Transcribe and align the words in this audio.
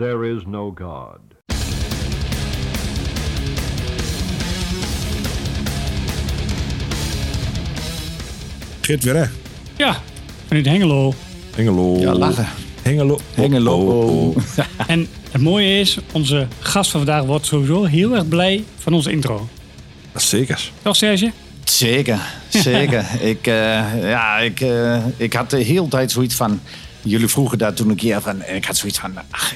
there 0.00 0.24
is 0.24 0.46
no 0.46 0.72
God. 0.74 1.20
Geert 8.80 9.04
weer 9.04 9.16
hè? 9.16 9.24
Ja, 9.76 9.96
vanuit 10.46 10.66
Hengelo. 10.66 11.12
Hengelo. 11.54 11.96
Ja, 11.98 12.14
lachen. 12.14 12.46
Hengelo. 12.82 13.20
Hengelo. 13.34 13.76
Oh, 13.76 14.28
oh. 14.28 14.36
En 14.86 15.08
het 15.30 15.42
mooie 15.42 15.80
is, 15.80 15.98
onze 16.12 16.46
gast 16.58 16.90
van 16.90 17.00
vandaag 17.00 17.24
wordt 17.24 17.46
sowieso 17.46 17.84
heel 17.84 18.14
erg 18.14 18.28
blij 18.28 18.64
van 18.78 18.92
onze 18.92 19.10
intro. 19.10 19.48
Zeker. 20.14 20.70
Toch 20.82 20.96
Serge? 20.96 21.32
Zeker, 21.64 22.20
zeker. 22.48 23.04
ik, 23.32 23.46
eh, 23.46 24.02
ja, 24.02 24.38
ik, 24.38 24.60
eh, 24.60 25.04
ik 25.16 25.32
had 25.32 25.50
de 25.50 25.62
hele 25.62 25.88
tijd 25.88 26.10
zoiets 26.10 26.34
van... 26.34 26.60
Jullie 27.02 27.28
vroegen 27.28 27.58
daar 27.58 27.74
toen 27.74 27.88
een 27.88 27.96
keer 27.96 28.20
van... 28.20 28.42
En 28.42 28.56
ik 28.56 28.64
had 28.64 28.76
zoiets 28.76 28.98
van... 28.98 29.12
Ach, 29.30 29.54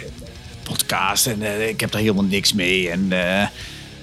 podcast 0.86 1.26
en 1.26 1.42
eh, 1.42 1.68
ik 1.68 1.80
heb 1.80 1.90
daar 1.90 2.00
helemaal 2.00 2.24
niks 2.24 2.52
mee. 2.52 2.90
En, 2.90 3.12
eh, 3.12 3.48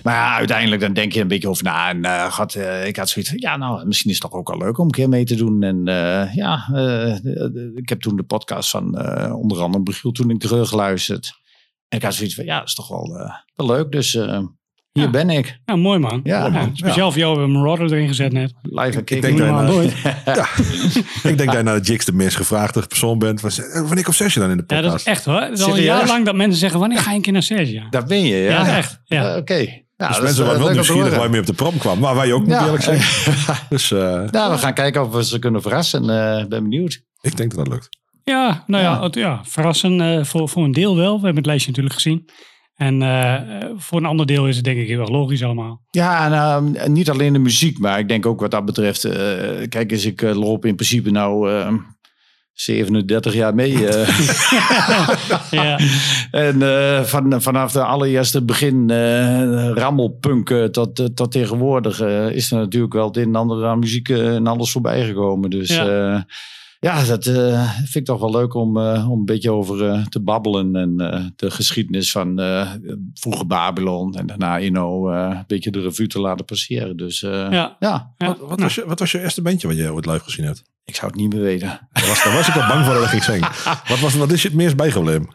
maar 0.04 0.14
ja, 0.14 0.36
uiteindelijk 0.36 0.82
dan 0.82 0.94
denk 0.94 1.14
je 1.14 1.22
een 1.22 1.28
beetje 1.28 1.50
over 1.50 1.64
na. 1.64 1.90
En 1.90 2.06
eh, 2.06 2.32
God, 2.32 2.56
ik 2.86 2.96
had 2.96 3.10
zoiets 3.10 3.32
van... 3.32 3.40
Ja, 3.42 3.58
nou, 3.58 3.86
misschien 3.86 4.12
is 4.12 4.20
het 4.20 4.30
toch 4.30 4.40
ook 4.40 4.48
wel 4.48 4.58
leuk 4.58 4.78
om 4.78 4.86
een 4.86 4.92
keer 4.92 5.10
mee 5.10 5.26
te 5.26 5.36
doen. 5.36 5.64
En 5.64 5.84
ja, 6.36 6.68
ik 7.76 7.90
heb 7.90 8.02
toen 8.02 8.16
de 8.16 8.24
podcast 8.24 8.70
van 8.70 8.84
onder 9.34 9.62
andere 9.62 9.84
Brigiel 9.84 10.12
toen 10.12 10.30
ik 10.30 10.40
teruggeluisterd. 10.40 11.40
En 11.88 11.98
ik 11.98 12.04
had 12.04 12.14
zoiets 12.14 12.36
van... 12.36 12.46
Ja, 12.46 12.60
dat 12.60 12.68
is 12.68 12.74
toch 12.74 12.88
wel, 12.88 13.32
wel 13.56 13.68
leuk. 13.68 13.92
Dus 13.92 14.18
hier 14.92 15.04
Ja. 15.04 15.10
ben 15.10 15.30
ik. 15.30 15.60
Ja, 15.66 15.76
mooi 15.76 16.00
man. 16.00 16.20
Ja, 16.24 16.70
speciaal 16.74 17.12
voor 17.12 17.20
jou 17.20 17.32
hebben 17.38 17.52
we 17.54 17.58
Marauder 17.60 17.94
erin 17.94 18.08
gezet 18.08 18.32
net. 18.32 18.54
Live 18.62 18.82
en 18.84 18.92
denk 18.92 19.06
kick. 19.06 19.22
dat- 19.22 19.32
Normaal 19.32 19.64
nooit. 19.64 19.94
Ik 21.16 21.22
denk 21.24 21.38
dat 21.38 21.52
jij 21.52 21.62
naar 21.62 21.82
de 21.82 21.88
Jigs 21.88 22.06
de 22.06 22.14
meest 22.14 22.36
gevraagde 22.36 22.88
persoon 22.88 23.20
bent. 23.20 23.40
Van, 23.40 23.50
eh, 23.50 23.82
Wanneer 23.82 24.04
komt 24.04 24.16
Serge 24.16 24.40
dan 24.40 24.50
in 24.50 24.58
de 24.58 24.64
Ja, 24.68 24.76
podcast? 24.76 24.92
dat 24.92 25.00
is 25.00 25.06
echt 25.06 25.26
hoor. 25.26 25.42
Het 25.42 25.60
is 25.60 25.64
al 25.66 25.78
een 25.78 25.84
jaar 25.84 26.08
lang 26.08 26.26
dat 26.26 26.36
mensen 26.36 26.60
zeggen, 26.60 26.80
wanneer 26.80 26.98
ga 27.00 27.10
je 27.10 27.16
een 27.16 27.22
keer 27.22 27.34
naar 27.34 27.44
Serge? 27.44 27.72
Ja, 27.74 27.88
Dat 27.90 28.08
ben 28.08 28.22
je, 28.26 28.36
ja? 28.38 28.66
Ja, 28.66 28.78
echt, 28.78 29.02
ja. 29.06 29.32
Eh, 29.32 29.38
Oké. 29.38 29.54
Ja, 29.98 30.08
dus 30.08 30.16
dat 30.16 30.26
mensen 30.26 30.28
is, 30.28 30.38
waren 30.38 30.54
eh, 30.56 30.64
wel 30.66 30.74
nieuwsgierig 30.74 31.14
waar 31.16 31.24
je 31.24 31.30
mee 31.30 31.40
op 31.40 31.46
de 31.46 31.54
prom 31.54 31.78
kwam. 31.78 32.00
Maar 32.00 32.16
wij 32.16 32.34
ook, 32.34 32.40
moet 32.40 32.52
ik 32.52 32.60
Ja. 32.60 32.66
eerlijk 32.66 32.84
zeggen. 32.84 33.56
Dus 33.70 33.92
eh, 33.92 34.00
Nou, 34.32 34.52
we 34.52 34.58
gaan 34.58 34.74
kijken 34.74 35.02
of 35.06 35.12
we 35.14 35.24
ze 35.26 35.40
kunnen 35.40 35.62
verrassen. 35.62 36.02
Eh 36.10 36.46
ben 36.46 36.64
benieuwd. 36.64 37.02
ik 37.22 37.38
denk 37.38 37.56
dat 37.56 37.66
dat 37.66 37.74
lukt. 37.74 37.90
ja 38.24 38.64
nou 38.68 38.84
ja, 38.84 38.92
Ja. 38.92 39.04
het- 39.04 39.16
ja 39.16 39.42
verrassen 39.44 40.02
eh, 40.02 40.24
voor, 40.24 40.50
voor 40.50 40.64
een 40.64 40.72
deel 40.72 40.96
wel. 40.96 41.14
We 41.16 41.20
hebben 41.26 41.36
het 41.36 41.46
lijstje 41.46 41.70
natuurlijk 41.70 41.96
gezien. 41.96 42.30
En 42.82 43.02
eh, 43.02 43.66
voor 43.78 43.98
een 43.98 44.06
ander 44.06 44.26
deel 44.26 44.48
is 44.48 44.56
het 44.56 44.66
denk 44.66 44.80
ik 44.80 44.88
heel 44.88 45.00
erg 45.00 45.10
logisch 45.10 45.44
allemaal. 45.44 45.82
Ja, 45.92 46.26
en 46.26 46.34
ehm, 46.34 46.92
niet 46.94 47.10
alleen 47.10 47.34
de 47.34 47.40
muziek, 47.40 47.80
maar 47.80 48.00
ik 48.00 48.08
denk 48.08 48.26
ook 48.26 48.40
wat 48.40 48.52
dat 48.52 48.66
betreft. 48.66 49.06
eh, 49.06 49.68
kijk 49.70 49.92
eens, 49.92 50.06
ik 50.06 50.22
eh, 50.22 50.36
loop 50.36 50.66
in 50.66 50.76
principe 50.76 51.12
nou 51.12 51.52
eh, 51.52 51.74
37 52.54 53.34
jaar 53.34 53.56
mee. 53.56 53.78
Ja, 55.52 55.80
en 56.32 56.62
van, 57.08 57.42
vanaf 57.42 57.72
de 57.72 57.84
allereerste 57.84 58.44
begin 58.44 58.90
eh 58.90 59.70
rammelpunk 59.74 60.50
tot, 60.72 61.16
tot 61.16 61.32
tegenwoordig 61.32 62.02
is 62.32 62.52
er 62.52 62.58
natuurlijk 62.58 62.94
wel 62.94 63.08
het 63.08 63.18
een 63.18 63.24
en 63.24 63.36
ander 63.36 63.66
aan 63.66 63.80
muziek 63.80 64.10
en 64.10 64.48
alles 64.48 64.72
voorbij 64.72 65.06
gekomen. 65.06 65.50
Dus 65.50 65.70
Ja. 65.70 66.26
Ja, 66.82 67.04
dat 67.04 67.26
eh, 67.26 67.76
vind 67.76 67.96
ik 67.96 68.06
toch 68.06 68.20
wel 68.20 68.32
leuk 68.32 68.54
om, 68.54 68.78
eh, 68.78 69.10
om 69.12 69.20
een 69.20 69.26
beetje 69.26 69.52
over 69.52 69.90
eh, 69.90 70.06
te 70.06 70.20
babbelen. 70.20 70.76
En 70.76 71.00
eh, 71.00 71.26
de 71.36 71.52
geschiedenis 71.52 72.12
van 72.12 72.40
eh 72.40 72.72
vroeger 73.14 73.48
Babylon 73.48 74.16
en 74.16 74.26
daarna 74.26 74.58
Inno 74.58 75.10
eh, 75.10 75.30
een 75.38 75.44
beetje 75.48 75.72
de 75.72 75.82
revue 75.82 76.08
te 76.08 76.20
laten 76.20 76.46
passeren. 76.46 76.98
Dus 76.98 77.24
eh, 77.24 77.52
ja. 77.52 77.76
ja. 77.80 78.14
Wat, 78.18 78.40
wat, 78.40 78.60
was 78.60 78.76
je, 78.76 78.86
wat 78.86 79.00
was 79.00 79.12
je 79.12 79.22
eerste 79.22 79.42
bandje 79.42 79.68
wat 79.68 79.78
je 79.78 79.94
ooit 79.94 80.06
live 80.06 80.24
gezien 80.24 80.46
hebt? 80.46 80.64
ik 80.86 80.96
zou 80.96 81.12
het 81.12 81.22
niet 81.22 81.34
meer 81.34 81.42
weten. 81.42 81.68
Daar 81.92 82.08
was, 82.08 82.24
daar 82.24 82.34
was 82.34 82.48
ik 82.48 82.56
al 82.56 82.68
bang 82.68 82.86
voor 82.86 82.94
dat 82.94 83.04
ik 83.04 83.10
ging 83.10 83.24
zingen. 83.24 83.50
Wat, 83.90 84.00
was, 84.00 84.16
wat 84.16 84.32
is 84.32 84.42
je 84.42 84.48
het 84.48 84.58
meest 84.58 84.76
bijgebleven? 84.76 85.28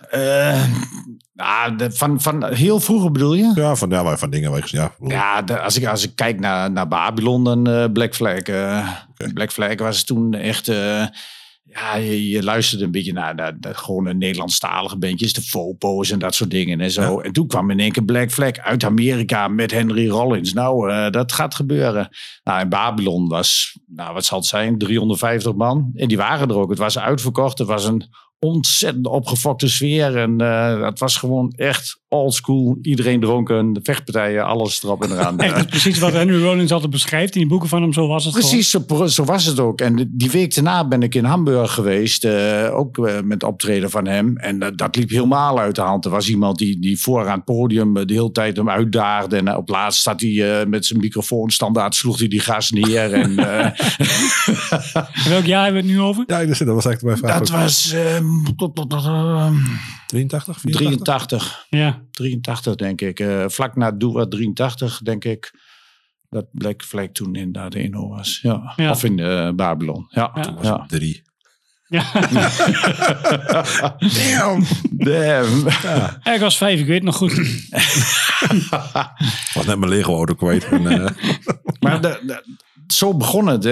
Nou, 1.37 1.77
de- 1.77 1.91
van, 1.92 2.20
van 2.20 2.45
heel 2.45 2.81
vroeger 2.81 3.11
bedoel 3.12 3.34
je? 3.34 3.53
Ja, 3.55 3.75
van, 3.77 3.89
ja, 3.91 4.17
van 4.17 4.31
dingen 4.31 4.62
ja, 4.65 4.95
Ja, 5.06 5.42
de- 5.42 5.61
als, 5.61 5.77
ik, 5.77 5.87
als 5.87 6.03
ik 6.05 6.12
kijk 6.15 6.41
naar, 6.41 6.70
naar 6.70 6.89
Babylon, 6.89 7.45
dan 7.45 7.67
eh, 7.67 7.84
Black 7.92 8.15
Flag. 8.15 8.39
eh, 8.39 8.89
Black 9.35 9.52
Flag 9.52 9.75
was 9.79 10.05
toen 10.05 10.35
echt... 10.35 10.69
eh, 10.69 11.05
ja, 11.64 11.95
je, 11.96 12.29
je 12.29 12.42
luisterde 12.42 12.85
een 12.85 12.91
beetje 12.91 13.13
naar, 13.13 13.35
naar, 13.35 13.57
naar 13.61 13.75
gewoon 13.75 14.07
een 14.07 14.19
Nederlandstalige 14.19 14.96
bandjes. 14.98 15.33
De 15.33 15.41
Fopo's 15.42 16.11
en 16.11 16.19
dat 16.19 16.35
soort 16.35 16.51
dingen 16.51 16.80
en 16.80 16.91
zo. 16.91 17.20
En 17.20 17.33
toen 17.33 17.46
kwam 17.46 17.70
in 17.70 17.80
één 17.80 17.92
keer 17.92 18.05
Black 18.05 18.30
Flag 18.30 18.57
uit 18.57 18.85
Amerika 18.85 19.48
met 19.48 19.70
Henry 19.70 20.08
Rollins. 20.08 20.52
Nou, 20.52 21.11
dat 21.11 21.33
gaat 21.33 21.55
gebeuren. 21.55 22.08
Nou, 22.45 22.61
in 22.61 22.69
Babylon 22.69 23.29
was, 23.29 23.79
nou, 23.86 24.14
wat 24.14 24.25
zal 24.25 24.39
het 24.39 24.46
zijn, 24.46 24.79
350 24.79 25.55
man. 25.55 25.91
En 25.95 26.08
die 26.08 26.17
waren 26.17 26.48
er 26.48 26.57
ook. 26.57 26.70
Het 26.70 26.79
was 26.79 26.98
uitverkocht. 26.98 27.58
Het 27.58 27.69
was 27.69 27.85
een 27.85 28.05
ontzettend 28.39 29.07
opgefokte 29.07 29.69
sfeer. 29.69 30.17
En 30.17 30.41
eh 30.41 30.83
het 30.83 30.98
was 30.98 31.17
gewoon 31.17 31.52
echt 31.57 32.01
old 32.08 32.34
school. 32.34 32.78
Iedereen 32.83 33.20
dronken, 33.20 33.72
de 33.72 33.80
vechtpartijen, 33.83 34.44
alles 34.44 34.83
erop 34.83 35.02
en 35.02 35.12
eraan. 35.12 35.39
Echt, 35.40 35.68
precies 35.68 35.98
wat 35.98 36.12
Henry 36.12 36.42
Rollins 36.42 36.72
altijd 36.72 36.90
beschrijft. 36.90 37.34
In 37.34 37.40
die 37.40 37.48
boeken 37.48 37.68
van 37.68 37.83
hem, 37.83 37.92
zo 37.92 38.06
was 38.06 38.24
het 38.24 38.33
Precies, 38.33 38.70
zo, 38.70 39.06
zo 39.06 39.24
was 39.24 39.44
het 39.44 39.61
ook. 39.61 39.80
En 39.80 40.11
die 40.12 40.30
week 40.30 40.55
daarna 40.55 40.89
ben 40.89 41.02
ik 41.02 41.14
in 41.14 41.24
Hamburg 41.24 41.72
geweest, 41.72 42.24
eh, 42.24 42.68
ook 42.72 42.98
eh, 42.98 43.20
met 43.24 43.42
optreden 43.42 43.90
van 43.90 44.06
hem. 44.06 44.36
En 44.36 44.62
eh, 44.62 44.68
dat 44.77 44.96
liep 44.96 45.11
helemaal 45.11 45.58
uit 45.58 45.74
de 45.74 45.80
hand. 45.80 46.05
Er 46.05 46.11
was 46.11 46.28
iemand 46.28 46.58
die, 46.58 46.78
die 46.78 47.00
voor 47.00 47.28
aan 47.28 47.36
het 47.36 47.45
podium 47.45 48.06
de 48.06 48.14
hele 48.14 48.33
tijd 48.33 48.56
hem 48.56 48.70
uitdaagde. 48.70 49.36
En 49.36 49.56
op 49.56 49.68
laatst 49.68 50.00
staat 50.00 50.20
hij 50.20 50.61
eh, 50.61 50.66
met 50.66 50.86
zijn 50.86 51.00
microfoon 51.00 51.50
standaard, 51.50 51.95
sloeg 51.95 52.18
hij 52.18 52.28
die 52.28 52.40
gas 52.40 52.70
neer. 52.70 53.12
en, 53.12 53.39
eh. 53.39 53.70
Welk 55.33 55.45
jaar 55.45 55.64
hebben 55.64 55.83
we 55.83 55.89
het 55.89 55.96
nu 55.96 56.00
over? 56.00 56.24
Ja, 56.27 56.45
dat 56.45 56.48
was 56.48 56.86
eigenlijk 56.86 57.02
mijn 57.02 57.16
vraag. 57.16 57.39
dat 57.39 57.48
was 57.50 57.92
ehm, 57.92 58.45
83, 60.06 60.61
84? 60.61 60.96
83. 61.05 61.67
Ja, 61.68 62.02
83 62.11 62.74
denk 62.74 63.00
ik. 63.00 63.20
Eh, 63.20 63.44
vlak 63.48 63.77
na 63.77 63.90
Doe 63.90 64.28
83 64.28 64.98
denk 65.02 65.24
ik. 65.24 65.64
Dat 66.28 66.46
Black 66.52 66.83
Flag 66.83 67.06
toen 67.12 67.34
inderdaad 67.34 67.72
de 67.72 67.83
Inno 67.83 68.08
was. 68.08 68.39
Ja. 68.42 68.72
Ja. 68.77 68.90
Of 68.90 69.05
in 69.05 69.18
eh, 69.18 69.50
Babylon. 69.50 70.06
Ja. 70.08 70.30
Ja. 70.34 70.55
ja. 70.62 70.84
Drie. 70.89 71.22
ja. 71.89 72.05
Damn. 73.98 74.64
Damn. 74.90 75.66
Ja, 76.22 76.34
ik 76.34 76.40
was 76.40 76.56
vijf, 76.56 76.80
ik 76.80 76.86
weet 76.86 76.95
het 76.95 77.05
nog 77.05 77.16
goed. 77.16 77.33
Ik 78.46 79.52
was 79.55 79.66
net 79.66 79.78
mijn 79.78 79.89
Lego 79.90 80.14
auto 80.14 80.34
kwijt. 80.34 80.64
En, 80.64 80.86
eh, 80.86 81.11
Maar 81.80 82.00
de- 82.00 82.20
de- 82.27 82.45
zo 82.86 83.14
begon 83.14 83.47
het. 83.47 83.64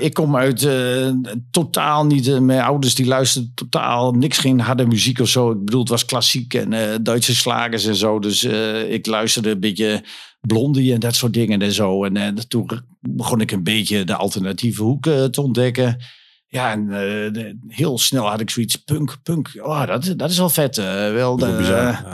Ik, 0.00 0.14
kom 0.14 0.36
uit 0.36 0.62
eh, 0.64 1.10
totaal 1.50 2.06
niet. 2.06 2.28
eh, 2.28 2.38
mijn 2.38 2.60
ouders 2.60 2.94
die 2.94 3.06
luisterden 3.06 3.52
totaal 3.54 4.12
niks, 4.12 4.38
geen 4.38 4.60
harde 4.60 4.86
muziek 4.86 5.18
of 5.20 5.28
zo. 5.28 5.50
Ik 5.50 5.64
bedoel, 5.64 5.80
het 5.80 5.88
was 5.88 6.04
klassiek 6.04 6.54
en 6.54 6.72
eh, 6.72 6.94
Duitse 7.02 7.34
slagers 7.34 7.84
en 7.86 7.96
zo. 7.96 8.18
Dus 8.18 8.44
ik 8.88 9.06
luisterde 9.06 9.50
een 9.50 9.60
beetje 9.60 10.04
Blondie 10.40 10.92
en 10.92 11.00
dat 11.00 11.14
soort 11.14 11.32
dingen 11.32 11.62
en 11.62 11.72
zo. 11.72 12.04
En 12.04 12.48
toen 12.48 12.70
begon 13.00 13.40
ik 13.40 13.50
een 13.50 13.62
beetje 13.62 14.04
de 14.04 14.14
alternatieve 14.16 14.82
hoek 14.82 15.02
te 15.04 15.42
ontdekken. 15.42 16.00
Ja, 16.46 16.72
en 16.72 16.86
de- 17.32 17.58
heel 17.68 17.98
snel 17.98 18.28
had 18.28 18.40
ik 18.40 18.50
zoiets 18.50 18.76
punk, 18.76 19.16
punk. 19.22 19.50
Oh, 19.62 19.86
dat, 19.86 20.12
dat 20.16 20.30
is 20.30 20.38
wel 20.38 20.48
vet. 20.48 20.76
wel 21.12 21.36
de, 21.36 21.46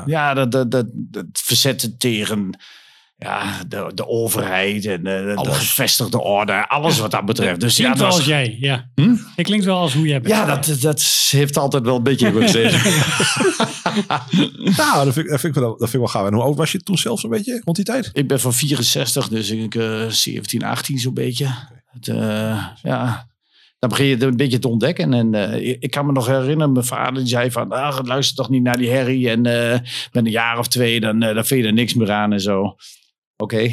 ja, 0.06 0.34
dat, 0.34 0.53
dat, 0.53 0.70
dat, 0.70 0.87
dat 0.93 1.25
verzetten 1.32 1.98
tegen 1.98 2.59
ja, 3.16 3.62
de, 3.69 3.91
de 3.94 4.06
overheid 4.08 4.86
en 4.86 5.02
de, 5.04 5.32
de 5.42 5.52
gevestigde 5.52 6.20
orde. 6.20 6.69
Alles 6.69 6.98
wat 6.98 7.10
dat 7.10 7.25
betreft. 7.25 7.60
Dus 7.60 7.76
ja, 7.76 7.82
Klinkt 7.82 7.98
dat 7.98 8.08
wel 8.08 8.16
was- 8.19 8.26
als 8.26 8.26
jij, 8.28 8.56
ja. 8.60 8.88
Hm? 8.94 9.14
Ik 9.36 9.44
klinkt 9.44 9.64
wel 9.64 9.78
als 9.78 9.94
hoe 9.94 10.06
jij 10.06 10.20
bent. 10.20 10.34
ja 10.34 10.44
dat, 10.47 10.76
dat 10.80 11.02
heeft 11.30 11.56
altijd 11.56 11.84
wel 11.84 11.97
een 11.97 12.02
beetje 12.02 12.32
gezeten. 12.41 12.80
nou, 14.76 15.04
dat 15.04 15.12
vind, 15.12 15.16
ik, 15.26 15.30
dat, 15.30 15.41
vind 15.41 15.56
ik 15.56 15.62
wel, 15.62 15.70
dat 15.70 15.91
vind 15.91 15.92
ik 15.92 15.98
wel 15.98 16.08
gaaf. 16.08 16.26
En 16.26 16.34
hoe 16.34 16.42
oud 16.42 16.56
was 16.56 16.72
je 16.72 16.78
toen 16.82 16.98
zelf 16.98 17.20
zo'n 17.20 17.30
beetje 17.30 17.60
rond 17.64 17.76
die 17.76 17.84
tijd? 17.84 18.10
ik 18.12 18.28
ben 18.28 18.41
van 18.41 18.52
64, 18.52 19.28
dus 19.28 19.50
ik 19.50 19.75
eh 19.75 20.06
17, 20.08 20.62
18 20.64 20.98
zo'n 20.98 21.14
beetje. 21.14 21.46
Het, 21.91 22.08
eh, 22.08 22.66
ja, 22.82 23.26
dan 23.78 23.88
begin 23.88 24.06
je 24.06 24.14
het 24.14 24.22
een 24.22 24.36
beetje 24.36 24.58
te 24.58 24.69
ontdekken. 24.69 25.12
En 25.14 25.34
eh, 25.34 25.76
ik, 25.81 25.91
kan 25.91 26.06
me 26.06 26.12
nog 26.12 26.26
herinneren, 26.26 26.72
mijn 26.72 26.84
vader 26.84 27.14
die 27.14 27.26
zei 27.26 27.50
van... 27.50 27.70
Ah, 27.72 27.98
luister 28.02 28.36
toch 28.36 28.48
niet 28.50 28.62
naar 28.62 28.76
die 28.76 28.91
herrie. 28.91 29.31
En 29.31 29.46
eh 29.46 29.78
met 30.12 30.25
een 30.25 30.31
jaar 30.31 30.58
of 30.58 30.69
twee, 30.69 31.00
dan, 31.00 31.22
eh, 31.22 31.34
dan 31.34 31.44
vind 31.44 31.61
je 31.61 31.66
er 31.66 31.72
niks 31.72 31.94
meer 31.94 32.11
aan 32.12 32.32
en 32.32 32.40
zo. 32.40 32.76
Oké. 33.44 33.58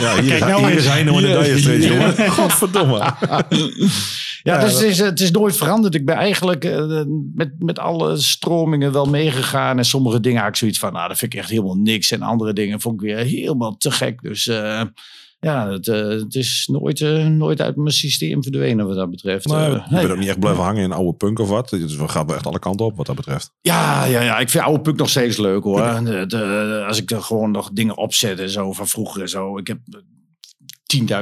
Ja, 0.00 0.20
hier, 0.20 0.28
Kijk, 0.28 0.40
nou 0.40 0.70
hier 0.70 0.82
nou 1.04 1.20
Dire 1.44 1.58
Straits, 1.58 1.84
hier- 1.84 1.92
jongen. 1.92 2.30
Godverdomme. 2.38 2.96
Ja, 2.98 3.46
Ja, 4.42 4.58
dus 4.60 4.72
dat- 4.72 4.80
het, 4.80 4.90
is, 4.90 4.98
het 4.98 5.20
is 5.20 5.30
nooit 5.30 5.56
veranderd. 5.56 5.94
Ik 5.94 6.04
ben 6.04 6.14
eigenlijk 6.16 6.64
eh, 6.64 7.02
met, 7.34 7.50
met 7.58 7.78
alle 7.78 8.16
stromingen 8.16 8.92
wel 8.92 9.04
meegegaan. 9.04 9.78
En 9.78 9.84
sommige 9.84 10.20
dingen 10.20 10.40
had 10.40 10.48
ik 10.48 10.56
zoiets 10.56 10.78
van, 10.78 10.92
nou, 10.92 11.08
dat 11.08 11.18
vind 11.18 11.32
ik 11.32 11.38
echt 11.38 11.50
helemaal 11.50 11.76
niks. 11.76 12.10
En 12.10 12.22
andere 12.22 12.52
dingen 12.52 12.80
vond 12.80 12.94
ik 12.94 13.00
weer 13.08 13.16
helemaal 13.18 13.76
te 13.76 13.90
gek. 13.90 14.22
Dus 14.22 14.46
eh, 14.46 14.82
ja, 15.44 15.70
het, 15.70 15.88
eh, 15.88 16.08
het 16.08 16.34
is 16.34 16.68
nooit, 16.72 17.00
eh, 17.00 17.26
nooit 17.26 17.60
uit 17.60 17.76
mijn 17.76 17.94
systeem 17.94 18.42
verdwenen 18.42 18.86
wat 18.86 18.96
dat 18.96 19.10
betreft. 19.10 19.48
Maar 19.48 19.66
Eh, 19.66 19.72
je 19.72 19.80
nee. 19.90 20.00
bent 20.00 20.12
ook 20.12 20.18
niet 20.18 20.28
echt 20.28 20.38
blijven 20.40 20.62
hangen 20.62 20.82
in 20.82 20.92
oude 20.92 21.12
punk 21.16 21.38
of 21.38 21.48
wat. 21.48 21.68
Dus 21.70 21.96
we 21.96 22.08
gaan 22.08 22.26
wel 22.26 22.36
echt 22.36 22.46
alle 22.46 22.58
kanten 22.58 22.86
op 22.86 22.96
wat 22.96 23.06
dat 23.06 23.16
betreft. 23.16 23.50
Ja, 23.60 24.04
ja, 24.04 24.20
ja, 24.20 24.38
ik 24.38 24.48
vind 24.50 24.64
oude 24.64 24.80
punk 24.80 24.98
nog 24.98 25.08
steeds 25.10 25.36
leuk 25.36 25.62
hoor. 25.62 26.00
De, 26.04 26.24
de- 26.26 26.84
als 26.88 26.98
ik 27.02 27.10
er 27.10 27.22
gewoon 27.22 27.50
nog 27.50 27.70
dingen 27.72 27.96
opzet 27.96 28.40
en 28.40 28.50
zo 28.50 28.72
van 28.72 28.88
vroeger 28.88 29.20
en 29.22 29.28
zo. 29.28 29.58
Ik 29.58 29.66
heb 29.66 29.78
eh, 29.90 29.98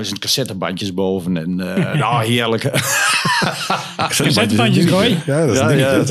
10.000 0.04 0.18
cassettebandjes 0.18 0.94
boven 0.94 1.36
en 1.36 1.60
eh 1.76 1.94
nou, 2.00 2.24
heerlijk. 2.24 2.62
Cassettebandjes, 3.96 4.86
Roy. 4.86 5.22
Ja, 5.26 5.46
dat 5.46 5.54
is 5.54 5.58
Ja, 5.60 5.70
ja. 5.70 6.04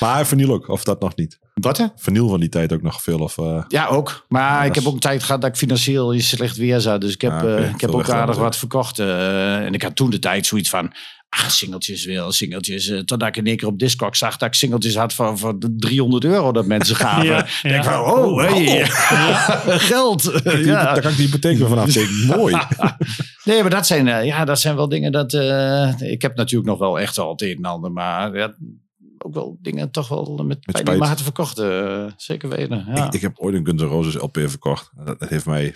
Maar 0.00 0.26
vinyl 0.26 0.52
ook, 0.52 0.68
of 0.68 0.84
dat 0.84 1.00
nog 1.00 1.16
niet. 1.16 1.38
Wat 1.54 1.78
hè? 1.78 1.84
Vinyl 1.96 2.28
van 2.28 2.40
die 2.40 2.48
tijd 2.48 2.72
ook 2.72 2.82
nog 2.82 3.02
veel? 3.02 3.18
Of, 3.18 3.38
eh, 3.38 3.62
Ja, 3.68 3.86
ook. 3.86 4.24
Maar 4.28 4.66
ik 4.66 4.74
heb 4.74 4.86
ook 4.86 4.94
een 4.94 4.98
tijd 5.00 5.22
gehad 5.22 5.40
dat 5.40 5.50
ik 5.50 5.56
financieel 5.56 6.12
in 6.12 6.22
slecht 6.22 6.56
weer 6.56 6.80
zat. 6.80 7.00
Dus 7.00 7.12
ik 7.14 7.20
heb, 7.20 7.32
Ah, 7.32 7.58
eh, 7.58 7.70
ik 7.70 7.80
heb 7.80 7.90
ook 7.90 8.08
aardig 8.10 8.36
wat 8.36 8.56
verkocht. 8.56 8.98
eh, 8.98 9.56
en 9.64 9.74
ik 9.74 9.82
had 9.82 9.96
toen 9.96 10.10
de 10.10 10.18
tijd 10.18 10.46
zoiets 10.46 10.70
van... 10.70 10.92
Ach, 11.28 11.50
singeltjes 11.50 12.04
wil, 12.04 12.32
singeltjes. 12.32 12.86
totdat 13.04 13.28
ik 13.28 13.36
in 13.36 13.46
één 13.46 13.56
keer 13.56 13.68
op 13.68 13.78
Discog 13.78 14.16
zag 14.16 14.36
dat 14.36 14.48
ik 14.48 14.54
singeltjes 14.54 14.96
had 14.96 15.12
voor, 15.12 15.38
voor 15.38 15.58
de 15.58 15.74
300 15.78 16.24
euro 16.24 16.52
dat 16.52 16.66
mensen 16.66 16.96
gaven. 16.96 17.24
Ja, 17.34 17.44
Ik 17.44 17.58
denk 17.62 17.84
ja. 17.84 17.92
van, 17.92 18.00
oh, 18.12 18.40
hey, 18.40 18.84
geld. 19.78 20.42
die- 20.44 20.64
ja. 20.64 20.84
Daar 20.84 21.00
kan 21.00 21.10
ik 21.10 21.16
de 21.16 21.22
hypotheek 21.22 21.58
weer 21.58 21.68
vanaf 21.68 21.90
tekenen. 21.92 22.26
Mooi. 22.38 22.56
Nee, 23.44 23.60
maar 23.60 23.70
dat 23.70 23.86
zijn, 23.86 24.08
eh, 24.08 24.24
ja, 24.26 24.44
dat 24.44 24.60
zijn 24.60 24.76
wel 24.76 24.88
dingen 24.88 25.12
dat... 25.12 25.32
eh, 25.32 25.92
ik 26.00 26.22
heb 26.22 26.36
natuurlijk 26.36 26.70
nog 26.70 26.78
wel 26.78 27.00
echt 27.00 27.18
al 27.18 27.30
het 27.30 27.42
een 27.42 27.56
en 27.56 27.64
ander. 27.64 27.92
Maar 27.92 28.36
ja, 28.36 28.54
ook 29.24 29.34
wel 29.34 29.58
dingen 29.60 29.90
toch 29.90 30.08
wel 30.08 30.24
met, 30.36 30.46
met 30.46 30.58
spijt. 30.60 30.74
pijn 30.84 30.86
in 30.92 30.98
mijn 30.98 31.10
hart 31.10 31.22
verkocht. 31.22 31.58
eh, 31.58 32.06
zeker 32.16 32.48
weten, 32.48 32.84
ja. 32.94 33.06
Ik, 33.06 33.14
ik 33.14 33.20
heb 33.20 33.38
ooit 33.38 33.54
een 33.54 33.66
Guns 33.66 33.82
N' 33.82 33.86
Roses 33.86 34.14
LP 34.14 34.38
verkocht. 34.46 34.90
Dat, 35.04 35.20
dat 35.20 35.28
heeft 35.28 35.46
mij... 35.46 35.74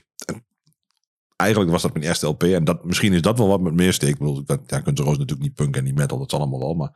Eigenlijk 1.36 1.70
was 1.70 1.82
dat 1.82 1.92
mijn 1.92 2.04
eerste 2.04 2.26
LP. 2.26 2.42
En 2.42 2.64
dat, 2.64 2.84
misschien 2.84 3.12
is 3.12 3.22
dat 3.22 3.38
wel 3.38 3.48
wat 3.48 3.60
met 3.60 3.74
meer 3.74 3.92
steek. 3.92 4.08
Ik 4.08 4.18
bedoel, 4.18 4.44
dat, 4.44 4.60
ja, 4.66 4.80
Guns 4.80 5.00
N' 5.00 5.02
Roses 5.02 5.18
natuurlijk 5.18 5.48
niet 5.48 5.54
punk 5.56 5.76
en 5.76 5.84
niet 5.84 5.94
metal. 5.94 6.18
Dat 6.18 6.32
is 6.32 6.38
allemaal 6.38 6.58
wel. 6.58 6.74
Maar 6.74 6.90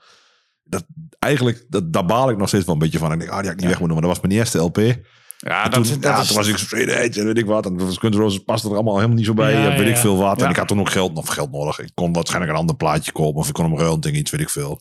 dat, 0.62 0.84
eigenlijk, 1.18 1.64
dat, 1.68 1.92
daar 1.92 2.04
baal 2.06 2.30
ik 2.30 2.36
nog 2.36 2.48
steeds 2.48 2.64
wel 2.64 2.74
een 2.74 2.80
beetje 2.80 2.98
van. 2.98 3.08
En 3.08 3.14
ik 3.14 3.20
denk, 3.20 3.30
ah, 3.30 3.38
die 3.38 3.46
had 3.48 3.54
ik 3.54 3.60
niet 3.60 3.70
weg 3.70 3.80
moeten 3.80 3.96
doen. 3.96 4.06
Maar 4.06 4.14
dat 4.14 4.20
was 4.22 4.28
mijn 4.30 4.40
eerste 4.40 4.58
LP. 4.58 4.76
ja, 5.38 5.64
En 5.64 5.70
dat, 5.70 5.84
toen, 5.84 6.00
dat 6.00 6.02
ja, 6.12 6.20
is- 6.20 6.26
toen 6.26 6.36
was 6.36 6.48
ik 6.48 6.56
tevredenheid 6.56 7.16
en 7.16 7.24
weet 7.24 7.38
ik 7.38 7.46
wat. 7.46 7.66
En 7.66 7.78
was 7.78 7.98
Guns 7.98 8.16
Roses 8.16 8.38
paste 8.44 8.68
er 8.68 8.74
allemaal 8.74 8.94
helemaal 8.96 9.16
niet 9.16 9.26
zo 9.26 9.34
bij. 9.34 9.52
Ja, 9.52 9.62
Ja, 9.62 9.68
weet 9.76 9.86
ja, 9.86 9.92
ik 9.92 9.96
veel 9.96 10.16
wat. 10.16 10.38
Ja. 10.38 10.44
En 10.44 10.50
ik 10.50 10.56
had 10.56 10.68
toen 10.68 10.80
ook 10.80 10.90
geld, 10.90 11.16
of 11.16 11.28
geld 11.28 11.50
nodig. 11.52 11.78
Ik 11.78 11.90
kon 11.94 12.12
waarschijnlijk 12.12 12.52
een 12.52 12.58
ander 12.58 12.76
plaatje 12.76 13.12
kopen. 13.12 13.40
Of 13.40 13.48
ik 13.48 13.54
kon 13.54 13.64
hem 13.64 13.78
ruilen 13.78 14.00
tegen 14.00 14.18
iets, 14.18 14.30
weet 14.30 14.40
ik 14.40 14.50
veel. 14.50 14.80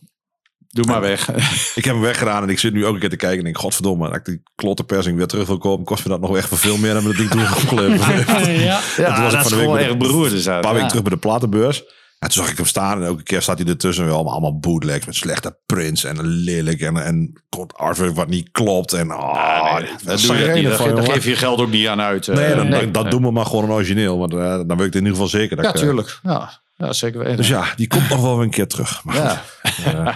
Doe 0.72 0.86
maar 0.86 1.00
weg. 1.00 1.28
Ik 1.74 1.84
heb 1.84 1.94
hem 1.94 2.00
weggedaan 2.00 2.42
en 2.42 2.48
ik 2.48 2.58
zit 2.58 2.72
nu 2.72 2.86
ook 2.86 2.94
een 2.94 3.00
keer 3.00 3.08
te 3.08 3.16
kijken 3.16 3.38
en 3.38 3.44
denk, 3.44 3.58
godverdomme, 3.58 4.08
als 4.08 4.16
ik 4.16 4.24
die 4.24 4.42
klotte 4.54 4.84
persing 4.84 5.16
weer 5.16 5.26
terug 5.26 5.46
wil 5.46 5.58
kopen, 5.58 5.84
kost 5.84 6.04
me 6.04 6.10
dat 6.10 6.20
nog 6.20 6.36
echt 6.36 6.48
voor 6.48 6.58
veel 6.58 6.76
meer 6.76 6.94
dan 6.94 7.04
met 7.04 7.16
dat 7.16 7.28
ding 7.28 7.30
toen 7.30 7.56
opgeleverd. 7.56 8.46
ja. 8.46 8.80
Ja, 8.96 9.22
was 9.22 9.32
ik 9.32 9.38
dat 9.38 9.48
van 9.48 9.58
de 9.58 9.66
week 9.66 9.76
erg 9.76 9.90
een 9.90 9.98
beroerd. 9.98 10.32
Een 10.32 10.42
paar 10.44 10.62
weken 10.62 10.80
ja. 10.80 10.86
terug 10.86 11.02
bij 11.02 11.12
de 11.12 11.18
platenbeurs. 11.18 11.84
En 12.22 12.28
toen 12.28 12.42
zag 12.42 12.50
ik 12.50 12.56
hem 12.56 12.66
staan 12.66 12.98
en 13.00 13.06
elke 13.06 13.22
keer 13.22 13.42
staat 13.42 13.58
hij 13.58 13.68
ertussen 13.68 14.04
wel 14.04 14.14
allemaal, 14.14 14.32
allemaal 14.32 14.58
bootlegs 14.58 15.06
met 15.06 15.14
slechte 15.14 15.58
prints 15.66 16.04
en 16.04 16.26
lelijk 16.26 16.80
en, 16.80 16.96
en 16.96 17.42
kort 17.48 17.74
artwork 17.74 18.14
wat 18.14 18.28
niet 18.28 18.48
klopt. 18.52 18.92
En 18.92 19.12
oh, 19.12 19.18
Ah, 19.34 19.78
nee, 19.80 19.90
dat 20.04 20.20
doe 20.20 20.36
je 20.36 20.52
niet. 20.52 20.68
Van, 20.68 20.94
daar 20.94 21.04
geef 21.04 21.24
je 21.24 21.30
je 21.30 21.36
geld 21.36 21.60
ook 21.60 21.70
niet 21.70 21.86
aan 21.88 22.00
uit. 22.00 22.28
eh. 22.28 22.36
Nee, 22.36 22.54
dan, 22.54 22.68
nee. 22.68 22.90
dat 22.90 23.10
doen 23.10 23.22
we 23.22 23.30
maar 23.30 23.46
gewoon 23.46 23.64
een 23.64 23.70
origineel. 23.70 24.18
Want 24.18 24.32
eh, 24.34 24.38
dan 24.66 24.76
weet 24.76 24.86
ik 24.86 24.92
in 24.94 24.98
ieder 24.98 25.12
geval 25.12 25.26
zeker. 25.28 25.56
Dat 25.56 25.64
Ja, 25.64 25.70
ik, 25.70 25.76
eh, 25.76 25.82
tuurlijk. 25.82 26.18
Ja, 26.22 26.60
ja 26.76 26.92
zeker 26.92 27.18
weten. 27.18 27.36
dus 27.36 27.48
ja, 27.48 27.64
die 27.76 27.86
komt 27.86 28.08
nog 28.08 28.20
wel 28.20 28.34
weer 28.36 28.44
een 28.44 28.50
keer 28.50 28.66
terug. 28.68 29.04
Maar 29.04 29.16
Ja. 29.16 29.42
goed, 29.62 29.84
eh, 29.94 30.14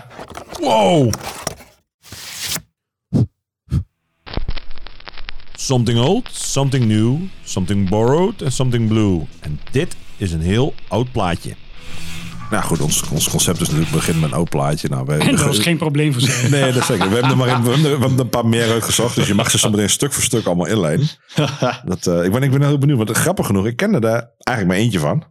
wow! 0.60 1.12
Something 5.54 5.98
old, 5.98 6.28
something 6.32 6.84
new, 6.84 7.16
something 7.44 7.88
borrowed 7.88 8.42
en 8.42 8.52
something 8.52 8.88
blue. 8.88 9.26
En 9.40 9.60
dit 9.70 9.96
is 10.16 10.32
een 10.32 10.40
heel 10.40 10.74
oud 10.88 11.12
plaatje. 11.12 11.54
Nou 12.50 12.62
goed, 12.64 12.80
ons, 12.80 13.02
ons 13.10 13.28
concept 13.28 13.60
is 13.60 13.66
natuurlijk 13.68 13.94
beginnen 13.94 14.22
met 14.22 14.30
een 14.30 14.36
oud 14.36 14.48
plaatje. 14.50 14.88
Nou, 14.88 15.04
wij, 15.06 15.18
En 15.18 15.36
dat 15.36 15.44
was 15.44 15.58
geen 15.58 15.76
probleem 15.76 16.12
voor 16.12 16.22
ze. 16.22 16.46
Nee, 16.50 16.72
dat 16.72 16.84
zeker. 16.84 17.08
We 17.08 17.12
hebben 17.14 17.30
er 17.30 17.36
maar 17.36 17.48
in- 17.48 17.62
we 17.62 17.70
hebben 17.70 17.90
er, 17.90 17.96
we 17.98 18.04
hebben 18.06 18.18
een 18.24 18.28
paar 18.28 18.46
meer 18.46 18.70
uitgezocht. 18.70 19.14
Dus 19.14 19.26
je 19.26 19.34
mag 19.34 19.50
ze 19.50 19.58
zo 19.58 19.70
meteen 19.70 19.90
stuk 19.90 20.12
voor 20.12 20.22
stuk 20.22 20.46
allemaal 20.46 20.66
inleiden. 20.66 21.08
Dat, 21.84 22.06
eh, 22.06 22.24
ik, 22.24 22.32
ben, 22.32 22.42
ik 22.42 22.50
ben 22.50 22.62
heel 22.62 22.78
benieuwd. 22.78 22.96
Want 22.98 23.10
grappig 23.10 23.46
genoeg, 23.46 23.66
ik 23.66 23.76
kende 23.76 24.00
daar 24.00 24.30
eigenlijk 24.38 24.78
maar 24.78 24.84
eentje 24.86 24.98
van. 24.98 25.24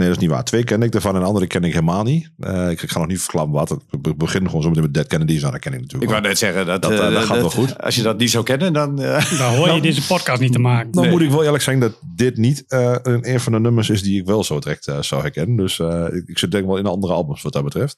Nee, 0.00 0.08
dat 0.08 0.16
is 0.18 0.22
niet 0.22 0.32
waar. 0.34 0.44
Twee 0.44 0.64
kende 0.64 0.86
ik 0.86 0.94
ervan 0.94 1.14
en 1.14 1.20
de 1.20 1.26
andere 1.26 1.46
ken 1.46 1.64
ik 1.64 1.72
helemaal 1.72 2.02
niet. 2.02 2.30
Eh, 2.38 2.70
ik, 2.70 2.82
ik 2.82 2.90
ga 2.90 2.98
nog 2.98 3.08
niet 3.08 3.20
verklappen 3.20 3.52
wat. 3.52 3.76
We 4.02 4.14
beginnen 4.14 4.48
gewoon 4.48 4.62
zo 4.62 4.68
meteen 4.68 4.84
met 4.84 4.94
Dead 4.94 5.06
Kennedys. 5.06 5.40
Nou, 5.40 5.52
dat 5.52 5.60
ken 5.60 5.72
ik 5.72 5.76
Ik 5.78 5.82
natuurlijk 5.84 6.10
wou 6.10 6.22
net 6.22 6.38
zeggen, 6.38 6.66
dat, 6.66 6.82
Dat, 6.82 6.90
eh, 6.90 7.06
eh, 7.06 7.12
dat 7.12 7.24
gaat 7.24 7.36
wel 7.40 7.50
goed. 7.50 7.78
Als 7.82 7.94
je 7.94 8.02
dat 8.02 8.18
niet 8.18 8.30
zou 8.30 8.44
kennen, 8.44 8.72
dan... 8.72 9.00
eh, 9.00 9.38
Daar 9.38 9.54
hoor 9.56 9.70
je 9.70 9.80
deze 9.90 10.06
podcast 10.06 10.40
niet 10.40 10.52
te 10.52 10.58
maken. 10.58 10.90
Dan 10.90 11.02
Nee. 11.02 11.12
moet 11.12 11.20
ik 11.22 11.30
wel 11.30 11.44
eerlijk 11.44 11.62
zijn 11.62 11.80
dat 11.80 11.92
dit 12.14 12.36
niet 12.36 12.64
eh, 12.68 12.94
een, 13.02 13.30
een 13.32 13.40
van 13.40 13.52
de 13.52 13.60
nummers 13.60 13.90
is 13.90 14.02
die 14.02 14.20
ik 14.20 14.26
wel 14.26 14.44
zo 14.44 14.58
direct 14.58 14.92
zou 15.00 15.22
herkennen. 15.22 15.56
Dus 15.56 15.78
eh, 15.78 16.04
ik, 16.10 16.22
ik 16.28 16.38
zit 16.38 16.50
denk 16.50 16.66
wel 16.66 16.76
in 16.78 16.86
andere 16.86 17.12
albums 17.12 17.42
wat 17.42 17.52
dat 17.52 17.64
betreft. 17.64 17.96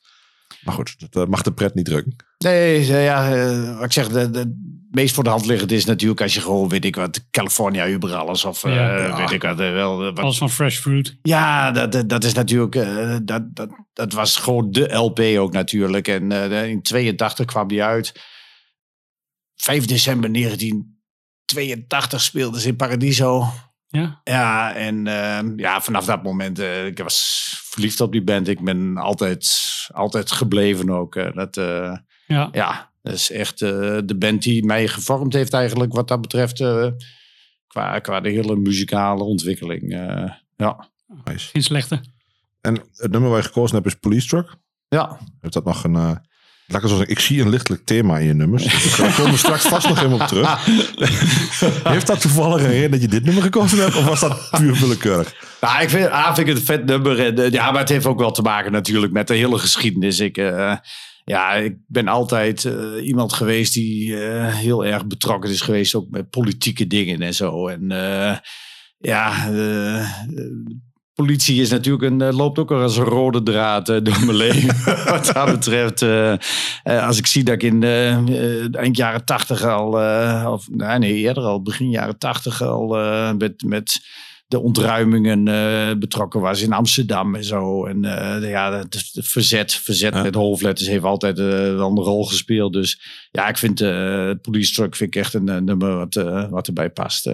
Maar 0.65 0.75
goed, 0.75 0.95
dat 1.11 1.17
eh, 1.23 1.31
mag 1.31 1.43
de 1.43 1.53
pret 1.53 1.75
niet 1.75 1.85
drukken. 1.85 2.17
Nee, 2.39 2.87
ja, 2.87 3.33
eh, 3.35 3.75
wat 3.75 3.85
ik 3.85 3.93
zeg, 3.93 4.09
de, 4.09 4.31
de 4.31 4.71
meest 4.91 5.15
voor 5.15 5.25
de 5.25 5.31
hand 5.31 5.47
liggend 5.47 5.73
is 5.73 5.85
natuurlijk 5.85 6.21
als 6.21 6.35
je 6.35 6.41
gewoon, 6.41 6.69
weet 6.69 6.85
ik 6.85 6.97
wat, 6.97 7.25
California 7.31 7.87
Uber 7.89 8.15
alles 8.15 8.45
of 8.45 8.65
eh, 8.65 8.75
Ja. 8.75 9.17
weet 9.17 9.31
ik 9.31 9.43
wat, 9.43 9.61
eh, 9.61 9.73
wel. 9.73 9.99
eh, 10.01 10.05
wat- 10.07 10.19
Alles 10.19 10.39
van 10.39 10.51
Fresh 10.51 10.79
Fruit. 10.79 11.19
Ja, 11.23 11.71
dat, 11.71 11.93
dat, 11.93 12.09
dat 12.09 12.25
is 12.25 12.33
natuurlijk, 12.33 12.75
eh, 12.75 13.17
dat, 13.23 13.55
dat, 13.57 13.69
dat 13.93 14.13
was 14.13 14.37
gewoon 14.37 14.71
de 14.71 14.93
LP 14.95 15.21
ook 15.39 15.53
natuurlijk. 15.53 16.09
En 16.09 16.33
eh, 16.33 16.69
in 16.69 16.83
82 16.83 17.45
kwam 17.47 17.69
die 17.69 17.83
uit. 17.83 18.13
5 19.55 19.85
december 19.87 20.33
1982 20.33 22.21
speelden 22.23 22.61
ze 22.61 22.69
in 22.69 22.77
Paradiso. 22.77 23.45
Ja. 23.93 24.21
Ja, 24.25 24.75
en 24.75 25.07
ehm, 25.07 25.59
ja, 25.59 25.81
vanaf 25.81 26.05
dat 26.05 26.23
moment, 26.23 26.59
eh, 26.59 26.87
ik 26.87 26.99
was 26.99 27.61
verliefd 27.65 28.01
op 28.01 28.13
die 28.13 28.23
band. 28.25 28.49
Ik 28.49 28.65
ben 28.65 28.97
altijd, 28.97 29.51
altijd 29.93 30.33
gebleven 30.33 30.91
ook. 30.91 31.17
eh, 31.17 31.33
dat, 31.35 31.57
eh, 31.57 31.97
Ja. 32.27 32.49
ja, 32.53 32.91
dat 33.03 33.13
is 33.15 33.31
echt 33.31 33.63
eh, 33.63 33.99
de 34.05 34.17
band 34.19 34.43
die 34.43 34.65
mij 34.65 34.89
gevormd 34.89 35.33
heeft 35.33 35.53
eigenlijk 35.53 35.93
wat 35.93 36.09
dat 36.09 36.21
betreft. 36.21 36.61
eh, 36.61 36.87
qua, 37.67 37.99
qua 37.99 38.21
de 38.21 38.31
hele 38.31 38.57
muzikale 38.57 39.23
ontwikkeling. 39.23 39.93
eh, 39.93 40.31
ja. 40.57 40.91
Nice. 41.25 41.49
Geen 41.49 41.63
slechte. 41.63 42.01
En 42.61 42.75
het 42.93 43.11
nummer 43.11 43.31
waar 43.31 43.39
je 43.41 43.45
gekozen 43.47 43.75
hebt 43.75 43.87
is 43.87 43.95
Police 43.95 44.27
Truck. 44.29 44.57
ja, 44.89 45.19
Heeft 45.41 45.55
dat 45.55 45.65
nog 45.65 45.85
een... 45.85 46.31
eh, 46.67 46.75
laat 46.75 46.83
ik, 46.83 46.89
zo 46.89 46.97
zeggen, 46.97 47.15
ik 47.15 47.21
zie 47.21 47.41
een 47.41 47.49
lichtelijk 47.49 47.85
thema 47.85 48.19
in 48.19 48.27
je 48.27 48.35
nummers. 48.35 48.63
Dus 48.83 48.97
daar 48.97 49.15
komen 49.15 49.33
we 49.33 49.39
straks 49.39 49.67
vast 49.67 49.89
nog 49.89 49.97
helemaal 49.97 50.21
op 50.21 50.27
terug. 50.27 50.65
Heeft 51.93 52.07
dat 52.07 52.21
toevallig 52.21 52.63
een 52.63 52.71
reden 52.71 52.91
dat 52.91 53.01
je 53.01 53.09
dit 53.09 53.25
nummer 53.25 53.43
gekozen 53.43 53.79
hebt? 53.79 53.97
Of 53.97 54.05
was 54.05 54.21
dat 54.21 54.51
puur 54.51 54.75
willekeurig? 54.75 55.35
Nou, 55.61 55.83
ik 55.83 55.91
vind, 55.91 56.11
A, 56.11 56.35
vind 56.35 56.39
ik 56.39 56.47
het 56.47 56.57
een 56.57 56.65
vet 56.65 56.85
nummer. 56.85 57.21
En, 57.21 57.39
eh, 57.39 57.51
ja, 57.51 57.71
maar 57.71 57.81
het 57.81 57.89
heeft 57.89 58.07
ook 58.07 58.19
wel 58.19 58.33
te 58.33 58.43
maken 58.43 58.73
natuurlijk 58.73 59.13
met 59.13 59.29
de 59.29 59.35
hele 59.35 59.59
geschiedenis. 59.59 60.21
Ik, 60.21 60.37
eh, 60.37 60.77
ja, 61.25 61.53
ik 61.53 61.77
ben 61.87 62.09
altijd 62.09 62.65
eh, 62.65 63.07
iemand 63.07 63.33
geweest 63.33 63.73
die 63.73 64.25
eh, 64.25 64.55
heel 64.55 64.85
erg 64.85 65.07
betrokken 65.07 65.51
is 65.51 65.61
geweest. 65.61 65.95
Ook 65.95 66.11
met 66.11 66.31
politieke 66.31 66.87
dingen 66.87 67.23
en 67.23 67.35
zo. 67.35 67.69
En 67.69 67.91
eh, 67.91 68.37
ja, 69.03 69.49
eh, 69.49 70.01
eh, 70.01 70.09
politie 71.15 71.61
is 71.61 71.71
natuurlijk 71.71 72.03
een, 72.03 72.21
eh, 72.21 72.37
loopt 72.37 72.59
ook 72.59 72.71
al 72.71 72.81
als 72.81 72.97
een 72.97 73.05
rode 73.05 73.43
draad 73.43 73.89
eh, 73.89 73.97
door 74.03 74.25
mijn 74.25 74.37
leven. 74.37 74.77
Wat 75.13 75.31
dat 75.35 75.47
betreft. 75.47 76.03
eh, 76.03 76.37
als 77.07 77.19
ik 77.19 77.27
zie 77.27 77.45
dat 77.45 77.55
ik 77.55 77.63
in 77.63 77.83
eh, 77.83 78.77
eind 78.77 78.97
jaren 78.97 79.25
tachtig 79.25 79.65
al, 79.65 79.89
of 80.53 80.69
nou, 80.71 80.99
nee, 80.99 81.15
eerder 81.15 81.43
al, 81.43 81.63
begin 81.63 81.91
jaren 81.91 82.19
tachtig 82.19 82.63
al 82.63 82.99
uh, 82.99 83.33
met, 83.39 83.63
met 83.67 84.01
de 84.47 84.61
ontruimingen 84.61 85.47
uh, 85.49 85.99
betrokken 85.99 86.41
was 86.41 86.63
in 86.63 86.73
Amsterdam 86.73 87.35
en 87.35 87.45
zo. 87.45 87.87
En 87.87 88.05
uh, 88.05 88.51
ja, 88.51 88.73
het, 88.73 89.11
verzet, 89.13 89.75
verzet 89.75 90.15
ja. 90.15 90.23
met 90.23 90.35
hoofdletters 90.35 90.89
heeft 90.89 91.05
altijd 91.05 91.39
uh, 91.39 91.47
wel 91.47 91.91
een 91.91 92.03
rol 92.03 92.25
gespeeld. 92.25 92.73
Dus 92.73 93.01
ja, 93.31 93.49
ik 93.49 93.57
vind 93.57 93.81
uh, 93.81 94.31
Police 94.43 94.73
Truck 94.73 94.97
vind 94.97 95.15
ik 95.15 95.23
echt 95.23 95.35
een, 95.35 95.65
nummer 95.65 95.97
wat, 95.97 96.17
uh, 96.17 96.51
wat 96.51 96.67
erbij 96.67 96.91
past. 96.91 97.31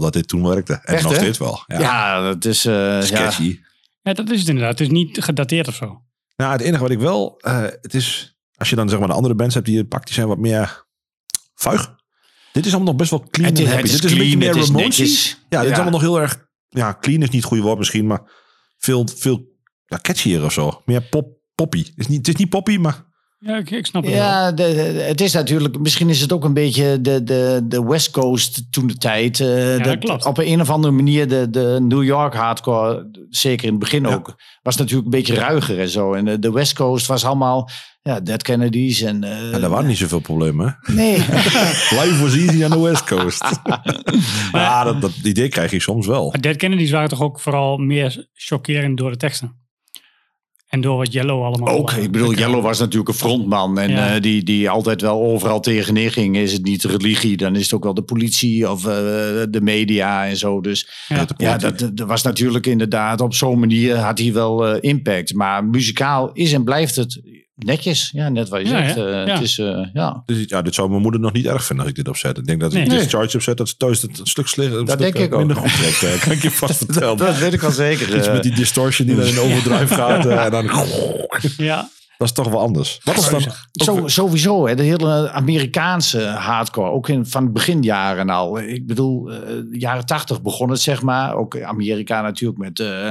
Wel 0.00 0.10
dat 0.10 0.12
dit 0.20 0.28
toen 0.28 0.48
werkte. 0.48 0.72
En 0.72 0.94
Echt, 0.94 1.02
nog 1.02 1.12
hè? 1.12 1.18
steeds 1.18 1.38
wel. 1.38 1.62
Ja. 1.66 1.78
Ja, 1.80 2.20
dat 2.20 2.44
is... 2.44 2.64
eh, 2.64 2.74
ja. 2.74 3.00
Sketchy. 3.00 3.58
Ja, 4.02 4.12
dat 4.12 4.30
is 4.30 4.38
het 4.38 4.48
inderdaad. 4.48 4.78
Het 4.78 4.80
is 4.88 4.92
niet 4.92 5.22
gedateerd 5.24 5.68
of 5.68 5.74
zo. 5.74 6.02
Nou, 6.36 6.52
het 6.52 6.60
enige 6.60 6.82
wat 6.82 6.90
ik 6.90 6.98
wel... 6.98 7.38
eh, 7.40 7.62
het 7.62 7.94
is... 7.94 8.36
Als 8.54 8.70
je 8.70 8.76
dan 8.76 8.88
zeg 8.88 8.98
maar 8.98 9.08
de 9.08 9.14
andere 9.14 9.34
bands 9.34 9.54
hebt 9.54 9.66
die 9.66 9.76
je 9.76 9.84
pakt, 9.86 10.04
die 10.04 10.14
zijn 10.14 10.26
wat 10.28 10.38
meer 10.38 10.86
vuig. 11.54 11.94
Dit 12.52 12.66
is 12.66 12.70
allemaal 12.72 12.88
nog 12.92 12.96
best 13.00 13.10
wel 13.10 13.26
clean 13.30 13.50
Het 13.50 13.58
en 13.60 13.66
happy. 13.66 13.82
het 13.82 13.90
is 13.92 14.00
Dit 14.00 14.04
is 14.04 14.12
een 14.12 14.18
beetje 14.18 14.36
meer 14.36 14.48
het 14.48 14.56
is 14.56 14.66
Ramones. 14.66 14.98
netjes. 14.98 15.44
Ja, 15.48 15.60
dit 15.60 15.68
is 15.70 15.74
allemaal 15.74 15.92
nog 15.92 16.00
heel 16.00 16.20
erg... 16.20 16.44
Ja, 16.68 16.96
clean 17.00 17.22
is 17.22 17.28
niet 17.28 17.40
het 17.40 17.44
goede 17.44 17.62
woord 17.62 17.78
misschien, 17.78 18.06
maar 18.06 18.22
veel, 18.78 19.08
veel 19.16 19.44
ja, 19.86 19.98
catchier 20.02 20.44
of 20.44 20.52
zo. 20.52 20.82
Meer 20.84 21.02
pop, 21.02 21.38
poppy. 21.54 21.78
Het 21.84 21.92
is 21.96 22.06
niet, 22.06 22.18
het 22.18 22.28
is 22.28 22.34
niet 22.36 22.48
poppy, 22.48 22.76
maar... 22.76 23.04
Ja, 23.38 23.56
ik, 23.56 23.70
ik 23.70 23.86
snap 23.86 24.02
het 24.04 24.12
wel. 24.12 24.22
Ja, 24.22 24.52
de, 24.52 24.74
de- 24.74 25.02
het 25.02 25.20
is 25.20 25.32
natuurlijk, 25.32 25.78
misschien 25.78 26.08
is 26.08 26.20
het 26.20 26.32
ook 26.32 26.44
een 26.44 26.54
beetje 26.54 27.00
de, 27.00 27.22
de, 27.24 27.60
de 27.64 27.84
West 27.84 28.10
Coast 28.10 28.72
toen 28.72 28.86
de 28.86 28.96
tijd. 28.96 29.40
eh, 29.40 29.82
dat 29.84 29.98
klopt. 29.98 30.24
Op 30.26 30.38
een, 30.38 30.48
een 30.52 30.60
of 30.60 30.70
andere 30.70 30.92
manier, 30.94 31.28
de, 31.28 31.50
de 31.50 31.78
New 31.82 32.04
York 32.04 32.34
hardcore, 32.34 33.10
zeker 33.30 33.64
in 33.64 33.70
het 33.70 33.80
begin 33.80 34.02
Ja. 34.02 34.14
ook, 34.14 34.36
was 34.62 34.76
natuurlijk 34.76 35.04
een 35.04 35.10
beetje 35.18 35.34
ruiger 35.34 35.80
en 35.80 35.88
zo. 35.88 36.12
En 36.12 36.24
de, 36.24 36.38
de 36.38 36.52
West 36.52 36.72
Coast 36.74 37.06
was 37.06 37.24
allemaal, 37.24 37.70
ja, 38.02 38.20
Dead 38.20 38.42
Kennedys 38.42 39.00
en... 39.00 39.24
eh, 39.24 39.50
Ja, 39.50 39.58
daar 39.58 39.70
waren 39.70 39.86
niet 39.86 39.96
zoveel 39.98 40.20
problemen. 40.20 40.76
hè? 40.80 40.92
Nee, 40.94 41.16
Live 41.18 42.18
was 42.20 42.36
easy 42.36 42.64
aan 42.64 42.70
de 42.70 42.78
West 42.80 43.04
Coast. 43.04 43.44
ja, 44.52 44.84
dat, 44.84 45.00
dat 45.00 45.12
idee 45.22 45.48
krijg 45.48 45.70
je 45.70 45.80
soms 45.80 46.06
wel. 46.06 46.28
Maar 46.30 46.40
Dead 46.40 46.56
Kennedys 46.56 46.90
waren 46.90 47.08
toch 47.08 47.22
ook 47.22 47.40
vooral 47.40 47.76
meer 47.76 48.26
chockerend 48.32 48.96
door 48.98 49.10
de 49.10 49.16
teksten. 49.16 49.64
En 50.66 50.80
door 50.80 50.96
wat 50.96 51.12
Yellow 51.12 51.42
allemaal... 51.44 51.68
ook. 51.74 51.92
Ik 51.92 52.10
bedoel, 52.10 52.34
Yellow 52.34 52.62
was 52.62 52.78
natuurlijk 52.78 53.08
een 53.08 53.14
frontman 53.14 53.78
en 53.78 53.90
Ja. 53.90 54.14
eh, 54.14 54.20
die, 54.22 54.42
die 54.42 54.70
altijd 54.70 55.00
wel 55.00 55.20
overal 55.22 55.60
tegenin 55.60 56.10
ging. 56.10 56.36
Is 56.36 56.52
het 56.52 56.64
niet 56.64 56.84
religie, 56.84 57.36
dan 57.36 57.56
is 57.56 57.62
het 57.62 57.72
ook 57.72 57.84
wel 57.84 57.94
de 57.94 58.02
politie 58.02 58.70
of 58.70 58.80
eh, 58.86 58.90
de 59.50 59.60
media 59.62 60.26
en 60.26 60.36
zo. 60.36 60.60
Dus 60.60 60.88
Ja. 61.36 61.56
dat 61.56 61.92
was 62.06 62.22
natuurlijk 62.22 62.66
inderdaad 62.66 63.20
op 63.20 63.34
zo'n 63.34 63.58
manier 63.58 63.96
had 63.96 64.18
hij 64.18 64.32
wel 64.32 64.66
eh, 64.66 64.76
impact. 64.90 65.34
Maar 65.34 65.64
muzikaal 65.64 66.30
is 66.32 66.52
en 66.52 66.64
blijft 66.64 66.96
het 66.96 67.20
netjes. 67.56 68.10
Ja, 68.12 68.28
net 68.28 68.48
wat 68.48 68.60
je 68.60 68.68
Ja, 68.68 68.82
zegt. 68.84 68.96
eh, 68.96 69.04
Ja. 69.26 69.32
Het 69.34 69.42
is, 69.42 69.58
eh, 69.58 69.86
ja. 69.92 70.22
Dus 70.26 70.44
ja, 70.46 70.62
dit 70.62 70.74
zou 70.74 70.88
mijn 70.90 71.02
moeder 71.02 71.20
nog 71.20 71.32
niet 71.32 71.46
erg 71.46 71.64
vinden 71.64 71.84
als 71.84 71.94
ik 71.94 71.98
dit 71.98 72.08
opzet. 72.08 72.38
Ik 72.38 72.46
denk 72.46 72.60
dat 72.60 72.72
als 72.72 72.80
ik 72.80 72.88
Nee. 72.88 72.98
Discharge 72.98 73.36
opzet, 73.36 73.56
dat 73.56 73.68
ze 73.68 73.76
thuis 73.76 74.02
het 74.02 74.18
een 74.18 74.26
stuk 74.26 74.46
slechter. 74.48 74.84
Dat 74.84 74.98
denk 74.98 75.14
ik 75.14 75.32
ook. 75.32 75.38
minder 75.38 75.56
goed 75.56 75.72
trekt. 75.76 76.02
eh, 76.02 76.20
kan 76.24 76.32
ik 76.32 76.42
je 76.42 76.50
vast 76.50 76.76
vertellen. 76.78 77.16
Dat 77.16 77.38
weet 77.38 77.52
ik 77.52 77.60
wel 77.60 77.70
zeker. 77.70 78.16
Iets 78.16 78.26
eh. 78.26 78.32
met 78.32 78.42
die 78.42 78.54
distortion 78.54 79.06
die 79.06 79.16
dan 79.16 79.26
in 79.26 79.38
overdrive 79.38 79.94
gaat. 80.00 80.26
eh, 80.26 80.44
en 80.44 80.50
dan, 80.50 80.70
Ja, 81.56 81.88
dat 82.18 82.28
is 82.28 82.32
toch 82.34 82.48
wel 82.48 82.60
anders. 82.60 83.00
Wat 83.04 83.16
is 83.18 83.28
dan? 83.28 83.42
Zo, 83.72 84.02
sowieso, 84.08 84.66
hè, 84.66 84.74
de 84.74 84.82
hele 84.82 85.30
Amerikaanse 85.30 86.24
hardcore, 86.26 86.90
ook 86.90 87.08
in, 87.08 87.26
van 87.26 87.52
beginjaren 87.52 88.30
al. 88.30 88.60
Ik 88.60 88.86
bedoel, 88.86 89.30
eh, 89.32 89.38
de 89.48 89.78
jaren 89.78 90.06
tachtig 90.06 90.42
begon 90.42 90.70
het, 90.70 90.80
zeg 90.80 91.02
maar. 91.02 91.34
Ook 91.34 91.60
Amerika 91.62 92.20
natuurlijk 92.22 92.58
met 92.58 92.80
eh 92.80 93.10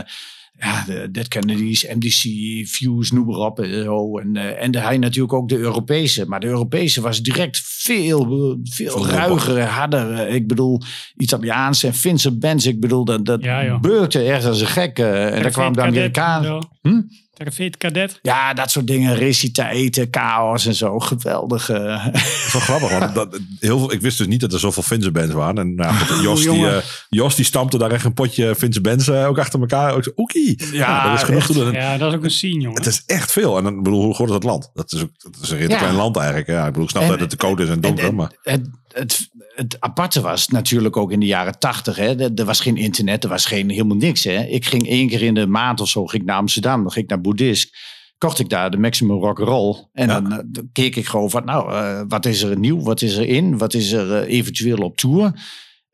ja, 0.57 0.83
de 0.85 1.11
Dead 1.11 1.27
Kennedys, 1.27 1.85
MDC, 1.95 2.21
Fuse, 2.67 3.13
noem 3.13 3.25
maar 3.25 3.35
op. 3.37 3.59
En, 3.59 3.83
zo. 3.83 4.17
en, 4.17 4.35
eh, 4.35 4.63
en 4.63 4.71
de, 4.71 4.79
hij 4.79 4.97
natuurlijk 4.97 5.33
ook 5.33 5.49
de 5.49 5.57
Europese. 5.57 6.25
Maar 6.27 6.39
de 6.39 6.47
Europese 6.47 7.01
was 7.01 7.21
direct 7.21 7.61
veel, 7.63 8.57
veel 8.63 9.07
ruiger, 9.07 9.61
harder. 9.63 10.13
Eh, 10.13 10.35
Ik 10.35 10.47
bedoel, 10.47 10.81
Italiaanse 11.17 11.87
en 11.87 11.93
Finse 11.93 12.37
bands. 12.37 12.65
Ik 12.65 12.79
bedoel, 12.79 13.05
dat, 13.05 13.25
dat 13.25 13.43
Ja, 13.43 13.79
echt 14.25 14.45
als 14.45 14.61
een 14.61 14.67
gek. 14.67 14.99
eh, 14.99 15.35
en 15.35 15.41
daar 15.41 15.51
kwamen 15.51 15.73
de 15.73 15.81
Amerikanen... 15.81 16.67
Hm? 16.81 17.01
Terrafeet 17.35 17.77
Cadet. 17.77 18.19
Ja, 18.21 18.53
dat 18.53 18.71
soort 18.71 18.87
dingen. 18.87 19.15
Reciteten, 19.15 20.07
chaos 20.11 20.65
en 20.65 20.75
zo. 20.75 20.99
Geweldig. 20.99 21.69
eh. 21.69 22.05
Dat 22.05 22.15
is 22.15 22.51
wel 22.53 22.61
grappig. 22.61 22.99
Want 22.99 23.15
dat, 23.15 23.39
heel 23.59 23.79
veel, 23.79 23.91
ik 23.91 24.01
wist 24.01 24.17
dus 24.17 24.27
niet 24.27 24.39
dat 24.39 24.53
er 24.53 24.59
zoveel 24.59 24.83
Finse 24.83 25.11
bands 25.11 25.33
waren. 25.33 25.57
En 25.57 25.75
nou, 25.75 25.93
goed, 25.95 26.21
Jos, 26.23 26.41
die, 26.41 26.67
eh, 26.69 26.77
Jos 27.09 27.35
die 27.35 27.45
stampte 27.45 27.77
daar 27.77 27.91
echt 27.91 28.05
een 28.05 28.13
potje 28.13 28.55
Finse 28.55 28.81
bands 28.81 29.07
eh, 29.07 29.27
ook 29.27 29.39
achter 29.39 29.59
elkaar. 29.59 29.93
Ook 29.95 30.03
zo, 30.03 30.11
Oekie. 30.15 30.65
Ja, 30.71 31.09
dat 31.09 31.17
is 31.17 31.23
genoeg 31.23 31.39
echt. 31.39 31.51
te 31.51 31.53
doen. 31.59 31.71
Ja, 31.73 31.97
dat 31.97 32.11
is 32.11 32.17
ook 32.17 32.23
een 32.23 32.31
scene, 32.31 32.61
jongen. 32.61 32.77
Het 32.77 32.85
is 32.85 33.03
echt 33.05 33.31
veel. 33.31 33.57
En 33.57 33.63
dan 33.63 33.77
ik 33.77 33.83
bedoel, 33.83 34.03
hoe 34.03 34.13
groot 34.13 34.27
is 34.27 34.33
dat 34.33 34.43
land? 34.43 34.69
Dat 34.73 34.91
is, 34.93 35.01
ook, 35.01 35.09
dat 35.17 35.35
is 35.41 35.49
een 35.49 35.55
redelijk 35.57 35.79
Ja. 35.81 35.85
klein 35.87 35.95
land 36.01 36.15
eigenlijk. 36.17 36.47
Ja, 36.47 36.59
ik 36.61 36.67
bedoel, 36.71 36.83
ik 36.83 36.89
snap 36.89 37.01
En- 37.03 37.09
dat 37.09 37.19
het 37.19 37.29
te 37.29 37.35
koud 37.35 37.59
is 37.59 37.69
en 37.69 37.81
donker. 37.81 38.03
En- 38.03 38.09
en 38.09 38.15
maar 38.15 38.31
het, 38.43 38.67
het, 38.95 39.29
het 39.55 39.77
aparte 39.79 40.21
was 40.21 40.47
natuurlijk 40.47 40.97
ook 40.97 41.11
in 41.11 41.19
de 41.19 41.25
jaren 41.25 41.59
tachtig. 41.59 41.99
Er, 41.99 42.45
was 42.45 42.59
geen 42.59 42.77
internet, 42.77 43.23
er 43.23 43.29
was 43.29 43.45
geen, 43.45 43.69
helemaal 43.69 43.97
niks. 43.97 44.23
Hè. 44.23 44.43
Ik 44.43 44.65
ging 44.65 44.87
één 44.87 45.07
keer 45.07 45.21
in 45.21 45.33
de 45.33 45.47
maand 45.47 45.81
of 45.81 45.87
zo 45.89 46.05
ging 46.05 46.21
ik 46.21 46.27
naar 46.27 46.37
Amsterdam. 46.37 46.81
Dan 46.81 46.91
ging 46.91 47.03
ik 47.05 47.09
naar 47.11 47.21
Boeddhist. 47.21 47.77
Kocht 48.17 48.39
ik 48.39 48.49
daar 48.49 48.71
de 48.71 48.77
Maximum 48.77 49.19
Rock 49.19 49.37
Roll. 49.39 49.87
En 49.93 50.07
Ja. 50.07 50.21
dan, 50.21 50.31
eh, 50.31 50.39
dan 50.45 50.69
keek 50.71 50.95
ik 50.95 51.05
gewoon 51.05 51.29
van, 51.29 51.45
nou, 51.45 51.71
eh, 51.73 52.01
wat 52.07 52.25
is 52.25 52.41
er 52.41 52.59
nieuw? 52.59 52.81
Wat 52.81 53.01
is 53.01 53.15
er 53.15 53.27
in? 53.27 53.57
Wat 53.57 53.73
is 53.73 53.91
er 53.91 54.13
eh, 54.23 54.37
eventueel 54.37 54.77
op 54.77 54.97
tour? 54.97 55.33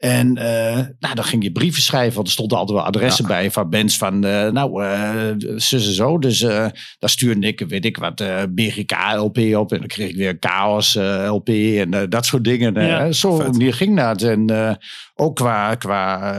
En 0.02 0.38
eh, 0.38 0.86
nou, 1.00 1.16
dan 1.16 1.24
ging 1.24 1.44
je 1.44 1.52
brieven 1.52 1.82
schrijven, 1.82 2.16
want 2.16 2.28
er 2.28 2.34
stonden 2.34 2.58
altijd 2.58 2.78
wel 2.78 2.88
adressen 2.88 3.28
bij 3.28 3.52
van 3.52 3.70
bands 3.70 3.98
van, 3.98 4.24
eh, 4.24 4.50
nou, 4.50 4.84
eh 4.84 5.34
zus 5.56 5.88
en 5.88 5.94
zo. 5.94 6.20
Dus 6.20 6.40
daar 6.40 7.10
stuurde 7.10 7.48
ik, 7.48 7.60
weet 7.60 7.86
ik 7.86 7.98
wat, 7.98 8.24
BGK 8.50 8.92
LP 9.16 9.38
op. 9.38 9.72
En 9.72 9.80
dan 9.80 9.88
kreeg 9.88 10.10
ik 10.10 10.16
weer 10.16 10.38
Chaos 10.40 10.96
LP 11.28 11.50
en 11.50 12.10
dat 12.10 12.26
soort 12.26 12.44
dingen. 12.44 12.86
Ja, 12.86 13.12
zo 13.12 13.38
manier 13.38 13.74
ging 13.74 13.98
dat. 13.98 14.22
En 14.22 14.78
ook 15.16 15.36
qua, 15.36 15.76
qua 15.76 16.34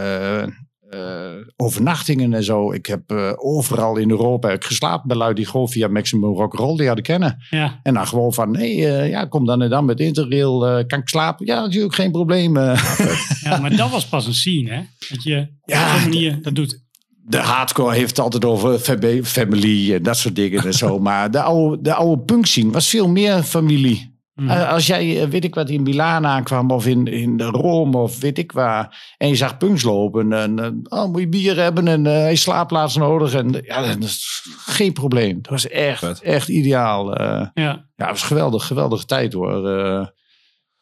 overnachtingen 1.57 2.35
en 2.35 2.45
zo. 2.45 2.73
Ik 2.73 2.87
heb 2.87 3.11
eh, 3.11 3.33
overal 3.37 3.97
in 3.97 4.11
Europa 4.11 4.57
geslapen 4.59 5.09
bij 5.09 5.17
lui 5.17 5.35
die 5.35 5.47
gewoon 5.47 5.69
via 5.69 5.89
Maximum 5.89 6.35
Rock 6.35 6.55
Roll 6.55 6.77
die 6.77 6.87
hadden 6.87 7.05
kennen. 7.05 7.37
Ja, 7.51 7.81
En 7.83 7.95
dan 7.95 8.07
gewoon 8.07 8.33
van, 8.33 8.51
nee, 8.51 8.87
eh, 8.89 9.09
ja, 9.09 9.25
kom 9.25 9.47
dan 9.47 9.63
en 9.63 9.71
dan 9.71 9.85
met 9.85 10.01
Interrail. 10.01 10.67
eh, 10.67 10.87
kan 10.87 10.99
ik 10.99 11.09
slapen? 11.09 11.47
Ja, 11.47 11.61
natuurlijk 11.61 11.95
geen 11.95 12.11
probleem. 12.11 12.57
eh. 12.57 12.97
ja, 13.43 13.59
maar 13.59 13.77
dat 13.77 13.91
was 13.91 14.07
pas 14.09 14.27
een 14.27 14.35
scene, 14.35 14.71
hè? 14.71 14.81
Dat 15.11 15.23
je 15.23 15.47
Ja, 15.65 15.95
op 15.95 16.01
zo'n 16.01 16.11
manier 16.11 16.39
dat 16.43 16.55
doet. 16.55 16.81
de 17.25 17.39
hardcore 17.39 17.95
heeft 17.95 18.09
het 18.11 18.19
altijd 18.21 18.45
over 18.45 18.79
fam- 18.79 19.25
family 19.25 19.95
en 19.95 20.03
dat 20.03 20.17
soort 20.17 20.35
dingen 20.37 20.65
en 20.65 20.75
zo. 20.75 20.99
Maar 21.09 21.31
de 21.31 21.43
oude, 21.43 21.83
de 21.83 21.95
oude 21.95 22.23
punk 22.23 22.47
scene 22.47 22.71
was 22.71 22.89
veel 22.89 23.09
meer 23.09 23.43
familie. 23.43 24.11
Hm. 24.43 24.51
Eh, 24.51 24.73
Als 24.73 24.87
jij, 24.87 25.23
eh, 25.23 25.29
weet 25.29 25.45
ik 25.45 25.55
wat, 25.55 25.69
in 25.69 25.83
Milaan 25.83 26.27
aankwam 26.27 26.71
of 26.71 26.87
in, 26.87 27.07
in 27.07 27.41
Rome 27.41 27.99
of 27.99 28.21
weet 28.21 28.39
ik 28.39 28.53
waar. 28.53 29.15
En 29.19 29.29
je 29.29 29.37
zag 29.37 29.57
punks 29.57 29.83
lopen 29.83 30.33
en 30.33 30.81
oh, 30.89 31.07
moet 31.11 31.21
je 31.21 31.29
bier 31.29 31.57
hebben 31.57 31.89
en 31.89 32.05
hij 32.05 32.35
slaapplaats 32.37 32.97
nodig. 32.97 33.35
En 33.35 33.63
ja, 33.65 33.83
dat 33.83 34.03
is 34.03 34.43
geen 34.67 34.93
probleem. 34.93 35.39
Dat 35.43 35.51
was 35.51 35.69
echt, 35.69 35.99
Vet. 35.99 36.21
echt 36.21 36.49
ideaal. 36.49 37.21
Ja, 37.21 37.53
ja, 37.55 37.85
het 37.97 38.09
was 38.09 38.23
geweldig, 38.23 38.67
geweldige 38.67 39.05
tijd 39.05 39.33
hoor. 39.33 40.11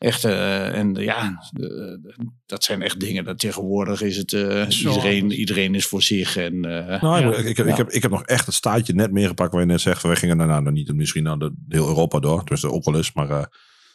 Echt, 0.00 0.24
eh, 0.24 0.78
en 0.78 0.94
ja, 0.94 1.42
dat 2.46 2.64
zijn 2.64 2.82
echt 2.82 3.00
dingen. 3.00 3.24
Dat 3.24 3.38
tegenwoordig 3.38 4.02
is 4.02 4.16
het, 4.16 4.32
eh, 4.32 4.66
iedereen, 4.68 5.32
iedereen 5.32 5.74
is 5.74 5.86
voor 5.86 6.02
zich. 6.02 6.36
En, 6.36 6.64
eh, 6.64 7.02
Nou, 7.02 7.20
Ja. 7.20 7.36
ik, 7.36 7.44
ik, 7.44 7.56
heb, 7.56 7.66
Ja. 7.66 7.72
ik, 7.72 7.78
heb, 7.78 7.90
ik 7.90 8.02
heb 8.02 8.10
nog 8.10 8.22
echt 8.24 8.46
het 8.46 8.54
staatje 8.54 8.92
net 8.94 9.12
meegepakt 9.12 9.52
waar 9.52 9.60
je 9.60 9.66
net 9.66 9.80
zegt. 9.80 10.02
Wij 10.02 10.16
gingen 10.16 10.38
daarna 10.38 10.60
nou, 10.60 10.74
niet 10.74 10.94
misschien 10.94 11.22
naar 11.22 11.38
de, 11.38 11.52
heel 11.68 11.86
Europa 11.88 12.18
door. 12.18 12.44
Dus 12.44 12.64
ook 12.64 12.84
wel 12.84 12.96
eens. 12.96 13.12
Maar 13.12 13.48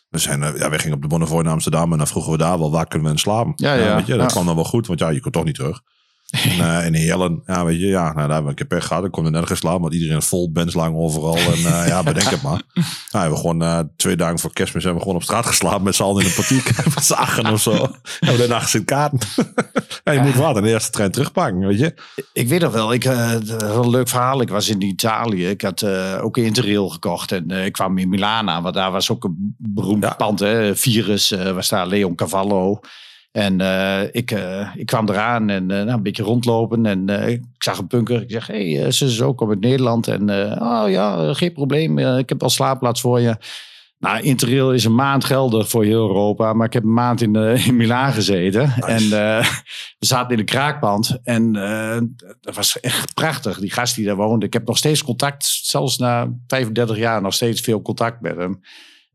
we, 0.10 0.18
zijn, 0.18 0.40
ja, 0.40 0.70
wij 0.70 0.80
gingen 0.80 0.96
op 0.96 1.02
de 1.02 1.08
Bonnefoy 1.08 1.44
naar 1.44 1.54
Amsterdam. 1.54 1.92
En 1.92 1.98
dan 1.98 2.08
vroegen 2.08 2.32
we 2.32 2.38
daar 2.38 2.60
wel 2.60 2.72
waar 2.72 2.88
kunnen 2.88 3.08
we 3.08 3.14
in 3.14 3.20
slapen. 3.20 3.54
Ja, 3.56 3.74
ja. 3.74 3.96
weet 3.96 4.08
je, 4.08 4.18
dat 4.18 4.32
kwam 4.32 4.46
dan 4.46 4.56
wel 4.56 4.64
goed. 4.64 4.88
Want 4.88 5.00
ja, 5.00 5.10
je 5.10 5.20
kon 5.20 5.32
toch 5.32 5.44
niet 5.44 5.56
terug. 5.56 5.82
En, 6.44 6.58
uh, 6.58 6.86
in 6.86 6.94
Heerlen, 6.94 7.42
ja, 7.46 7.66
weet 7.66 7.80
je, 7.80 7.86
ja, 7.86 8.04
nou, 8.04 8.16
daar 8.16 8.24
hebben 8.28 8.44
we 8.44 8.50
een 8.50 8.56
keer 8.56 8.66
pech 8.66 8.88
gehad. 8.88 9.06
Ik 9.06 9.12
kon 9.12 9.26
er 9.26 9.32
nergens 9.32 9.60
slaan, 9.60 9.82
want 9.82 9.94
iedereen 9.94 10.22
vol 10.22 10.52
bands 10.52 10.74
lang 10.74 10.96
overal. 10.96 11.38
En 11.38 11.58
uh, 11.58 11.88
ja, 11.88 12.04
bedenk 12.04 12.30
het 12.30 12.42
maar. 12.42 12.62
Nou, 13.12 13.28
hebben 13.28 13.32
we 13.32 13.48
gewoon 13.48 13.64
uh, 13.64 13.80
twee 13.96 14.16
dagen 14.16 14.40
voor 14.40 14.54
kerstmis 14.54 14.84
hebben 14.84 15.02
we 15.02 15.08
gewoon 15.08 15.22
op 15.22 15.28
straat 15.28 15.46
geslapen 15.46 15.84
met 15.84 15.96
z'n 15.96 16.04
allen 16.04 16.22
in 16.22 16.28
een 16.28 16.36
partiek. 16.36 16.70
achten 17.16 17.52
of 17.52 17.62
zo. 17.62 17.72
Hebben 17.72 17.98
we 18.20 18.38
daarna 18.38 18.60
gezien 18.60 18.86
kaarten. 18.86 19.20
ja, 20.04 20.12
je 20.12 20.20
moet 20.20 20.36
wat 20.36 20.58
in 20.58 20.64
de 20.64 20.70
eerste 20.70 20.92
trein 20.92 21.12
terugpakken, 21.12 21.68
weet 21.68 21.80
je. 21.80 21.94
Ik 22.34 22.48
weet 22.48 22.62
nog 22.62 22.74
wel, 22.74 22.94
ik, 22.94 23.04
een 23.04 23.90
leuk 23.90 24.08
verhaal. 24.08 24.42
Ik 24.42 24.50
was 24.50 24.70
in 24.70 24.82
Italië. 24.82 25.48
Ik 25.48 25.62
had 25.62 25.84
ook 26.22 26.38
een 26.38 26.44
Interrail 26.44 26.90
gekocht. 26.90 27.32
En 27.32 27.52
ik 27.52 27.72
kwam 27.72 27.98
in 27.98 28.10
Milaan 28.10 28.50
aan, 28.50 28.64
want 28.64 28.76
daar 28.76 28.92
was 28.92 29.12
ook 29.12 29.24
een 29.24 29.56
beroemd 29.58 30.04
ja. 30.04 30.14
pand. 30.14 30.40
Hè? 30.40 30.76
Virus 30.76 31.30
was 31.30 31.70
daar, 31.70 31.88
Leon 31.88 32.16
Cavallo. 32.16 32.82
En 33.36 33.62
uh, 33.62 34.02
ik, 34.12 34.32
uh, 34.32 34.76
ik 34.76 34.86
kwam 34.86 35.10
eraan 35.10 35.50
en 35.50 35.64
uh, 35.64 35.78
nou, 35.78 35.90
een 35.90 36.04
beetje 36.04 36.24
rondlopen. 36.24 36.86
En 36.86 37.10
ik 37.10 37.42
zag 37.58 37.78
een 37.78 37.88
punker. 37.88 38.22
Ik 38.22 38.32
zeg, 38.32 38.48
hé, 38.48 38.74
hey, 38.74 38.92
ze 38.92 39.06
is 39.06 39.22
ook 39.22 39.50
uit 39.50 39.60
Nederland. 39.60 40.08
En 40.08 40.30
oh 40.62 40.84
ja, 40.88 41.34
geen 41.34 41.54
probleem. 41.54 42.00
ik 42.00 42.30
heb 42.30 42.44
al 42.44 42.50
slaapplaats 42.50 43.02
voor 43.02 43.20
je. 43.20 43.36
Nou, 44.00 44.22
Interrail 44.22 44.74
is 44.74 44.86
een 44.86 44.96
maand 44.96 45.26
geldig 45.26 45.70
voor 45.70 45.84
heel 45.84 46.08
Europa. 46.08 46.54
Maar 46.54 46.66
ik 46.66 46.74
heb 46.74 46.84
een 46.84 46.94
maand 46.94 47.22
in, 47.22 47.36
in 47.66 47.76
Milaan 47.76 48.14
gezeten. 48.14 48.62
Nice. 48.62 48.86
En 48.86 49.10
we 50.00 50.06
zaten 50.06 50.32
in 50.32 50.38
de 50.38 50.52
kraakpand. 50.52 51.20
En 51.24 51.54
dat 52.42 52.56
was 52.56 52.80
echt 52.80 53.14
prachtig. 53.14 53.60
Die 53.60 53.72
gast 53.72 53.96
die 53.96 54.06
daar 54.06 54.16
woonde. 54.16 54.46
Ik 54.46 54.54
heb 54.54 54.68
nog 54.68 54.78
steeds 54.78 55.04
contact. 55.04 55.46
Zelfs 55.46 55.98
na 55.98 56.34
35 56.48 56.98
jaar 56.98 57.22
nog 57.22 57.34
steeds 57.34 57.62
veel 57.62 57.82
contact 57.82 58.22
met 58.22 58.36
hem. 58.36 58.62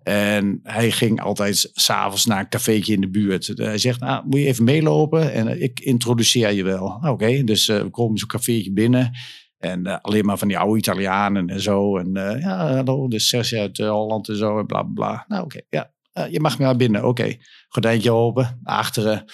En 0.03 0.61
hij 0.63 0.91
ging 0.91 1.21
altijd 1.21 1.71
s'avonds 1.73 2.27
naar 2.27 2.39
een 2.39 2.49
cafeetje 2.49 2.93
in 2.93 3.01
de 3.01 3.11
buurt. 3.11 3.53
Hij 3.55 3.79
zegt, 3.79 4.01
nou, 4.01 4.27
moet 4.27 4.41
je 4.41 4.47
even 4.47 4.65
meelopen 4.65 5.33
en 5.33 5.63
ik 5.63 5.81
introduceer 5.81 6.53
je 6.53 6.65
wel. 6.65 6.85
Oké, 6.85 7.09
okay, 7.09 7.45
dus 7.45 7.69
uh, 7.69 7.81
we 7.81 7.91
komen 7.91 8.19
zo'n 8.19 8.29
cafeetje 8.29 8.73
binnen. 8.73 9.11
En 9.59 10.01
alleen 10.01 10.25
maar 10.25 10.39
van 10.39 10.49
die 10.49 10.59
oude 10.59 10.79
Italianen 10.79 11.49
en 11.49 11.61
zo. 11.61 11.99
En 11.99 12.11
ja, 12.41 12.75
hallo, 12.75 13.09
dus 13.09 13.29
Serge 13.29 13.59
uit 13.59 13.79
Holland 13.79 14.29
en 14.29 14.37
zo 14.37 14.59
en 14.59 14.67
bla 14.67 14.83
bla. 14.83 15.25
Nou 15.29 15.45
oké, 15.45 15.61
ja, 15.69 15.91
je 16.31 16.41
mag 16.41 16.59
maar 16.59 16.77
binnen. 16.77 17.01
Oké, 17.01 17.23
okay. 17.23 17.41
gordijntje 17.69 18.13
open, 18.13 18.61
achteren. 18.63 19.25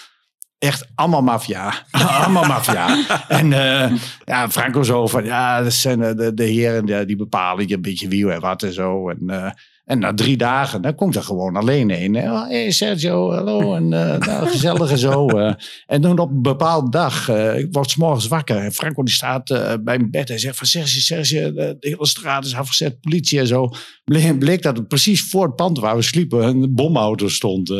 Echt 0.57 0.91
allemaal 0.95 1.21
maffia. 1.21 1.73
allemaal 2.21 2.45
maffia. 2.45 3.05
En 3.27 3.51
uh, 3.51 3.91
ja, 4.25 4.49
Franco 4.49 4.83
zo 4.83 5.07
van, 5.07 5.23
ja, 5.25 5.61
dat 5.63 5.73
zijn 5.73 5.99
de, 5.99 6.33
de 6.33 6.43
heren 6.43 7.07
die 7.07 7.15
bepalen 7.15 7.67
je 7.67 7.75
een 7.75 7.81
beetje 7.81 8.07
wie 8.07 8.31
en 8.31 8.41
wat 8.41 8.63
en 8.63 8.73
zo. 8.73 9.09
En 9.09 9.55
en 9.87 9.99
na 9.99 10.13
drie 10.13 10.37
dagen, 10.37 10.81
dan 10.81 10.95
komt 10.95 11.15
er 11.15 11.23
gewoon 11.23 11.55
alleen 11.55 11.89
heen. 11.89 12.15
Hé 12.15 12.29
oh, 12.29 12.47
hey 12.47 12.71
Sergio, 12.71 13.33
hallo. 13.33 13.75
En 13.75 13.83
uh, 13.83 14.17
nou, 14.27 14.47
gezellig 14.47 14.91
en 14.91 14.97
zo. 14.97 15.39
Uh. 15.39 15.53
En 15.85 16.01
dan 16.01 16.19
op 16.19 16.29
een 16.29 16.41
bepaalde 16.41 16.89
dag, 16.89 17.29
uh, 17.29 17.57
ik 17.57 17.67
word 17.71 17.89
s 17.89 17.95
morgens 17.95 18.27
wakker. 18.27 18.57
En 18.57 18.71
Franco 18.71 19.03
die 19.03 19.13
staat 19.13 19.45
bij 19.45 19.79
mijn 19.83 20.11
bed. 20.11 20.27
Hij 20.27 20.37
zegt 20.37 20.57
van 20.57 20.67
Sergio, 20.67 20.99
Sergio, 20.99 21.53
de 21.53 21.77
hele 21.79 22.05
straat 22.05 22.45
is 22.45 22.55
afgezet, 22.55 23.01
politie 23.01 23.39
en 23.39 23.47
zo. 23.47 23.69
Bleek, 24.03 24.39
bleek 24.39 24.61
dat 24.61 24.77
het 24.77 24.87
precies 24.87 25.29
voor 25.29 25.45
het 25.45 25.55
pand 25.55 25.79
waar 25.79 25.95
we 25.95 26.01
sliepen 26.01 26.43
een 26.43 26.75
bomauto 26.75 27.27
stond. 27.27 27.69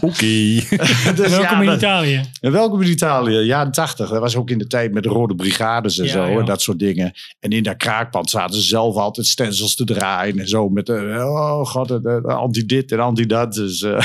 Oké. 0.00 0.26
dus, 1.16 1.30
welkom 1.30 1.62
ja, 1.62 1.70
in 1.70 1.76
Italië. 1.76 2.20
Welkom 2.40 2.82
in 2.82 2.90
Italië, 2.90 3.38
jaren 3.38 3.72
tachtig. 3.72 4.08
Dat 4.08 4.20
was 4.20 4.36
ook 4.36 4.50
in 4.50 4.58
de 4.58 4.66
tijd 4.66 4.92
met 4.92 5.02
de 5.02 5.08
rode 5.08 5.34
brigades 5.34 5.98
en 5.98 6.04
ja, 6.04 6.10
zo. 6.10 6.38
En 6.38 6.44
dat 6.44 6.62
soort 6.62 6.78
dingen. 6.78 7.12
En 7.40 7.50
in 7.50 7.62
dat 7.62 7.76
kraakpand 7.76 8.30
zaten 8.30 8.54
ze 8.54 8.62
zelf 8.62 8.96
altijd 8.96 9.26
stencils 9.26 9.74
te 9.74 9.84
draaien 9.84 10.38
en 10.38 10.48
zo 10.48 10.68
met 10.68 10.86
de, 10.86 11.16
oh 11.18 11.66
god, 11.66 12.06
anti 12.26 12.66
dit 12.66 12.92
en 12.92 13.00
anti 13.00 13.26
dat. 13.36 13.52
Dus, 13.52 13.82
uh. 13.82 14.00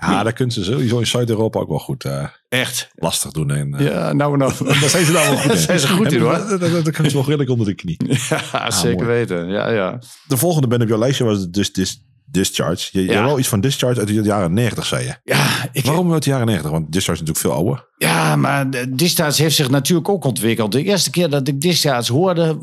ja, 0.00 0.22
daar 0.22 0.32
kunnen 0.32 0.54
ze 0.54 0.64
sowieso 0.64 0.98
in 0.98 1.06
Zuid-Europa 1.06 1.60
ook 1.60 1.68
wel 1.68 1.78
goed 1.78 2.04
uh, 2.04 2.26
echt 2.48 2.90
lastig 2.94 3.30
doen. 3.30 3.50
En, 3.50 3.74
uh, 3.74 3.86
ja, 3.86 4.12
nou, 4.12 4.36
nou, 4.36 4.52
daar 4.80 4.88
zijn 4.88 5.04
ze 5.04 5.12
nou 5.12 5.28
wel 5.28 5.36
goed 5.38 5.52
in. 5.52 5.58
zijn 5.58 5.78
ze 5.78 5.88
goed 5.88 6.12
in 6.12 6.20
hoor. 6.20 6.32
Dat, 6.32 6.60
dat, 6.60 6.84
dat 6.84 6.90
kunnen 6.90 7.10
ze 7.10 7.16
wel 7.16 7.26
redelijk 7.26 7.50
onder 7.50 7.66
de 7.66 7.74
knie. 7.74 7.96
ja, 8.28 8.40
ah, 8.52 8.70
zeker 8.70 9.04
mooi. 9.04 9.18
weten. 9.18 9.48
Ja, 9.48 9.70
ja. 9.70 9.98
De 10.26 10.36
volgende 10.36 10.66
band 10.66 10.82
op 10.82 10.88
jouw 10.88 10.98
lijstje 10.98 11.24
was 11.24 11.48
dus, 11.48 11.72
dus 11.72 12.02
Discharge. 12.24 12.88
Je, 12.92 13.04
ja. 13.04 13.12
je 13.12 13.26
wel 13.26 13.38
iets 13.38 13.48
van 13.48 13.60
Discharge 13.60 13.98
uit 13.98 14.08
de 14.08 14.22
jaren 14.22 14.52
90, 14.52 14.86
zei 14.86 15.04
je. 15.04 15.14
Ja, 15.24 15.68
ik, 15.72 15.84
Waarom 15.84 16.12
uit 16.12 16.22
de 16.22 16.30
jaren 16.30 16.46
90? 16.46 16.70
Want 16.70 16.92
Discharge 16.92 17.22
is 17.22 17.28
natuurlijk 17.28 17.56
veel 17.56 17.66
ouder. 17.66 17.88
Ja, 17.98 18.36
maar 18.36 18.70
Discharge 18.96 19.42
heeft 19.42 19.54
zich 19.56 19.70
natuurlijk 19.70 20.08
ook 20.08 20.24
ontwikkeld. 20.24 20.72
De 20.72 20.82
eerste 20.82 21.10
keer 21.10 21.30
dat 21.30 21.48
ik 21.48 21.60
Discharge 21.60 22.12
hoorde, 22.12 22.58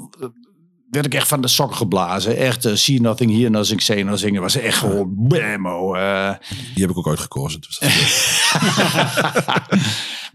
werd 0.91 1.05
ik 1.05 1.13
echt 1.13 1.27
van 1.27 1.41
de 1.41 1.47
sok 1.47 1.75
geblazen. 1.75 2.37
Echt, 2.37 2.65
uh, 2.65 2.75
see 2.75 3.01
nothing, 3.01 3.31
hear 3.31 3.51
nothing, 3.51 3.81
say 3.81 4.01
nothing. 4.01 4.39
was 4.39 4.55
echt 4.55 4.77
gewoon 4.77 5.13
bammo. 5.15 5.95
Uh. 5.95 6.33
Die 6.73 6.83
heb 6.83 6.89
ik 6.89 6.97
ook 6.97 7.07
uitgekozen. 7.07 7.61
Dus 7.61 7.81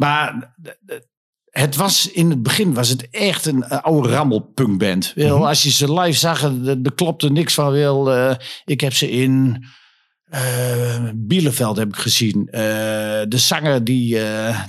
maar 0.02 0.54
het 1.58 1.76
was 1.76 2.10
in 2.10 2.30
het 2.30 2.42
begin 2.42 2.74
was 2.74 2.88
het 2.88 3.10
echt 3.10 3.46
een 3.46 3.64
uh, 3.68 3.82
oude 3.82 4.08
rammelpunkband. 4.08 5.12
Mm 5.14 5.26
-hmm. 5.26 5.42
Als 5.42 5.62
je 5.62 5.70
ze 5.70 5.92
live 6.00 6.18
zag, 6.18 6.42
er 6.42 6.92
klopte 6.94 7.30
niks 7.30 7.54
van. 7.54 7.72
Wel, 7.72 8.16
uh, 8.16 8.34
ik 8.64 8.80
heb 8.80 8.92
ze 8.92 9.10
in 9.10 9.64
uh, 10.34 11.10
Bielefeld 11.14 11.76
heb 11.76 11.88
ik 11.88 11.96
gezien. 11.96 12.48
Uh, 12.50 12.60
de 13.28 13.38
zanger 13.38 13.84
die, 13.84 14.18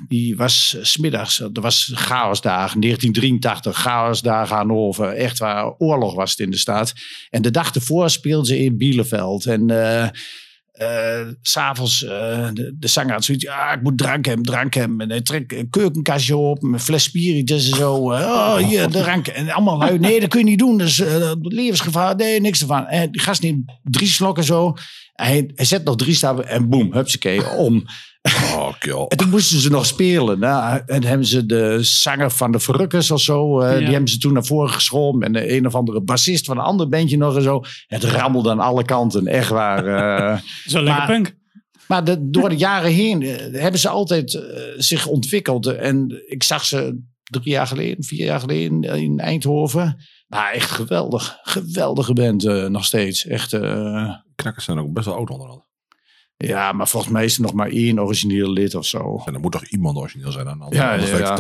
die 0.07 0.35
was 0.35 0.77
smiddags, 0.81 1.39
er 1.39 1.61
was 1.61 1.91
chaosdagen, 1.93 2.79
1983, 2.81 3.77
chaosdagen 3.77 4.55
Hannover. 4.55 5.07
Echt 5.07 5.39
waar, 5.39 5.73
oorlog 5.77 6.15
was 6.15 6.31
het 6.31 6.39
in 6.39 6.51
de 6.51 6.57
stad. 6.57 6.93
En 7.29 7.41
de 7.41 7.51
dag 7.51 7.75
ervoor 7.75 8.09
speelden 8.09 8.45
ze 8.45 8.59
in 8.59 8.77
Bielefeld. 8.77 9.45
En 9.45 9.69
uh, 10.81 11.31
s'avonds 11.41 12.03
uh, 12.03 12.09
de, 12.53 12.75
de 12.79 12.87
zanger 12.87 13.11
had 13.11 13.23
zoiets, 13.23 13.43
ja, 13.43 13.73
ik 13.73 13.81
moet 13.81 13.97
drank 13.97 14.25
hebben, 14.25 14.45
drank 14.45 14.73
hebben. 14.73 14.99
En 14.99 15.09
hij 15.09 15.21
trekt 15.21 15.53
een 15.53 15.69
keukenkastje 15.69 16.37
op, 16.37 16.63
een 16.63 16.79
fles 16.79 17.03
spiritus 17.03 17.71
en 17.71 17.77
zo. 17.77 18.11
Uh, 18.11 18.19
oh, 18.19 18.55
hier, 18.55 18.87
drank. 18.87 19.27
En 19.27 19.49
allemaal 19.49 19.77
lui, 19.77 19.99
nee, 19.99 20.19
dat 20.19 20.29
kun 20.29 20.39
je 20.39 20.45
niet 20.45 20.59
doen, 20.59 20.77
dat 20.77 20.87
is 20.87 21.03
levensgevaar. 21.41 22.15
Nee, 22.15 22.41
niks 22.41 22.61
ervan. 22.61 22.87
En 22.87 23.11
die 23.11 23.21
gast 23.21 23.41
neemt 23.41 23.71
drie 23.83 24.07
slokken 24.07 24.43
zo. 24.43 24.73
Hij, 25.13 25.51
hij 25.55 25.65
zet 25.65 25.83
nog 25.83 25.95
drie 25.95 26.15
stappen 26.15 26.47
en 26.47 26.69
boem, 26.69 26.93
hupsakee, 26.93 27.49
om. 27.49 27.85
Oh, 28.21 29.05
en 29.07 29.17
toen 29.17 29.29
moesten 29.29 29.59
ze 29.59 29.69
nog 29.69 29.85
spelen. 29.85 30.39
Nou, 30.39 30.81
en 30.85 31.03
hebben 31.03 31.27
ze 31.27 31.45
de 31.45 31.77
zanger 31.81 32.31
van 32.31 32.51
de 32.51 32.59
Verrukkers 32.59 33.11
of 33.11 33.21
zo, 33.21 33.61
uh, 33.61 33.71
ja. 33.71 33.77
die 33.77 33.87
hebben 33.87 34.09
ze 34.09 34.17
toen 34.17 34.33
naar 34.33 34.45
voren 34.45 34.69
geschoven. 34.69 35.21
En 35.21 35.33
de 35.33 35.55
een 35.55 35.65
of 35.65 35.75
andere 35.75 36.01
bassist 36.01 36.45
van 36.45 36.57
een 36.57 36.63
ander 36.63 36.89
bandje 36.89 37.17
nog 37.17 37.35
en 37.35 37.41
zo. 37.41 37.61
Het 37.87 38.03
rammelde 38.03 38.49
aan 38.49 38.59
alle 38.59 38.85
kanten, 38.85 39.27
echt 39.27 39.49
waar. 39.49 39.87
Uh, 39.87 40.39
zo 40.73 40.83
lekker 40.83 41.05
punk. 41.05 41.35
Maar 41.87 42.03
de, 42.03 42.29
door 42.29 42.49
de 42.49 42.55
jaren 42.55 42.91
heen 42.91 43.21
uh, 43.21 43.35
hebben 43.51 43.79
ze 43.79 43.89
altijd 43.89 44.33
uh, 44.33 44.41
zich 44.77 45.05
ontwikkeld. 45.05 45.65
En 45.65 46.23
ik 46.27 46.43
zag 46.43 46.65
ze 46.65 47.01
drie 47.23 47.49
jaar 47.49 47.67
geleden, 47.67 48.03
vier 48.03 48.25
jaar 48.25 48.39
geleden 48.39 48.83
in 48.83 49.19
Eindhoven. 49.19 50.05
Maar 50.27 50.51
echt 50.51 50.71
geweldig. 50.71 51.37
Geweldige 51.41 52.13
band 52.13 52.43
nog 52.69 52.85
steeds. 52.85 53.25
Echt... 53.25 53.59
Knakkers 54.35 54.65
zijn 54.65 54.79
ook 54.79 54.93
best 54.93 55.05
wel 55.05 55.15
oud 55.15 55.29
onderhand. 55.29 55.66
Ja, 56.37 56.71
maar 56.71 56.87
volgens 56.87 57.11
mij 57.11 57.25
is 57.25 57.35
er 57.35 57.41
nog 57.41 57.53
maar 57.53 57.69
één 57.69 57.99
origineel 57.99 58.51
lid 58.51 58.75
of 58.75 58.85
zo. 58.85 59.21
En 59.25 59.33
er 59.33 59.39
moet 59.39 59.51
toch 59.51 59.65
iemand 59.65 59.97
origineel 59.97 60.31
zijn 60.31 60.45
dan? 60.45 60.65
Ja, 60.69 60.93
ja, 60.93 61.17
ja. 61.17 61.35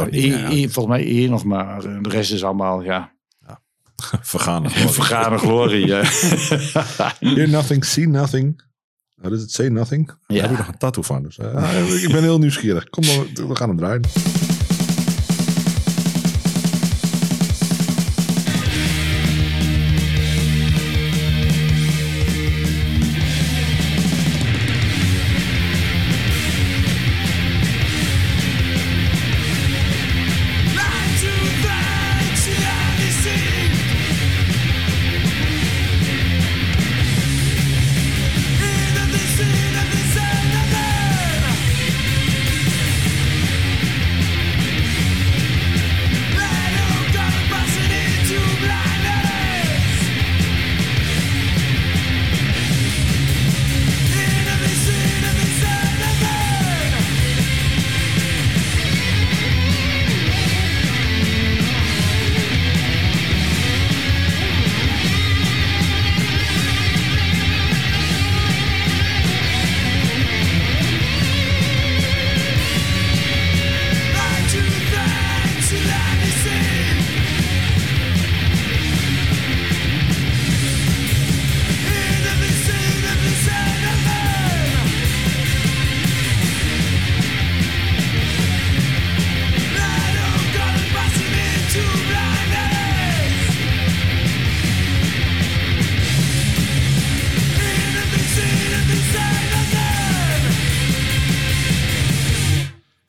Volgens 0.69 0.85
mij 0.85 1.05
één 1.05 1.29
nog 1.29 1.43
maar. 1.43 1.81
De 1.81 2.09
rest 2.09 2.31
is 2.31 2.43
allemaal, 2.43 2.81
ja. 2.81 3.13
ja. 3.47 3.61
Vergane 4.21 4.69
glorie. 4.69 4.89
Vergane 4.93 5.37
glorie, 5.37 5.85
ja. 5.85 6.01
Hear 7.35 7.49
nothing, 7.49 7.85
see 7.85 8.07
nothing. 8.07 8.61
Wat 9.15 9.31
is 9.31 9.41
het? 9.41 9.51
Say 9.51 9.67
nothing. 9.67 10.07
Ja. 10.07 10.15
Daar 10.27 10.41
heb 10.41 10.51
ik 10.51 10.57
nog 10.57 10.67
een 10.67 10.77
tattoo 10.77 11.03
van. 11.03 11.23
Dus, 11.23 11.37
uh, 11.37 12.03
ik 12.03 12.11
ben 12.11 12.21
heel 12.21 12.39
nieuwsgierig. 12.39 12.89
Kom, 12.89 13.03
we 13.33 13.55
gaan 13.55 13.67
hem 13.67 13.77
draaien. 13.77 14.01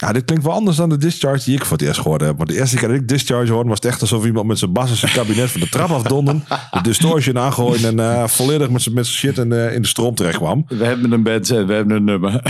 Ja, 0.09 0.15
dit 0.15 0.25
klinkt 0.25 0.43
wel 0.45 0.53
anders 0.53 0.77
dan 0.77 0.89
de 0.89 0.97
discharge 0.97 1.43
die 1.45 1.55
ik 1.55 1.65
voor 1.65 1.77
het 1.77 1.85
eerst 1.87 1.99
gehoord 1.99 2.21
heb. 2.21 2.37
Want 2.37 2.49
de 2.49 2.55
eerste 2.57 2.75
keer 2.77 2.87
dat 2.87 2.97
ik 2.97 3.07
discharge 3.07 3.51
hoorde, 3.51 3.69
was 3.69 3.77
het 3.77 3.85
echt 3.91 4.01
alsof 4.01 4.25
iemand 4.25 4.47
met 4.47 4.59
zijn 4.59 4.71
bas 4.73 4.89
en 4.89 4.95
zijn 4.95 5.11
kabinet 5.11 5.51
van 5.51 5.59
de 5.61 5.69
trap 5.69 5.89
afdonden. 5.91 6.43
De 6.71 6.81
distortion 6.81 7.37
aangooien 7.39 7.85
en 7.85 7.99
eh, 7.99 8.27
volledig 8.27 8.69
met 8.69 8.81
zijn 8.81 8.95
met 8.95 9.07
shit 9.07 9.37
in, 9.37 9.49
de- 9.49 9.71
in 9.73 9.81
de 9.81 9.87
stroom 9.87 10.15
terecht 10.15 10.37
kwam. 10.37 10.65
We 10.67 10.85
hebben 10.85 11.11
een 11.11 11.23
band 11.23 11.49
en 11.49 11.67
we 11.67 11.73
hebben 11.73 11.95
een 11.95 12.03
nummer. 12.03 12.31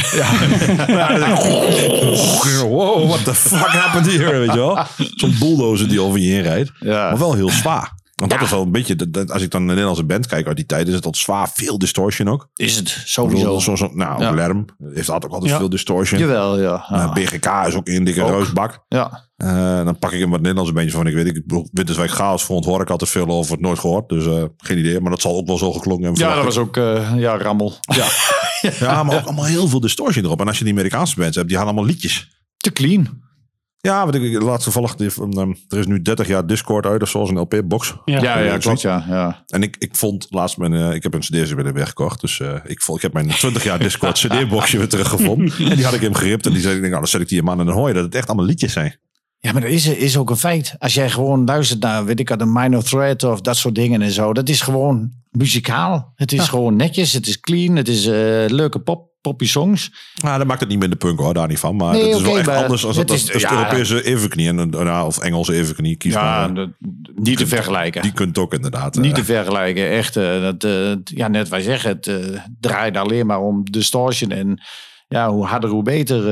wow, 2.69 3.08
what 3.08 3.24
the 3.24 3.36
fuck 3.36 3.67
happened 3.67 4.06
here? 4.12 4.38
Weet 4.39 4.52
je 4.52 4.58
wel? 4.58 4.80
Zo'n 5.15 5.36
bulldozer 5.39 5.88
die 5.88 6.02
over 6.02 6.19
je 6.19 6.32
heen 6.32 6.41
rijdt. 6.41 6.72
Ja. 6.80 7.10
Maar 7.10 7.17
wel 7.19 7.34
heel 7.34 7.50
zwaar. 7.50 7.91
Want 8.19 8.32
dat 8.32 8.41
is 8.41 8.49
wel 8.49 8.62
een 8.62 8.71
beetje, 8.71 8.95
dat- 8.95 9.13
dat- 9.13 9.32
als 9.32 9.41
ik 9.41 9.51
dan 9.51 9.62
een 9.62 9.67
Nederlandse 9.67 10.03
band 10.03 10.27
kijk 10.27 10.47
uit 10.47 10.55
die 10.55 10.65
tijd, 10.65 10.88
is 10.88 10.93
het 10.93 11.03
wat 11.03 11.17
zwaar. 11.17 11.49
Veel 11.53 11.77
distortion 11.77 12.27
ook. 12.29 12.47
Is 12.55 12.75
het 12.75 13.01
sowieso. 13.05 13.60
Zo, 13.60 13.75
zo, 13.75 13.89
nou, 13.93 14.21
Ja. 14.21 14.32
Lerm 14.32 14.65
heeft 14.93 15.10
altijd 15.10 15.25
ook 15.25 15.32
altijd 15.34 15.51
Ja. 15.51 15.58
veel 15.58 15.69
distortion. 15.69 16.19
Jawel, 16.19 16.60
ja. 16.60 16.86
Ja. 16.89 17.12
BGK 17.13 17.45
is 17.67 17.73
ook 17.73 17.88
een 17.88 18.03
dikke 18.03 18.25
reusbak. 18.25 18.84
ja. 18.88 19.27
Eh, 19.38 19.84
dan 19.86 19.97
pak 19.99 20.12
ik 20.12 20.21
een 20.21 20.29
wat 20.29 20.39
Nederlandse 20.39 20.73
bandje 20.73 20.91
van. 20.91 21.08
Ik 21.08 21.13
weet, 21.13 21.27
ik 21.27 21.41
Winterswijk 21.71 22.12
Chaos 22.12 22.43
vond 22.43 22.65
hoor 22.65 22.82
ik 22.82 22.89
altijd 22.89 23.10
veel 23.10 23.27
over, 23.27 23.51
het 23.51 23.62
nooit 23.62 23.79
gehoord. 23.79 24.10
Dus 24.10 24.25
eh, 24.25 24.43
geen 24.58 24.77
idee, 24.77 24.99
maar 24.99 25.12
dat 25.12 25.21
zal 25.21 25.36
ook 25.36 25.47
wel 25.47 25.58
zo 25.58 25.71
geklonken 25.71 26.05
hebben. 26.05 26.23
ja, 26.27 26.36
dat 26.36 26.43
was 26.43 26.58
ook 26.58 26.77
eh, 26.77 27.13
ja, 27.15 27.38
rammel. 27.38 27.73
Ja. 27.95 28.05
Ja, 28.79 29.03
maar 29.03 29.15
ook 29.17 29.25
allemaal 29.25 29.45
heel 29.45 29.67
veel 29.67 29.79
distortion 29.79 30.25
erop. 30.25 30.39
En 30.41 30.47
als 30.47 30.58
je 30.58 30.63
die 30.63 30.73
Amerikaanse 30.73 31.15
bands 31.15 31.36
hebt, 31.36 31.47
die 31.47 31.58
hadden 31.58 31.75
allemaal 31.75 31.93
liedjes. 31.93 32.32
Te 32.58 32.71
clean. 32.71 33.21
Ja, 33.81 34.05
wat 34.05 34.15
ik, 34.15 34.41
laatst 34.41 34.63
toevallig, 34.63 34.95
die, 34.95 35.11
um, 35.21 35.55
er 35.67 35.77
is 35.77 35.85
nu 35.85 36.01
30 36.01 36.27
jaar 36.27 36.47
Discord 36.47 36.85
uit, 36.85 37.01
of 37.01 37.09
zoals 37.09 37.29
een 37.29 37.39
LP-box. 37.39 37.95
Ja. 38.05 38.21
Ja, 38.21 38.39
ja, 38.39 38.45
Ja, 38.45 38.57
klopt, 38.57 38.81
ja. 38.81 39.05
ja. 39.07 39.43
En 39.47 39.63
ik, 39.63 39.75
ik 39.79 39.95
vond 39.95 40.27
laatst 40.29 40.57
mijn, 40.57 40.73
eh, 40.73 40.93
ik 40.93 41.03
heb 41.03 41.13
een 41.13 41.19
cd's 41.19 41.53
weer 41.53 41.73
weggekocht. 41.73 42.21
Dus 42.21 42.39
eh, 42.39 42.55
ik, 42.63 42.81
vond, 42.81 42.97
ik 42.97 43.03
heb 43.03 43.13
mijn 43.13 43.27
20 43.27 43.63
jaar 43.63 43.79
Discord 43.79 44.17
cd-boxje 44.27 44.77
weer 44.77 44.89
teruggevonden. 44.89 45.53
En 45.69 45.75
die 45.75 45.85
had 45.85 45.93
ik 45.93 46.01
hem 46.01 46.13
geript. 46.13 46.45
En 46.45 46.51
die 46.51 46.61
zei, 46.61 46.75
ik 46.75 46.79
denk, 46.79 46.91
nou, 46.91 47.03
dan 47.03 47.11
zet 47.11 47.21
ik 47.21 47.27
die 47.27 47.37
in 47.37 47.43
man 47.43 47.59
en 47.59 47.65
dan 47.65 47.75
hoor 47.75 47.87
je 47.87 47.93
dat 47.93 48.03
het 48.03 48.15
echt 48.15 48.27
allemaal 48.27 48.45
liedjes 48.45 48.73
zijn. 48.73 48.99
Ja, 49.39 49.51
maar 49.51 49.61
dat 49.61 49.71
is, 49.71 49.87
is 49.87 50.17
ook 50.17 50.29
een 50.29 50.37
feit. 50.37 50.75
Als 50.79 50.93
jij 50.93 51.09
gewoon 51.09 51.45
luistert 51.45 51.79
naar, 51.79 52.05
weet 52.05 52.19
ik 52.19 52.29
wat, 52.29 52.41
een 52.41 52.51
minor 52.51 52.83
threat 52.83 53.23
of 53.23 53.41
dat 53.41 53.57
soort 53.57 53.75
dingen 53.75 54.01
en 54.01 54.11
zo. 54.11 54.33
Dat 54.33 54.49
is 54.49 54.61
gewoon 54.61 55.11
muzikaal. 55.31 56.11
Het 56.15 56.31
is 56.31 56.47
gewoon 56.47 56.75
netjes, 56.75 57.13
het 57.13 57.27
is 57.27 57.39
clean, 57.39 57.75
het 57.75 57.87
is 57.87 58.05
eh, 58.05 58.45
leuke 58.47 58.79
pop, 58.79 59.09
poppy 59.21 59.45
songs. 59.47 59.91
Maar 60.23 60.38
dat 60.38 60.47
maakt 60.47 60.60
het 60.60 60.69
niet 60.69 60.79
minder 60.79 60.97
punk 60.97 61.19
hoor, 61.19 61.34
daar 61.34 61.47
niet 61.47 61.60
van. 61.60 61.75
Maar 61.75 61.93
Nee, 61.93 62.03
het 62.08 62.15
is 62.15 62.21
wel 62.21 62.38
echt 62.38 62.45
maar 62.47 62.63
anders 62.63 62.86
als 62.86 62.95
het 62.97 63.10
het, 63.10 63.19
is- 63.19 63.34
als, 63.34 63.41
ja. 63.41 63.51
Europese 63.58 64.03
evenknie. 64.05 64.47
En, 64.47 64.58
een- 64.58 64.69
nou, 64.69 65.05
of 65.08 65.17
Engelse 65.17 65.53
evenknie, 65.53 65.95
kies 65.95 66.13
Ja, 66.13 66.21
maar. 66.21 66.53
dat- 66.53 66.69
niet 67.15 67.38
te 67.38 67.47
vergelijken. 67.47 68.01
Die 68.01 68.12
kunt 68.13 68.38
ook 68.38 68.53
inderdaad. 68.53 68.95
Niet 68.95 69.12
eh, 69.12 69.17
te 69.17 69.23
vergelijken, 69.23 69.89
echt. 69.89 70.15
eh, 70.15 70.41
dat, 70.41 70.63
eh, 70.63 70.91
ja, 71.03 71.27
net 71.27 71.47
je 71.49 71.62
zegt, 71.62 71.84
het 71.84 72.12
draait 72.60 72.97
alleen 72.97 73.25
maar 73.25 73.39
om 73.41 73.63
distortion. 73.71 74.32
En 74.32 74.62
ja, 75.08 75.29
hoe 75.32 75.45
harder, 75.45 75.69
hoe 75.69 75.84
beter. 75.84 76.23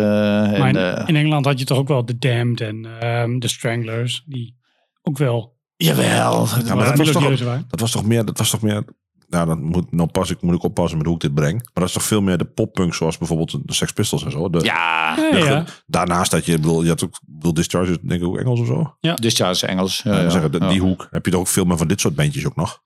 Maar 0.60 0.76
en, 0.76 1.00
in, 1.00 1.08
in 1.08 1.16
Engeland 1.16 1.46
had 1.46 1.60
je 1.60 1.66
toch 1.66 1.78
ook 1.78 1.88
wel 1.88 2.06
de 2.06 2.18
Damned 2.18 2.62
en 2.62 2.88
ehm 3.00 3.40
de 3.40 3.48
Stranglers. 3.48 4.24
Die 4.26 4.56
ook 5.02 5.18
wel 5.18 5.56
jawel. 5.78 6.48
Ja, 6.66 6.76
maar 6.76 6.86
dat 6.86 6.98
was, 6.98 7.06
toch, 7.08 7.14
melodieuzer 7.16 7.46
waren. 7.46 7.66
dat 7.68 7.80
was 7.80 7.92
toch 7.92 8.06
meer. 8.06 8.26
Dat 8.26 8.38
was 8.38 8.50
toch 8.50 8.62
meer 8.62 8.84
nou, 9.28 9.48
dan 9.48 9.62
moet, 9.64 9.92
nou 9.92 10.10
pas 10.10 10.30
ik, 10.30 10.42
moet 10.42 10.56
ik 10.56 10.64
oppassen 10.64 10.98
met 10.98 11.06
hoe 11.08 11.16
ik 11.16 11.22
dit 11.22 11.34
breng. 11.34 11.54
Maar 11.56 11.72
dat 11.74 11.84
is 11.88 11.92
toch 11.94 12.04
veel 12.04 12.22
meer 12.22 12.38
de 12.38 12.46
poppunk, 12.46 12.94
zoals 12.94 13.18
bijvoorbeeld 13.18 13.52
de 13.68 13.74
Sex 13.74 13.92
Pistols 13.92 14.26
en 14.26 14.32
zo. 14.32 14.50
De, 14.50 14.60
Ja, 14.64 15.16
Ja, 15.18 15.32
de- 15.32 15.38
ja. 15.38 15.66
Daarnaast 15.86 16.32
dat 16.32 16.46
je, 16.46 16.52
bedoel, 16.52 16.84
je 16.84 16.90
had 16.90 17.04
ook, 17.04 17.20
bedoel, 17.26 17.54
Discharge 17.54 17.92
is 17.92 17.98
denk 18.02 18.22
ik 18.22 18.28
ook 18.28 18.38
Engels 18.38 18.60
of 18.60 18.68
zo. 18.68 18.98
Discharge 19.16 19.52
is 19.66 19.70
Engels. 19.70 20.02
Ja, 20.04 20.14
Ja, 20.14 20.22
ja. 20.22 20.30
zeggen, 20.30 20.52
de- 20.52 20.60
Ja. 20.60 20.68
Die 20.70 20.82
hoek 20.82 21.08
heb 21.12 21.26
je 21.26 21.32
toch 21.32 21.40
ook 21.40 21.48
veel 21.48 21.66
meer 21.66 21.78
van 21.78 21.88
dit 21.88 22.02
soort 22.02 22.16
bandjes 22.16 22.46
ook 22.46 22.56
nog. 22.56 22.86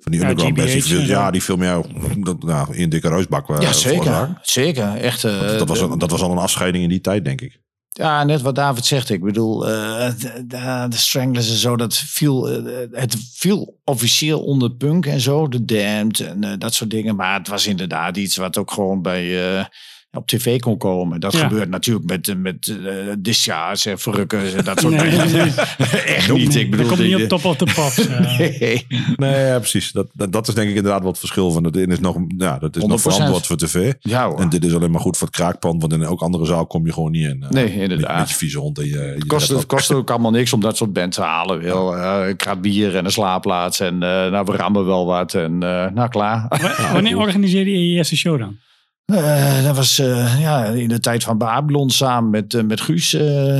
Van 0.00 0.12
die 0.12 0.20
Ja, 0.20 0.28
underground. 0.30 0.56
Die 0.72 0.80
zo. 0.82 1.00
ja, 1.00 1.30
die 1.30 1.42
veel 1.42 1.56
meer 1.56 1.80
dat, 2.18 2.42
nou, 2.42 2.74
in 2.76 2.88
dikke 2.88 3.08
ruisbak 3.08 3.50
eh, 3.50 3.60
Ja, 3.60 3.72
zeker. 3.72 4.38
Zeker. 4.42 4.96
Echt, 4.96 5.24
eh, 5.24 5.40
Dat, 5.40 5.58
dat, 5.58 5.68
was, 5.68 5.98
dat 5.98 6.10
was 6.10 6.22
al 6.22 6.30
een 6.30 6.38
afscheiding 6.38 6.82
in 6.84 6.90
die 6.90 7.00
tijd, 7.00 7.24
denk 7.24 7.40
ik. 7.40 7.60
Ja, 7.96 8.24
net 8.24 8.42
wat 8.42 8.54
David 8.54 8.84
zegt. 8.84 9.10
Ik 9.10 9.22
bedoel, 9.22 9.68
eh, 9.68 10.10
de, 10.44 10.86
Stranglers 10.90 11.50
en 11.50 11.56
zo, 11.56 11.76
dat 11.76 11.96
viel, 11.96 12.48
eh, 12.48 12.86
het 12.90 13.16
viel 13.32 13.80
officieel 13.84 14.44
onder 14.44 14.70
punk 14.70 15.06
en 15.06 15.20
zo. 15.20 15.48
De 15.48 15.64
Damned 15.64 16.20
en 16.20 16.44
eh, 16.44 16.58
dat 16.58 16.74
soort 16.74 16.90
dingen. 16.90 17.16
Maar 17.16 17.38
het 17.38 17.48
was 17.48 17.66
inderdaad 17.66 18.16
iets 18.16 18.36
wat 18.36 18.58
ook 18.58 18.70
gewoon 18.70 19.02
bij, 19.02 19.68
op 20.14 20.26
tv 20.26 20.58
kon 20.60 20.76
komen. 20.78 21.20
Dat 21.20 21.32
Ja. 21.32 21.38
gebeurt 21.38 21.68
natuurlijk 21.70 22.06
met, 22.06 22.28
eh, 22.28 22.34
met 22.36 22.66
uh, 22.66 23.12
discharge 23.18 23.90
en 23.90 23.98
verrukkers 23.98 24.52
en 24.54 24.64
dat 24.64 24.80
soort 24.80 24.94
Nee, 25.02 25.10
dingen. 25.10 25.32
nee, 25.32 25.50
Echt 26.16 26.32
niet. 26.32 26.54
Ik 26.54 26.70
bedoel, 26.70 26.86
dat 26.88 26.96
komt 26.96 27.08
niet 27.08 27.22
op 27.22 27.28
top 27.28 27.44
of 27.44 27.56
the 27.56 27.64
pops. 27.74 27.98
eh. 28.08 28.38
Nee. 28.38 28.86
Nee, 29.16 29.46
ja, 29.46 29.58
precies. 29.58 29.92
Dat, 29.92 30.06
dat, 30.12 30.32
dat 30.32 30.48
is 30.48 30.54
denk 30.54 30.68
ik 30.70 30.76
inderdaad 30.76 31.00
wat 31.02 31.10
het 31.10 31.18
verschil 31.18 31.50
van. 31.50 31.64
Het 31.64 31.76
is 31.76 32.00
nog, 32.00 32.16
ja, 32.38 32.58
dat 32.58 32.76
is 32.76 32.84
nog 32.84 32.98
100%. 33.00 33.02
verantwoord 33.02 33.46
voor 33.46 33.56
tv. 33.56 33.92
Ja 34.00 34.26
hoor. 34.28 34.40
En 34.40 34.48
dit 34.48 34.64
is 34.64 34.74
alleen 34.74 34.90
maar 34.90 35.00
goed 35.00 35.16
voor 35.16 35.26
het 35.26 35.36
kraakpand. 35.36 35.80
Want 35.80 35.92
in 35.92 36.02
elke 36.02 36.24
andere 36.24 36.46
zaal 36.46 36.66
kom 36.66 36.86
je 36.86 36.92
gewoon 36.92 37.10
niet 37.10 37.26
in. 37.28 37.42
eh, 37.42 37.50
Nee, 37.50 37.72
inderdaad. 37.80 38.18
met 38.18 38.28
je 38.28 38.34
vieze 38.34 38.58
hond. 38.58 38.78
En 38.78 38.84
je, 38.84 38.90
je 38.90 38.98
Het 38.98 39.26
kost, 39.26 39.48
het 39.48 39.66
kost 39.66 39.92
ook 39.92 40.10
allemaal 40.10 40.30
niks 40.30 40.52
om 40.52 40.60
dat 40.60 40.76
soort 40.76 40.92
band 40.92 41.12
te 41.12 41.22
halen. 41.22 41.62
Wel, 41.62 41.96
eh, 41.96 42.28
een 42.28 42.36
krat 42.36 42.60
bier 42.60 42.96
en 42.96 43.04
een 43.04 43.10
slaapplaats. 43.10 43.80
En 43.80 43.94
eh, 43.94 44.30
nou, 44.30 44.44
we 44.44 44.52
rammen 44.56 44.86
wel 44.86 45.06
wat. 45.06 45.34
En 45.34 45.52
eh, 45.62 45.90
nou, 45.94 46.08
klaar. 46.08 46.46
Wa- 46.48 46.92
Wanneer 46.92 47.18
organiseerde 47.18 47.70
je 47.70 47.88
je 47.90 47.96
eerste 47.96 48.16
show 48.16 48.38
dan? 48.38 48.56
Eh, 49.04 49.64
dat 49.64 49.76
was 49.76 49.98
eh, 49.98 50.40
ja, 50.40 50.64
in 50.64 50.88
de 50.88 51.00
tijd 51.00 51.24
van 51.24 51.38
Babylon 51.38 51.90
samen 51.90 52.30
met, 52.30 52.54
eh, 52.54 52.62
met 52.62 52.80
Guus. 52.80 53.10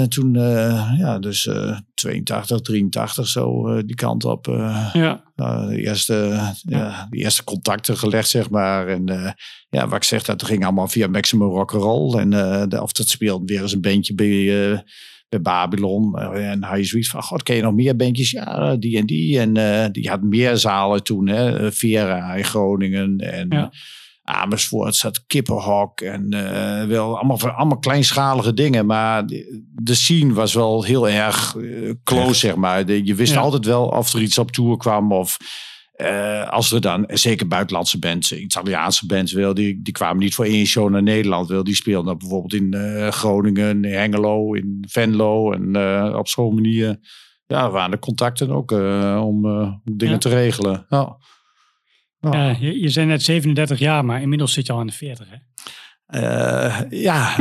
toen, 0.08 0.34
ja, 0.98 1.18
dus 1.18 1.46
eh 1.46 1.78
82, 1.94 2.60
83 2.60 3.26
zo 3.28 3.76
die 3.82 3.94
kant 3.94 4.24
op. 4.24 4.46
Ja, 4.92 5.22
nou, 5.36 5.68
de, 5.68 5.82
eerste, 5.82 6.14
ja, 6.62 7.06
de 7.10 7.16
eerste 7.16 7.44
contacten 7.44 7.98
gelegd, 7.98 8.28
zeg 8.28 8.50
maar. 8.50 8.88
En 8.88 9.34
ja, 9.68 9.88
wat 9.88 9.96
ik 9.96 10.02
zeg, 10.02 10.22
dat 10.22 10.44
ging 10.44 10.64
allemaal 10.64 10.88
via 10.88 11.06
Maximum 11.06 11.48
Rock'n'Roll. 11.48 12.18
En 12.18 12.30
de, 12.68 12.82
of 12.82 12.92
dat 12.92 13.08
speelde 13.08 13.44
weer 13.44 13.62
eens 13.62 13.72
een 13.72 13.80
bandje 13.80 14.14
bij, 14.14 14.84
bij 15.28 15.40
Babylon. 15.40 16.18
En 16.18 16.64
hij 16.64 16.84
zoiets 16.84 17.08
van, 17.08 17.22
god, 17.22 17.42
ken 17.42 17.56
je 17.56 17.62
nog 17.62 17.74
meer 17.74 17.96
bandjes? 17.96 18.30
Ja, 18.30 18.76
die 18.76 18.98
en 18.98 19.06
die. 19.06 19.40
En 19.40 19.92
die 19.92 20.08
had 20.08 20.22
meer 20.22 20.56
zalen 20.56 21.02
toen, 21.02 21.28
hè. 21.28 21.72
Vera 21.72 22.34
in 22.34 22.44
Groningen 22.44 23.18
en... 23.18 23.46
Ja. 23.48 23.72
Amersfoort 24.24 24.94
zat 24.94 25.26
Kippenhok 25.26 26.00
en 26.00 26.32
eh, 26.32 26.86
wel 26.86 27.18
allemaal, 27.18 27.38
allemaal 27.50 27.78
kleinschalige 27.78 28.54
dingen. 28.54 28.86
Maar 28.86 29.26
de, 29.26 29.94
scene 29.94 30.32
was 30.34 30.54
wel 30.54 30.84
heel 30.84 31.08
erg 31.08 31.56
eh, 31.56 31.90
close, 32.04 32.34
zeg 32.34 32.54
maar. 32.56 32.86
De- 32.86 33.04
je 33.04 33.14
wist 33.14 33.32
Ja. 33.32 33.40
altijd 33.40 33.64
wel 33.64 33.86
of 33.86 34.12
er 34.12 34.20
iets 34.20 34.38
op 34.38 34.50
tour 34.50 34.76
kwam 34.76 35.12
of... 35.12 35.36
eh, 35.92 36.48
als 36.48 36.72
er 36.72 36.80
dan, 36.80 37.04
zeker 37.08 37.48
buitenlandse 37.48 37.98
bands, 37.98 38.32
Italiaanse 38.32 39.06
bands 39.06 39.32
wil, 39.32 39.54
die, 39.54 39.82
die 39.82 39.92
kwamen 39.92 40.18
niet 40.22 40.34
voor 40.34 40.44
één 40.44 40.66
show 40.66 40.90
naar 40.90 41.02
Nederland. 41.02 41.48
Wil, 41.48 41.64
die 41.64 41.74
speelden 41.74 42.06
dan 42.06 42.18
bijvoorbeeld 42.18 42.54
in 42.54 42.74
Groningen, 43.12 43.84
in 43.84 43.92
Hengelo, 43.92 44.52
in 44.54 44.84
Venlo 44.88 45.52
en 45.52 45.76
op 46.16 46.28
zo'n 46.28 46.54
manier. 46.54 46.98
Ja, 47.46 47.70
waren 47.70 47.90
de 47.90 47.98
contacten 47.98 48.50
ook 48.50 48.70
om, 48.70 49.44
om 49.46 49.80
dingen 49.84 50.12
Ja. 50.14 50.18
te 50.18 50.28
regelen. 50.28 50.86
Ja. 50.88 51.16
Ja. 52.32 52.44
Ja, 52.48 52.56
je, 52.60 52.80
je 52.80 52.88
zei 52.88 53.06
net 53.06 53.22
37 53.22 53.78
jaar, 53.78 54.04
maar 54.04 54.20
inmiddels 54.22 54.52
zit 54.52 54.66
je 54.66 54.72
al 54.72 54.80
in 54.80 54.86
de 54.86 54.92
40. 54.92 55.26
Hè? 55.30 55.36
Eh, 56.06 56.74
ja. 56.90 57.34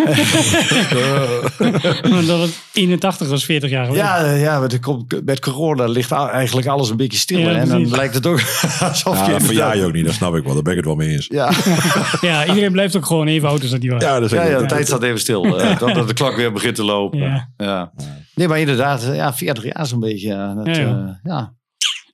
Want 2.09 2.27
dat 2.27 2.39
het 2.41 2.59
81 2.73 3.27
was 3.29 3.45
40 3.45 3.69
jaar 3.69 3.85
geleden. 3.85 4.05
Ja, 4.05 4.31
ja 4.31 4.59
met, 4.59 4.71
de, 4.71 5.21
met 5.25 5.39
corona 5.39 5.85
ligt 5.85 6.11
eigenlijk 6.11 6.67
alles 6.67 6.89
een 6.89 6.97
beetje 6.97 7.17
stil. 7.17 7.39
Ja, 7.39 7.51
en 7.55 7.67
dan 7.67 7.89
lijkt 7.89 8.13
het 8.13 8.25
ook 8.25 8.39
alsof 8.79 9.17
Ja, 9.17 9.25
je... 9.25 9.31
dat 9.31 9.43
verjaar 9.43 9.77
je 9.77 9.85
ook 9.85 9.93
niet, 9.93 10.05
dat 10.05 10.13
snap 10.13 10.35
ik 10.35 10.43
wel. 10.43 10.53
Daar 10.53 10.61
ben 10.63 10.71
ik 10.71 10.77
het 10.77 10.87
wel 10.87 10.95
mee 10.95 11.09
eens. 11.09 11.27
Ja, 11.27 11.51
Ja, 12.29 12.45
iedereen 12.45 12.71
blijft 12.71 12.95
ook 12.95 13.05
gewoon 13.05 13.27
even 13.27 13.49
oud 13.49 13.61
als 13.61 13.71
dat 13.71 13.81
die 13.81 13.91
was. 13.91 14.03
Ja, 14.03 14.19
dat 14.19 14.29
ja, 14.29 14.43
ja, 14.43 14.59
de 14.59 14.65
tijd 14.65 14.87
staat 14.87 15.03
even 15.03 15.19
stil. 15.19 15.59
eh, 15.59 15.77
Totdat 15.77 16.07
de 16.07 16.13
klok 16.13 16.35
weer 16.35 16.51
begint 16.51 16.75
te 16.75 16.83
lopen. 16.83 17.19
Ja. 17.19 17.49
Ja. 17.57 17.91
Nee, 18.35 18.47
maar 18.47 18.59
inderdaad, 18.59 19.03
eh, 19.03 19.15
ja, 19.15 19.33
40 19.33 19.63
jaar 19.63 19.85
zo'n 19.85 19.99
beetje. 19.99 20.27
Ja, 20.27 20.53
dat, 20.53 20.65
Ja, 20.65 20.73
ja, 20.73 20.79
ja. 20.87 21.19
ja. 21.23 21.53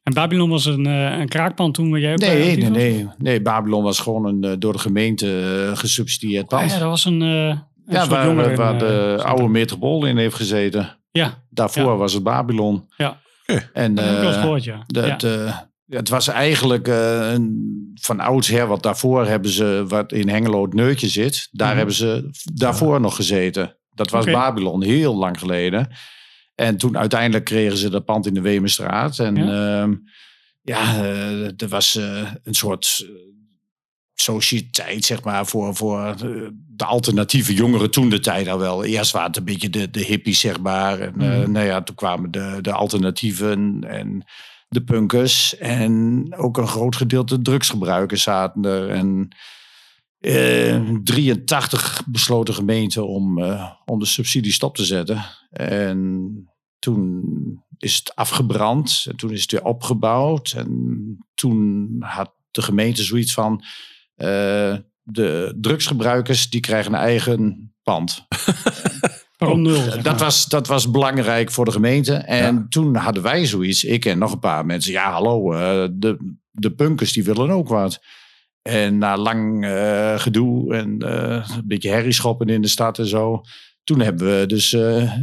En 0.09 0.15
Babylon 0.15 0.49
was 0.49 0.65
een, 0.65 0.85
eh, 0.85 1.17
een 1.19 1.27
kraakpand 1.27 1.73
toen 1.73 1.99
jij 1.99 2.11
ook 2.11 2.17
Nee, 2.19 2.57
nee, 2.57 2.69
nee, 2.69 3.07
nee. 3.17 3.41
Babylon 3.41 3.83
was 3.83 3.99
gewoon 3.99 4.25
een 4.25 4.43
eh, 4.43 4.51
door 4.59 4.73
de 4.73 4.79
gemeente 4.79 5.65
eh, 5.71 5.77
gesubsidieerd 5.77 6.47
pand. 6.47 6.71
ja, 6.71 6.79
dat 6.79 6.89
was 6.89 7.05
een, 7.05 7.21
eh 7.21 7.27
een 7.29 7.63
ja, 7.85 7.97
soort 7.99 8.07
waar, 8.09 8.25
jongeren, 8.25 8.55
waar 8.55 8.77
de 8.79 9.19
oude 9.23 9.47
metropool 9.47 10.05
in 10.05 10.17
heeft 10.17 10.35
gezeten. 10.35 10.97
Ja, 11.11 11.43
Daarvoor 11.49 11.83
Ja. 11.91 11.95
was 11.95 12.13
het 12.13 12.23
Babylon. 12.23 12.85
Ja. 12.97 13.19
Oké. 13.47 13.69
En, 13.73 13.95
dat 13.95 14.05
eh, 15.23 15.47
eh, 15.47 15.55
het 15.87 16.09
was 16.09 16.27
eigenlijk 16.27 16.87
eh, 16.87 17.31
een, 17.31 17.91
van 18.01 18.19
oudsher, 18.19 18.67
want 18.67 18.83
daarvoor 18.83 19.25
hebben 19.25 19.51
ze, 19.51 19.85
wat 19.87 20.11
in 20.11 20.29
Hengelo 20.29 20.63
het 20.63 20.73
neutje 20.73 21.07
zit, 21.07 21.47
daar 21.51 21.67
Mhm. 21.67 21.77
hebben 21.77 21.95
ze 21.95 22.29
daarvoor 22.53 23.01
nog 23.01 23.15
gezeten. 23.15 23.77
Dat 23.93 24.09
was. 24.09 24.25
Babylon, 24.25 24.83
heel 24.83 25.15
lang 25.15 25.39
geleden. 25.39 25.87
En 26.59 26.77
toen 26.77 26.97
uiteindelijk 26.97 27.45
kregen 27.45 27.77
ze 27.77 27.89
dat 27.89 28.05
pand 28.05 28.25
in 28.25 28.33
de 28.33 28.41
Wemenstraat. 28.41 29.19
En 29.19 29.35
Ja. 29.35 29.79
ja, 29.81 29.87
ja 30.61 31.03
eh, 31.03 31.61
er 31.61 31.67
was 31.67 31.95
eh, 31.95 32.31
een 32.43 32.53
soort 32.53 33.05
eh, 33.05 33.09
sociëteit, 34.13 35.05
zeg 35.05 35.23
maar, 35.23 35.45
voor, 35.45 35.75
voor 35.75 36.15
de 36.67 36.85
alternatieve 36.85 37.53
jongeren 37.53 37.91
toen 37.91 38.09
de 38.09 38.19
tijd 38.19 38.47
al 38.47 38.59
wel. 38.59 38.83
Eerst 38.83 39.11
waren 39.11 39.27
het 39.27 39.37
een 39.37 39.43
beetje 39.43 39.69
de, 39.69 39.89
de 39.89 40.03
hippies, 40.03 40.39
zeg 40.39 40.59
maar. 40.59 40.99
En 40.99 41.13
Mhm. 41.15 41.51
nou 41.51 41.65
ja, 41.65 41.81
toen 41.83 41.95
kwamen 41.95 42.31
de, 42.31 42.57
de 42.61 42.71
alternatieven 42.71 43.83
en 43.87 44.23
de 44.67 44.83
punkers. 44.83 45.57
En 45.57 46.25
ook 46.37 46.57
een 46.57 46.67
groot 46.67 46.95
gedeelte 46.95 47.41
drugsgebruikers 47.41 48.21
zaten 48.21 48.65
er. 48.65 48.89
En 48.89 49.27
In 50.19 51.01
83 51.03 52.01
besloot 52.07 52.45
de 52.45 52.53
gemeente 52.53 53.03
om, 53.03 53.43
om 53.85 53.99
de 53.99 54.05
subsidie 54.05 54.51
stop 54.51 54.75
te 54.75 54.85
zetten. 54.85 55.25
En 55.49 56.48
toen 56.79 57.23
is 57.77 57.95
het 57.95 58.15
afgebrand. 58.15 59.05
En 59.09 59.15
toen 59.15 59.31
is 59.31 59.41
het 59.41 59.51
weer 59.51 59.63
opgebouwd. 59.63 60.53
En 60.57 61.17
toen 61.33 61.95
had 61.99 62.31
de 62.51 62.61
gemeente 62.61 63.03
zoiets 63.03 63.33
van... 63.33 63.63
eh, 64.15 64.75
de 65.03 65.57
drugsgebruikers 65.61 66.49
die 66.49 66.61
krijgen 66.61 66.93
een 66.93 66.99
eigen 66.99 67.73
pand. 67.83 68.25
Nul? 69.37 70.01
Dat 70.01 70.19
was, 70.19 70.45
dat 70.45 70.67
was 70.67 70.91
belangrijk 70.91 71.51
voor 71.51 71.65
de 71.65 71.71
gemeente. 71.71 72.13
En 72.13 72.69
toen 72.69 72.95
hadden 72.95 73.23
wij 73.23 73.45
zoiets, 73.45 73.83
ik 73.83 74.05
en 74.05 74.17
nog 74.17 74.31
een 74.31 74.39
paar 74.39 74.65
mensen. 74.65 74.91
Ja, 74.91 75.11
hallo, 75.11 75.53
eh, 75.53 75.87
de, 75.91 76.35
de 76.51 76.71
punkers 76.71 77.13
die 77.13 77.23
willen 77.23 77.49
ook 77.49 77.67
wat. 77.67 78.03
En 78.61 78.97
na 78.97 79.17
lang 79.17 79.65
eh, 79.65 80.19
gedoe 80.19 80.75
en 80.75 81.11
een 81.11 81.63
beetje 81.65 81.89
herrie 81.89 82.11
schoppen 82.11 82.47
in 82.49 82.61
de 82.61 82.67
stad 82.67 82.99
en 82.99 83.07
zo. 83.07 83.41
Toen 83.83 83.99
hebben 83.99 84.39
we 84.39 84.45
dus 84.45 84.73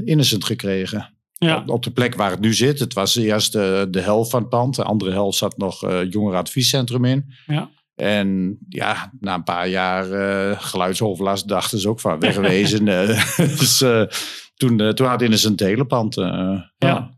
Innocent 0.04 0.44
gekregen. 0.44 1.15
Ja. 1.38 1.56
Op, 1.56 1.68
op 1.70 1.82
de 1.82 1.90
plek 1.90 2.14
waar 2.14 2.30
het 2.30 2.40
nu 2.40 2.54
zit. 2.54 2.78
Het 2.78 2.92
was 2.94 3.16
eerst 3.16 3.52
de, 3.52 3.86
de 3.90 4.00
helft 4.00 4.30
van 4.30 4.40
het 4.40 4.48
pand. 4.48 4.74
De 4.76 4.82
andere 4.82 5.10
helft 5.10 5.38
zat 5.38 5.56
nog 5.56 5.82
eh 5.84 6.10
jongerenadviescentrum 6.10 7.04
in. 7.04 7.32
Ja. 7.46 7.70
En 7.94 8.58
ja, 8.68 9.12
na 9.20 9.34
een 9.34 9.42
paar 9.44 9.68
jaar 9.68 10.10
eh, 10.12 10.60
geluidsoverlast 10.60 11.48
dachten 11.48 11.78
ze 11.78 11.88
ook 11.88 12.00
van 12.00 12.18
wegwezen. 12.20 12.88
Eh, 12.88 13.36
dus 13.58 13.80
eh, 13.80 14.02
toen, 14.54 14.80
eh, 14.80 14.88
toen 14.88 15.06
had 15.06 15.22
Innocent 15.22 15.60
het 15.60 15.68
hele 15.68 15.84
pand. 15.86 16.16
eh, 16.16 16.60
ja. 16.78 17.14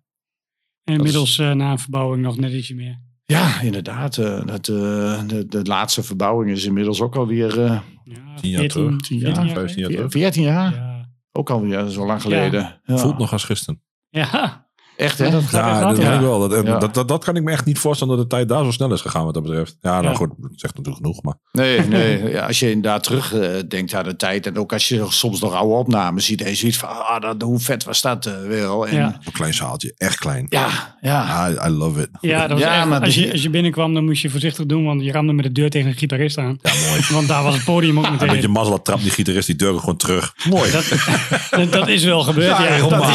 En 0.85 0.95
inmiddels 0.95 1.39
eh, 1.39 1.53
na 1.53 1.71
een 1.71 1.79
verbouwing 1.79 2.23
nog 2.23 2.37
net 2.39 2.53
ietsje 2.53 2.75
meer. 2.75 3.01
Ja, 3.25 3.61
inderdaad. 3.61 4.17
eh, 4.19 4.47
dat, 4.47 4.69
eh, 4.69 5.21
de, 5.27 5.45
de 5.49 5.63
laatste 5.63 6.03
verbouwing 6.03 6.51
is 6.51 6.65
inmiddels 6.65 7.01
ook 7.01 7.17
alweer 7.17 7.65
eh 7.65 7.81
Ja, 8.05 8.35
Tien 8.41 8.51
jaar 8.51 8.69
terug. 8.69 8.89
14 8.91 9.19
jaar, 9.19 9.45
jaar 9.47 9.49
15 9.55 9.81
jaar 9.83 9.91
terug. 9.91 10.11
14 10.13 10.43
jaar. 10.43 10.75
Ja. 10.75 11.09
Ook 11.33 11.51
alweer 11.51 11.89
zo 11.89 12.07
lang 12.07 12.23
geleden. 12.23 12.81
Ja. 12.85 12.97
Voelt 12.97 13.19
nog 13.19 13.33
als 13.33 13.45
gisteren. 13.45 13.83
Ja. 14.13 14.68
Echt, 14.99 15.19
hè? 15.19 15.25
Ja, 15.25 15.31
dat 15.31 15.43
gaat 15.43 15.53
Ja, 15.53 15.71
echt 15.89 15.97
dat 15.97 16.15
ik 16.15 16.21
wel. 16.21 16.49
Dat, 16.49 16.67
dat, 16.81 16.95
dat, 16.95 17.09
dat 17.09 17.25
kan 17.25 17.37
ik 17.37 17.43
me 17.43 17.51
echt 17.51 17.65
niet 17.65 17.79
voorstellen 17.79 18.17
dat 18.17 18.31
de 18.31 18.37
tijd 18.37 18.49
daar 18.49 18.65
zo 18.65 18.71
snel 18.71 18.93
is 18.93 19.01
gegaan 19.01 19.25
wat 19.25 19.35
dat 19.35 19.43
betreft. 19.43 19.77
Ja, 19.81 19.91
nou 19.91 20.05
Ja. 20.05 20.15
goed, 20.15 20.29
dat 20.39 20.51
zegt 20.55 20.77
natuurlijk 20.77 20.97
genoeg. 21.05 21.23
Maar 21.23 21.35
Nee, 21.53 21.81
nee. 21.89 22.31
Ja, 22.31 22.47
als 22.47 22.59
je 22.59 22.71
inderdaad 22.71 23.03
terugdenkt 23.03 23.71
denkt 23.71 23.95
aan 23.95 24.05
de 24.05 24.17
tijd. 24.17 24.47
En 24.47 24.59
ook 24.59 24.73
als 24.73 24.89
je 24.89 25.05
soms 25.09 25.41
nog 25.41 25.53
oude 25.55 25.75
opnames 25.75 26.25
ziet. 26.25 26.43
En 26.43 26.49
je 26.49 26.55
ziet 26.57 26.77
van, 26.77 26.89
ah, 26.89 27.21
dat, 27.21 27.43
hoe 27.43 27.59
vet 27.59 27.85
was 27.85 28.01
dat 28.03 28.27
eh, 28.27 28.33
wel. 28.49 28.87
En, 28.89 29.03
een 29.25 29.33
klein 29.33 29.55
zaaltje, 29.55 29.95
echt 29.97 30.19
klein. 30.19 30.47
Ja, 30.49 30.97
ja. 31.01 31.49
I, 31.51 31.53
I 31.67 31.71
love 31.71 32.01
it. 32.01 32.09
Ja, 32.21 32.41
dat 32.41 32.51
was 32.51 32.61
Ja, 32.61 32.79
echt- 32.79 32.89
maar 32.89 33.01
als, 33.01 33.15
je, 33.15 33.33
als 33.33 33.43
je 33.43 33.51
binnenkwam, 33.51 33.95
dan 33.95 34.05
moest 34.05 34.23
je 34.23 34.31
voorzichtig 34.31 34.67
doen, 34.67 34.85
want 34.85 35.03
je 35.05 35.13
ramde 35.13 35.33
met 35.33 35.45
de 35.45 35.53
deur 35.53 35.71
tegen 35.71 35.89
een 35.89 35.97
gitarist 35.97 36.39
aan. 36.39 36.59
Ja, 36.63 36.73
mooi. 36.89 37.01
Want 37.19 37.29
daar 37.29 37.43
was 37.43 37.55
het 37.55 37.65
podium 37.65 37.99
ook 37.99 38.05
Een 38.07 38.17
beetje 38.19 38.35
meteen. 38.35 38.51
mazzel, 38.51 38.83
trapt 38.83 39.03
die 39.03 39.11
gitarist 39.11 39.47
die 39.47 39.57
deur 39.57 39.79
gewoon 39.79 39.97
terug. 39.97 40.35
Mooi. 40.49 40.71
Dat, 40.71 40.85
dat, 41.51 41.73
dat 41.73 41.89
is 41.89 42.05
wel 42.05 42.21
gebeurd, 42.23 42.59
ja. 42.59 42.63
Ja, 42.77 42.89
dat 42.89 43.09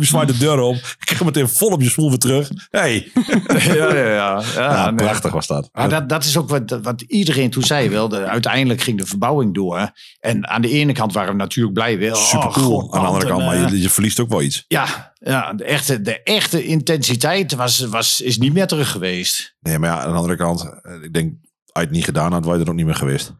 is 0.00 0.10
wel 0.10 0.26
de 0.26 0.38
deur 0.44 0.60
op. 0.60 0.74
Ik 0.74 0.96
krijg 0.98 1.24
meteen 1.24 1.48
vol 1.48 1.68
op 1.68 1.82
je 1.82 1.88
smoel 1.88 2.08
weer 2.08 2.18
terug. 2.18 2.50
Hey. 2.70 3.10
ja, 3.46 3.74
ja, 3.74 3.94
ja. 3.94 4.12
ja, 4.14 4.42
Ja, 4.54 4.90
nee. 4.90 5.06
prachtig 5.06 5.32
was 5.32 5.46
dat. 5.46 5.68
Maar 5.72 5.88
dat, 5.88 6.08
dat 6.08 6.24
is 6.24 6.36
ook 6.36 6.48
wat, 6.48 6.78
wat 6.82 7.00
iedereen 7.00 7.50
toen 7.50 7.62
zei 7.62 7.88
wel. 7.88 8.08
De, 8.08 8.24
uiteindelijk 8.24 8.80
ging 8.80 8.98
de 8.98 9.06
verbouwing 9.06 9.54
door. 9.54 9.92
En 10.20 10.48
aan 10.48 10.62
de 10.62 10.68
ene 10.70 10.92
kant 10.92 11.12
waren 11.12 11.32
we 11.32 11.38
natuurlijk 11.38 11.74
blij. 11.74 11.98
Wel, 11.98 12.16
Super 12.16 12.48
oh, 12.48 12.52
cool. 12.52 12.80
God, 12.80 12.94
Aan 12.94 13.00
de 13.00 13.06
andere 13.06 13.26
kant, 13.26 13.40
en, 13.40 13.46
maar 13.46 13.64
eh, 13.64 13.70
je, 13.70 13.80
je 13.80 13.90
verliest 13.90 14.20
ook 14.20 14.28
wel 14.28 14.42
iets. 14.42 14.64
Ja, 14.68 15.12
ja 15.18 15.52
de, 15.52 15.64
echte, 15.64 16.00
de 16.00 16.22
echte 16.22 16.64
intensiteit 16.64 17.54
was, 17.54 17.80
was, 17.80 18.20
is 18.20 18.38
niet 18.38 18.52
meer 18.52 18.66
terug 18.66 18.90
geweest. 18.90 19.56
Nee, 19.60 19.78
maar 19.78 19.90
ja, 19.90 20.02
aan 20.02 20.10
de 20.10 20.16
andere 20.16 20.36
kant, 20.36 20.62
eh, 20.82 21.02
ik 21.02 21.12
denk, 21.12 21.32
als 21.32 21.42
je 21.72 21.80
het 21.80 21.90
niet 21.90 22.04
gedaan 22.04 22.32
had, 22.32 22.44
was 22.44 22.56
je 22.56 22.62
er 22.62 22.68
ook 22.68 22.74
niet 22.74 22.86
meer 22.86 22.94
geweest. 22.94 23.32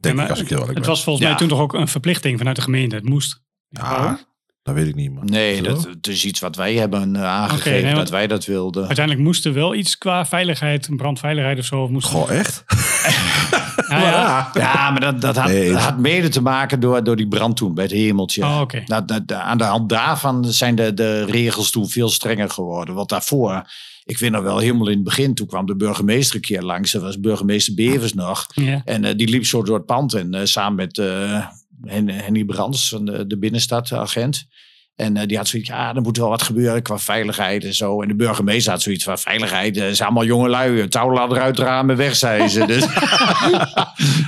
Denk 0.00 0.04
Ja, 0.04 0.12
maar 0.14 0.24
ik, 0.24 0.30
als 0.30 0.40
ik 0.40 0.48
heel 0.48 0.66
Het 0.66 0.74
ben. 0.74 0.84
was 0.84 1.04
volgens 1.04 1.26
mij 1.26 1.36
toen 1.36 1.48
toch 1.48 1.60
ook 1.60 1.74
een 1.74 1.88
verplichting 1.88 2.38
vanuit 2.38 2.56
de 2.56 2.62
gemeente. 2.62 2.94
Het 2.96 3.08
moest. 3.08 3.42
Ja, 3.68 4.18
dat 4.62 4.74
weet 4.74 4.86
ik 4.86 4.94
niet, 4.94 5.12
man. 5.14 5.24
Nee, 5.24 5.62
dat, 5.62 5.84
het 5.84 6.06
is 6.06 6.24
iets 6.24 6.40
wat 6.40 6.56
wij 6.56 6.74
hebben 6.74 7.16
eh, 7.16 7.24
aangegeven 7.24 7.82
nee, 7.84 7.94
dat 7.94 8.10
wij 8.10 8.26
dat 8.26 8.44
wilden. 8.44 8.86
Uiteindelijk 8.86 9.26
moest 9.26 9.44
er 9.44 9.52
wel 9.52 9.74
iets 9.74 9.98
qua 9.98 10.26
veiligheid, 10.26 10.88
brandveiligheid 10.96 11.58
of 11.58 11.64
zo. 11.64 11.82
Of 11.82 11.90
moest 11.90 12.06
Goh, 12.06 12.30
echt? 12.30 12.64
Ja, 13.88 13.98
ja. 14.00 14.50
Ja, 14.54 14.90
maar 14.90 15.00
dat, 15.00 15.20
dat, 15.20 15.36
had, 15.36 15.46
Nee, 15.48 15.64
dat 15.66 15.74
het- 15.74 15.84
had 15.84 15.98
mede 15.98 16.28
te 16.28 16.42
maken 16.42 16.80
door, 16.80 17.04
door 17.04 17.16
die 17.16 17.28
brand 17.28 17.56
toen 17.56 17.74
bij 17.74 17.84
het 17.84 17.92
hemeltje. 17.92 18.44
Oh, 18.44 18.60
oké. 18.60 18.82
Dat- 18.84 19.08
dat- 19.08 19.32
aan 19.32 19.58
de 19.58 19.64
hand 19.64 19.88
daarvan 19.88 20.44
zijn 20.44 20.74
de, 20.74 20.94
de 20.94 21.24
regels 21.24 21.70
toen 21.70 21.88
veel 21.88 22.08
strenger 22.08 22.50
geworden. 22.50 22.94
Want 22.94 23.08
daarvoor, 23.08 23.62
ik 24.04 24.18
weet 24.18 24.30
nog 24.30 24.42
wel 24.42 24.58
helemaal 24.58 24.86
in 24.88 24.94
het 24.94 25.04
begin, 25.04 25.34
toen 25.34 25.46
kwam 25.46 25.66
de 25.66 25.76
burgemeester 25.76 26.34
een 26.36 26.40
keer 26.40 26.62
langs. 26.62 26.92
Dat 26.92 27.02
was 27.02 27.20
burgemeester 27.20 27.74
Bevers 27.74 28.14
nog. 28.14 28.46
Ja. 28.54 28.82
En 28.84 29.04
eh, 29.04 29.16
die 29.16 29.28
liep 29.28 29.44
zo 29.46 29.62
door 29.62 29.76
het 29.76 29.86
pand 29.86 30.14
en 30.14 30.34
eh, 30.34 30.44
samen 30.44 30.74
met 30.74 30.98
eh, 30.98 31.46
Henny 31.86 32.44
Brands 32.44 32.88
van 32.88 33.04
de, 33.04 33.26
de 33.26 33.38
binnenstadagent. 33.38 34.46
En 34.96 35.16
eh, 35.16 35.26
die 35.26 35.36
had 35.36 35.48
zoiets, 35.48 35.68
ja, 35.68 35.94
er 35.94 36.00
moet 36.02 36.16
wel 36.16 36.28
wat 36.28 36.42
gebeuren 36.42 36.82
qua 36.82 36.98
veiligheid 36.98 37.64
en 37.64 37.74
zo. 37.74 38.02
En 38.02 38.08
de 38.08 38.14
burgemeester 38.14 38.72
had 38.72 38.82
zoiets 38.82 39.04
van, 39.04 39.18
veiligheid, 39.18 39.76
eh, 39.76 39.82
zijn 39.82 40.08
allemaal 40.08 40.24
jonge 40.24 40.48
lui, 40.48 40.88
touwladder 40.88 41.40
uit 41.40 41.56
de 41.56 41.62
ramen 41.62 41.96
weg, 41.96 42.16
zei 42.16 42.48
ze. 42.48 42.66
Dus, 42.66 42.84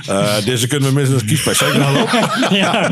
Eh, 0.07 0.45
deze 0.45 0.67
kunnen 0.67 0.89
we 0.89 0.95
missen 0.95 1.13
als 1.13 1.25
kiespijn. 1.25 1.73
Ik 1.73 1.77
nou 1.79 1.97
hallo? 1.97 2.27
ja. 2.55 2.91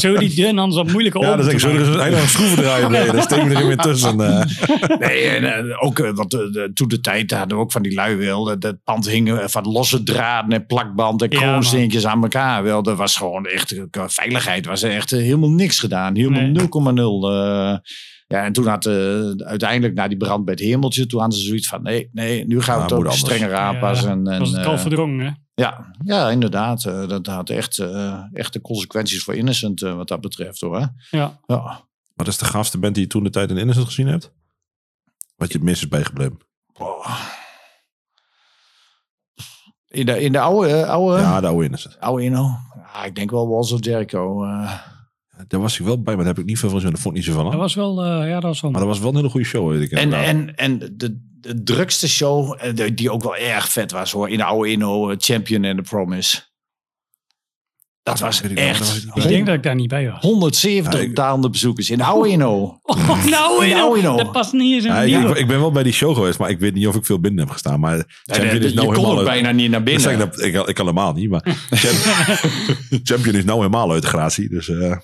Zo 0.00 0.16
die 0.16 0.34
dun, 0.34 0.58
anders 0.58 0.76
wat 0.82 0.92
moeilijker 0.92 1.20
Ja, 1.20 1.42
zullen 1.58 1.76
we 1.76 1.96
maken. 1.96 2.00
er 2.00 2.12
een 2.12 2.20
een 2.22 2.28
schroeven 2.28 2.56
draaien? 2.62 2.90
Nee, 2.90 3.10
dan 3.10 3.22
steken 3.22 3.48
we 3.48 3.54
er 3.54 3.66
weer 3.66 3.76
tussen. 3.76 4.20
eh. 4.20 4.44
nee, 5.08 5.28
en 5.28 5.44
eh, 5.70 5.84
ook, 5.84 5.98
eh, 5.98 6.10
want 6.14 6.32
eh, 6.34 6.40
de, 6.40 6.70
toen 6.74 6.88
de 6.88 7.00
tijd 7.00 7.30
hadden 7.30 7.56
we 7.56 7.62
ook 7.62 7.72
van 7.72 7.82
die 7.82 7.94
lui 7.94 8.16
wel. 8.16 8.46
Het 8.46 8.76
pand 8.84 9.08
hing 9.08 9.32
eh, 9.38 9.44
van 9.46 9.68
losse 9.68 10.02
draden 10.02 10.52
en 10.52 10.66
plakband 10.66 11.22
en 11.22 11.30
Ja, 11.30 11.38
kroonsteentjes 11.38 12.06
aan 12.06 12.22
elkaar. 12.22 12.62
Wel, 12.62 12.82
dat 12.82 12.96
was 12.96 13.16
gewoon 13.16 13.46
echt, 13.46 13.72
eh, 13.72 13.82
qua 13.90 14.08
veiligheid 14.08 14.66
was 14.66 14.82
er 14.82 14.90
echt 14.90 15.12
eh, 15.12 15.18
helemaal 15.18 15.50
niks 15.50 15.78
gedaan. 15.78 16.16
Helemaal 16.16 16.40
Nee. 16.40 16.50
0,0. 16.94 16.98
eh. 17.30 17.76
ja, 18.26 18.44
en 18.44 18.52
toen 18.52 18.66
had 18.66 18.86
eh, 18.86 19.30
uiteindelijk 19.36 19.94
na 19.94 20.08
die 20.08 20.16
brand 20.16 20.44
bij 20.44 20.54
het 20.54 20.62
hemeltje, 20.62 21.06
toen 21.06 21.20
hadden 21.20 21.38
ze 21.38 21.44
zoiets 21.46 21.68
van, 21.68 21.82
nee, 21.82 22.08
nee, 22.12 22.46
nu 22.46 22.62
gaan 22.62 22.74
we 22.74 22.88
Ja, 22.88 22.96
het 22.96 23.06
ook 23.06 23.12
strenger 23.12 23.54
aanpassen. 23.54 24.24
Ja, 24.24 24.30
en, 24.32 24.38
was 24.38 24.50
het 24.50 24.60
eh, 24.60 24.66
al 24.66 24.78
verdrongen, 24.78 25.26
hè? 25.26 25.30
ja, 25.62 25.90
ja, 26.04 26.30
inderdaad. 26.30 26.84
eh, 26.84 27.08
dat 27.08 27.26
had 27.26 27.50
echt, 27.50 27.78
eh, 27.78 28.22
echte 28.32 28.60
consequenties 28.60 29.22
voor 29.22 29.34
Innocent 29.34 29.82
eh, 29.82 29.94
wat 29.96 30.08
dat 30.08 30.20
betreft 30.20 30.60
hoor. 30.60 30.92
Ja. 31.10 31.40
Ja. 31.46 31.84
Wat 32.14 32.26
is 32.26 32.38
de 32.38 32.44
gaafste 32.44 32.78
band 32.78 32.94
die 32.94 33.02
je 33.04 33.08
toen 33.10 33.22
de 33.24 33.30
tijd 33.30 33.50
in 33.50 33.56
Innocent 33.56 33.86
gezien 33.86 34.06
hebt? 34.06 34.32
Wat 35.36 35.48
je 35.48 35.54
het 35.54 35.62
minst 35.62 35.82
is 35.82 35.88
bijgebleven? 35.88 36.38
In 39.88 40.06
de, 40.06 40.20
in 40.22 40.32
de 40.32 40.40
oude, 40.40 40.86
oude, 40.86 41.20
Ja, 41.20 41.40
de 41.40 41.46
oude 41.46 41.64
Innocent. 41.64 42.00
oude 42.00 42.22
Inno? 42.24 42.48
Ja, 42.94 43.04
ik 43.04 43.14
denk 43.14 43.30
wel 43.30 43.48
Walls 43.48 43.72
of 43.72 43.84
Jericho. 43.84 44.44
Daar 45.48 45.60
was 45.60 45.78
ik 45.78 45.84
wel 45.86 46.02
bij, 46.02 46.14
maar 46.14 46.24
daar 46.24 46.34
heb 46.34 46.42
ik 46.42 46.48
niet 46.48 46.58
veel 46.58 46.68
van 46.68 46.78
gezien. 46.78 46.92
Daar 46.94 47.02
vond 47.02 47.16
ik 47.16 47.20
niet 47.24 47.34
zo 47.34 47.40
van. 47.42 47.50
Dat 47.50 47.60
was 47.60 47.74
wel, 47.74 48.02
eh, 48.04 48.28
ja, 48.28 48.34
dat 48.34 48.42
was 48.42 48.60
wel... 48.60 48.70
Maar 48.70 48.80
dat 48.80 48.88
was 48.88 48.98
wel 48.98 49.08
een 49.10 49.16
hele 49.16 49.28
goede 49.28 49.46
show, 49.46 49.70
weet 49.70 49.80
ik. 49.82 49.90
en, 49.90 50.02
inderdaad. 50.02 50.28
en, 50.28 50.54
en 50.56 50.78
de, 50.96 51.20
de 51.40 51.62
drukste 51.62 52.08
show, 52.08 52.56
eh, 52.60 52.86
die 52.94 53.10
ook 53.10 53.22
wel 53.22 53.36
erg 53.36 53.68
vet 53.72 53.92
was 53.92 54.12
hoor, 54.12 54.28
in 54.30 54.36
de 54.36 54.44
oude 54.44 54.70
Inno, 54.70 55.10
eh, 55.10 55.16
Champion 55.18 55.64
and 55.64 55.76
the 55.76 55.82
Promise. 55.82 56.40
Dat 58.02 58.20
was 58.20 58.40
ik 58.40 58.58
echt 58.58 58.78
was 58.78 59.24
ik 59.24 59.28
denk 59.30 59.46
dat 59.46 59.54
ik 59.54 59.62
daar 59.62 59.74
niet 59.74 59.88
bij 59.88 60.10
was. 60.10 60.20
170 60.22 61.00
Ja, 61.16 61.34
ik- 61.34 61.50
bezoekers 61.50 61.90
in 61.90 61.98
de 61.98 62.04
oude 62.04 62.28
Inno. 62.28 62.78
Oh, 62.82 63.24
nou, 63.24 64.02
dat 64.16 64.32
past 64.32 64.52
niet 64.52 64.74
eens 64.74 64.84
in 64.84 64.90
Ja, 64.90 65.02
een 65.02 65.08
ik, 65.08 65.16
nieuwe. 65.18 65.30
ik, 65.32 65.36
ik 65.38 65.46
ben 65.46 65.58
wel 65.60 65.70
bij 65.72 65.82
die 65.82 65.92
show 65.92 66.14
geweest, 66.14 66.38
maar 66.38 66.50
ik 66.50 66.58
weet 66.58 66.74
niet 66.74 66.86
of 66.86 66.94
ik 66.94 67.06
veel 67.06 67.20
binnen 67.20 67.40
heb 67.44 67.52
gestaan. 67.52 67.80
Maar 67.80 68.22
Champion 68.24 68.54
je 68.54 68.60
is 68.66 68.72
nou 68.74 68.86
kon 68.86 68.94
helemaal 68.94 69.12
ook 69.12 69.18
uit- 69.18 69.26
bijna 69.42 69.50
niet 69.50 69.70
naar 69.70 69.82
binnen. 69.82 70.10
ik, 70.12 70.18
dat, 70.18 70.42
ik, 70.42 70.66
ik 70.68 70.76
helemaal 70.78 71.12
niet, 71.12 71.30
maar 71.30 71.42
Champion, 71.70 73.00
Champion 73.02 73.34
is 73.34 73.44
nou 73.44 73.58
helemaal 73.58 73.92
uit 73.92 74.02
de 74.02 74.08
gratie. 74.08 74.48
Dus 74.48 74.68
eh, 74.68 74.96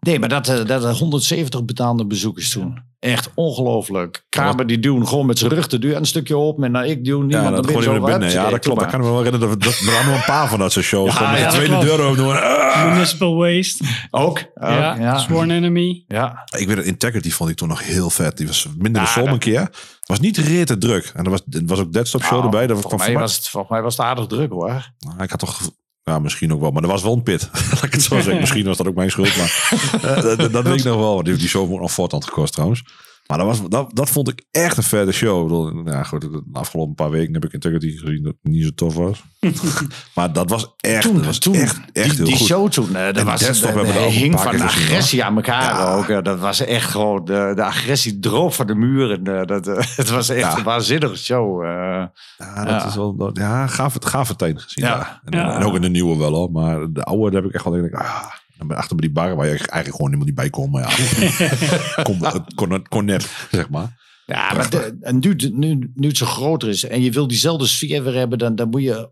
Nee, 0.00 0.18
maar 0.18 0.28
dat, 0.28 0.48
eh, 0.48 0.64
dat 0.64 0.84
er 0.84 0.92
170 0.94 1.64
betaalde 1.64 2.06
bezoekers 2.06 2.50
toen. 2.50 2.86
Echt 2.98 3.30
ongelooflijk. 3.34 4.24
Kramer 4.28 4.66
die 4.66 4.78
doen 4.78 5.08
gewoon 5.08 5.26
met 5.26 5.38
zijn 5.38 5.50
rug 5.50 5.66
de 5.66 5.78
deur 5.78 5.96
een 5.96 6.04
stukje 6.06 6.36
op. 6.36 6.62
En 6.62 6.72
dan 6.72 6.84
ik 6.84 7.04
doen 7.04 7.26
niemand 7.26 7.48
ja, 7.48 7.54
dat 7.54 7.66
binnen. 7.66 7.82
gewoon 7.82 8.00
Zo, 8.00 8.06
binnen. 8.06 8.30
Ja, 8.30 8.50
dat 8.50 8.58
klopt. 8.60 8.80
Doe 8.80 8.88
kan 8.88 8.98
ik 9.00 9.06
me 9.06 9.12
wel 9.12 9.22
herinneren. 9.22 9.48
Dat, 9.48 9.62
dat, 9.62 9.78
er 9.78 9.92
waren 9.92 10.14
een 10.14 10.24
paar 10.26 10.48
van 10.48 10.58
dat 10.58 10.72
soort 10.72 10.84
shows. 10.84 11.10
Ja, 11.10 11.16
Gewoon 11.16 11.30
met 11.32 11.40
ja, 11.40 11.46
de 11.46 11.52
tweede 11.54 11.72
klopt. 11.72 11.86
deur 11.86 12.00
open 12.00 12.16
doen. 12.16 12.42
Ah! 12.42 12.92
Municipal 12.92 13.36
Waste. 13.36 13.84
Ook? 14.10 14.38
Ja, 14.54 14.96
ja. 14.98 15.18
Sworn 15.18 15.50
Enemy. 15.50 16.04
Ja. 16.08 16.42
Ik 16.58 16.66
weet 16.66 16.76
het, 16.76 16.86
Integrity 16.86 17.30
vond 17.30 17.50
ik 17.50 17.56
toen 17.56 17.68
nog 17.68 17.84
heel 17.86 18.10
vet. 18.10 18.36
Die 18.36 18.46
was 18.46 18.66
minder 18.78 18.92
de 19.02 19.06
Ja, 19.08 19.12
som 19.12 19.24
dat- 19.24 19.32
een 19.32 19.38
keer. 19.38 19.60
Het 19.60 20.16
was 20.16 20.20
niet 20.20 20.36
rete 20.36 20.78
druk. 20.78 21.12
En 21.14 21.24
er 21.24 21.30
was, 21.30 21.40
er 21.50 21.62
was 21.66 21.78
ook 21.78 21.92
Deadstop 21.92 22.22
Show 22.22 22.32
Nou, 22.32 22.44
erbij. 22.44 22.66
Dat 22.66 22.70
was 22.70 22.80
volgens, 22.80 23.02
van 23.02 23.12
mij 23.12 23.22
was 23.22 23.36
het, 23.36 23.48
volgens 23.48 23.72
mij 23.72 23.82
was 23.82 23.96
het 23.96 24.06
aardig 24.06 24.26
druk 24.26 24.50
hoor. 24.50 24.92
Nou, 24.98 25.22
ik 25.22 25.30
had 25.30 25.38
toch... 25.38 25.60
Ja, 26.08 26.18
misschien 26.18 26.52
ook 26.52 26.60
wel. 26.60 26.70
Maar 26.70 26.82
er 26.82 26.88
was 26.88 27.02
wel 27.02 27.12
een 27.12 27.22
pit. 27.22 27.50
Laat 27.72 27.82
ik 27.82 27.92
het 27.92 28.02
zo 28.02 28.14
zeggen. 28.14 28.40
Misschien 28.40 28.64
was 28.64 28.76
dat 28.76 28.86
ook 28.86 28.94
mijn 28.94 29.10
schuld. 29.10 29.36
Maar 29.36 29.70
eh, 30.02 30.22
dat, 30.22 30.52
dat 30.52 30.64
weet 30.64 30.78
ik 30.78 30.84
nog 30.84 30.96
wel. 30.96 31.14
want 31.14 31.24
Die, 31.24 31.48
show 31.48 31.72
ook 31.72 31.80
nog 31.80 31.92
voortand 31.92 32.24
gekost 32.24 32.52
trouwens. 32.52 32.82
Maar 33.28 33.38
dat, 33.38 33.46
was, 33.46 33.68
dat, 33.68 33.90
dat 33.94 34.10
vond 34.10 34.28
ik 34.28 34.44
echt 34.50 34.76
een 34.76 34.82
vette 34.82 35.12
show. 35.12 35.40
Ik 35.42 35.46
bedoel, 35.48 35.92
Ja, 35.94 36.02
goed, 36.02 36.20
de 36.20 36.42
afgelopen 36.52 36.94
paar 36.94 37.10
weken 37.10 37.32
heb 37.34 37.44
ik 37.44 37.52
Integrity 37.52 37.96
gezien 37.98 38.22
dat 38.22 38.34
het 38.42 38.52
niet 38.52 38.64
zo 38.64 38.70
tof 38.74 38.94
was. 38.94 39.22
maar 40.14 40.32
dat 40.32 40.50
was 40.50 40.74
echt, 40.76 41.02
Toen, 41.02 41.14
dat 41.16 41.24
was 41.24 41.38
toen 41.38 41.54
echt, 41.54 41.80
echt 41.92 42.08
die, 42.08 42.16
heel 42.16 42.24
die 42.24 42.36
goed. 42.36 42.46
show 42.46 42.68
toen, 42.68 42.96
eh, 42.96 43.12
dat 43.12 43.22
was, 43.22 43.40
de, 43.40 43.72
de 43.72 43.98
hing 44.10 44.40
van 44.40 44.52
gezien, 44.52 44.66
agressie 44.66 45.24
aan 45.24 45.34
elkaar 45.36 45.62
Ja. 45.62 45.94
ook. 45.94 46.08
eh, 46.08 46.22
Dat 46.22 46.38
was 46.38 46.60
echt 46.60 46.90
gewoon, 46.90 47.24
de, 47.24 47.52
de 47.54 47.62
agressie 47.64 48.18
droop 48.18 48.54
van 48.54 48.66
de 48.66 48.74
muren. 48.74 49.24
eh, 49.24 49.46
Dat, 49.46 49.66
eh, 49.66 49.76
het 49.96 50.08
was 50.10 50.28
echt 50.28 50.40
Ja. 50.52 50.56
een 50.58 50.64
waanzinnige 50.64 51.16
show. 51.16 51.64
Ja, 51.64 52.12
dat 52.38 52.66
Ja. 52.66 52.86
is 52.86 52.94
wel. 52.94 53.16
Dat, 53.16 53.36
ja, 53.36 53.66
gaaf, 53.66 53.94
het 53.94 54.04
gaaf 54.04 54.28
het 54.28 54.38
tijd 54.38 54.62
gezien. 54.62 54.84
Ja. 54.84 55.20
En, 55.24 55.32
en 55.54 55.62
ook 55.64 55.74
in 55.74 55.82
de 55.82 55.88
nieuwe 55.90 56.16
wel 56.18 56.34
hoor. 56.34 56.50
Maar 56.50 56.92
de 56.92 57.02
oude 57.02 57.30
daar 57.30 57.40
heb 57.40 57.50
ik 57.50 57.54
echt 57.56 57.64
wel 57.64 57.72
denk 57.72 57.86
ik, 57.86 57.94
ah, 57.94 58.24
dan 58.58 58.66
ben 58.66 58.76
ik 58.76 58.82
achter 58.82 58.96
bij 58.96 59.06
die 59.06 59.14
bar 59.16 59.36
waar 59.36 59.44
je 59.46 59.50
eigenlijk 59.52 59.90
gewoon 59.90 60.06
helemaal 60.06 60.26
niet 60.26 60.34
bij 60.34 60.50
kon. 60.50 60.70
Maar 60.70 60.82
ja, 60.82 62.02
kon, 62.02 62.24
het 62.24 62.54
kon, 62.54 62.86
kon 62.88 63.04
net, 63.04 63.46
zeg 63.50 63.68
maar. 63.70 64.06
Ja, 64.26 64.52
maar 64.54 64.70
de- 64.70 64.96
en 65.00 65.18
nu, 65.18 65.34
nu, 65.52 65.90
nu 65.94 66.08
het 66.08 66.16
zo 66.16 66.26
groter 66.26 66.68
is 66.68 66.84
en 66.84 67.02
je 67.02 67.10
wil 67.10 67.26
diezelfde 67.28 67.66
sfeer 67.66 68.04
weer 68.04 68.14
hebben, 68.14 68.38
dan, 68.38 68.54
dan 68.54 68.68
moet 68.70 68.82
je 68.82 69.10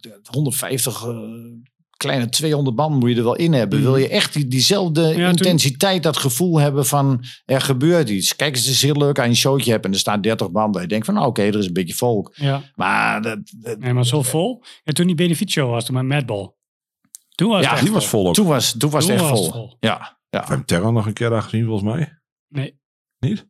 eh, 0.00 0.10
150, 0.30 1.04
eh, 1.04 1.16
kleine 1.96 2.28
200 2.28 2.76
man 2.76 2.92
moet 2.98 3.10
je 3.10 3.16
er 3.16 3.22
wel 3.24 3.36
in 3.36 3.52
hebben. 3.52 3.80
Wil 3.82 3.96
je 3.96 4.08
echt 4.08 4.32
die, 4.32 4.46
diezelfde 4.48 5.02
Ja, 5.02 5.14
toen- 5.14 5.24
intensiteit, 5.28 6.02
dat 6.02 6.16
gevoel 6.16 6.58
hebben 6.60 6.86
van 6.86 7.24
er 7.44 7.60
gebeurt 7.60 8.08
iets. 8.08 8.36
Kijk, 8.36 8.56
het 8.56 8.64
is 8.66 8.82
heel 8.82 8.96
leuk 8.96 9.16
als 9.16 9.24
je 9.24 9.30
een 9.30 9.36
showtje 9.36 9.70
hebt 9.70 9.84
en 9.84 9.92
er 9.92 9.98
staan 9.98 10.20
30 10.20 10.50
man. 10.50 10.72
Dat 10.72 10.82
je 10.82 10.88
denkt 10.88 11.04
van 11.04 11.14
nou, 11.14 11.26
oké, 11.26 11.42
er 11.42 11.58
is 11.58 11.66
een 11.66 11.72
beetje 11.72 11.94
volk. 11.94 12.32
Ja, 12.34 12.62
Maar 12.74 13.22
dat, 13.22 13.38
dat- 13.56 13.78
nee, 13.78 13.92
maar 13.92 14.06
zo 14.06 14.22
vol. 14.22 14.62
En 14.84 14.94
toen 14.94 15.06
die 15.06 15.14
benefietshow 15.16 15.70
was, 15.70 15.84
toen 15.84 15.94
met 15.94 16.04
Madball. 16.04 16.56
Toen 17.38 17.48
was 17.48 17.64
Ja, 17.64 17.74
het 17.74 17.80
Die 17.82 17.92
was 17.92 18.08
vol 18.08 18.28
ook. 18.28 18.34
toen 18.34 18.46
was, 18.46 18.74
toen 18.78 18.90
was 18.90 19.04
Toen 19.06 19.14
het 19.14 19.22
echt 19.22 19.30
was 19.30 19.48
vol. 19.48 19.76
Ja, 19.80 20.18
ja. 20.30 20.40
We 20.40 20.46
hebben 20.46 20.66
Terra 20.66 20.90
nog 20.90 21.06
een 21.06 21.12
keer 21.12 21.30
daar 21.30 21.42
gezien 21.42 21.64
volgens 21.64 21.94
mij. 21.94 22.18
Nee. 22.48 22.80
Niet? 23.18 23.48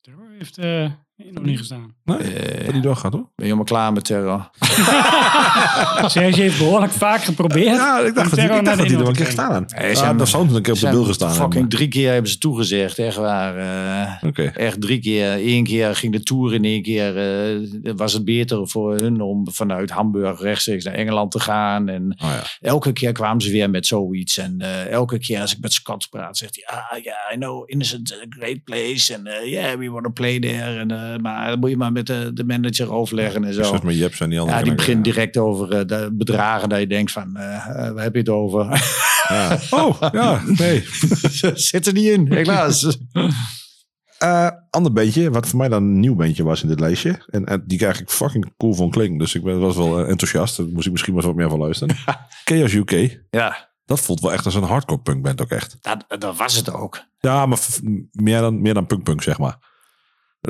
Terror 0.00 0.30
heeft 0.30 0.58
eh, 0.58 0.92
nog 1.16 1.44
niet 1.44 1.58
gestaan. 1.58 1.96
Nee, 2.08 2.18
Eh, 2.32 2.72
die 2.72 2.80
dag 2.82 3.00
gaat 3.00 3.12
hoor. 3.12 3.20
ben 3.22 3.30
je 3.36 3.42
helemaal 3.44 3.64
klaar 3.64 3.92
met 3.92 4.04
terror? 4.04 4.50
Serge 6.06 6.40
heeft 6.40 6.58
behoorlijk 6.58 6.92
vaak 6.92 7.20
geprobeerd. 7.22 7.64
Ja, 7.76 7.98
ik 8.00 8.14
dacht 8.14 8.30
dat 8.30 8.38
hij, 8.38 8.44
ik 8.48 8.50
naar 8.54 8.62
dacht 8.64 8.76
dat 8.76 8.76
de 8.76 8.82
hij 8.82 8.92
er 8.92 8.98
wel 8.98 9.08
een 9.08 9.14
keer 9.16 9.24
gestaan. 9.26 9.50
Nee, 9.76 9.88
Ja, 9.88 9.94
ze 9.94 10.04
hebben- 10.04 10.56
een 10.56 10.62
keer 10.62 10.72
op 10.72 10.80
de 10.80 10.88
bil 10.90 11.04
gestaan 11.04 11.30
Fucking 11.30 11.52
hebben. 11.52 11.68
drie 11.70 11.88
keer 11.88 12.12
hebben 12.12 12.30
ze 12.30 12.38
toegezegd, 12.38 12.98
echt 12.98 13.16
waar. 13.16 13.56
eh. 13.56 14.28
Oké. 14.28 14.42
Echt 14.42 14.80
drie 14.80 15.00
keer. 15.00 15.32
Eén 15.32 15.64
keer 15.64 15.94
ging 15.96 16.12
de 16.12 16.22
tour 16.22 16.54
in 16.54 16.64
één 16.64 16.82
keer. 16.82 17.16
eh, 17.18 17.92
was 17.96 18.12
het 18.12 18.24
beter 18.24 18.68
voor 18.68 18.94
hun 18.96 19.20
om 19.20 19.50
vanuit 19.50 19.90
Hamburg 19.90 20.40
rechtstreeks 20.40 20.84
naar 20.84 20.94
Engeland 20.94 21.30
te 21.30 21.40
gaan. 21.40 21.88
En 21.88 22.16
Oh 22.22 22.28
ja. 22.30 22.42
elke 22.68 22.92
keer 22.92 23.12
kwamen 23.12 23.42
ze 23.42 23.50
weer 23.50 23.70
met 23.70 23.86
zoiets. 23.86 24.38
En 24.38 24.54
eh, 24.58 24.86
elke 24.86 25.18
keer 25.18 25.40
als 25.40 25.52
ik 25.54 25.60
met 25.60 25.72
Scott 25.72 26.08
praat, 26.10 26.36
zegt 26.36 26.60
hij: 26.64 26.78
Ah 26.78 27.02
ja, 27.04 27.16
I 27.34 27.36
know 27.36 27.62
Innocent, 27.66 28.12
is 28.12 28.18
a 28.20 28.24
great 28.28 28.64
place. 28.64 29.14
En 29.14 29.26
eh, 29.26 29.50
yeah, 29.50 29.78
we 29.78 29.90
want 29.90 30.04
to 30.04 30.10
play 30.10 30.38
there. 30.38 30.78
En, 30.78 30.90
eh, 30.90 31.16
maar 31.20 31.48
dan 31.50 31.58
moet 31.58 31.70
je 31.70 31.76
maar 31.76 31.92
met 31.98 32.06
de, 32.06 32.30
de 32.34 32.44
manager 32.44 32.92
overleggen 32.92 33.44
en 33.44 33.54
zo. 33.54 33.62
Zoals 33.62 33.80
met 33.80 33.96
Jeps 33.96 34.20
en 34.20 34.30
die 34.30 34.40
andere. 34.40 34.58
Ja, 34.58 34.64
die 34.64 34.74
begint 34.74 35.04
direct 35.04 35.36
over 35.36 35.72
eh, 35.72 35.86
de 35.86 36.10
bedragen 36.12 36.68
dat 36.68 36.78
je 36.78 36.86
denkt 36.86 37.12
van, 37.12 37.36
eh 37.36 37.56
eh, 37.56 37.92
waar 37.92 38.02
heb 38.02 38.12
je 38.12 38.18
het 38.18 38.28
over? 38.28 38.64
Ja. 39.28 39.58
Oh, 39.70 40.02
ja, 40.12 40.42
nee. 40.46 40.84
Zit 41.70 41.86
er 41.86 41.92
niet 41.92 42.06
in, 42.06 42.32
helaas. 42.32 42.98
Eh, 44.18 44.48
ander 44.70 44.92
beentje, 44.92 45.30
wat 45.30 45.48
voor 45.48 45.58
mij 45.58 45.68
dan 45.68 45.82
een 45.82 46.00
nieuw 46.00 46.14
beentje 46.14 46.42
was 46.44 46.62
in 46.62 46.68
dit 46.68 46.80
lijstje. 46.80 47.24
En, 47.26 47.44
en 47.44 47.62
die 47.66 47.78
krijg 47.78 48.00
ik 48.00 48.10
fucking 48.10 48.52
cool 48.56 48.74
van 48.74 48.90
Kling. 48.90 49.18
Dus 49.18 49.34
ik 49.34 49.42
ben, 49.42 49.60
was 49.60 49.76
wel 49.76 50.06
enthousiast. 50.06 50.56
Daar 50.56 50.66
moest 50.66 50.86
ik 50.86 50.92
misschien 50.92 51.14
wel 51.14 51.22
eens 51.22 51.32
wat 51.32 51.40
meer 51.40 51.50
van 51.50 51.58
luisteren. 51.58 51.96
Chaos 52.44 52.72
UK. 52.72 53.20
ja, 53.30 53.68
Dat 53.84 54.00
voelt 54.00 54.20
wel 54.20 54.32
echt 54.32 54.44
als 54.44 54.54
een 54.54 54.62
hardcore 54.62 55.00
punk 55.00 55.22
band 55.22 55.42
ook 55.42 55.50
echt. 55.50 55.76
dat, 55.80 56.04
dat 56.20 56.36
was 56.36 56.56
het 56.56 56.72
ook. 56.72 57.04
Ja, 57.18 57.46
maar 57.46 57.58
meer 58.10 58.40
dan, 58.40 58.60
meer 58.60 58.74
dan 58.74 58.86
punk 58.86 59.02
punk 59.02 59.22
zeg 59.22 59.38
maar. 59.38 59.67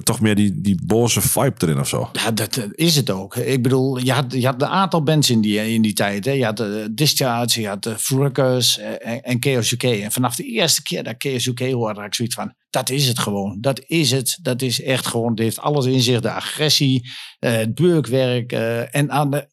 Toch 0.03 0.21
meer 0.21 0.35
die, 0.35 0.61
die 0.61 0.81
boze 0.85 1.21
vibe 1.21 1.55
erin 1.59 1.81
of 1.81 1.89
zo. 1.89 2.11
Ja, 2.13 2.31
dat 2.31 2.57
eh, 2.57 2.65
is 2.71 2.97
het 2.97 3.11
ook. 3.11 3.37
Ik 3.37 3.63
bedoel, 3.63 3.99
je 3.99 4.13
had, 4.13 4.33
je 4.33 4.47
had 4.47 4.63
een 4.63 4.69
aantal 4.69 5.03
bands 5.03 5.31
in 5.31 5.41
die, 5.41 5.73
in 5.73 5.83
die 5.83 5.93
tijd. 5.93 6.25
Hè. 6.25 6.33
Je 6.33 6.45
had 6.45 6.61
uh, 6.61 6.85
Discharge, 6.91 7.61
je 7.61 7.69
had 7.69 7.87
uh, 7.87 7.97
Fruckers 7.97 8.79
en, 8.79 9.23
en 9.23 9.37
Chaos 9.41 9.73
UK. 9.73 9.83
En 9.83 10.13
vanaf 10.13 10.37
de 10.37 10.45
eerste 10.45 10.83
keer 10.83 11.03
dat 11.03 11.15
Chaos 11.19 11.47
UK 11.47 11.71
hoorde, 11.71 11.99
had 11.99 12.09
ik 12.09 12.15
zoiets 12.15 12.35
van... 12.35 12.55
Dat 12.71 12.91
is 12.91 13.09
het 13.09 13.19
gewoon. 13.19 13.61
Dat 13.61 13.83
is 13.87 14.11
het. 14.11 14.39
Dat 14.43 14.63
is 14.63 14.83
echt 14.83 15.07
gewoon... 15.07 15.31
Het 15.31 15.39
heeft 15.39 15.61
alles 15.61 15.87
in 15.87 16.01
zich. 16.01 16.21
De 16.21 16.33
agressie, 16.33 17.11
het 17.39 17.75
beukwerk. 17.75 18.53
Uh, 18.53 18.95
en 18.95 19.11
aan 19.11 19.31
de 19.31 19.49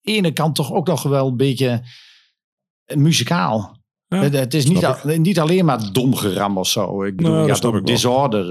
ene 0.00 0.32
kant 0.32 0.54
toch 0.54 0.72
ook 0.72 0.86
nog 0.86 1.02
wel 1.02 1.28
een 1.28 1.36
beetje 1.36 1.82
muzikaal. 2.94 3.81
Ja, 4.12 4.38
het, 4.38 4.54
is 4.54 4.66
niet, 4.66 4.84
al, 4.84 4.96
niet 5.04 5.40
alleen 5.40 5.64
maar 5.64 5.92
dom 5.92 6.14
geram 6.14 6.58
of 6.58 6.68
zo. 6.68 7.02
Ik 7.04 7.16
bedoel, 7.16 7.32
Nou, 7.32 7.54
je 7.54 7.60
dat. 7.60 7.86
Disorder. 7.86 8.44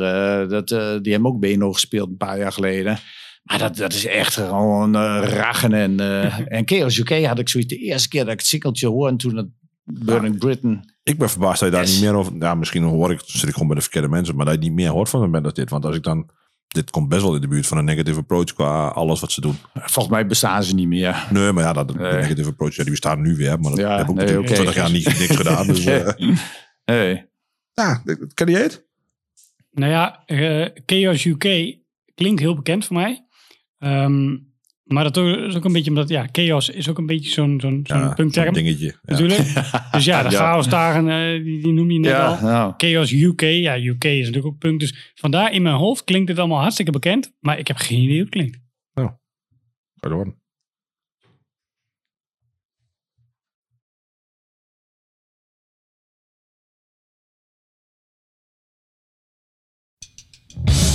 uh, 0.44 0.50
dat, 0.50 0.72
uh, 0.72 1.02
die 1.02 1.12
hebben 1.12 1.32
ook 1.32 1.40
Beno 1.40 1.74
gespeeld 1.74 2.10
een 2.10 2.18
paar 2.18 2.38
jaar 2.38 2.52
geleden. 2.52 3.00
Maar 3.44 3.60
dat, 3.60 3.76
dat 3.76 3.94
is 3.94 4.06
echt 4.06 4.36
gewoon 4.36 4.96
uh, 4.96 5.22
rachen. 5.24 5.74
En, 5.74 6.00
en 6.58 6.68
Chaos 6.68 6.98
UK 6.98 7.26
had 7.26 7.40
ik 7.40 7.50
zoiets 7.50 7.70
de 7.70 7.80
eerste 7.80 8.08
keer 8.10 8.24
dat 8.24 8.34
ik 8.34 8.40
het 8.40 8.48
sikkeltje 8.48 8.88
hoor. 8.88 9.08
En 9.08 9.18
toen 9.18 9.36
het 9.36 9.48
Burning 9.84 10.38
Britain. 10.38 10.94
Ik 11.04 11.18
ben 11.18 11.30
verbaasd 11.30 11.60
dat 11.60 11.70
je 11.70 11.76
daar 11.76 11.86
Yes. 11.86 11.94
niet 11.94 12.02
meer 12.02 12.14
over... 12.14 12.34
Ja, 12.40 12.56
misschien 12.56 12.84
hoor 12.84 13.12
ik, 13.12 13.22
zit 13.26 13.48
ik 13.48 13.54
gewoon 13.54 13.68
bij 13.68 13.76
de 13.76 13.82
verkeerde 13.82 14.08
mensen. 14.08 14.36
Maar 14.36 14.46
dat 14.46 14.54
je 14.54 14.60
niet 14.60 14.74
meer 14.74 14.90
hoort 14.90 15.10
van 15.10 15.22
een 15.22 15.32
band 15.32 15.46
als 15.46 15.54
dit. 15.54 15.70
Want 15.70 15.86
als 15.86 15.96
ik 15.96 16.04
dan... 16.04 16.30
Dit 16.72 16.90
komt 16.90 17.10
best 17.10 17.22
wel 17.22 17.36
in 17.36 17.42
de 17.42 17.48
buurt 17.48 17.68
van 17.68 17.78
een 17.78 17.86
negative 17.86 18.20
approach 18.20 18.54
qua 18.54 18.88
alles 18.88 19.20
wat 19.20 19.32
ze 19.32 19.42
doen. 19.42 19.56
Volgens 19.74 20.08
mij 20.14 20.26
bestaan 20.28 20.64
ze 20.64 20.76
niet 20.76 20.88
meer. 20.88 21.28
Nee, 21.32 21.52
maar 21.52 21.64
ja, 21.64 21.74
dat, 21.74 21.88
de 21.88 21.94
Nee. 21.94 22.12
negative 22.12 22.50
approach, 22.50 22.76
ja, 22.76 22.82
die 22.84 22.92
bestaan 22.92 23.22
nu 23.22 23.36
weer. 23.36 23.60
Maar 23.60 23.70
dat 23.72 23.80
Ja, 23.80 23.92
heb 23.98 24.04
ik 24.04 24.10
ook 24.10 24.16
nee, 24.16 24.26
natuurlijk. 24.26 24.54
20 24.54 24.76
jaar 24.76 24.92
niet, 24.92 25.06
niks 25.20 25.36
gedaan. 25.36 25.68
Dus, 25.68 25.86
eh, 25.86 26.08
Hey. 26.86 27.30
ja, 27.74 28.04
ken 28.34 28.48
je 28.50 28.58
het? 28.58 28.86
Nou 29.72 29.92
ja, 29.92 30.24
eh, 30.26 30.68
Chaos 30.86 31.26
UK 31.26 31.78
klinkt 32.16 32.40
heel 32.42 32.56
bekend 32.56 32.86
voor 32.86 32.96
mij. 32.96 33.26
Ehm, 33.78 34.38
maar 34.92 35.04
dat 35.12 35.18
is 35.18 35.56
ook 35.56 35.66
een 35.66 35.72
beetje 35.74 35.90
omdat, 35.90 36.10
ja, 36.10 36.28
Chaos 36.32 36.70
is 36.70 36.90
ook 36.90 36.98
een 36.98 37.06
beetje 37.06 37.32
zo'n 37.32 37.60
zo'n 37.62 37.80
zo'n 37.84 37.98
Ja, 38.00 38.14
punkterm 38.14 38.46
zo'n 38.46 38.64
dingetje. 38.64 38.86
Ja. 38.86 39.00
natuurlijk. 39.06 39.40
Dus 39.92 40.06
ja, 40.06 40.24
de 40.24 40.30
Ja. 40.30 40.38
chaosdagen, 40.38 41.10
eh, 41.10 41.44
die, 41.44 41.62
die 41.64 41.74
noem 41.74 41.92
je 41.92 42.00
net 42.00 42.14
al. 42.14 42.20
Ja, 42.20 42.42
nou. 42.42 42.74
Chaos 42.78 43.12
UK, 43.12 43.42
ja, 43.42 43.78
UK 43.78 44.04
is 44.04 44.20
natuurlijk 44.20 44.46
ook 44.46 44.58
punk. 44.58 44.80
Dus 44.80 45.12
vandaar 45.16 45.54
in 45.54 45.62
mijn 45.62 45.76
hoofd 45.76 46.04
klinkt 46.04 46.30
het 46.30 46.40
allemaal 46.40 46.60
hartstikke 46.62 46.92
bekend. 46.92 47.34
Maar 47.40 47.60
ik 47.60 47.68
heb 47.68 47.78
geen 47.78 48.00
idee 48.00 48.14
hoe 48.14 48.20
het 48.22 48.30
klinkt. 48.30 48.60
Ga 50.04 50.10
door. 50.10 50.40
I'm 60.68 60.91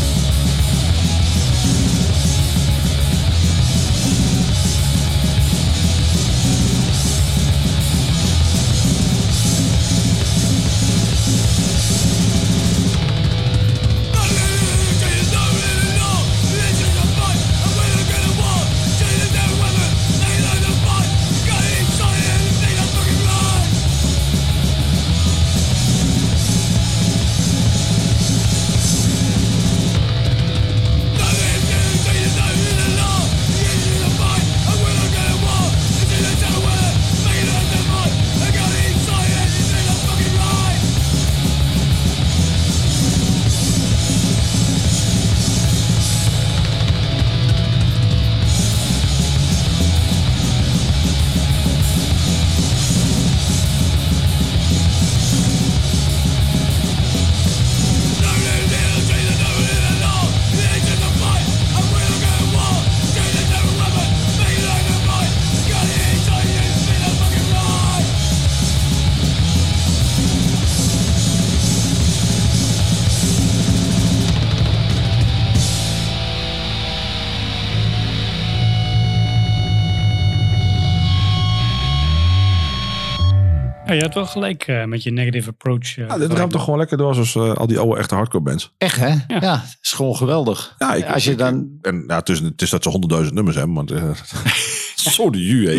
je 83.96 84.02
had 84.02 84.14
wel 84.14 84.26
gelijk 84.26 84.66
eh, 84.66 84.84
met 84.84 85.02
je 85.02 85.10
negative 85.12 85.50
approach. 85.50 85.96
eh, 85.98 86.06
Ja, 86.08 86.18
dit 86.18 86.32
ramt 86.32 86.52
toch 86.52 86.64
gewoon 86.64 86.78
lekker 86.78 86.96
door 86.98 87.14
zoals 87.14 87.34
eh, 87.34 87.52
al 87.54 87.66
die 87.66 87.78
oude 87.78 87.96
echte 87.98 88.14
hardcore 88.14 88.42
bands. 88.44 88.74
Echt 88.78 88.96
hè? 88.96 89.14
Ja, 89.40 89.64
is 89.80 89.92
gewoon 89.92 90.16
geweldig. 90.16 90.74
Ja, 90.78 90.94
ik, 90.94 91.06
Als 91.06 91.24
je 91.24 91.30
ik- 91.30 91.38
dan, 91.38 91.68
En 91.82 92.04
ja, 92.06 92.16
het 92.16 92.28
is, 92.28 92.38
het 92.40 92.62
is 92.62 92.70
dat 92.70 92.82
ze 92.82 92.88
honderdduizend 92.88 93.34
nummers 93.34 93.56
hebben, 93.56 93.74
want 93.74 93.90
zo 95.16 95.30
de 95.30 95.44
ju, 95.46 95.66
hé. 95.68 95.76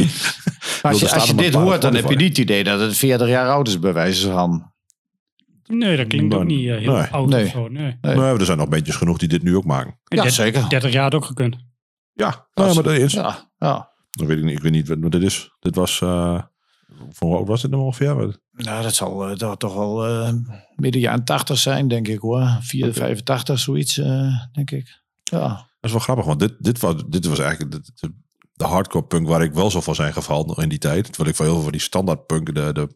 maar 0.82 0.91
als 0.91 0.99
je, 0.99 1.11
als 1.13 1.28
je 1.28 1.36
dit 1.36 1.53
hoort, 1.53 1.82
dan 1.82 1.95
heb 1.95 2.09
je 2.09 2.15
niet 2.15 2.28
het 2.30 2.38
idee 2.38 2.63
dat 2.63 2.80
het 2.80 2.97
40 2.97 3.28
jaar 3.28 3.49
oud 3.49 3.68
is 3.68 3.80
bij 3.80 3.93
wijze 3.93 4.32
van. 4.32 4.72
Nee, 5.65 5.97
dat 5.97 6.07
klinkt 6.07 6.34
ook 6.36 6.43
niet 6.43 6.68
heel 6.68 6.93
Nee. 6.93 7.03
oud 7.11 7.30
Nee. 7.30 7.45
of 7.45 7.51
zo. 7.51 7.68
Nee. 7.68 7.97
Nee. 8.01 8.15
Er 8.18 8.45
zijn 8.45 8.57
nog 8.57 8.70
bandjes 8.70 8.95
genoeg 8.95 9.18
die 9.18 9.28
dit 9.28 9.43
nu 9.43 9.55
ook 9.55 9.65
maken. 9.65 9.99
Ja, 10.03 10.30
zeker. 10.30 10.70
30 10.70 10.91
jaar 10.91 11.03
had 11.03 11.13
ook 11.15 11.26
gekund. 11.26 11.55
Ja, 12.13 12.47
nou, 12.53 12.74
maar 12.76 12.84
dat 12.84 12.93
is. 12.93 13.13
Ja, 13.13 13.49
ja. 13.57 13.89
Dat 14.09 14.28
weet 14.28 14.38
ik, 14.38 14.43
niet, 14.43 14.57
ik 14.57 14.61
weet 14.61 14.72
niet 14.72 14.88
wat, 14.88 15.11
dit 15.11 15.22
is. 15.24 15.55
Dit 15.59 15.76
was, 15.76 16.01
eh 16.01 16.41
voor 17.09 17.45
was 17.45 17.61
dit 17.61 17.71
nou 17.71 17.83
ongeveer? 17.83 18.15
Dat 18.15 18.39
Nou, 18.51 18.83
dat 18.83 18.95
zal 18.95 19.27
eh, 19.27 19.35
toch, 19.35 19.57
toch 19.57 19.73
wel 19.73 20.05
eh, 20.05 20.33
midden 20.75 21.01
jaren 21.01 21.23
80 21.23 21.57
zijn, 21.57 21.88
denk 21.88 22.07
ik 22.07 22.19
hoor. 22.19 22.57
4, 22.61 22.93
85, 22.93 23.59
zoiets, 23.59 23.97
eh, 23.97 24.33
denk 24.51 24.71
ik. 24.71 25.01
Ja. 25.23 25.67
is 25.81 25.91
wel 25.91 25.99
grappig, 25.99 26.25
want 26.25 26.39
dit, 26.39 26.53
dit, 26.59 26.79
was, 26.79 26.95
dit 27.07 27.25
was 27.25 27.39
eigenlijk 27.39 27.85
de 28.53 28.65
hardcore 28.65 29.05
punk 29.05 29.27
waar 29.27 29.41
ik 29.41 29.53
wel 29.53 29.71
zo 29.71 29.81
van 29.81 29.95
zijn 29.95 30.13
gevallen 30.13 30.55
in 30.63 30.69
die 30.69 30.77
tijd. 30.77 31.03
Terwijl 31.03 31.29
ik 31.29 31.35
van 31.35 31.45
heel 31.45 31.53
veel 31.53 31.63
van 31.63 31.71
die 31.71 31.81
standaard 31.81 32.25
punk, 32.25 32.55
de, 32.55 32.73
de, 32.73 32.89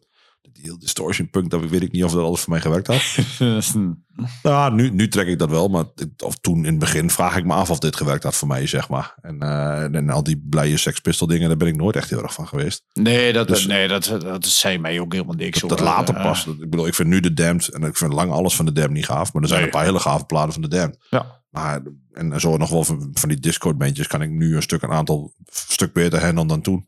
de 0.52 0.76
distortion 0.78 1.30
punk, 1.30 1.50
dat 1.50 1.68
weet 1.68 1.82
ik 1.82 1.92
niet 1.92 2.04
of 2.04 2.12
dat 2.12 2.24
alles 2.24 2.40
voor 2.40 2.50
mij 2.52 2.60
gewerkt 2.60 2.86
had. 2.86 3.02
Nou, 4.42 4.74
nu, 4.74 4.90
nu 4.90 5.08
trek 5.08 5.26
ik 5.26 5.38
dat 5.38 5.50
wel, 5.50 5.68
maar 5.68 5.84
of 6.24 6.36
toen 6.40 6.56
in 6.58 6.64
het 6.64 6.78
begin 6.78 7.10
vraag 7.10 7.36
ik 7.36 7.44
me 7.44 7.52
af 7.54 7.70
of 7.70 7.78
dit 7.78 7.96
gewerkt 7.96 8.22
had 8.22 8.34
voor 8.36 8.48
mij, 8.48 8.66
zeg 8.66 8.88
maar. 8.88 9.14
En, 9.20 9.40
eh, 9.40 9.82
en 9.94 10.10
al 10.10 10.22
die 10.22 10.42
blije 10.48 10.76
Sex 10.76 11.00
Pistol 11.00 11.26
dingen, 11.26 11.48
daar 11.48 11.56
ben 11.56 11.68
ik 11.68 11.76
nooit 11.76 11.96
echt 11.96 12.10
heel 12.10 12.22
erg 12.22 12.32
van 12.34 12.48
geweest. 12.48 12.84
Nee, 12.92 13.32
dat, 13.32 13.48
Dus- 13.48 13.66
nee 13.66 13.88
dat, 13.88 14.04
dat 14.20 14.46
zei 14.46 14.78
mij 14.78 15.00
ook 15.00 15.12
helemaal 15.12 15.34
niks. 15.34 15.60
Dat, 15.60 15.68
dat 15.68 15.80
later 15.80 16.14
pas. 16.14 16.44
Dat- 16.44 16.54
Ik 16.54 16.70
bedoel, 16.70 16.86
ik 16.86 16.94
vind 16.94 17.08
nu 17.08 17.20
de 17.20 17.32
Damned, 17.32 17.68
en 17.68 17.82
ik 17.82 17.96
vind 17.96 18.12
lang 18.12 18.30
alles 18.32 18.54
van 18.56 18.64
de 18.64 18.72
Damned 18.72 18.92
niet 18.94 19.06
gaaf, 19.06 19.32
maar 19.32 19.42
er 19.42 19.48
zijn 19.48 19.60
Nee. 19.60 19.68
een 19.70 19.76
paar 19.76 19.84
hele 19.86 19.98
gave 20.00 20.24
platen 20.24 20.52
van 20.52 20.62
de 20.62 20.68
Damned. 20.68 21.06
Ja. 21.10 21.40
Maar, 21.50 21.82
en 22.12 22.40
zo 22.40 22.56
nog 22.56 22.70
wel 22.70 22.84
van, 22.84 23.10
van 23.12 23.28
die 23.28 23.38
Discord 23.40 23.78
bandjes 23.78 24.06
kan 24.06 24.22
ik 24.22 24.30
nu 24.30 24.56
een 24.56 24.62
stuk, 24.62 24.82
een 24.82 24.90
aantal 24.92 25.32
stuk 25.50 25.92
beter 25.92 26.20
handelen 26.24 26.48
dan 26.48 26.60
toen. 26.62 26.86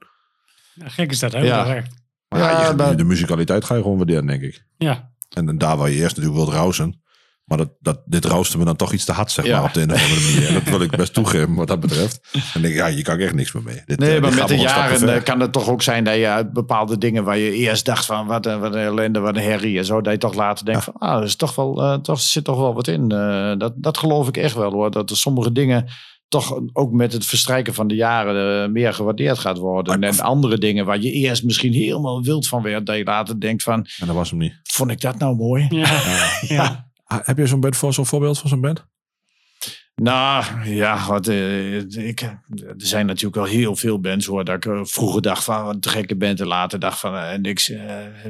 Ja, 0.74 0.88
gek 0.88 1.10
is 1.10 1.18
dat, 1.18 1.32
hè? 1.32 1.38
Ja. 1.38 1.82
Ja. 2.38 2.40
Echt. 2.40 2.52
Maar 2.52 2.60
ja, 2.60 2.64
Ja, 2.64 2.70
je- 2.70 2.76
maar- 2.76 2.96
de 2.96 3.04
musicaliteit 3.04 3.64
ga 3.64 3.74
je 3.74 3.82
gewoon 3.82 3.96
waarderen, 3.96 4.26
denk 4.26 4.42
ik. 4.42 4.64
Ja. 4.76 5.12
En, 5.36 5.48
en 5.48 5.58
daar 5.58 5.76
waar 5.76 5.90
je 5.90 5.96
eerst 5.96 6.16
natuurlijk 6.16 6.44
wilt 6.44 6.56
rousen. 6.56 7.02
Maar 7.44 7.58
dat, 7.58 7.70
dat, 7.80 8.02
dit 8.06 8.24
roosten 8.24 8.58
me 8.58 8.64
dan 8.64 8.76
toch 8.76 8.92
iets 8.92 9.04
te 9.04 9.12
hard, 9.12 9.30
zeg 9.30 9.44
Ja. 9.46 9.56
maar, 9.56 9.68
op 9.68 9.74
de 9.74 9.80
een 9.82 9.92
of 9.92 10.02
andere 10.02 10.20
manier. 10.32 10.52
Dat 10.60 10.62
wil 10.62 10.80
ik 10.80 10.90
best 10.96 11.14
toegeven, 11.14 11.54
wat 11.54 11.66
dat 11.68 11.80
betreft. 11.80 12.20
En 12.54 12.60
denk 12.62 12.74
ik, 12.74 12.80
ja, 12.80 12.86
je 12.86 13.02
kan 13.02 13.18
echt 13.18 13.34
niks 13.34 13.52
meer 13.52 13.62
mee. 13.62 13.82
Dit, 13.84 13.98
Nee, 13.98 14.14
eh, 14.16 14.22
maar 14.22 14.34
met 14.34 14.48
de 14.48 14.56
jaren 14.58 15.14
eh, 15.14 15.22
kan 15.22 15.40
het 15.40 15.52
toch 15.52 15.68
ook 15.68 15.82
zijn 15.82 16.04
dat 16.04 16.14
je 16.14 16.50
bepaalde 16.52 16.98
dingen 16.98 17.24
waar 17.24 17.38
je 17.38 17.52
eerst 17.52 17.84
dacht 17.84 18.04
van 18.06 18.26
wat 18.26 18.46
een, 18.46 18.60
wat 18.60 18.74
een 18.74 18.80
ellende, 18.80 19.18
wat 19.20 19.36
een 19.36 19.42
herrie 19.42 19.78
en 19.78 19.84
zo, 19.84 20.00
dat 20.00 20.12
je 20.12 20.18
toch 20.18 20.34
later 20.34 20.64
denkt 20.64 20.84
van 20.84 20.92
ah, 20.98 21.16
er 21.18 21.24
is 21.24 21.36
toch 21.36 21.54
wel, 21.54 21.82
eh, 21.82 21.94
toch, 21.94 22.20
zit 22.20 22.44
toch 22.44 22.58
wel 22.58 22.74
wat 22.74 22.88
in. 22.88 23.08
Dat, 23.58 23.72
dat 23.76 23.98
geloof 23.98 24.28
ik 24.28 24.36
echt 24.36 24.54
wel 24.54 24.72
hoor, 24.72 24.90
dat 24.90 25.10
er 25.10 25.16
sommige 25.16 25.52
dingen 25.52 25.88
toch 26.40 26.60
ook 26.72 26.92
met 26.92 27.12
het 27.12 27.26
verstrijken 27.26 27.74
van 27.74 27.86
de 27.86 27.94
jaren 27.94 28.64
eh, 28.64 28.70
meer 28.70 28.94
gewaardeerd 28.94 29.38
gaat 29.38 29.58
worden. 29.58 30.00
Maar- 30.00 30.08
en 30.08 30.20
andere 30.20 30.58
dingen 30.58 30.84
waar 30.84 31.00
je 31.00 31.10
eerst 31.12 31.44
misschien 31.44 31.72
helemaal 31.72 32.22
wild 32.22 32.48
van 32.48 32.62
werd, 32.62 32.86
dat 32.86 32.96
je 32.96 33.04
later 33.04 33.40
denkt 33.40 33.62
van 33.62 33.86
En 34.00 34.06
dat 34.06 34.14
was 34.16 34.30
hem 34.30 34.38
niet. 34.38 34.60
vond 34.62 34.90
ik 34.90 35.00
dat 35.00 35.18
nou 35.18 35.36
mooi? 35.36 35.66
Ja. 35.70 36.00
ja. 36.56 36.90
Ah, 37.04 37.18
Heb 37.22 37.38
je 37.38 37.46
zo'n 37.46 37.60
band 37.60 37.76
voor 37.76 37.92
zo'n 37.94 38.06
voorbeeld 38.06 38.38
van 38.38 38.48
zo'n 38.48 38.60
band? 38.60 38.86
Nou, 40.02 40.44
ja, 40.64 41.06
wat, 41.06 41.26
eh, 41.26 41.76
ik, 42.08 42.20
er 42.20 42.74
zijn 42.76 43.06
natuurlijk 43.06 43.34
wel 43.34 43.44
heel 43.44 43.76
veel 43.76 44.00
bands 44.00 44.26
hoor. 44.26 44.44
Dat 44.44 44.54
ik 44.54 44.66
eh, 44.66 44.80
vroeger 44.82 45.22
dacht 45.22 45.44
van 45.44 45.64
wat 45.64 45.74
een 45.74 45.90
gekke 45.90 46.16
band 46.16 46.40
en 46.40 46.46
later 46.46 46.78
dacht 46.78 47.00
van 47.00 47.16
eh, 47.16 47.38
niks. 47.38 47.72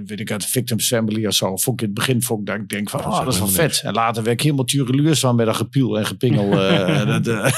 weet 0.05 0.21
ik 0.21 0.31
uit 0.31 0.47
Victims 0.47 0.87
Family 0.87 1.27
of 1.27 1.35
zo. 1.35 1.57
Vond 1.57 1.81
ik 1.81 1.89
in 1.89 1.95
het 1.95 2.05
begin 2.05 2.23
vond 2.23 2.41
ik 2.41 2.47
dat 2.47 2.57
ik 2.57 2.69
denk 2.69 2.91
van 2.91 3.05
oh, 3.05 3.25
dat 3.25 3.33
is 3.33 3.39
wel 3.39 3.49
vet. 3.49 3.81
En 3.85 3.93
later 3.93 4.23
werd 4.23 4.35
ik 4.35 4.43
helemaal 4.43 4.65
tureluurs 4.65 5.21
van 5.21 5.37
met 5.37 5.47
een 5.47 5.55
gepiel 5.55 5.99
en 5.99 6.07
gepingel. 6.07 6.51
dat, 7.23 7.53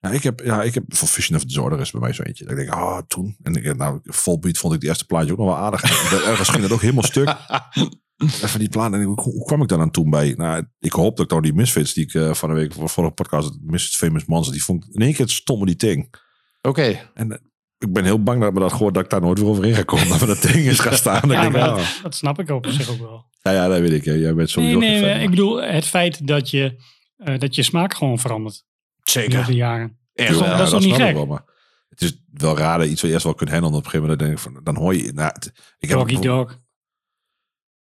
Ja, 0.00 0.10
ik 0.10 0.22
heb, 0.22 0.40
ja, 0.44 0.62
ik 0.62 0.74
heb 0.74 0.84
voor 0.88 1.08
Vision 1.08 1.36
of 1.36 1.44
Disorder 1.44 1.80
is 1.80 1.90
bij 1.90 2.00
mij 2.00 2.12
zo 2.12 2.22
eentje. 2.22 2.44
Dat 2.44 2.52
ik 2.52 2.58
denk, 2.58 2.70
ah, 2.70 2.98
toen. 3.08 3.36
En 3.42 3.54
ik, 3.54 3.76
nou, 3.76 4.00
Volbeat 4.04 4.58
vond 4.58 4.74
ik 4.74 4.80
die 4.80 4.88
eerste 4.88 5.06
plaatje 5.06 5.32
ook 5.32 5.38
nog 5.38 5.46
wel 5.46 5.56
aardig. 5.56 5.82
En 5.82 6.18
ergens 6.30 6.48
ging 6.48 6.62
dat 6.62 6.72
ook 6.72 6.80
helemaal 6.80 7.02
stuk. 7.02 7.36
En 8.16 8.28
van 8.48 8.60
die 8.60 8.68
plaat. 8.68 8.92
En 8.92 9.00
ik, 9.00 9.06
hoe, 9.06 9.32
hoe 9.32 9.44
kwam 9.44 9.62
ik 9.62 9.68
daar 9.68 9.80
aan 9.80 9.90
toen 9.90 10.10
bij? 10.10 10.34
Nou, 10.36 10.64
ik 10.78 10.92
hoop 10.92 11.16
dat 11.16 11.24
ik 11.24 11.30
nou 11.30 11.42
die 11.42 11.52
Misfits 11.54 11.92
die 11.94 12.04
ik 12.04 12.14
eh, 12.14 12.34
van 12.34 12.48
de 12.48 12.54
week 12.54 12.72
voor, 12.72 13.04
een 13.04 13.14
podcast, 13.14 13.58
Misfits 13.62 13.96
Famous 13.96 14.24
Monsters, 14.24 14.56
die 14.56 14.64
vond 14.64 14.84
ik 14.84 14.94
in 14.94 15.02
één 15.02 15.14
keer 15.14 15.28
stomme 15.28 15.66
die 15.66 15.76
ting. 15.76 16.14
Oké. 16.62 17.10
En 17.14 17.32
eh, 17.32 17.38
ik 17.78 17.92
ben 17.92 18.04
heel 18.04 18.22
bang 18.22 18.40
dat 18.40 18.52
me 18.52 18.60
dat 18.60 18.72
gehoord 18.72 18.94
dat 18.94 19.04
ik 19.04 19.10
daar 19.10 19.20
nooit 19.20 19.38
weer 19.38 19.48
overheen 19.48 19.74
ga 19.74 19.82
komen. 19.82 20.08
Dat 20.08 20.18
we 20.20 20.26
dat 20.26 20.42
ding 20.42 20.54
is 20.66 20.78
gaan 20.78 20.92
staan. 20.96 21.22
En 21.22 21.28
Ja, 21.36 21.36
ik 21.44 21.52
denk, 21.52 21.64
maar 21.64 21.68
ah. 21.70 21.76
dat, 21.76 21.98
dat 22.02 22.14
snap 22.14 22.38
ik 22.38 22.50
ook 22.50 22.66
op 22.66 22.72
zich 22.72 22.90
ook 22.90 22.98
wel. 22.98 23.24
ja, 23.42 23.52
ja, 23.52 23.68
dat 23.68 23.80
weet 23.80 23.90
ik. 23.92 24.04
hè. 24.04 24.12
Jij 24.12 24.22
bent 24.34 24.36
Nee, 24.36 24.46
sowieso 24.46 24.78
nee, 24.78 24.98
fan, 25.00 25.08
maar- 25.08 25.22
ik 25.22 25.30
bedoel 25.30 25.62
het 25.62 25.84
feit 25.86 26.26
dat 26.26 26.50
je, 26.50 26.76
eh, 27.16 27.38
dat 27.38 27.54
je 27.54 27.62
smaak 27.62 27.94
gewoon 27.94 28.18
verandert 28.18 28.64
door 28.64 29.22
Zeker. 29.22 29.46
de 29.46 29.54
jaren. 29.54 29.98
Echt 30.14 30.28
dat 30.28 30.36
is 30.36 30.42
wel. 30.42 30.48
toch- 30.48 30.58
dat 30.58 30.66
is 30.66 30.72
toch 30.72 30.80
niet 30.80 30.88
snap 30.94 31.00
ik 31.00 31.06
gek? 31.06 31.14
wel, 31.16 31.26
maar 31.26 31.44
het 31.88 32.00
is 32.00 32.22
wel 32.32 32.56
raar 32.58 32.78
dat 32.78 32.86
iets 32.86 33.00
wat 33.00 33.08
je 33.10 33.12
eerst 33.12 33.24
wel 33.24 33.34
kunt 33.34 33.50
handelen. 33.50 33.78
Op 33.78 33.84
een 33.84 33.90
gegeven 33.90 34.08
moment 34.08 34.18
denk 34.26 34.32
ik 34.32 34.52
van, 34.52 34.60
dan 34.64 34.76
hoor 34.82 34.94
je... 34.96 35.12
Nou, 35.12 35.30
het- 35.32 35.52
ik 35.78 35.88
heb 35.88 35.98
Doggy 35.98 36.18
Dog. 36.20 36.58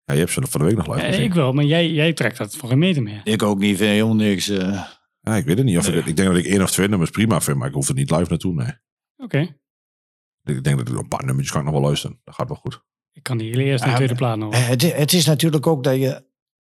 Ja, 0.04 0.14
je 0.14 0.20
hebt 0.20 0.32
ze 0.32 0.42
van 0.48 0.60
de 0.60 0.66
week 0.66 0.76
nog 0.76 0.86
live 0.94 1.06
gezien. 1.06 1.22
ik 1.24 1.34
wel, 1.34 1.52
maar 1.52 1.64
jij, 1.64 1.90
jij 1.90 2.12
trekt 2.12 2.36
dat 2.38 2.56
voor 2.56 2.68
geen 2.68 2.78
meter 2.78 3.02
meer. 3.02 3.20
Ik 3.24 3.42
ook 3.42 3.58
niet, 3.58 3.76
vind 3.76 3.90
helemaal 3.90 4.14
niks. 4.14 4.48
eh. 4.48 4.82
Ja, 5.20 5.36
ik 5.36 5.44
weet 5.44 5.56
het 5.56 5.66
niet. 5.66 5.78
Of 5.78 5.88
Nee. 5.88 5.98
ik, 5.98 6.06
ik 6.06 6.16
denk 6.16 6.28
dat 6.28 6.38
ik 6.38 6.44
één 6.46 6.62
of 6.62 6.70
twee 6.70 6.88
nummers 6.88 7.10
prima 7.10 7.40
vind, 7.40 7.56
maar 7.58 7.68
ik 7.68 7.74
hoef 7.74 7.88
er 7.88 7.94
niet 7.94 8.10
live 8.10 8.26
naartoe, 8.28 8.54
nee. 8.54 8.72
Oké. 9.16 9.38
Ik 10.44 10.64
denk 10.64 10.78
dat 10.78 10.88
ik 10.88 10.98
een 10.98 11.08
paar 11.08 11.24
nummertjes 11.24 11.50
kan 11.50 11.60
ik 11.60 11.66
nog 11.66 11.74
wel 11.76 11.84
luisteren. 11.86 12.20
Dat 12.24 12.34
gaat 12.34 12.48
wel 12.48 12.56
goed. 12.56 12.82
Ik 13.12 13.22
kan 13.22 13.38
die 13.38 13.48
hele 13.50 13.62
eerste 13.64 13.84
en 13.84 13.90
Ja, 13.90 13.96
tweede 13.96 14.14
plaat 14.14 14.38
nog. 14.38 14.50
wel. 14.50 14.60
Eh, 14.60 14.68
Het, 14.68 14.96
het 14.96 15.12
is 15.12 15.26
natuurlijk 15.26 15.66
ook 15.66 15.84
dat 15.84 15.96
je 15.96 16.24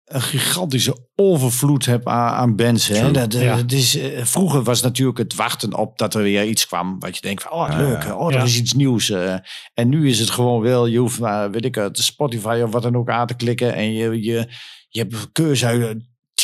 een 0.10 0.22
gigantische 0.22 0.98
overvloed 1.16 1.86
hebt 1.86 2.06
aan, 2.06 2.34
aan 2.34 2.56
bands. 2.56 2.88
Hè? 2.88 3.12
Dat, 3.12 3.34
eh, 3.34 3.42
Ja. 3.44 3.60
is, 3.68 3.98
eh, 3.98 4.24
vroeger 4.26 4.64
was 4.64 4.82
natuurlijk 4.82 5.18
het 5.18 5.36
wachten 5.36 5.74
op 5.74 5.98
dat 5.98 6.14
er 6.14 6.22
weer 6.22 6.46
iets 6.46 6.68
kwam. 6.68 7.00
Wat 7.00 7.16
je 7.16 7.22
denkt 7.22 7.42
van, 7.44 7.52
oh 7.52 7.70
leuk, 7.78 8.04
ja. 8.04 8.16
oh 8.16 8.28
er 8.28 8.38
Ja. 8.38 8.44
is 8.44 8.58
iets 8.58 8.74
nieuws. 8.74 9.10
eh. 9.10 9.36
en 9.74 9.90
nu 9.90 10.10
is 10.10 10.20
het 10.20 10.30
gewoon 10.30 10.62
wel, 10.62 10.86
je 10.86 10.98
hoeft 10.98 11.20
maar, 11.20 11.52
weet 11.52 11.66
ik 11.66 11.76
het, 11.76 11.98
Spotify 11.98 12.62
of 12.64 12.72
wat 12.72 12.82
dan 12.84 12.96
ook 12.96 13.10
aan 13.10 13.28
te 13.28 13.34
klikken. 13.36 13.74
En 13.74 13.94
je, 13.94 14.24
je, 14.24 14.48
je 14.90 15.00
hebt 15.00 15.14
een 15.14 15.32
keuze 15.32 15.66
uit 15.66 15.98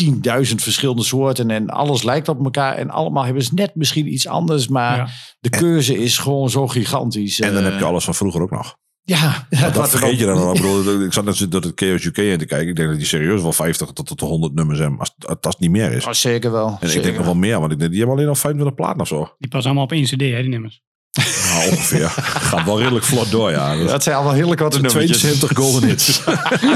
10.000 0.03 0.11
verschillende 0.55 1.03
soorten. 1.03 1.49
En 1.51 1.69
alles 1.69 2.03
lijkt 2.03 2.27
op 2.27 2.43
elkaar. 2.43 2.75
En 2.75 2.89
allemaal 2.89 3.23
hebben 3.25 3.43
ze 3.43 3.53
net 3.53 3.75
misschien 3.75 4.13
iets 4.13 4.27
anders. 4.27 4.67
Maar 4.67 4.97
Ja. 4.97 5.07
de 5.39 5.49
keuze 5.49 5.97
is 5.97 6.17
gewoon 6.17 6.49
zo 6.49 6.67
gigantisch. 6.67 7.39
En 7.39 7.53
dan 7.53 7.63
heb 7.63 7.79
je 7.79 7.85
alles 7.85 8.03
van 8.03 8.15
vroeger 8.15 8.41
ook 8.41 8.51
nog. 8.51 8.75
Ja, 9.05 9.47
Dat, 9.49 9.75
er 9.77 9.87
vergeet 9.87 10.19
je 10.19 10.25
dan 10.25 10.37
al. 10.37 10.55
Ik, 10.55 10.61
bedoel, 10.61 11.01
ik 11.01 11.13
zat 11.13 11.25
net 11.25 11.51
door 11.51 11.61
het 11.61 11.71
Chaos 11.75 12.03
UK 12.03 12.17
in 12.17 12.37
te 12.37 12.45
kijken. 12.45 12.67
Ik 12.67 12.75
denk 12.75 12.89
dat 12.89 12.97
die 12.97 13.07
serieus 13.07 13.41
wel 13.41 13.53
50 13.53 13.89
tot, 13.91 14.05
tot 14.07 14.19
100 14.19 14.53
nummers 14.53 14.79
hebben. 14.79 14.99
Als, 14.99 15.15
als 15.25 15.37
het 15.41 15.59
niet 15.59 15.71
meer 15.71 15.91
is. 15.91 16.05
Oh, 16.05 16.11
zeker 16.13 16.51
wel. 16.51 16.77
En 16.79 16.95
ik 16.95 17.03
denk 17.03 17.15
nog 17.17 17.25
wel 17.25 17.35
meer, 17.35 17.59
want 17.59 17.71
ik 17.71 17.79
denk, 17.79 17.89
die 17.91 17.99
hebben 17.99 18.17
alleen 18.17 18.29
al 18.29 18.35
25 18.35 18.75
platen 18.75 19.01
of 19.01 19.07
zo. 19.07 19.35
Die 19.39 19.49
pas 19.49 19.65
allemaal 19.65 19.83
op 19.83 19.91
één 19.91 20.03
cd, 20.03 20.21
hè, 20.21 20.41
die 20.41 20.49
nummers. 20.49 20.83
Nou, 21.15 21.69
ongeveer. 21.71 22.09
Gaat 22.49 22.65
wel 22.65 22.79
redelijk 22.79 23.05
vlot 23.05 23.31
door, 23.31 23.51
ja. 23.51 23.75
Dat 23.77 23.87
Dat 23.87 24.03
zijn 24.03 24.15
allemaal 24.15 24.33
heerlijk 24.33 24.59
wat 24.61 24.73
is 24.83 24.91
72 24.91 25.51
golden 25.53 25.89
hits. 25.89 26.23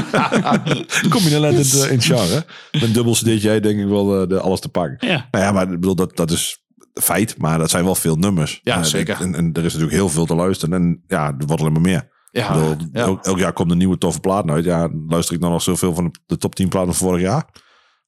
Kom 1.08 1.22
je 1.22 1.30
dan 1.30 1.40
net 1.40 1.52
in, 1.52 1.58
het, 1.58 1.82
eh, 1.82 1.92
in 1.92 2.00
genre. 2.00 2.44
Met 2.72 2.82
een 2.82 2.92
dubbel 2.92 3.12
cd'tje 3.12 3.60
denk 3.60 3.80
ik 3.80 3.86
wel 3.86 4.22
eh, 4.22 4.28
de, 4.28 4.40
alles 4.40 4.60
te 4.60 4.68
pakken. 4.68 5.08
Ja. 5.08 5.28
Nou 5.30 5.44
ja, 5.44 5.52
maar 5.52 5.62
ik 5.62 5.70
bedoel, 5.70 5.94
dat, 5.94 6.16
dat 6.16 6.30
is 6.30 6.62
feit. 6.94 7.38
Maar 7.38 7.58
dat 7.58 7.70
zijn 7.70 7.84
wel 7.84 7.94
veel 7.94 8.16
nummers. 8.16 8.60
Ja, 8.62 8.76
Eh, 8.76 8.82
zeker. 8.82 9.20
En, 9.20 9.34
en 9.34 9.50
er 9.52 9.58
is 9.64 9.72
natuurlijk 9.72 9.92
heel 9.92 10.08
veel 10.08 10.26
te 10.26 10.34
luisteren. 10.34 10.74
En 10.74 11.02
ja, 11.06 11.26
er 11.26 11.46
wordt 11.46 11.60
alleen 11.62 11.72
maar 11.72 11.82
meer. 11.82 12.08
Ja, 12.30 12.52
bedoel, 12.52 12.88
ja. 12.92 13.00
elk, 13.00 13.24
elk 13.24 13.38
jaar 13.38 13.52
komt 13.52 13.70
een 13.70 13.78
nieuwe 13.78 13.98
toffe 13.98 14.20
plaat 14.20 14.50
uit. 14.50 14.64
Ja, 14.64 14.88
luister 15.08 15.34
ik 15.34 15.40
dan 15.40 15.50
nog 15.50 15.62
zoveel 15.62 15.94
van 15.94 16.14
de, 16.26 16.36
top 16.36 16.54
10 16.54 16.68
platen 16.68 16.94
van 16.94 17.06
vorig 17.08 17.22
jaar? 17.22 17.48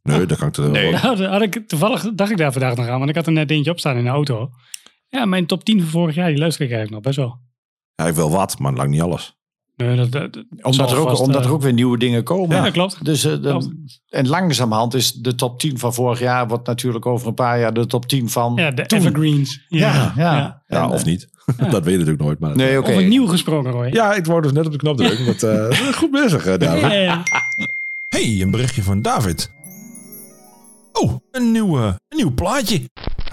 Nee, 0.02 0.26
dat 0.26 0.38
kan 0.38 0.48
ik 0.48 0.56
er 0.56 0.70
Nee. 0.70 0.90
wel. 0.90 1.00
Nou, 1.00 1.16
daar 1.16 1.30
had 1.32 1.42
ik, 1.42 1.68
toevallig 1.68 2.14
dacht 2.14 2.30
ik 2.30 2.36
daar 2.36 2.52
vandaag 2.52 2.76
nog 2.76 2.86
aan, 2.88 2.98
want 2.98 3.10
ik 3.10 3.16
had 3.16 3.26
er 3.26 3.32
net 3.32 3.50
eentje 3.50 3.70
op 3.70 3.78
staan 3.78 3.96
in 3.96 4.04
de 4.04 4.10
auto. 4.10 4.50
Ja, 5.08 5.24
mijn 5.24 5.46
top 5.46 5.64
10 5.64 5.80
van 5.80 5.88
vorig 5.88 6.14
jaar, 6.14 6.28
die 6.28 6.38
luister 6.38 6.64
ik 6.64 6.72
eigenlijk 6.72 7.04
nog 7.04 7.14
best 7.14 7.26
wel. 7.26 7.40
Ja, 7.94 8.06
ik 8.06 8.14
wil 8.14 8.30
wat, 8.30 8.58
maar 8.58 8.72
lang 8.72 8.90
niet 8.90 9.00
alles. 9.00 9.36
Nee, 9.76 9.96
dat, 9.96 10.10
dat, 10.12 10.32
dat 10.32 10.44
Omdat, 10.62 10.90
er 10.90 10.98
ook, 10.98 11.08
vast, 11.08 11.20
omdat 11.22 11.40
eh, 11.40 11.46
er 11.46 11.52
ook 11.52 11.62
weer 11.62 11.72
nieuwe 11.72 11.98
dingen 11.98 12.22
komen. 12.22 12.56
Ja, 12.56 12.62
dat 12.62 12.72
klopt. 12.72 13.04
Dus, 13.04 13.24
eh, 13.24 13.32
de- 13.32 13.40
Klopt. 13.40 13.68
en 14.08 14.28
langzamerhand 14.28 14.94
is 14.94 15.12
de 15.12 15.34
top 15.34 15.58
10 15.58 15.78
van 15.78 15.94
vorig 15.94 16.18
jaar... 16.20 16.48
wordt 16.48 16.66
natuurlijk 16.66 17.06
over 17.06 17.28
een 17.28 17.34
paar 17.34 17.58
jaar 17.60 17.72
de 17.74 17.86
top 17.86 18.06
10 18.06 18.28
van 18.30 18.52
Ja, 18.56 18.70
de 18.70 18.86
toen. 18.86 18.98
evergreens. 18.98 19.64
Ja, 19.68 19.92
ja. 19.92 20.12
ja. 20.16 20.62
Ja, 20.68 20.82
En, 20.82 20.90
of 20.90 21.00
eh, 21.00 21.06
niet. 21.06 21.28
dat 21.58 21.70
weet 21.84 21.84
je 21.84 21.90
natuurlijk 21.90 22.22
nooit. 22.22 22.38
Maar 22.38 22.56
Nee. 22.56 22.78
Over 22.78 23.04
nieuw 23.06 23.26
gesproken, 23.26 23.70
Roy. 23.70 23.88
Ja, 23.90 24.14
ik 24.14 24.26
wou 24.26 24.42
dus 24.42 24.52
net 24.52 24.66
op 24.66 24.72
de 24.72 24.78
knop 24.78 24.96
drukken. 24.96 25.26
Dat, 25.26 25.42
eh, 25.42 25.78
goed 25.92 26.10
bezig, 26.10 26.44
David. 26.58 26.80
Ja, 26.80 26.92
ja. 26.92 27.22
hey, 28.08 28.40
een 28.40 28.50
berichtje 28.50 28.82
van 28.82 29.02
David. 29.02 29.50
Oh, 30.92 31.12
een 31.30 31.52
nieuw, 31.52 31.78
eh, 31.78 31.84
een 32.08 32.16
nieuw 32.16 32.34
plaatje. 32.34 32.80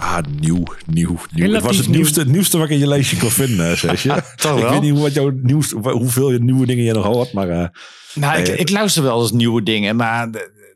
Ah, 0.00 0.18
nieuw, 0.40 0.62
nieuw, 0.86 1.16
nieuw. 1.30 1.52
Het 1.52 1.62
was 1.62 1.76
het 1.76 1.88
nieuwste, 1.88 2.20
het 2.20 2.28
nieuwste 2.28 2.56
wat 2.56 2.66
ik 2.66 2.72
in 2.72 2.78
je 2.78 2.86
lijstje 2.86 3.16
kon 3.16 3.30
vinden, 3.30 3.78
Sesje. 3.78 4.08
Toch 4.36 4.56
ik 4.56 4.62
wel? 4.62 4.70
weet 4.70 4.80
niet 4.80 4.90
hoe, 4.90 5.00
wat 5.00 5.14
jouw 5.14 5.30
nieuwste, 5.42 5.76
hoeveel 5.76 6.30
nieuwe 6.30 6.66
dingen 6.66 6.84
je 6.84 6.92
nog 6.92 7.04
hoort, 7.04 7.32
maar... 7.32 7.48
eh, 7.48 7.68
Nou, 8.14 8.38
ik, 8.40 8.46
Nee. 8.46 8.56
ik 8.56 8.70
luister 8.70 9.02
wel 9.02 9.20
eens 9.22 9.32
nieuwe 9.32 9.62
dingen, 9.62 9.96
maar 9.96 10.30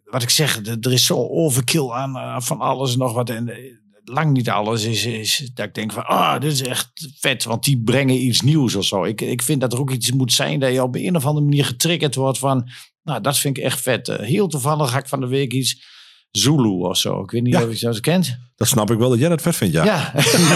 wat 0.05 0.23
ik 0.23 0.31
zeg, 0.31 0.61
er 0.81 0.93
is 0.93 1.07
zo 1.07 1.29
overkill 1.29 1.91
aan 1.91 2.17
eh, 2.17 2.41
van 2.41 2.59
alles 2.61 2.93
en 2.93 2.99
nog 2.99 3.13
wat. 3.13 3.31
En 3.31 3.49
eh, 3.49 3.57
lang 4.05 4.33
niet 4.33 4.49
alles 4.51 4.85
is, 4.85 5.05
is 5.07 5.51
dat 5.55 5.67
ik 5.67 5.75
denk 5.75 5.93
van, 5.93 6.07
ah, 6.07 6.41
dit 6.41 6.53
is 6.53 6.63
echt 6.63 6.91
vet, 7.21 7.45
want 7.45 7.65
die 7.65 7.83
brengen 7.83 8.17
iets 8.25 8.41
nieuws 8.41 8.75
of 8.75 8.85
zo. 8.85 9.05
Ik, 9.05 9.21
ik 9.21 9.43
vind 9.43 9.61
dat 9.61 9.73
er 9.73 9.81
ook 9.81 9.91
iets 9.91 10.13
moet 10.13 10.33
zijn 10.33 10.61
dat 10.61 10.73
je 10.73 10.83
op 10.83 10.95
een 10.97 11.17
of 11.17 11.25
andere 11.27 11.45
manier 11.47 11.65
getriggerd 11.65 12.15
wordt 12.15 12.39
van, 12.39 12.69
nou, 13.03 13.21
dat 13.21 13.39
vind 13.39 13.57
ik 13.59 13.65
echt 13.65 13.81
vet. 13.81 14.07
Heel 14.21 14.49
toevallig 14.49 14.91
ga 14.91 14.99
ik 14.99 15.09
van 15.09 15.21
de 15.21 15.27
week 15.27 15.53
iets 15.53 15.93
Zulu 16.39 16.69
of 16.69 16.97
zo. 16.97 17.21
Ik 17.23 17.31
weet 17.31 17.43
niet 17.43 17.53
Ja. 17.53 17.63
of 17.63 17.75
je 17.75 17.87
dat 17.87 18.01
kent. 18.01 18.39
Dat 18.57 18.69
snap 18.69 18.91
ik 18.91 18.99
wel 18.99 19.09
dat 19.11 19.19
jij 19.19 19.29
dat 19.29 19.43
vet 19.43 19.57
vindt, 19.57 19.75
ja. 19.75 19.85
Ja, 19.85 20.13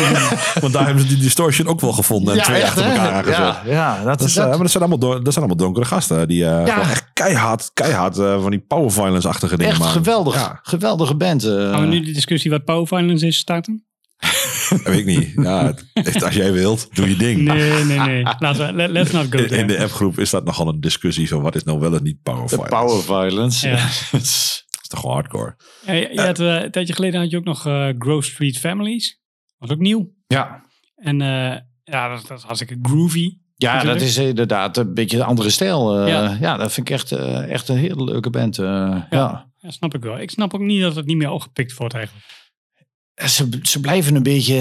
Want 0.60 0.72
daar 0.72 0.84
hebben 0.86 1.02
ze 1.02 1.08
die 1.08 1.18
distortion 1.18 1.66
ook 1.68 1.80
wel 1.80 1.92
gevonden 1.92 2.36
en 2.38 2.42
twee 2.42 2.56
echt, 2.60 2.66
achter 2.68 2.84
elkaar 2.84 3.12
aangezet. 3.12 3.36
Ja, 3.36 3.62
ja 3.66 3.96
dat, 4.04 4.18
Dat, 4.18 4.28
is, 4.28 4.34
dat, 4.34 4.44
eh, 4.44 4.50
maar 4.50 4.58
dat 4.58 4.70
zijn 4.70 4.84
allemaal, 4.84 5.08
dat 5.22 5.32
zijn 5.32 5.44
allemaal 5.44 5.56
donkere 5.66 5.84
gasten. 5.86 6.28
Die 6.28 6.44
eh, 6.44 6.78
echt 6.90 7.10
keihard, 7.12 7.70
keihard 7.74 8.18
eh, 8.18 8.40
van 8.42 8.50
die 8.50 8.60
power 8.68 8.92
violence-achtige 8.92 9.56
dingen 9.56 9.72
echt 9.72 9.80
maken. 9.80 9.94
geweldig. 10.02 10.34
Ja, 10.34 10.60
Geweldige 10.62 11.14
band. 11.14 11.44
eh. 11.44 11.50
Gaan 11.70 11.80
we 11.80 11.86
nu 11.86 12.00
de 12.00 12.12
discussie 12.12 12.50
wat 12.50 12.64
power 12.64 12.86
violence 12.86 13.26
is 13.26 13.36
starten? 13.36 13.84
dat 14.70 14.82
weet 14.82 14.98
ik 14.98 15.04
niet. 15.06 15.32
Ja, 15.34 15.74
het- 15.94 16.22
als 16.24 16.34
jij 16.34 16.52
wilt, 16.52 16.88
doe 16.92 17.08
je 17.08 17.16
ding. 17.16 17.40
Nee, 17.40 17.84
nee, 17.84 17.98
nee. 17.98 18.22
Laten 18.38 18.66
we, 18.66 18.72
let- 18.72 18.90
let's 18.90 19.10
not 19.10 19.26
go 19.30 19.38
In, 19.38 19.42
in 19.42 19.48
there. 19.48 19.66
de 19.66 19.78
appgroep 19.82 20.18
is 20.18 20.30
dat 20.30 20.44
nogal 20.44 20.68
een 20.68 20.80
discussie 20.80 21.28
van 21.28 21.42
wat 21.42 21.54
is 21.54 21.64
nou 21.64 21.78
wel 21.78 21.94
en 21.94 22.02
niet 22.02 22.22
power 22.22 22.42
de 22.42 22.48
violence. 22.48 22.76
power 22.76 23.02
violence. 23.02 23.68
Ja. 23.68 23.86
Toch 24.88 25.02
hardcore. 25.02 25.56
Ja, 25.86 25.92
je, 25.92 26.08
je 26.12 26.20
had, 26.20 26.40
eh, 26.40 26.62
een 26.62 26.70
tijdje 26.70 26.94
geleden 26.94 27.20
had 27.20 27.30
je 27.30 27.36
ook 27.36 27.44
nog 27.44 27.66
eh 27.66 27.88
Grove 27.98 28.28
Street 28.30 28.58
Families. 28.58 29.20
Was 29.58 29.70
ook 29.70 29.78
nieuw. 29.78 30.10
ja. 30.26 30.66
En 30.96 31.20
eh, 31.20 31.56
ja, 31.84 32.08
dat, 32.08 32.26
dat 32.26 32.38
is 32.38 32.44
hartstikke 32.44 32.78
groovy. 32.82 33.36
Ja, 33.56 33.82
dat 33.84 34.00
is 34.00 34.16
inderdaad 34.16 34.76
een 34.76 34.94
beetje 34.94 35.16
een 35.16 35.22
andere 35.24 35.50
stijl. 35.50 36.00
eh. 36.00 36.08
Ja. 36.08 36.36
ja. 36.40 36.56
dat 36.56 36.72
vind 36.72 36.88
ik 36.88 36.94
echt, 36.94 37.12
eh, 37.12 37.50
echt 37.50 37.68
een 37.68 37.76
hele 37.76 38.04
leuke 38.04 38.30
band. 38.30 38.58
eh. 38.58 39.02
ja. 39.10 39.50
Ja, 39.60 39.70
snap 39.70 39.94
ik 39.94 40.02
wel. 40.02 40.18
Ik 40.18 40.30
snap 40.30 40.54
ook 40.54 40.60
niet 40.60 40.82
dat 40.82 40.96
het 40.96 41.06
niet 41.06 41.16
meer 41.16 41.30
opgepikt 41.30 41.76
wordt 41.76 41.94
eigenlijk. 41.94 42.26
Ze, 43.14 43.58
ze 43.62 43.80
blijven 43.80 44.14
een 44.14 44.22
beetje 44.22 44.60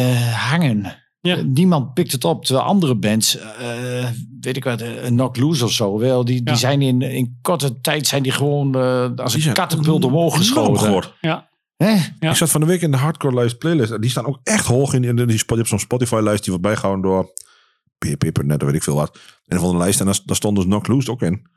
hangen. 0.50 1.07
Ja. 1.22 1.38
Eh, 1.38 1.44
Niemand 1.44 1.94
pikt 1.94 2.12
het 2.12 2.26
op. 2.26 2.46
Terwijl 2.46 2.66
andere 2.68 2.96
bands, 2.96 3.38
eh, 3.38 4.10
weet 4.40 4.56
ik 4.58 4.64
wat, 4.64 4.82
eh, 4.82 5.06
Knock 5.06 5.38
Loose 5.38 5.64
of 5.66 5.72
zo, 5.72 5.98
wel, 6.00 6.26
die, 6.26 6.44
die 6.44 6.54
Ja. 6.54 6.60
zijn 6.60 6.82
in, 6.82 7.02
in 7.02 7.38
korte 7.42 7.82
tijd 7.82 8.08
zijn 8.08 8.24
die 8.24 8.32
gewoon 8.32 8.76
eh, 8.76 9.10
als 9.16 9.34
Die 9.34 9.48
een 9.48 9.54
kattenpult 9.54 10.06
omhoog 10.06 10.34
enorm 10.50 10.78
geschoten. 10.78 11.12
Ja, 11.22 11.50
Hè? 11.78 11.90
Ja. 12.20 12.30
Ik 12.30 12.36
zat 12.36 12.50
van 12.50 12.62
de 12.62 12.68
week 12.68 12.82
in 12.82 12.92
de 12.92 12.98
hardcore 12.98 13.34
lijst 13.36 13.58
playlist. 13.58 14.02
Die 14.02 14.10
staan 14.10 14.26
ook 14.26 14.40
echt 14.44 14.66
hoog 14.66 14.94
in. 14.94 15.04
in 15.04 15.16
de, 15.16 15.26
die, 15.26 15.38
spot- 15.38 15.50
je 15.50 15.56
hebt 15.56 15.70
zo'n 15.70 15.80
Spotify 15.80 16.20
lijst 16.24 16.44
die 16.44 16.52
wordt 16.54 16.68
bijgehouden 16.68 17.06
door 17.12 17.32
pp.net, 17.98 18.62
weet 18.64 18.74
ik 18.74 18.84
veel 18.84 18.96
wat. 18.96 19.20
En 19.46 19.60
van 19.60 19.72
de 19.72 19.78
lijst. 19.78 20.00
En 20.00 20.06
daar, 20.06 20.20
daar 20.26 20.36
stond 20.36 20.56
dus 20.56 20.66
Knock 20.66 20.88
Loose 20.88 21.12
ook 21.12 21.22
in. 21.22 21.48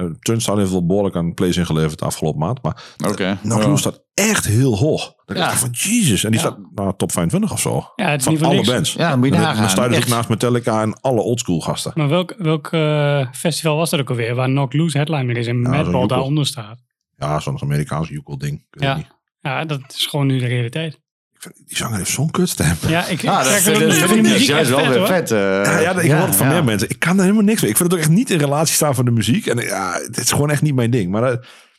Uh, 0.00 0.10
Turnstile 0.20 0.58
heeft 0.58 0.70
wel 0.70 0.86
behoorlijk 0.86 1.16
aan 1.16 1.34
plays 1.34 1.56
ingeleverd 1.56 1.98
de 1.98 2.04
afgelopen 2.04 2.40
maand. 2.40 2.62
Maar 2.62 2.82
Ja. 2.96 3.38
Loose 3.42 3.76
staat 3.76 4.04
echt 4.14 4.44
heel 4.46 4.76
hoog. 4.78 5.14
Dan 5.24 5.36
Ja. 5.36 5.42
dacht 5.42 5.54
ik 5.54 5.58
van 5.60 5.70
Jesus. 5.72 6.24
En 6.24 6.30
die 6.30 6.40
Ja. 6.40 6.46
staat 6.46 6.58
nou, 6.74 6.92
top 6.96 7.12
25 7.12 7.52
of 7.52 7.60
zo. 7.60 7.92
ja 7.96 8.10
het 8.10 8.20
is 8.26 8.38
Van 8.38 8.46
alle 8.48 8.54
niks. 8.56 8.68
bands. 8.68 8.92
Ja, 8.92 9.16
moet 9.16 9.26
je 9.28 9.32
nagaan. 9.32 9.56
Dan 9.60 9.70
sta 9.70 9.84
je 9.84 9.90
dus 9.90 10.06
naast 10.06 10.28
Metallica 10.28 10.82
en 10.82 11.00
alle 11.00 11.20
oldschool 11.20 11.60
gasten. 11.60 11.92
Maar 11.94 12.08
welk, 12.08 12.34
welk 12.38 12.66
eh, 12.72 13.26
festival 13.32 13.76
was 13.76 13.90
dat 13.90 14.00
ook 14.00 14.10
alweer? 14.10 14.34
Waar 14.34 14.48
Knock 14.48 14.72
Loose 14.72 14.96
headliner 14.96 15.36
is 15.36 15.46
en 15.46 15.62
zo'n 15.62 15.70
Madball 15.72 16.06
daaronder 16.06 16.46
staat. 16.46 16.78
Ja, 17.16 17.40
zo'n 17.40 17.62
Amerikaans 17.62 18.08
joekel 18.08 18.38
ding. 18.38 18.66
Ja. 18.70 18.98
Ja, 19.40 19.64
dat 19.64 19.80
is 19.88 20.06
gewoon 20.06 20.26
nu 20.26 20.38
de 20.38 20.46
realiteit. 20.46 21.00
Ik 21.36 21.42
vind- 21.42 21.54
Die 21.68 21.76
zanger 21.76 21.96
heeft 21.98 22.10
zo'n 22.10 22.30
kutstem. 22.30 22.74
Ja, 22.88 23.06
ik, 23.06 23.22
Ja, 23.22 23.38
ik 23.40 23.46
dat 23.46 23.54
dat 23.54 23.62
vind 24.10 24.26
ik 24.26 24.36
juist 24.36 24.50
echt 24.50 24.68
wel 24.68 24.78
vet, 24.84 24.94
weer 24.94 25.06
vet. 25.06 25.30
eh. 25.30 25.38
Ja, 25.38 25.78
ja, 25.78 25.98
ik 26.00 26.10
hoor 26.10 26.26
het 26.26 26.36
van 26.36 26.46
ja. 26.46 26.52
meer 26.52 26.64
mensen. 26.64 26.88
Ik 26.90 26.98
kan 26.98 27.16
er 27.16 27.22
helemaal 27.22 27.42
niks 27.44 27.60
mee. 27.60 27.70
Ik 27.70 27.76
vind 27.76 27.90
het 27.90 27.98
ook 28.00 28.04
echt 28.06 28.14
niet 28.16 28.30
in 28.30 28.38
relatie 28.38 28.74
staan 28.74 28.94
van 28.94 29.04
de 29.04 29.10
muziek. 29.10 29.46
En 29.46 29.58
ja, 29.58 29.92
het 30.06 30.16
is 30.18 30.30
gewoon 30.30 30.50
echt 30.50 30.62
niet 30.62 30.74
mijn 30.74 30.90
ding. 30.90 31.10
Maar 31.10 31.22
eh, 31.32 31.36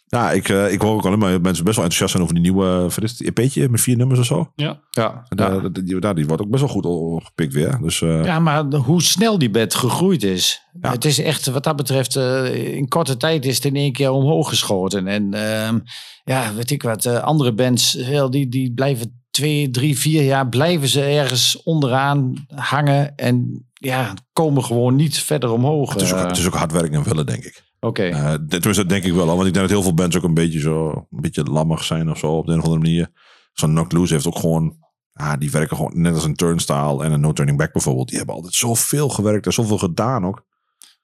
ja, 0.07 0.31
ik, 0.31 0.49
eh, 0.49 0.71
ik 0.71 0.81
hoor 0.81 0.93
ook 0.93 1.05
alleen 1.05 1.19
maar 1.19 1.41
mensen 1.41 1.63
best 1.63 1.75
wel 1.75 1.85
enthousiast 1.85 2.11
zijn 2.11 2.23
over 2.23 2.35
die 2.35 2.43
nieuwe 2.43 2.85
is 3.01 3.11
het, 3.19 3.21
EP'tje 3.37 3.69
met 3.69 3.81
vier 3.81 3.97
nummers 3.97 4.19
of 4.19 4.25
zo. 4.25 4.51
Ja, 4.55 4.79
Ja, 4.89 5.23
En, 5.29 5.37
ja. 5.37 5.49
eh, 5.55 5.61
dat- 5.61 5.75
die, 5.75 5.99
daar, 5.99 6.15
die 6.15 6.27
wordt 6.27 6.41
ook 6.41 6.49
best 6.49 6.63
wel 6.63 6.71
goed 6.71 6.85
opgepikt 6.85 7.53
weer. 7.53 7.77
Dus 7.81 8.01
eh, 8.01 8.23
Ja, 8.23 8.39
maar 8.39 8.63
hoe 8.63 9.01
snel 9.01 9.37
die 9.37 9.49
bed 9.49 9.75
gegroeid 9.75 10.23
is. 10.23 10.61
Ja. 10.81 10.91
Het 10.91 11.05
is 11.05 11.19
echt, 11.19 11.45
wat 11.45 11.63
dat 11.63 11.75
betreft, 11.75 12.15
eh, 12.15 12.73
in 12.75 12.87
korte 12.87 13.17
tijd 13.17 13.45
is 13.45 13.55
het 13.55 13.65
in 13.65 13.75
één 13.75 13.91
keer 13.93 14.09
omhoog 14.11 14.49
geschoten. 14.49 15.07
En 15.07 15.33
ehm, 15.33 15.79
ja, 16.23 16.53
weet 16.53 16.71
ik 16.71 16.83
wat, 16.83 17.05
eh, 17.05 17.19
andere 17.23 17.53
bands, 17.53 17.93
wel, 17.93 18.29
die, 18.29 18.49
die 18.49 18.73
blijven 18.73 19.21
twee, 19.37 19.69
drie, 19.69 19.97
vier 19.97 20.23
jaar, 20.23 20.49
blijven 20.49 20.87
ze 20.87 21.01
ergens 21.01 21.61
onderaan 21.63 22.33
hangen. 22.55 23.15
En 23.15 23.65
ja, 23.73 24.13
komen 24.33 24.63
gewoon 24.63 24.95
niet 24.95 25.17
verder 25.19 25.49
omhoog. 25.51 25.93
het, 25.93 26.01
is 26.01 26.13
ook, 26.13 26.19
eh. 26.19 26.27
het 26.27 26.37
is 26.37 26.47
ook 26.47 26.53
hard 26.53 26.71
werken 26.71 26.93
en 26.93 27.03
willen, 27.03 27.25
denk 27.25 27.43
ik. 27.43 27.63
Oké. 27.79 28.03
Eh, 28.03 28.29
dit- 28.31 28.49
tenminste, 28.49 28.81
dat 28.81 28.89
denk 28.89 29.03
ik 29.03 29.13
wel. 29.13 29.29
al, 29.29 29.35
Want 29.35 29.47
ik 29.47 29.53
denk 29.53 29.65
dat 29.67 29.75
heel 29.75 29.83
veel 29.83 29.93
bands 29.93 30.17
ook 30.17 30.23
een 30.23 30.33
beetje 30.33 30.59
zo 30.59 30.89
een 31.11 31.21
beetje 31.21 31.43
lammig 31.43 31.83
zijn 31.83 32.09
of 32.09 32.17
zo 32.17 32.27
op 32.37 32.45
de 32.45 32.51
een 32.51 32.57
of 32.59 32.63
andere 32.65 32.81
manier. 32.83 33.09
Zo'n 33.53 33.69
Knock 33.69 33.91
Loose 33.91 34.13
heeft 34.13 34.27
ook 34.27 34.39
gewoon. 34.39 34.75
Ah, 35.13 35.33
die 35.39 35.51
werken 35.51 35.77
gewoon 35.77 36.01
net 36.01 36.13
als 36.13 36.23
een 36.23 36.35
Turnstile 36.35 37.03
en 37.03 37.11
een 37.11 37.19
No 37.19 37.33
Turning 37.33 37.57
Back 37.57 37.73
bijvoorbeeld. 37.73 38.07
Die 38.07 38.17
hebben 38.17 38.35
altijd 38.35 38.53
zoveel 38.53 39.09
gewerkt 39.09 39.45
en 39.45 39.53
zoveel 39.53 39.77
gedaan 39.77 40.25
ook. 40.25 40.45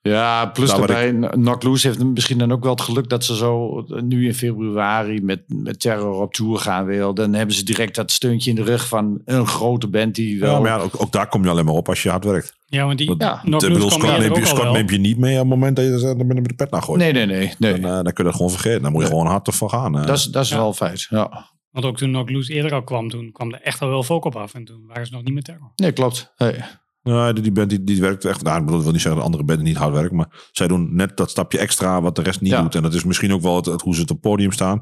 Ja, 0.09 0.45
plus 0.45 0.71
waar 0.71 0.87
daarbij, 0.87 1.29
Knock 1.29 1.63
Loose 1.63 1.87
heeft 1.87 2.03
misschien 2.03 2.37
dan 2.37 2.51
ook 2.51 2.63
wel 2.63 2.71
het 2.71 2.81
geluk 2.81 3.09
dat 3.09 3.23
ze 3.25 3.35
zo 3.35 3.79
eh, 3.89 4.01
nu 4.01 4.25
in 4.25 4.33
februari 4.33 5.21
met, 5.21 5.43
met 5.47 5.79
Terror 5.79 6.21
op 6.21 6.33
tour 6.33 6.57
gaan 6.59 6.85
wil. 6.85 7.13
Dan 7.13 7.33
hebben 7.33 7.55
ze 7.55 7.63
direct 7.63 7.95
dat 7.95 8.11
steuntje 8.11 8.49
in 8.49 8.55
de 8.55 8.63
rug 8.63 8.87
van 8.87 9.21
een 9.25 9.47
grote 9.47 9.87
band 9.87 10.15
die 10.15 10.39
wel... 10.39 10.53
Ja, 10.53 10.59
maar 10.59 10.69
ja, 10.69 10.77
ook, 10.77 11.01
ook 11.01 11.11
daar 11.11 11.27
kom 11.27 11.43
je 11.43 11.49
alleen 11.49 11.65
maar 11.65 11.73
op 11.73 11.89
als 11.89 12.03
je 12.03 12.09
hard 12.09 12.23
werkt. 12.25 12.57
ja 12.65 12.85
want 12.85 12.97
die 12.97 13.07
Want 13.07 13.21
Ja, 13.21 13.39
Knock 13.43 13.63
Ik 13.63 13.73
bedoel, 13.73 13.89
Scott, 13.91 14.17
neemt 14.17 14.35
je, 14.37 14.45
Scott 14.45 14.97
niet 14.97 15.17
mee 15.17 15.33
op 15.33 15.39
het 15.39 15.49
moment 15.49 15.75
dat 15.75 15.85
je 15.85 16.07
er 16.07 16.17
met 16.17 16.27
met 16.27 16.45
de 16.47 16.53
pet 16.55 16.71
naar 16.71 16.81
gooit. 16.81 16.99
Nee, 16.99 17.11
nee, 17.13 17.25
nee. 17.25 17.53
nee. 17.59 17.79
Dan, 17.79 17.89
eh, 17.89 17.95
dan 17.95 18.03
kun 18.03 18.13
je 18.15 18.23
dat 18.23 18.33
gewoon 18.35 18.51
vergeten. 18.51 18.81
Dan 18.81 18.91
moet 18.91 19.01
je 19.01 19.07
Nee. 19.07 19.17
gewoon 19.17 19.31
hard 19.31 19.47
ervan 19.47 19.69
gaan. 19.69 19.97
eh. 19.99 20.05
dat 20.05 20.17
is, 20.17 20.23
dat 20.25 20.43
is 20.43 20.49
Ja. 20.49 20.55
wel 20.57 20.67
een 20.67 20.73
feit. 20.73 21.07
Ja. 21.09 21.51
Want 21.71 21.85
ook 21.85 21.97
toen 21.97 22.09
Knock 22.09 22.29
Loose 22.29 22.53
eerder 22.53 22.73
al 22.73 22.83
kwam, 22.83 23.09
toen 23.09 23.31
kwam 23.31 23.53
er 23.53 23.61
echt 23.61 23.81
al 23.81 23.89
wel 23.89 24.03
volk 24.03 24.25
op 24.25 24.35
af. 24.35 24.53
En 24.53 24.65
toen 24.65 24.83
waren 24.87 25.05
ze 25.05 25.13
nog 25.13 25.23
niet 25.23 25.33
meer 25.33 25.43
terror. 25.43 25.71
Nee, 25.75 25.91
klopt. 25.91 26.33
Hey. 26.35 26.63
Nee, 27.03 27.33
die, 27.33 27.43
die 27.43 27.51
band 27.51 27.69
die, 27.69 27.83
die 27.83 28.01
werkt 28.01 28.25
echt. 28.25 28.43
Nou, 28.43 28.57
ik 28.57 28.63
bedoel, 28.63 28.77
ik 28.77 28.83
wil 28.83 28.93
niet 28.93 29.01
zeggen 29.01 29.19
dat 29.21 29.29
andere 29.29 29.43
banden 29.47 29.65
niet 29.65 29.77
hard 29.77 29.93
werken. 29.93 30.15
Maar 30.15 30.47
zij 30.51 30.67
doen 30.67 30.95
net 30.95 31.17
dat 31.17 31.29
stapje 31.29 31.57
extra 31.57 32.01
wat 32.01 32.15
de 32.15 32.21
rest 32.21 32.41
niet 32.41 32.51
Ja. 32.51 32.61
doet. 32.61 32.75
En 32.75 32.81
dat 32.81 32.93
is 32.93 33.03
misschien 33.03 33.33
ook 33.33 33.41
wel 33.41 33.55
het, 33.55 33.65
het 33.65 33.81
hoe 33.81 33.95
ze 33.95 34.01
op 34.01 34.07
het 34.07 34.19
podium 34.19 34.51
staan. 34.51 34.79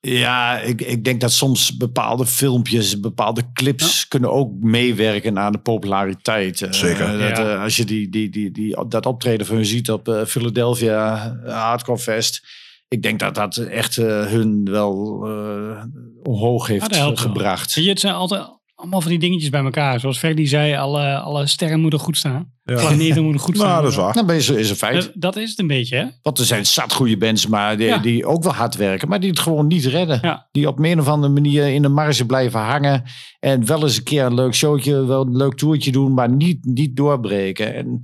Ja, 0.00 0.58
ik, 0.58 0.80
ik 0.80 1.04
denk 1.04 1.20
dat 1.20 1.32
soms 1.32 1.76
bepaalde 1.76 2.26
filmpjes, 2.26 3.00
bepaalde 3.00 3.52
clips 3.52 4.08
kunnen 4.08 4.32
ook 4.32 4.52
meewerken 4.60 5.38
aan 5.38 5.52
de 5.52 5.58
populariteit. 5.58 6.62
Eh, 6.62 6.72
Zeker. 6.72 7.06
dat, 7.18 7.36
Ja. 7.36 7.54
eh, 7.54 7.62
als 7.62 7.76
je 7.76 7.84
die, 7.84 8.08
die, 8.08 8.30
die, 8.30 8.50
die, 8.50 8.84
dat 8.88 9.06
optreden 9.06 9.46
van 9.46 9.56
hun 9.56 9.64
ziet 9.64 9.90
op 9.90 10.08
eh, 10.08 10.24
Philadelphia 10.24 11.36
Hardcore 11.44 11.98
Fest. 11.98 12.40
Ik 12.88 13.02
denk 13.02 13.18
dat 13.18 13.34
dat 13.34 13.56
echt 13.56 13.96
eh, 13.98 14.26
hun 14.26 14.64
wel 14.70 15.22
eh, 15.26 15.82
omhoog 16.22 16.66
heeft 16.66 16.96
wel. 16.96 17.16
gebracht. 17.16 17.74
Weet 17.74 17.84
je, 17.84 17.90
het 17.90 18.00
zijn 18.00 18.14
altijd 18.14 18.59
allemaal 18.80 19.00
van 19.00 19.10
die 19.10 19.18
dingetjes 19.18 19.50
bij 19.50 19.62
elkaar. 19.64 20.00
Zoals 20.00 20.18
Ferdy 20.18 20.46
zei, 20.46 20.74
alle, 20.74 21.18
alle 21.18 21.46
sterren 21.46 21.80
moeten 21.80 21.98
goed 21.98 22.16
staan. 22.16 22.52
Ja. 22.64 22.74
Planeten 22.74 23.22
moeten 23.22 23.40
goed 23.40 23.56
staan. 23.56 23.68
Nou, 23.68 23.82
dat 23.82 23.90
is 23.90 23.96
waar. 23.96 24.14
Nou, 24.14 24.26
maar 24.26 24.36
is, 24.36 24.48
is 24.48 24.70
een 24.70 24.76
feit. 24.76 24.94
Dat, 25.02 25.12
dat 25.14 25.36
is 25.36 25.50
het 25.50 25.58
een 25.58 25.66
beetje, 25.66 25.96
hè? 25.96 26.04
Want 26.22 26.38
er 26.38 26.44
zijn 26.44 26.66
zat 26.66 26.92
goede 26.92 27.16
bands, 27.16 27.46
maar 27.46 27.76
die, 27.76 27.86
Ja. 27.86 27.98
die 27.98 28.26
ook 28.26 28.42
wel 28.42 28.52
hard 28.52 28.76
werken, 28.76 29.08
maar 29.08 29.20
die 29.20 29.30
het 29.30 29.38
gewoon 29.38 29.66
niet 29.66 29.84
redden. 29.84 30.18
Ja. 30.22 30.48
Die 30.52 30.68
op 30.68 30.78
een 30.78 31.00
of 31.00 31.08
andere 31.08 31.32
manier 31.32 31.66
in 31.68 31.82
de 31.82 31.88
marge 31.88 32.26
blijven 32.26 32.60
hangen. 32.60 33.02
En 33.40 33.66
wel 33.66 33.82
eens 33.82 33.96
een 33.96 34.02
keer 34.02 34.24
een 34.24 34.34
leuk 34.34 34.54
showtje, 34.54 35.04
wel 35.06 35.26
een 35.26 35.36
leuk 35.36 35.54
toertje 35.54 35.92
doen, 35.92 36.14
maar 36.14 36.30
niet, 36.30 36.64
niet 36.64 36.96
doorbreken. 36.96 37.74
En 37.74 38.00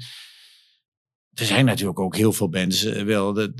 er 1.32 1.44
zijn 1.44 1.64
natuurlijk 1.64 2.00
ook 2.00 2.16
heel 2.16 2.32
veel 2.32 2.48
bands. 2.48 2.84
eh, 2.84 3.02
Wel, 3.04 3.32
dat, 3.32 3.50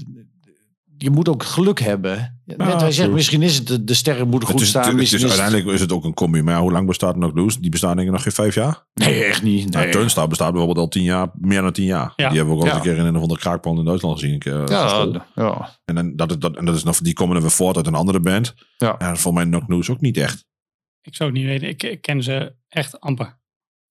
je 0.99 1.11
moet 1.11 1.29
ook 1.29 1.43
geluk 1.43 1.81
hebben. 1.81 2.41
Net 2.45 2.81
zegt, 2.81 2.95
true. 2.95 3.09
misschien 3.09 3.43
is 3.43 3.57
het 3.59 3.67
de, 3.67 3.85
de 3.85 3.95
sterren 3.95 4.29
moeten 4.29 4.49
goed 4.49 4.61
is, 4.61 4.69
staan. 4.69 4.99
het- 4.99 5.23
uiteindelijk 5.23 5.67
is 5.67 5.81
het 5.81 5.93
ook 5.93 6.05
een 6.05 6.15
combi. 6.15 6.43
Maar 6.43 6.55
ja, 6.55 6.61
hoe 6.61 6.73
lang 6.73 6.87
bestaat 6.87 7.15
Knock 7.15 7.37
Loose? 7.37 7.61
Die 7.61 7.71
bestaan 7.71 7.97
denk 7.97 8.07
ik 8.09 8.13
nog 8.15 8.23
geen 8.23 8.33
vijf 8.33 8.55
jaar. 8.55 8.87
Nee, 8.95 9.25
echt 9.25 9.43
niet. 9.43 9.71
Nou, 9.71 9.85
Nee. 9.85 9.93
Turnstile 9.93 10.27
bestaat 10.29 10.49
bijvoorbeeld 10.51 10.79
al 10.79 10.89
tien 10.89 11.03
jaar, 11.03 11.29
meer 11.35 11.63
dan 11.63 11.73
tien 11.73 11.85
jaar. 11.85 12.13
Ja. 12.17 12.29
Die 12.29 12.37
hebben 12.37 12.55
we 12.57 12.61
ook 12.61 12.67
al 12.67 12.71
Ja. 12.71 12.77
een 12.77 12.83
keer 12.83 12.97
in 12.97 13.05
een 13.05 13.17
of 13.17 13.23
andere 13.23 13.41
kraakpand 13.41 13.79
in 13.79 13.85
Duitsland 13.85 14.19
gezien. 14.19 14.35
Ik, 14.35 14.45
eh, 14.45 14.63
ja, 14.67 15.07
ja, 15.35 15.79
En, 15.85 15.95
dan, 15.95 16.17
dat, 16.17 16.31
is- 16.31 16.39
dat, 16.39 16.57
en 16.57 16.65
dat 16.65 16.75
is 16.75 16.83
nog, 16.85 16.99
die 16.99 17.13
komen 17.15 17.33
dan 17.35 17.43
weer 17.43 17.53
voort 17.53 17.77
uit 17.77 17.87
een 17.87 17.95
andere 17.95 18.21
band. 18.21 18.55
ja. 18.79 18.95
Ja, 18.99 19.17
voor 19.17 19.33
mij 19.33 19.45
Knock 19.45 19.69
Loose 19.69 19.91
ook 19.93 20.01
niet 20.01 20.17
echt. 20.17 20.45
Ik 21.03 21.15
zou 21.15 21.31
het 21.31 21.39
niet 21.39 21.49
weten. 21.49 21.69
Ik, 21.69 21.83
ik 21.83 22.01
ken 22.01 22.23
ze 22.23 22.55
echt 22.69 23.01
amper. 23.01 23.39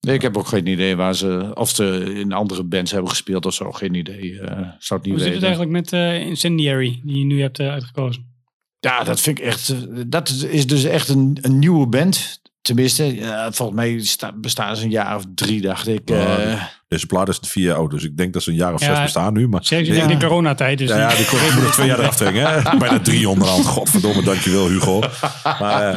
Nee, 0.06 0.16
ik 0.16 0.22
heb 0.22 0.38
ook 0.38 0.47
geen 0.47 0.68
idee 0.68 0.95
waar 0.95 1.16
ze, 1.16 1.51
of 1.53 1.70
ze 1.70 2.14
in 2.16 2.32
andere 2.32 2.64
bands 2.64 2.91
hebben 2.91 3.10
gespeeld 3.10 3.45
of 3.45 3.53
zo. 3.53 3.72
Geen 3.72 3.93
idee. 3.93 4.39
eh, 4.39 4.58
zou 4.80 4.99
het 4.99 5.03
niet 5.10 5.16
Hoe 5.16 5.24
zit 5.24 5.34
het 5.34 5.43
eigenlijk 5.43 5.72
met 5.72 5.93
eh, 5.93 6.20
Incendiary, 6.20 7.01
die 7.03 7.18
je 7.18 7.26
nu 7.26 7.41
hebt 7.41 7.60
eh, 7.60 7.70
uitgekozen? 7.72 8.34
Ja, 8.80 9.03
dat 9.03 9.22
vind 9.22 9.39
ik 9.39 9.45
echt. 9.45 9.74
Dat 10.12 10.30
is 10.49 10.68
dus 10.68 10.84
echt 10.84 11.10
een, 11.10 11.38
een 11.41 11.60
nieuwe 11.60 11.88
band. 11.88 12.41
Tenminste, 12.62 13.16
ja, 13.16 13.51
volgens 13.51 13.78
mij 13.78 13.99
sta, 13.99 14.32
bestaan 14.36 14.76
ze 14.76 14.84
een 14.84 14.89
jaar 14.89 15.16
of 15.16 15.24
drie, 15.36 15.62
dacht 15.62 15.88
ik. 15.88 16.01
Ja, 16.10 16.38
eh. 16.38 16.64
Deze 16.88 17.06
plaat 17.06 17.30
is 17.30 17.39
vier 17.41 17.64
jaar 17.64 17.76
oud, 17.76 17.91
dus 17.91 18.03
ik 18.03 18.18
denk 18.18 18.34
dat 18.34 18.43
ze 18.43 18.49
een 18.49 18.56
jaar 18.56 18.74
of 18.74 18.82
Ja. 18.82 18.93
zes 18.93 19.01
bestaan 19.03 19.34
nu. 19.34 19.47
Maar 19.47 19.62
ik 19.70 19.86
denk 19.86 20.10
de 20.10 20.18
coronatijd. 20.28 20.78
Dus 20.78 20.89
ja, 20.89 20.97
ja, 20.97 21.16
die 21.16 21.26
moet 21.56 21.64
er 21.64 21.72
twee 21.72 21.88
jaar 21.88 21.99
eraf 21.99 22.16
trekken. 22.16 22.41
Hè? 22.41 22.62
Bijna 22.78 22.99
drie 22.99 23.30
onderhand. 23.30 23.66
Godverdomme, 23.66 24.24
dankjewel 24.24 24.68
Hugo. 24.70 24.99
Maar, 25.60 25.93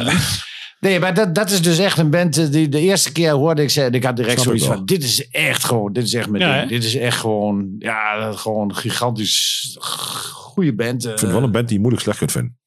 Nee, 0.79 0.99
maar 0.99 1.13
dat, 1.13 1.35
dat 1.35 1.49
is 1.49 1.61
dus 1.61 1.77
echt 1.77 1.97
een 1.97 2.09
band 2.09 2.37
eh, 2.37 2.51
die 2.51 2.69
de 2.69 2.79
eerste 2.79 3.11
keer 3.11 3.31
hoorde 3.31 3.61
ik 3.61 3.69
zei, 3.69 3.89
ik 3.89 4.03
had 4.03 4.15
direct 4.15 4.33
Snap 4.41 4.45
zoiets 4.45 4.65
ik 4.65 4.71
van, 4.71 4.85
dit 4.85 5.03
is 5.03 5.29
echt 5.29 5.63
gewoon, 5.63 5.93
dit 5.93 6.03
is 6.03 6.13
echt 6.13 6.29
Ja, 6.33 6.53
hè? 6.53 6.65
Dit 6.65 6.83
is 6.83 6.95
echt 6.95 7.19
gewoon, 7.19 7.75
ja, 7.77 8.31
gewoon 8.31 8.75
gigantisch 8.75 9.75
goede 10.31 10.75
band. 10.75 11.05
eh. 11.05 11.11
ik 11.11 11.17
vind 11.19 11.31
het 11.31 11.31
wel 11.39 11.43
een 11.43 11.51
band 11.51 11.65
die 11.65 11.73
je 11.73 11.79
moeilijk 11.79 12.03
slecht 12.03 12.17
kunt 12.17 12.31
vinden. 12.31 12.57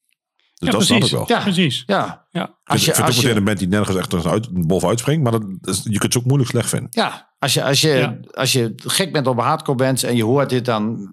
Dus 0.53 0.71
Ja, 0.71 0.77
dat 0.77 0.83
snap 0.87 0.97
ik 1.01 1.09
precies. 1.09 1.27
wel. 1.27 1.37
Ja. 1.37 1.43
Precies. 1.43 1.83
Ja, 1.85 2.25
Ja. 2.31 2.41
als 2.41 2.49
ik 2.49 2.59
vind 2.65 2.81
je, 2.83 2.89
het 2.91 2.99
ook 2.99 3.05
als 3.05 3.15
meteen 3.15 3.31
je, 3.31 3.37
een 3.37 3.43
band 3.43 3.59
die 3.59 3.67
nergens 3.67 3.97
echt 3.97 4.25
uit, 4.25 4.67
bovenuit 4.67 4.99
springt. 4.99 5.23
Maar 5.23 5.31
dat, 5.31 5.43
is- 5.61 5.81
je 5.83 5.97
kunt 5.97 6.13
het 6.13 6.17
ook 6.17 6.25
moeilijk 6.25 6.49
slecht 6.49 6.69
vinden. 6.69 6.87
ja, 6.91 7.33
als 7.39 7.53
je, 7.53 7.63
als 7.63 7.81
je, 7.81 7.89
Ja. 7.89 8.17
als 8.31 8.51
je 8.51 8.73
gek 8.75 9.11
bent 9.13 9.27
op 9.27 9.37
een 9.37 9.43
hardcore 9.43 9.77
band 9.77 10.03
en 10.03 10.15
je 10.15 10.23
hoort 10.23 10.49
dit, 10.49 10.65
dan, 10.65 11.09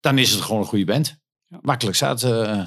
dan 0.00 0.18
is 0.18 0.30
het 0.30 0.40
gewoon 0.40 0.60
een 0.60 0.66
goede 0.66 0.84
band. 0.84 1.16
Ja. 1.46 1.58
Makkelijk 1.62 1.96
zat. 1.96 2.22
eh 2.22 2.60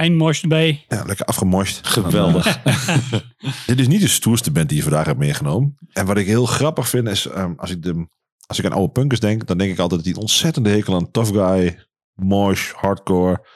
Zo, 0.00 0.06
even 0.06 0.14
een 0.14 0.20
eindmors 0.20 0.42
erbij. 0.42 0.84
Ja, 0.88 1.04
lekker 1.04 1.26
afgemorst. 1.26 1.86
geweldig. 1.86 2.62
Dit 3.66 3.80
is 3.80 3.88
niet 3.88 4.00
de 4.00 4.08
stoerste 4.08 4.50
band 4.50 4.68
die 4.68 4.76
je 4.76 4.82
vandaag 4.84 5.06
hebt 5.06 5.18
meegenomen. 5.18 5.78
En 5.92 6.06
wat 6.06 6.16
ik 6.16 6.26
heel 6.26 6.46
grappig 6.46 6.88
vind 6.88 7.08
is, 7.08 7.26
ehm, 7.26 7.52
als, 7.56 7.70
ik 7.70 7.82
de, 7.82 8.08
als 8.46 8.58
ik 8.58 8.64
aan 8.64 8.72
oude 8.72 8.92
punkers 8.92 9.20
denk, 9.20 9.46
dan 9.46 9.58
denk 9.58 9.70
ik 9.72 9.78
altijd 9.78 10.04
dat 10.04 10.12
die 10.14 10.22
ontzettende 10.22 10.70
hekel 10.70 10.94
aan 10.94 11.10
tough 11.10 11.30
guy, 11.32 11.86
mosh, 12.14 12.70
hardcore. 12.72 13.46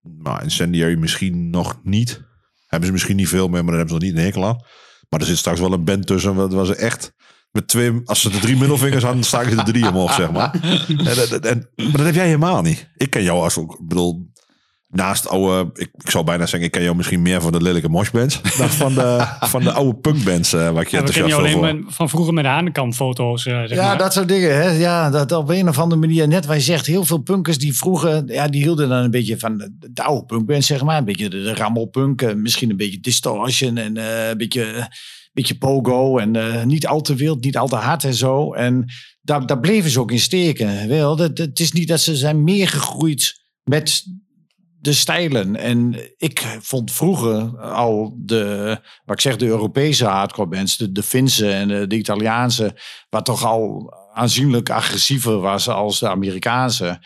Nou, 0.00 0.42
incendiary 0.42 0.94
misschien 0.96 1.50
nog 1.50 1.80
niet. 1.82 2.26
Hebben 2.66 2.86
ze 2.86 2.92
misschien 2.92 3.16
niet 3.16 3.28
veel 3.28 3.48
meer, 3.48 3.64
maar 3.64 3.74
dan 3.74 3.78
hebben 3.78 3.88
ze 3.88 3.94
nog 3.94 4.02
niet 4.04 4.16
een 4.18 4.24
hekel 4.24 4.44
aan. 4.46 4.64
Maar 5.08 5.20
er 5.20 5.26
zit 5.26 5.38
straks 5.38 5.60
wel 5.60 5.72
een 5.72 5.84
band 5.84 6.06
tussen, 6.06 6.34
wat 6.34 6.52
was 6.52 6.66
ze 6.66 6.74
echt 6.76 7.12
met 7.50 7.68
twee, 7.68 8.00
als 8.04 8.20
ze 8.20 8.30
de 8.30 8.38
drie 8.38 8.56
middelvingers 8.56 9.02
hadden, 9.02 9.20
dan 9.20 9.28
staken 9.28 9.50
ze 9.50 9.56
de 9.64 9.72
drie 9.72 9.88
omhoog, 9.88 10.12
zeg 10.14 10.30
maar. 10.30 10.54
En, 10.88 10.96
en, 11.30 11.40
en- 11.42 11.68
maar 11.76 11.92
dat 11.96 12.06
heb 12.06 12.14
jij 12.14 12.26
helemaal 12.26 12.62
niet. 12.62 12.88
Ik 12.96 13.10
ken 13.10 13.22
jou 13.22 13.42
als 13.42 13.56
ook, 13.58 13.72
ik 13.80 13.86
bedoel, 13.88 14.30
naast 14.88 15.28
oude, 15.28 15.70
ik, 15.74 15.90
ik 15.98 16.10
zou 16.10 16.24
bijna 16.24 16.46
zeggen, 16.46 16.62
ik 16.62 16.70
ken 16.70 16.82
jou 16.82 16.96
misschien 16.96 17.22
meer 17.22 17.40
van 17.40 17.52
de 17.52 17.62
lelijke 17.62 17.88
moshbands 17.88 18.40
dan 18.58 18.68
van 18.70 18.94
de, 18.94 19.26
van 19.54 19.62
de 19.62 19.72
oude 19.72 19.98
punkbands 19.98 20.54
uh, 20.54 20.70
waar 20.70 20.82
ik 20.82 20.88
je 20.88 20.96
Ja, 20.96 21.02
enthousiast 21.02 21.28
jou 21.40 21.42
alleen 21.58 21.60
maar 21.82 21.92
van 21.92 22.08
vroeger 22.08 22.32
met 22.34 22.44
de 22.44 22.50
hanekamp-foto's. 22.50 23.46
eh, 23.46 23.58
zeg 23.58 23.70
Ja, 23.70 23.86
maar. 23.86 23.98
dat 23.98 24.12
soort 24.12 24.28
dingen. 24.28 24.56
Hè? 24.56 24.70
Ja, 24.70 25.10
dat 25.10 25.32
op 25.32 25.48
een 25.48 25.68
of 25.68 25.78
andere 25.78 26.00
manier. 26.00 26.28
Net 26.28 26.46
wat 26.46 26.56
je 26.56 26.62
zegt, 26.62 26.86
heel 26.86 27.04
veel 27.04 27.18
punkers 27.18 27.58
die 27.58 27.76
vroeger, 27.76 28.22
ja, 28.32 28.48
die 28.48 28.62
hielden 28.62 28.88
dan 28.88 29.02
een 29.04 29.10
beetje 29.10 29.38
van 29.38 29.56
de, 29.58 29.76
de 29.92 30.02
oude 30.02 30.26
punkband, 30.26 30.64
zeg 30.64 30.82
maar. 30.82 30.98
Een 30.98 31.04
beetje 31.04 31.28
de, 31.28 31.42
de 31.42 31.54
rammelpunk, 31.54 32.22
eh, 32.22 32.34
misschien 32.34 32.70
een 32.70 32.76
beetje 32.76 33.00
distortion 33.00 33.76
en 33.76 33.96
eh, 33.96 34.28
een 34.28 34.36
beetje, 34.38 34.92
beetje 35.32 35.58
pogo. 35.58 36.18
En 36.18 36.36
eh, 36.36 36.64
niet 36.64 36.86
al 36.86 37.00
te 37.00 37.14
wild, 37.14 37.44
niet 37.44 37.56
al 37.56 37.68
te 37.68 37.76
hard 37.76 38.04
en 38.04 38.14
zo. 38.14 38.52
En 38.52 38.84
daar, 39.20 39.46
daar 39.46 39.60
bleven 39.60 39.90
ze 39.90 40.00
ook 40.00 40.12
in 40.12 40.18
steken. 40.20 40.88
Wel, 40.88 41.18
het 41.18 41.60
is 41.60 41.72
niet 41.72 41.88
dat 41.88 42.00
ze 42.00 42.16
zijn 42.16 42.44
meer 42.44 42.68
gegroeid 42.68 43.40
met 43.64 44.04
de 44.80 44.92
stijlen. 44.92 45.56
En 45.56 45.94
ik 46.16 46.56
vond 46.60 46.92
vroeger 46.92 47.60
al 47.60 48.14
de, 48.16 48.78
wat 49.04 49.14
ik 49.16 49.20
zeg, 49.20 49.36
de 49.36 49.46
Europese 49.46 50.04
hardcore 50.06 50.48
bands, 50.48 50.76
de, 50.76 50.92
de 50.92 51.02
Finse 51.02 51.50
en 51.50 51.68
de, 51.68 51.86
de 51.86 51.96
Italiaanse, 51.96 52.76
wat 53.10 53.24
toch 53.24 53.44
al 53.44 53.92
aanzienlijk 54.14 54.70
agressiever 54.70 55.38
was 55.40 55.68
als 55.68 55.98
de 55.98 56.08
Amerikaanse. 56.08 57.02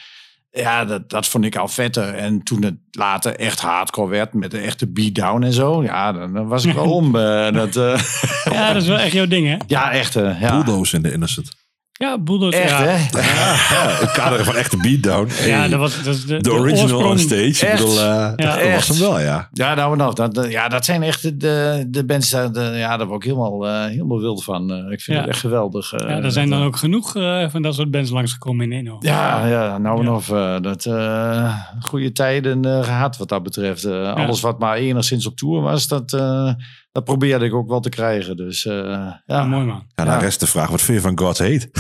Ja, 0.51 0.85
dat, 0.85 1.11
dat 1.11 1.27
vond 1.27 1.45
ik 1.45 1.57
al 1.57 1.69
vetter. 1.69 2.15
En 2.15 2.43
toen 2.43 2.63
het 2.65 2.77
later 2.91 3.37
echt 3.37 3.61
hardcore 3.61 4.09
werd 4.11 4.35
met 4.35 4.51
de 4.51 4.59
echte 4.59 4.93
beatdown 4.93 5.43
en 5.43 5.53
zo, 5.53 5.83
ja, 5.83 6.13
dan, 6.13 6.33
dan 6.33 6.47
was 6.47 6.65
ik 6.65 6.75
wel 6.75 6.93
om. 7.01 7.17
eh, 7.17 7.53
dat, 7.53 7.77
eh, 7.77 8.03
Ja, 8.45 8.73
dat 8.73 8.83
is 8.83 8.89
wel 8.89 8.99
echt 8.99 9.13
jouw 9.13 9.27
ding, 9.27 9.47
hè? 9.47 9.57
ja, 9.67 9.93
echt. 9.93 10.17
eh, 10.17 10.41
ja. 10.41 10.51
Bulldoze 10.51 10.97
in 10.97 11.03
de 11.03 11.13
Innocent. 11.13 11.61
Ja, 12.03 12.19
Bulldogs. 12.19 12.57
Echt, 12.57 12.71
ja. 12.71 12.83
hè? 12.85 13.21
Ja, 13.75 13.89
het 14.01 14.11
kader 14.13 14.45
van 14.45 14.55
echte 14.57 14.77
beatdown. 14.77 15.29
Ja, 15.47 15.69
dat 15.69 15.79
was 15.79 16.03
dat 16.05 16.15
is 16.15 16.25
de, 16.27 16.37
de, 16.41 16.53
original 16.53 17.05
on 17.05 17.19
stage. 17.19 17.43
Ik 17.47 17.61
Echt? 17.61 17.79
bedoel, 17.79 17.99
eh, 18.01 18.33
dat 18.37 18.57
echt. 18.57 18.75
was 18.89 18.99
hem 18.99 19.09
wel, 19.09 19.21
ja. 19.21 19.49
Ja, 19.53 19.75
nou 19.75 19.93
en 19.93 20.01
af. 20.01 20.15
Dat, 20.15 20.35
dat- 20.35 20.51
ja, 20.51 20.69
dat 20.69 20.85
zijn 20.85 21.03
echt 21.03 21.41
de, 21.41 21.85
de, 21.89 22.05
bands, 22.05 22.31
de, 22.31 22.73
ja, 22.75 22.97
daar 22.97 23.07
word 23.07 23.25
ik 23.25 23.31
helemaal, 23.31 23.67
eh, 23.69 23.85
helemaal 23.85 24.21
wild 24.21 24.45
van. 24.45 24.71
Eh, 24.73 24.77
ik 24.93 25.01
vind 25.01 25.17
Ja. 25.17 25.23
het 25.23 25.29
echt 25.33 25.41
geweldig. 25.41 25.91
Ja, 25.91 25.99
er 26.23 26.33
zijn 26.33 26.49
dat, 26.51 26.59
dan 26.59 26.67
ook 26.67 26.77
genoeg 26.77 27.17
eh, 27.17 27.49
van 27.49 27.63
dat 27.63 27.75
soort 27.75 27.91
bands 27.91 28.11
langsgekomen 28.11 28.73
in 28.73 28.79
Eno. 28.79 28.97
Ja, 29.01 29.47
ja, 29.47 29.79
nou 29.79 29.99
en 29.99 30.05
Ja. 30.05 30.13
of. 30.15 30.31
eh, 30.31 30.57
dat 30.61 30.85
eh, 30.85 31.55
goede 31.81 32.13
tijden 32.13 32.65
eh, 32.65 32.83
gehad 32.85 33.17
wat 33.17 33.29
dat 33.29 33.43
betreft. 33.43 33.85
Eh, 33.85 34.13
Alles 34.15 34.41
wat 34.41 34.59
maar 34.59 34.77
enigszins 34.77 35.27
op 35.27 35.37
tour 35.37 35.61
was, 35.63 35.89
dat, 35.89 36.13
eh, 36.13 36.51
dat 36.93 37.05
probeerde 37.05 37.45
ik 37.45 37.55
ook 37.55 37.69
wel 37.69 37.81
te 37.81 37.89
krijgen. 37.89 38.37
Dus 38.37 38.67
eh, 38.67 38.75
Ja, 38.75 39.23
ja, 39.27 39.45
mooi 39.45 39.65
man. 39.67 39.85
Ja, 39.95 40.05
dan 40.05 40.19
rest 40.19 40.41
de 40.41 40.47
vraag, 40.47 40.69
wat 40.71 40.81
vind 40.83 40.97
je 41.03 41.05
van 41.09 41.19
God's 41.19 41.39
Hate? 41.41 41.71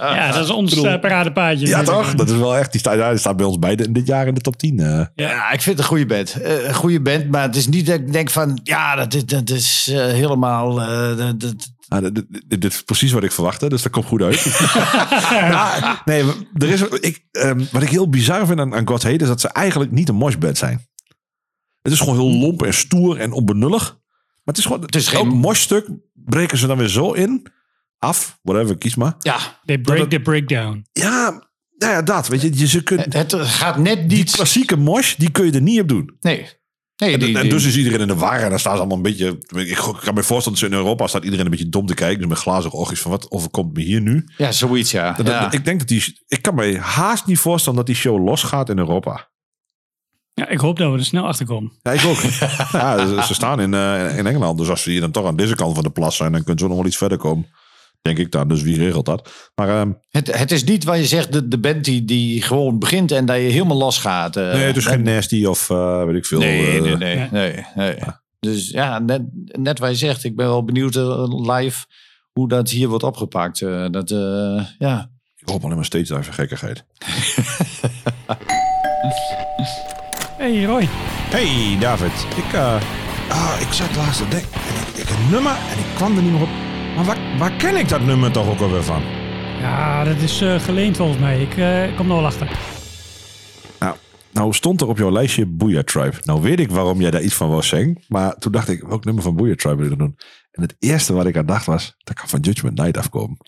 Ja, 0.00 0.32
dat 0.32 0.44
is 0.44 0.50
ons 0.50 0.70
bedoel- 0.74 0.92
uh, 0.92 1.00
paradepaadje. 1.00 1.66
Ja, 1.66 1.82
toch? 1.82 2.14
Dat 2.14 2.30
is 2.30 2.36
wel 2.36 2.56
echt, 2.56 2.70
die 2.72 2.80
staat, 2.80 2.94
ja, 2.96 3.10
die 3.10 3.18
staat 3.18 3.36
bij 3.36 3.46
ons 3.46 3.58
beide 3.58 3.92
dit 3.92 4.06
jaar 4.06 4.26
in 4.26 4.34
de 4.34 4.40
top 4.40 4.56
10. 4.56 4.78
eh. 4.80 5.04
Ja, 5.14 5.50
ik 5.50 5.60
vind 5.60 5.64
het 5.64 5.78
een 5.78 5.84
goede 5.84 6.06
band. 6.06 6.40
Eh, 6.40 6.66
een 6.68 6.74
goede 6.74 7.00
band, 7.00 7.30
maar 7.30 7.42
het 7.42 7.56
is 7.56 7.66
niet 7.68 7.86
dat 7.86 7.94
ik 7.94 8.12
denk 8.12 8.30
van... 8.30 8.60
Ja, 8.62 8.94
dat, 8.96 9.14
is- 9.14 9.24
dat 9.26 9.50
is 9.50 9.88
eh, 9.92 9.96
helemaal... 10.06 10.80
eh, 10.80 11.16
dat, 11.16 11.40
dat- 11.40 11.78
Ah, 11.88 12.00
dit, 12.02 12.14
dit- 12.14 12.44
dit 12.48 12.64
is 12.64 12.82
precies 12.82 13.12
wat 13.12 13.22
ik 13.24 13.32
verwachtte, 13.32 13.68
dus 13.68 13.82
dat 13.82 13.92
komt 13.92 14.06
goed 14.06 14.22
uit. 14.22 14.44
Nou, 15.50 15.96
nee, 16.04 16.24
er 16.54 16.68
is, 16.68 16.82
ik, 16.82 17.24
ehm, 17.30 17.60
wat 17.72 17.82
ik 17.82 17.88
heel 17.88 18.08
bizar 18.08 18.46
vind 18.46 18.60
aan, 18.60 18.74
aan 18.74 18.88
God's 18.88 19.04
Hate 19.04 19.16
is 19.22 19.26
dat 19.28 19.40
ze 19.40 19.48
eigenlijk 19.48 19.90
niet 19.90 20.08
een 20.08 20.14
moshband 20.14 20.58
zijn. 20.58 20.86
Het 21.82 21.92
is 21.92 21.98
gewoon 22.00 22.14
heel 22.18 22.38
lomp 22.40 22.62
en 22.62 22.74
stoer 22.74 23.16
en 23.18 23.32
onbenullig. 23.32 23.82
Maar 23.90 24.54
het 24.54 24.58
is 24.58 24.64
gewoon, 24.64 24.80
Het 24.82 24.94
is 24.96 25.08
geen- 25.08 25.18
elk 25.18 25.32
moshstuk 25.34 25.88
breken 26.14 26.58
ze 26.58 26.66
dan 26.66 26.78
weer 26.78 26.88
zo 26.88 27.12
in. 27.12 27.46
Af, 27.98 28.38
whatever, 28.42 28.78
kies 28.78 28.94
maar. 28.94 29.14
ja, 29.18 29.60
They 29.64 29.78
break 29.78 29.98
Dat 29.98 30.10
the 30.10 30.20
breakdown. 30.20 30.86
Ja, 30.92 31.48
nou 31.76 31.92
ja, 31.92 32.02
dat. 32.02 32.28
Weet 32.28 32.40
je, 32.42 32.58
je 32.58 32.66
ze 32.66 32.82
kunt, 32.82 33.12
het 33.14 33.34
gaat 33.34 33.78
net 33.78 34.08
die 34.08 34.18
niet... 34.18 34.30
klassieke 34.30 34.76
mosh, 34.76 35.14
die 35.14 35.30
kun 35.30 35.44
je 35.46 35.52
er 35.52 35.62
niet 35.62 35.80
op 35.80 35.88
doen. 35.88 36.16
Nee. 36.20 36.46
nee 36.96 37.12
En, 37.12 37.18
die, 37.18 37.34
en 37.36 37.42
die- 37.42 37.50
dus 37.50 37.64
is 37.64 37.76
iedereen 37.76 38.00
in 38.00 38.06
de 38.06 38.14
war 38.14 38.40
en 38.40 38.50
dan 38.50 38.58
staan 38.58 38.72
ze 38.72 38.78
allemaal 38.78 38.96
een 38.96 39.02
beetje... 39.02 39.38
Ik 39.54 39.76
kan 39.76 40.14
me 40.14 40.22
voorstellen 40.22 40.44
dat 40.44 40.58
ze 40.58 40.66
in 40.66 40.72
Europa 40.72 41.06
staat 41.06 41.24
iedereen 41.24 41.44
een 41.44 41.50
beetje 41.50 41.68
dom 41.68 41.86
te 41.86 41.94
kijken. 41.94 42.18
Dus 42.18 42.28
met 42.28 42.38
glazige 42.38 42.76
oogjes 42.76 43.00
van 43.00 43.10
wat 43.10 43.30
overkomt 43.30 43.76
me 43.76 43.82
hier 43.82 44.00
nu? 44.00 44.24
ja, 44.36 44.52
zoiets, 44.52 44.90
ja. 44.90 45.12
Dat- 45.12 45.26
ja. 45.26 45.52
Ik 45.52 45.64
denk 45.64 45.78
dat 45.78 45.88
die... 45.88 46.22
Ik 46.26 46.42
kan 46.42 46.54
me 46.54 46.78
haast 46.78 47.26
niet 47.26 47.38
voorstellen 47.38 47.78
dat 47.78 47.86
die 47.86 47.94
show 47.96 48.24
losgaat 48.26 48.68
in 48.68 48.78
Europa. 48.78 49.30
Ja, 50.40 50.48
ik 50.48 50.58
hoop 50.58 50.78
dat 50.78 50.92
we 50.92 50.98
er 50.98 51.04
snel 51.04 51.26
achter 51.26 51.46
komen. 51.46 51.72
Ja, 51.82 51.92
ik 51.92 52.04
ook. 52.04 52.20
ja, 52.72 53.06
ze, 53.06 53.22
ze 53.22 53.34
staan 53.34 53.60
in, 53.60 53.74
eh, 53.74 54.18
in 54.18 54.26
Engeland. 54.26 54.58
Dus 54.58 54.68
als 54.68 54.82
ze 54.82 54.90
hier 54.90 55.00
dan 55.00 55.10
toch 55.10 55.26
aan 55.26 55.36
deze 55.36 55.54
kant 55.54 55.74
van 55.74 55.82
de 55.82 55.90
plas 55.90 56.16
zijn... 56.16 56.32
dan 56.32 56.40
kunnen 56.42 56.60
ze 56.60 56.66
nog 56.68 56.76
wel 56.76 56.86
iets 56.86 56.96
verder 56.96 57.18
komen. 57.18 57.46
Denk 58.02 58.18
ik 58.18 58.32
dan. 58.32 58.48
Dus 58.48 58.62
wie 58.62 58.76
regelt 58.76 59.06
dat? 59.06 59.50
Maar 59.54 59.68
ehm, 59.68 59.92
Het, 60.10 60.38
het 60.38 60.50
is 60.50 60.64
niet 60.64 60.84
waar 60.84 60.98
je 60.98 61.06
zegt, 61.06 61.32
de, 61.32 61.48
de 61.48 61.58
band 61.58 61.84
die, 61.84 62.04
die 62.04 62.42
gewoon 62.42 62.78
begint 62.78 63.12
en 63.12 63.26
dat 63.26 63.36
je 63.36 63.42
helemaal 63.42 63.76
losgaat. 63.76 64.36
eh, 64.36 64.52
nee, 64.52 64.62
het 64.62 64.76
is 64.76 64.86
geen 64.86 65.02
nasty 65.02 65.44
of 65.44 65.70
eh, 65.70 66.04
weet 66.04 66.16
ik 66.16 66.26
veel. 66.26 66.38
Nee, 66.38 66.80
nee, 66.80 66.96
nee, 66.96 67.28
nee, 67.30 67.64
nee. 67.74 67.96
Dus 68.38 68.70
ja, 68.70 68.98
net, 68.98 69.22
net 69.44 69.78
wat 69.78 69.90
je 69.90 69.96
zegt, 69.96 70.24
ik 70.24 70.36
ben 70.36 70.46
wel 70.46 70.64
benieuwd 70.64 70.94
live 71.50 71.84
hoe 72.32 72.48
dat 72.48 72.70
hier 72.70 72.88
wordt 72.88 73.04
opgepakt. 73.04 73.58
Dat, 73.90 74.10
eh, 74.10 74.64
ja. 74.78 75.10
Ik 75.36 75.48
hoop 75.48 75.64
alleen 75.64 75.76
maar 75.76 75.84
steeds 75.84 76.08
daar 76.08 76.24
gekkigheid. 76.24 76.84
Hey 80.40 80.64
Roy. 80.64 80.88
Hey 81.30 81.76
David, 81.80 82.12
ik, 82.36 82.52
eh, 82.52 82.80
ah, 83.28 83.60
ik 83.60 83.72
zat 83.72 83.96
laatst 83.96 84.18
te 84.18 84.28
denken. 84.28 84.52
En 84.52 84.74
ik, 84.80 85.02
ik 85.02 85.10
een 85.10 85.30
nummer 85.30 85.52
en 85.52 85.78
ik 85.78 85.84
kwam 85.94 86.16
er 86.16 86.22
niet 86.22 86.32
meer 86.32 86.42
op. 86.42 86.48
Maar 86.96 87.04
waar, 87.04 87.18
waar 87.38 87.52
ken 87.52 87.76
ik 87.76 87.88
dat 87.88 88.00
nummer 88.00 88.32
toch 88.32 88.48
ook 88.48 88.60
alweer 88.60 88.82
van? 88.82 89.02
Ja, 89.60 90.04
dat 90.04 90.16
is 90.16 90.40
eh, 90.40 90.60
geleend 90.60 90.96
volgens 90.96 91.18
mij. 91.18 91.42
Ik 91.42 91.56
eh, 91.56 91.96
kom 91.96 92.10
er 92.10 92.16
wel 92.16 92.26
achter. 92.26 92.48
Nou, 93.78 93.96
nou 94.32 94.52
stond 94.52 94.80
er 94.80 94.88
op 94.88 94.98
jouw 94.98 95.10
lijstje 95.10 95.46
Booyah 95.46 95.82
Tribe. 95.82 96.16
Nou 96.22 96.42
weet 96.42 96.60
ik 96.60 96.70
waarom 96.70 97.00
jij 97.00 97.10
daar 97.10 97.22
iets 97.22 97.34
van 97.34 97.48
wou 97.48 97.62
zeggen. 97.62 97.98
Maar 98.08 98.34
toen 98.38 98.52
dacht 98.52 98.68
ik, 98.68 98.82
welk 98.82 99.04
nummer 99.04 99.22
van 99.22 99.36
Booyah 99.36 99.56
Tribe 99.56 99.76
wil 99.76 99.84
je 99.84 99.96
dan 99.96 100.06
doen? 100.06 100.16
En 100.52 100.62
het 100.62 100.76
eerste 100.78 101.12
wat 101.12 101.26
ik 101.26 101.36
aan 101.36 101.46
dacht 101.46 101.66
was, 101.66 101.94
dat 102.04 102.14
kan 102.16 102.28
van 102.28 102.40
Judgment 102.40 102.78
Night 102.78 102.96
afkomen. 102.96 103.36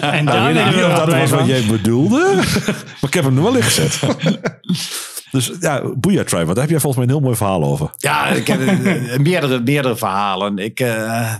En 0.00 0.24
Nou, 0.24 0.24
daar 0.24 0.52
weet 0.52 0.56
ik 0.56 0.66
niet 0.66 0.84
ik 0.84 0.90
of 0.90 0.98
dat 0.98 1.08
was 1.08 1.30
wat 1.30 1.46
jij 1.46 1.66
bedoelde. 1.66 2.34
maar 3.00 3.10
ik 3.10 3.14
heb 3.14 3.24
hem 3.24 3.36
er 3.36 3.42
wel 3.42 3.56
in 3.56 3.62
gezet. 3.62 4.00
dus 5.34 5.52
ja, 5.60 5.94
Booyah 5.94 6.24
Tribe, 6.24 6.46
daar 6.46 6.62
heb 6.62 6.70
jij 6.70 6.80
volgens 6.80 6.96
mij 6.96 7.04
een 7.04 7.10
heel 7.10 7.20
mooi 7.20 7.36
verhaal 7.36 7.64
over. 7.64 7.90
Ja, 7.96 8.26
ik 8.26 8.46
heb 8.46 8.60
eh, 8.60 9.18
meerdere, 9.30 9.60
meerdere 9.60 9.96
verhalen. 9.96 10.58
Ik, 10.58 10.80
eh, 10.80 11.34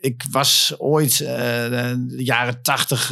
ik 0.00 0.24
was 0.30 0.74
ooit, 0.78 1.20
eh, 1.20 1.36
de 1.98 2.14
jaren 2.16 2.62
tachtig, 2.62 3.08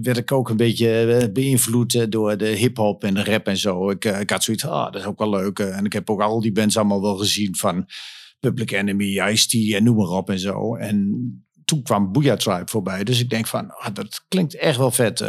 werd 0.00 0.16
ik 0.16 0.32
ook 0.32 0.48
een 0.48 0.56
beetje 0.56 1.30
beïnvloed 1.32 2.12
door 2.12 2.36
de 2.36 2.46
hip-hop 2.46 3.04
en 3.04 3.14
de 3.14 3.24
rap 3.24 3.46
en 3.46 3.56
zo. 3.56 3.90
Ik, 3.90 4.04
ik 4.04 4.30
had 4.30 4.42
zoiets, 4.42 4.66
ah, 4.66 4.92
dat 4.92 5.00
is 5.00 5.06
ook 5.06 5.18
wel 5.18 5.30
leuk. 5.30 5.58
En 5.58 5.84
ik 5.84 5.92
heb 5.92 6.10
ook 6.10 6.20
al 6.20 6.40
die 6.40 6.52
bands 6.52 6.76
allemaal 6.76 7.02
wel 7.02 7.16
gezien 7.16 7.56
van 7.56 7.86
Public 8.40 8.70
Enemy, 8.70 9.20
Ice-T 9.20 9.72
en 9.74 9.84
noem 9.84 9.96
maar 9.96 10.08
op 10.08 10.30
en 10.30 10.38
zo. 10.38 10.74
En 10.74 11.08
toen 11.64 11.82
kwam 11.82 12.12
Booyah 12.12 12.36
Tribe 12.36 12.70
voorbij. 12.70 13.04
Dus 13.04 13.20
ik 13.20 13.30
denk 13.30 13.46
van, 13.46 13.70
ah, 13.70 13.94
dat 13.94 14.24
klinkt 14.28 14.56
echt 14.56 14.78
wel 14.78 14.90
vet. 14.90 15.24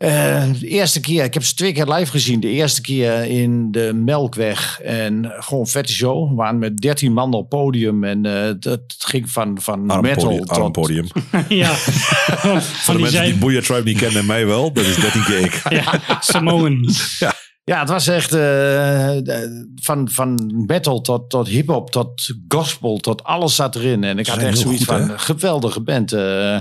Eh, 0.00 0.42
de 0.60 0.66
eerste 0.66 1.00
keer, 1.00 1.24
ik 1.24 1.34
heb 1.34 1.44
ze 1.44 1.54
twee 1.54 1.72
keer 1.72 1.86
live 1.86 2.10
gezien. 2.10 2.40
De 2.40 2.48
eerste 2.48 2.80
keer 2.80 3.24
in 3.24 3.70
de 3.70 3.92
Melkweg. 3.94 4.80
En 4.80 5.32
gewoon 5.38 5.66
vette 5.66 5.92
show. 5.92 6.28
We 6.28 6.34
waren 6.34 6.58
met 6.58 6.76
13 6.76 7.12
man 7.12 7.32
op 7.34 7.48
podium. 7.48 8.04
En 8.04 8.26
eh, 8.26 8.54
dat 8.58 8.80
ging 8.98 9.30
van, 9.30 9.58
van 9.60 9.90
Arm 9.90 10.02
metal 10.02 10.24
podium. 10.24 10.44
tot... 10.46 10.58
Arm 10.58 10.72
podium. 10.72 11.06
ja. 11.48 11.68
Voor 11.74 12.60
Van 12.60 12.94
de 12.96 13.02
die 13.02 13.02
mensen 13.02 13.24
die. 13.24 13.34
Booyah 13.34 13.62
Tribe 13.62 13.82
niet 13.82 13.98
kennen 13.98 14.20
en 14.20 14.26
mij 14.26 14.46
wel, 14.46 14.72
dat 14.72 14.84
is 14.84 14.96
13 14.96 15.24
keer 15.24 15.38
ik. 15.38 15.62
Ja, 15.68 16.00
Samoan. 16.20 16.78
Ja, 17.64 17.80
het 17.80 17.88
was 17.88 18.06
echt 18.06 18.32
eh, 18.32 19.16
van, 19.74 20.08
van 20.10 20.52
metal 20.66 21.00
tot, 21.00 21.30
tot 21.30 21.48
hip-hop, 21.48 21.90
tot 21.90 22.34
gospel, 22.48 22.98
tot 22.98 23.24
alles 23.24 23.54
zat 23.54 23.74
erin. 23.76 24.04
En 24.04 24.18
ik 24.18 24.26
had 24.26 24.38
echt 24.38 24.58
zoiets 24.58 24.84
goed, 24.84 24.96
van: 24.96 25.08
hè? 25.08 25.18
geweldige 25.18 25.80
band. 25.80 26.12
eh. 26.12 26.60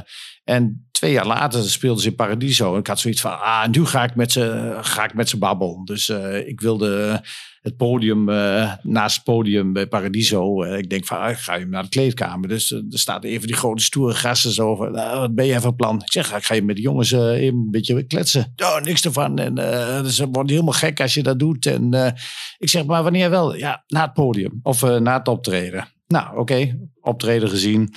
En 0.49 0.87
twee 0.91 1.11
jaar 1.11 1.27
later 1.27 1.69
speelden 1.69 2.03
ze 2.03 2.09
in 2.09 2.15
Paradiso. 2.15 2.73
En 2.73 2.79
ik 2.79 2.87
had 2.87 2.99
zoiets 2.99 3.21
van: 3.21 3.41
ah, 3.41 3.67
nu 3.67 3.85
ga 3.85 4.03
ik 4.03 4.15
met 4.15 4.31
ze, 4.31 4.77
ga 4.81 5.03
ik 5.03 5.13
met 5.13 5.29
ze 5.29 5.37
babbelen. 5.37 5.85
Dus 5.85 6.09
eh, 6.09 6.47
ik 6.47 6.61
wilde 6.61 7.21
het 7.61 7.77
podium, 7.77 8.29
eh, 8.29 8.73
naast 8.81 9.15
het 9.15 9.25
podium 9.25 9.73
bij 9.73 9.87
Paradiso. 9.87 10.63
eh, 10.63 10.77
ik 10.77 10.89
denk 10.89 11.05
van: 11.05 11.17
ah, 11.17 11.29
ik 11.29 11.37
ga 11.37 11.57
even 11.57 11.69
naar 11.69 11.83
de 11.83 11.89
kleedkamer. 11.89 12.49
Dus 12.49 12.71
er 12.71 12.83
staat 12.89 13.23
even 13.23 13.47
die 13.47 13.55
grote 13.55 13.83
stoere 13.83 14.13
gasten 14.13 14.51
zo 14.51 14.89
nou, 14.89 15.19
wat 15.19 15.35
ben 15.35 15.45
jij 15.45 15.59
van 15.59 15.75
plan? 15.75 16.01
Ik 16.01 16.11
zeg: 16.11 16.35
ik 16.35 16.45
ga 16.45 16.53
je 16.53 16.61
met 16.61 16.75
de 16.75 16.81
jongens 16.81 17.11
even 17.11 17.57
een 17.57 17.71
beetje 17.71 18.03
kletsen. 18.03 18.53
Ja, 18.55 18.79
niks 18.79 19.05
ervan. 19.05 19.37
En 19.39 19.57
eh, 19.57 20.05
ze 20.05 20.27
worden 20.27 20.51
helemaal 20.51 20.73
gek 20.73 21.01
als 21.01 21.13
je 21.13 21.23
dat 21.23 21.39
doet. 21.39 21.65
En 21.65 22.13
ik 22.57 22.69
zeg: 22.69 22.85
maar 22.85 23.03
wanneer 23.03 23.29
wel? 23.29 23.55
Ja, 23.55 23.83
na 23.87 24.01
het 24.01 24.13
podium 24.13 24.59
of 24.63 24.81
na 24.81 25.17
het 25.17 25.27
optreden. 25.27 25.87
Nou, 26.07 26.37
oké, 26.37 26.79
optreden 27.01 27.49
gezien. 27.49 27.93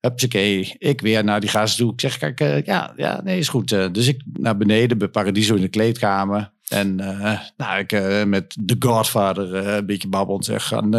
Hupsakee, 0.00 0.74
ik 0.78 1.00
weer 1.00 1.24
naar 1.24 1.40
die 1.40 1.48
gasten 1.48 1.84
toe. 1.84 1.92
Ik 1.92 2.00
zeg, 2.00 2.18
kijk, 2.18 2.40
eh, 2.40 2.62
ja, 2.62 2.92
ja, 2.96 3.20
nee, 3.24 3.38
is 3.38 3.48
goed. 3.48 3.72
Eh, 3.72 3.86
dus 3.92 4.06
ik 4.06 4.22
naar 4.32 4.56
beneden 4.56 4.98
bij 4.98 5.08
Paradiso 5.08 5.54
in 5.54 5.60
de 5.60 5.68
kleedkamer. 5.68 6.52
En 6.68 7.00
eh, 7.00 7.40
nou, 7.56 7.78
ik 7.78 8.24
met 8.26 8.56
The 8.66 8.76
Godfather 8.78 9.54
een 9.54 9.86
beetje 9.86 10.08
babbeld. 10.08 10.44
Zeg, 10.44 10.72
en, 10.72 10.94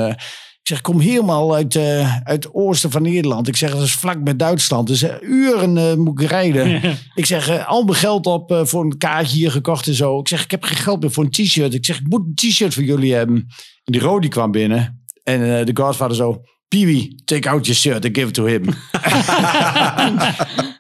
ik 0.62 0.76
zeg, 0.76 0.82
kom 0.82 1.00
helemaal 1.00 1.56
uit, 1.56 1.78
uit 2.24 2.44
het 2.44 2.54
oosten 2.54 2.92
van 2.92 3.02
Nederland. 3.02 3.48
Ik 3.48 3.56
zeg, 3.56 3.72
dat 3.72 3.82
is 3.82 3.94
vlak 3.94 4.24
bij 4.24 4.36
Duitsland. 4.36 4.88
Dus 4.88 5.06
uren 5.22 6.00
moet 6.00 6.22
ik 6.22 6.28
rijden. 6.28 6.82
Ik 7.16 7.26
zeg, 7.26 7.68
al 7.68 7.84
mijn 7.84 7.98
geld 7.98 8.26
op 8.26 8.62
voor 8.64 8.84
een 8.84 8.98
kaartje 8.98 9.38
hier 9.38 9.52
gekocht 9.52 9.88
en 9.88 9.94
zo. 9.94 10.20
Ik 10.20 10.28
zeg, 10.28 10.44
ik 10.44 10.52
heb 10.52 10.64
geen 10.64 10.78
geld 10.78 11.02
meer 11.02 11.12
voor 11.12 11.24
een 11.24 11.32
t-shirt. 11.32 11.74
Ik 11.74 11.86
zeg, 11.86 12.00
ik 12.00 12.08
moet 12.08 12.26
een 12.26 12.36
t-shirt 12.36 12.74
voor 12.74 12.84
jullie 12.84 13.14
hebben. 13.14 13.36
En 13.84 13.94
die 13.94 14.02
Rodi 14.02 14.28
kwam 14.28 14.52
binnen. 14.52 15.04
En 15.24 15.66
de 15.66 15.72
Godfather 15.74 16.16
zo... 16.16 16.42
Peewee, 16.70 17.16
take 17.26 17.50
out 17.50 17.66
your 17.66 17.80
shirt 17.80 18.06
and 18.06 18.16
give 18.16 18.28
it 18.28 18.34
to 18.34 18.46
him. 18.46 18.64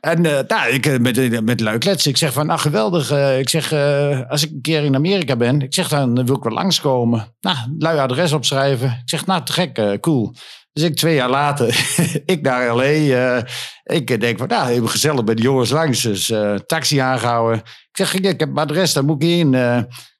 en 0.01 0.25
eh, 0.25 0.39
nou, 0.47 0.69
ik 0.69 0.85
eh, 0.85 0.97
met, 0.99 1.43
met 1.45 1.59
lui 1.59 1.77
kletsen. 1.77 2.11
Ik 2.11 2.17
zeg 2.17 2.33
van, 2.33 2.45
nou 2.45 2.59
geweldig. 2.59 3.11
eh, 3.11 3.39
ik 3.39 3.49
zeg, 3.49 3.71
eh, 3.71 4.19
als 4.29 4.43
ik 4.43 4.51
een 4.51 4.61
keer 4.61 4.83
in 4.83 4.95
Amerika 4.95 5.35
ben, 5.35 5.61
ik 5.61 5.73
zeg, 5.73 5.87
dan 5.89 6.25
wil 6.25 6.35
ik 6.35 6.43
wel 6.43 6.53
langskomen. 6.53 7.35
Nou, 7.41 7.57
lui 7.77 7.97
adres 7.99 8.31
opschrijven. 8.31 8.87
Ik 8.87 9.09
zeg, 9.09 9.25
nou, 9.25 9.43
te 9.45 9.51
gek, 9.53 9.77
eh, 9.77 9.91
cool. 9.99 10.33
Dus 10.73 10.83
ik 10.83 10.95
twee 10.95 11.15
jaar 11.15 11.29
later, 11.29 11.67
ik 12.25 12.41
naar 12.41 12.75
L.A. 12.75 12.83
eh, 12.83 13.43
ik 13.83 14.19
denk 14.21 14.37
van, 14.37 14.47
nou, 14.47 14.69
even 14.69 14.89
gezellig 14.89 15.23
bij 15.23 15.35
de 15.35 15.41
jongens 15.41 15.69
langs. 15.69 16.01
Dus 16.01 16.29
eh, 16.29 16.53
taxi 16.55 16.97
aangehouden. 16.97 17.57
Ik 17.59 17.89
zeg, 17.91 18.13
ik 18.13 18.39
heb 18.39 18.49
mijn 18.53 18.67
adres, 18.67 18.93
daar 18.93 19.05
moet 19.05 19.23
ik 19.23 19.29
in. 19.29 19.51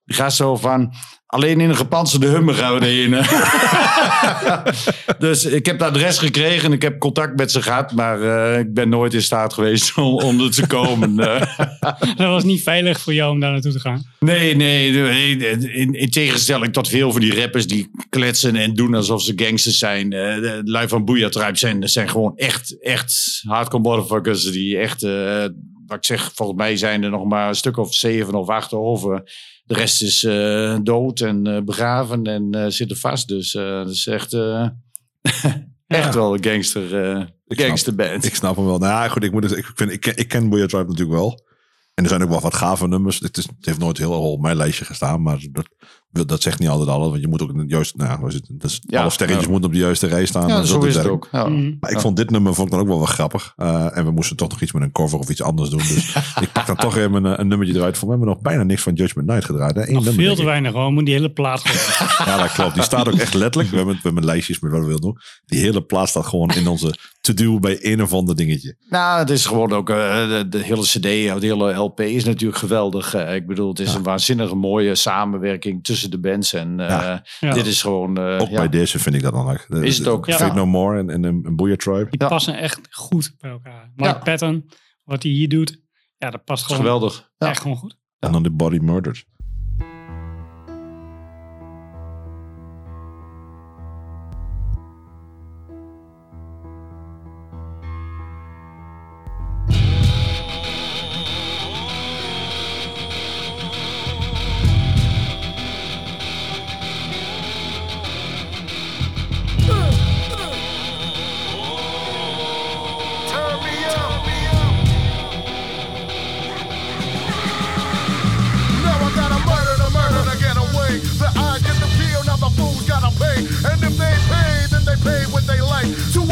Die 0.10 0.18
gaat 0.18 0.34
zo 0.34 0.56
van, 0.56 0.94
alleen 1.26 1.60
in 1.60 1.70
een 1.70 1.76
gepantserde 1.76 2.28
hummer 2.28 2.54
gaan 2.54 2.74
we 2.74 2.80
erheen. 2.80 3.12
dus 5.28 5.46
ik 5.46 5.66
heb 5.66 5.80
het 5.80 5.90
adres 5.90 6.18
gekregen 6.18 6.66
en 6.66 6.72
ik 6.72 6.82
heb 6.82 7.00
contact 7.00 7.38
met 7.38 7.52
ze 7.52 7.62
gehad. 7.62 7.92
Maar 7.92 8.22
eh, 8.22 8.60
ik 8.60 8.74
ben 8.74 8.90
nooit 8.90 9.14
in 9.14 9.22
staat 9.22 9.54
geweest 9.54 9.96
om, 9.98 10.14
om 10.14 10.40
er 10.40 10.52
te 10.52 10.68
komen. 10.68 11.20
Eh, 11.20 11.42
Dat 12.16 12.28
was 12.28 12.44
niet 12.44 12.64
veilig 12.64 13.00
voor 13.00 13.14
jou 13.14 13.32
om 13.32 13.40
daar 13.40 13.52
naartoe 13.52 13.72
te 13.72 13.80
gaan. 13.80 14.04
nee, 14.20 14.56
nee. 14.56 14.92
In, 15.74 15.94
in 15.94 16.10
tegenstelling 16.10 16.74
tot 16.74 16.88
veel 16.88 17.12
van 17.12 17.22
die 17.22 17.42
rappers 17.42 17.68
die 17.68 17.92
kletsen 18.10 18.56
en 18.56 18.74
doen 18.74 18.96
alsof 18.96 19.22
ze 19.22 19.34
gangsters 19.36 19.78
zijn. 19.78 20.10
de 20.10 20.62
lui 20.64 20.88
van 20.88 21.06
Booyah 21.06 21.30
Tribe 21.30 21.58
zijn, 21.58 21.90
zijn 21.90 22.10
gewoon 22.10 22.34
echt, 22.36 22.82
echt 22.82 23.42
hardcore 23.48 23.84
motherfuckers. 23.84 24.52
Die 24.52 24.78
echt, 24.78 25.02
wat 25.02 25.98
ik 25.98 26.06
zeg, 26.06 26.32
volgens 26.36 26.58
mij 26.58 26.78
zijn 26.78 27.04
er 27.04 27.10
nog 27.10 27.26
maar 27.26 27.48
een 27.48 27.56
stuk 27.56 27.78
of 27.78 27.94
zeven 27.94 28.34
of 28.34 28.50
acht 28.50 28.74
over. 28.74 29.24
De 29.70 29.76
rest 29.76 30.02
is 30.02 30.24
eh, 30.24 30.78
dood 30.84 31.20
en 31.20 31.48
eh, 31.48 31.62
begraven 31.62 32.24
en 32.24 32.52
eh, 32.52 32.66
zitten 32.68 32.98
vast. 32.98 33.28
Dus 33.28 33.52
dat 33.52 33.90
is 33.90 34.08
echt, 34.08 34.34
echt 35.88 36.14
wel 36.16 36.34
een 36.34 36.44
gangster, 36.44 36.88
snap- 36.88 37.30
gangsterband. 37.48 38.26
Ik 38.26 38.36
snap 38.36 38.56
hem 38.56 38.66
wel. 38.66 38.78
Nou 38.78 39.10
goed, 39.10 39.24
ik, 39.24 39.32
moet, 39.32 39.42
dus- 39.42 39.52
ik, 39.52 39.72
vind, 39.76 39.92
ik, 39.92 40.00
ken, 40.00 40.18
ik 40.18 40.28
ken 40.28 40.50
Boya 40.50 40.66
Tribe 40.66 40.88
natuurlijk 40.88 41.18
wel. 41.20 41.48
En 41.94 42.04
er 42.04 42.10
zijn 42.10 42.24
ook 42.24 42.30
wel 42.30 42.40
wat 42.40 42.54
gave 42.54 42.88
nummers. 42.88 43.20
Het, 43.20 43.38
is, 43.38 43.44
het 43.44 43.66
heeft 43.66 43.80
nooit 43.80 43.98
heel 43.98 44.12
erg 44.12 44.22
op 44.22 44.42
mijn 44.42 44.56
lijstje 44.56 44.86
gestaan, 44.86 45.22
maar 45.22 45.46
dat, 45.52 45.70
dat 46.12 46.42
zegt 46.42 46.60
niet 46.60 46.70
altijd 46.70 46.90
alles. 46.90 47.10
Want 47.10 47.22
je 47.22 47.28
moet 47.28 47.42
ook 47.42 47.50
in 47.50 47.58
het 47.60 47.70
juiste, 47.70 47.98
nou, 47.98 48.28
is 48.28 48.34
het? 48.34 48.46
Dat 48.50 48.70
is, 48.72 48.82
Ja, 48.88 49.02
alle 49.02 49.10
sterretjes 49.10 49.46
ja. 49.46 49.52
moeten 49.52 49.70
op 49.70 49.76
de 49.76 49.82
juiste 49.82 50.08
rij 50.08 50.26
staan. 50.26 50.48
ja, 50.48 50.58
Dat 50.58 50.68
zo 50.68 50.76
ook 50.76 50.86
is 50.86 50.96
het 50.96 51.08
ook. 51.08 51.28
Ja. 51.32 51.48
Mhm. 51.48 51.74
Maar 51.80 51.92
ik 51.92 52.00
vond 52.00 52.18
dit 52.18 52.30
nummer 52.30 52.54
vond 52.54 52.68
ik 52.68 52.74
dan 52.74 52.82
ook 52.82 52.88
wel 52.88 52.98
wel 52.98 53.06
grappig. 53.06 53.54
Eh, 53.58 53.98
en 53.98 54.06
we 54.06 54.12
moesten 54.12 54.36
toch 54.38 54.50
nog 54.50 54.62
iets 54.62 54.72
met 54.72 54.82
een 54.84 54.92
cover 54.92 55.20
of 55.20 55.30
iets 55.30 55.42
anders 55.42 55.70
doen. 55.70 55.80
Dus 55.80 56.16
ik 56.42 56.52
pak 56.52 56.68
dan 56.68 56.76
toch 56.76 56.98
even 56.98 57.14
een, 57.14 57.40
een 57.40 57.48
nummertje 57.48 57.76
eruit. 57.76 57.98
Voor 57.98 58.08
mij 58.08 58.18
hebben 58.18 58.36
we 58.36 58.42
nog 58.42 58.52
bijna 58.52 58.64
niks 58.64 58.82
van 58.82 58.94
Judgment 58.94 59.28
Night 59.28 59.46
gedraaid. 59.46 59.76
Hè? 59.76 59.88
Eén 59.88 59.94
Nog 59.94 60.04
nummer, 60.04 60.24
veel 60.24 60.36
te 60.36 60.46
weinig 60.46 60.74
hoor. 60.74 60.92
Moet 60.92 61.06
die 61.06 61.14
hele 61.14 61.32
plaat 61.32 61.60
gewoon. 61.60 62.08
Ja, 62.28 62.38
dat 62.38 62.52
klopt. 62.52 62.74
Die 62.74 62.84
staat 62.84 63.08
ook 63.08 63.20
echt 63.20 63.34
letterlijk. 63.34 63.70
We 63.72 63.78
hebben, 63.78 63.96
we 63.96 64.02
hebben 64.04 64.26
lijstjes 64.26 64.60
met 64.60 64.72
wat 64.72 64.80
we 64.80 64.86
willen 64.86 65.02
doen. 65.02 65.18
Die 65.46 65.60
hele 65.60 65.82
plaat 65.82 66.10
staat 66.10 66.26
gewoon 66.26 66.50
in 66.50 66.68
onze 66.68 66.96
to-do 67.22 67.60
bij 67.60 67.78
een 67.82 68.02
of 68.02 68.14
ander 68.14 68.36
dingetje. 68.36 68.76
Nou, 68.90 69.20
het 69.20 69.30
is 69.30 69.46
gewoon 69.46 69.72
ook 69.74 69.90
eh, 69.90 70.28
de, 70.30 70.46
de 70.50 70.58
hele 70.58 70.82
CD, 70.82 71.02
de 71.02 71.38
hele 71.40 71.74
LP 71.74 72.00
is 72.00 72.24
natuurlijk 72.24 72.60
geweldig. 72.60 73.14
Eh, 73.14 73.36
ik 73.36 73.48
bedoel, 73.48 73.70
het 73.70 73.80
is 73.80 73.94
een 73.94 74.04
waanzinnige 74.04 74.56
mooie 74.56 74.96
samenwerking 74.96 75.84
tussen 75.84 76.12
de 76.12 76.20
bands. 76.20 76.54
En 76.54 76.80
eh, 76.80 76.88
Ja. 76.88 77.24
Ja. 77.40 77.54
dit 77.54 77.66
is 77.66 77.82
gewoon. 77.82 78.18
eh, 78.18 78.42
Ook 78.42 78.50
ja. 78.50 78.56
bij 78.58 78.70
deze 78.70 79.00
vind 79.00 79.16
ik 79.16 79.22
dat 79.22 79.34
dan 79.34 79.50
ook. 79.50 79.84
Is 79.84 79.98
het 79.98 80.08
ook, 80.08 80.26
Fate 80.32 80.44
ja. 80.46 80.54
No 80.54 80.66
More 80.66 80.98
en, 81.08 81.26
en 81.26 81.56
Booyah 81.56 81.78
Tribe. 81.78 82.08
Die 82.10 82.22
Ja. 82.22 82.28
passen 82.28 82.58
echt 82.58 82.80
goed 82.90 83.34
bij 83.40 83.52
elkaar. 83.52 83.92
Mike 83.96 84.10
Ja. 84.10 84.18
Patton, 84.24 84.70
wat 85.04 85.24
hij 85.24 85.32
hier 85.32 85.50
doet. 85.50 85.82
Ja, 86.18 86.30
dat 86.30 86.44
past 86.44 86.64
gewoon 86.64 86.82
geweldig. 86.82 87.30
Ja. 87.38 87.48
echt 87.50 87.62
gewoon 87.62 87.78
goed. 87.78 87.98
En 88.20 88.32
dan 88.32 88.44
The 88.44 88.52
Body 88.52 88.78
Murdered. 88.78 89.26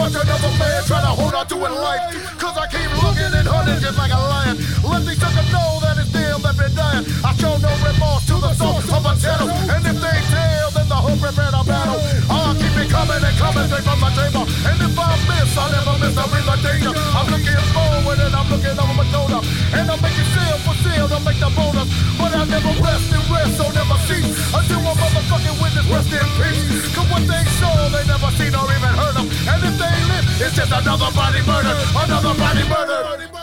Watch 0.07 0.23
another 0.23 0.57
man 0.57 0.83
try 0.85 1.01
to 1.01 1.07
hold 1.07 1.33
on 1.33 1.47
to 1.47 1.55
it 1.55 1.71
life. 1.71 2.39
Cause 2.39 2.57
I 2.57 2.67
keep 2.67 2.91
looking 3.03 3.31
and 3.33 3.47
hunting 3.47 3.79
just 3.81 3.97
like 3.97 4.11
a 4.11 4.19
lion. 4.19 4.57
Let 4.83 5.05
these 5.05 5.19
suckers 5.19 5.51
know 5.51 5.79
that 5.81 5.97
it's 5.97 6.11
them 6.11 6.41
that 6.41 6.55
been 6.57 6.75
dying. 6.75 7.05
I 7.23 7.33
show 7.35 7.57
no 7.57 7.71
remorse 7.83 8.25
to 8.27 8.35
the 8.39 8.53
soul 8.53 8.77
of 8.77 9.03
a 9.03 9.13
channel. 9.19 9.49
And 9.49 9.83
if 9.85 9.97
they 9.99 10.17
tell, 10.31 10.71
then 10.71 10.87
the 10.87 10.95
hope 10.95 11.19
prepare 11.19 11.49
a 11.49 11.63
battle. 11.63 11.67
I'll 11.67 11.67
keep 11.67 11.76
coming 13.37 13.63
and 13.63 13.69
straight 13.69 13.85
from 13.85 14.01
the 14.01 14.09
table. 14.17 14.45
And 14.65 14.77
if 14.81 14.97
I 14.97 15.09
miss, 15.29 15.53
I 15.53 15.65
never 15.69 15.95
miss 16.01 16.17
a 16.17 16.25
real 16.33 16.49
danger. 16.65 16.93
I'm 17.13 17.27
looking 17.29 17.61
forward 17.71 18.19
and 18.19 18.33
I'm 18.33 18.47
looking 18.49 18.75
over 18.75 18.95
my 18.97 19.05
shoulder. 19.13 19.39
And 19.77 19.85
I'm 19.85 19.99
making 20.01 20.27
seal 20.33 20.57
for 20.65 20.75
seal 20.81 21.05
to 21.07 21.19
make 21.21 21.39
the 21.39 21.49
bonus. 21.53 21.87
But 22.17 22.33
I 22.33 22.43
never 22.49 22.73
rest 22.81 23.07
and 23.13 23.25
rest, 23.29 23.53
so 23.61 23.65
never 23.69 23.97
cease. 24.09 24.33
Until 24.51 24.81
a 24.81 24.93
motherfucking 24.97 25.55
witness 25.61 25.87
rest 25.87 26.11
in 26.11 26.27
peace. 26.41 26.65
Cause 26.97 27.07
what 27.13 27.23
they 27.29 27.43
saw, 27.61 27.71
they 27.93 28.03
never 28.09 28.29
seen 28.35 28.53
or 28.57 28.65
even 28.73 28.93
heard 28.97 29.17
of. 29.21 29.25
And 29.29 29.59
if 29.63 29.75
they 29.77 29.95
live, 30.09 30.25
it's 30.41 30.55
just 30.57 30.73
another 30.73 31.11
body 31.13 31.41
murder. 31.45 31.77
Another 31.93 32.33
body 32.33 32.65
murder. 32.65 33.37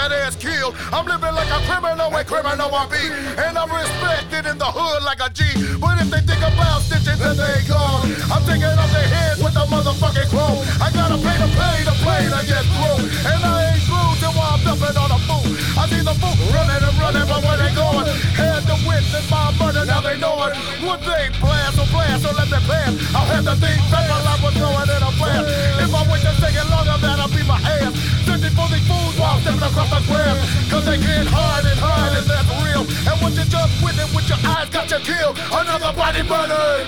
That 0.00 0.12
ass 0.24 0.36
killed. 0.36 0.72
I'm 0.96 1.04
living 1.04 1.34
like 1.36 1.52
a 1.52 1.60
criminal 1.68 2.08
with 2.08 2.24
criminal 2.24 2.72
I 2.72 2.88
be. 2.88 3.04
And 3.36 3.52
I'm 3.60 3.68
respected 3.68 4.48
in 4.48 4.56
the 4.56 4.70
hood 4.72 5.04
like 5.04 5.20
a 5.20 5.28
G. 5.28 5.44
But 5.76 6.00
if 6.00 6.08
they 6.08 6.24
think 6.24 6.40
about 6.40 6.80
stitching, 6.80 7.20
then 7.20 7.36
they 7.36 7.60
gone. 7.68 8.08
I'm 8.32 8.40
taking 8.48 8.72
off 8.72 8.88
their 8.96 9.04
head 9.04 9.36
with 9.44 9.52
a 9.60 9.64
motherfucking 9.68 10.28
chrome. 10.32 10.64
I 10.80 10.88
gotta 10.96 11.20
pay 11.20 11.36
to 11.36 11.48
pay 11.52 11.76
to 11.84 11.94
play 12.00 12.22
to 12.32 12.40
get 12.48 12.64
through. 12.72 13.00
And 13.28 13.40
I 13.44 13.76
ain't 13.76 13.84
through 13.84 14.12
till 14.24 14.32
I'm 14.40 14.60
dumping 14.64 14.96
on 14.96 15.10
a 15.12 15.20
fool. 15.28 15.44
I 15.76 15.84
see 15.92 16.00
the 16.00 16.16
fool 16.16 16.36
running 16.48 16.80
and 16.80 16.96
running, 16.96 17.26
but 17.28 17.40
where 17.44 17.58
they 17.60 17.72
going? 17.76 18.08
Had 18.40 18.49
to 18.90 18.96
witness 18.96 19.30
my 19.30 19.52
murder, 19.58 19.84
now 19.86 20.00
they 20.00 20.18
know 20.18 20.34
it. 20.46 20.54
Would 20.82 21.00
they 21.06 21.30
blast 21.38 21.78
or 21.78 21.86
blast 21.90 22.26
or 22.26 22.34
let 22.34 22.50
me 22.50 22.58
pass? 22.66 22.92
I'll 23.14 23.26
have 23.26 23.44
to 23.44 23.54
think 23.56 23.80
back 23.90 24.08
while 24.10 24.26
I 24.26 24.36
was 24.42 24.54
going 24.54 24.88
in 24.90 25.02
a 25.02 25.12
blast. 25.18 25.46
If 25.80 25.94
I 25.94 26.02
wait 26.10 26.22
to 26.26 26.32
take 26.40 26.56
it 26.56 26.68
longer, 26.70 26.96
that'll 26.98 27.30
be 27.30 27.42
my 27.46 27.58
ass. 27.58 27.94
Searching 28.26 28.54
for 28.54 28.66
these 28.68 28.86
fools 28.86 29.14
while 29.18 29.38
stepping 29.40 29.62
across 29.62 29.90
the 29.90 30.00
grass. 30.10 30.38
Cause 30.70 30.84
they 30.86 30.98
can't 30.98 31.28
hide 31.28 31.66
and 31.66 31.78
hide, 31.78 32.14
and 32.18 32.26
that's 32.26 32.50
real. 32.62 32.82
And 33.06 33.16
what 33.22 33.32
you 33.34 33.46
just 33.46 33.72
witnessed 33.82 34.14
with 34.14 34.28
your 34.28 34.40
eyes 34.46 34.68
got 34.70 34.90
you 34.90 35.00
killed. 35.02 35.38
Another 35.50 35.92
body 35.94 36.22
murdered. 36.26 36.86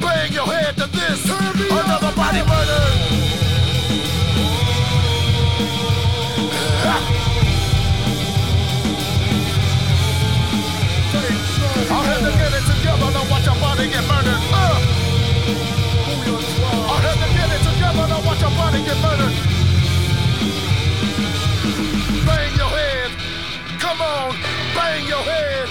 Bang 0.00 0.32
your 0.32 0.46
head 0.46 0.76
to 0.76 0.86
this. 0.88 1.20
Another 1.24 2.12
body 2.14 2.42
murdered. 2.44 3.25
I'll 11.90 12.02
have 12.02 12.20
to 12.20 12.32
get 12.32 12.52
it 12.52 12.64
together 12.66 13.08
to 13.12 13.22
watch 13.30 13.46
your 13.46 13.54
body 13.60 13.88
get. 13.88 14.04
Uh. 14.04 14.16
I'll 16.90 17.02
have 17.06 17.20
to 17.22 17.28
get 17.36 17.50
it 17.54 17.62
together 17.62 18.06
to 18.12 18.18
watch 18.26 18.40
your 18.40 18.50
body 18.50 18.82
get. 18.84 18.96
Bang 22.26 22.52
your 22.56 22.72
head. 22.78 23.10
Come 23.78 24.00
on. 24.00 24.34
Bang 24.74 25.06
your 25.06 25.22
head. 25.22 25.68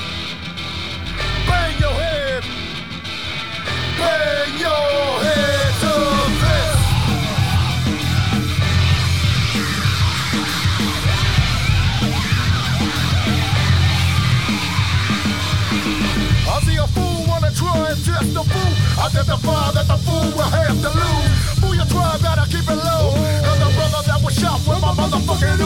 Bang 1.47 1.79
your 1.79 1.93
head. 1.93 2.43
Bang 3.99 4.59
your 4.59 5.23
head 5.23 5.64
Identify 19.05 19.69
that 19.77 19.85
the 19.85 20.01
fool 20.01 20.33
will 20.33 20.49
have 20.49 20.81
to 20.81 20.89
lose. 20.89 21.29
Fool 21.61 21.77
your 21.77 21.85
tribe, 21.85 22.25
keep 22.49 22.65
it 22.65 22.73
low. 22.73 23.13
The 23.61 23.69
brother 23.77 24.01
that 24.01 24.17
was 24.17 24.33
shot 24.33 24.57
with 24.65 24.81
my 24.81 24.97
motherfucking 24.97 25.61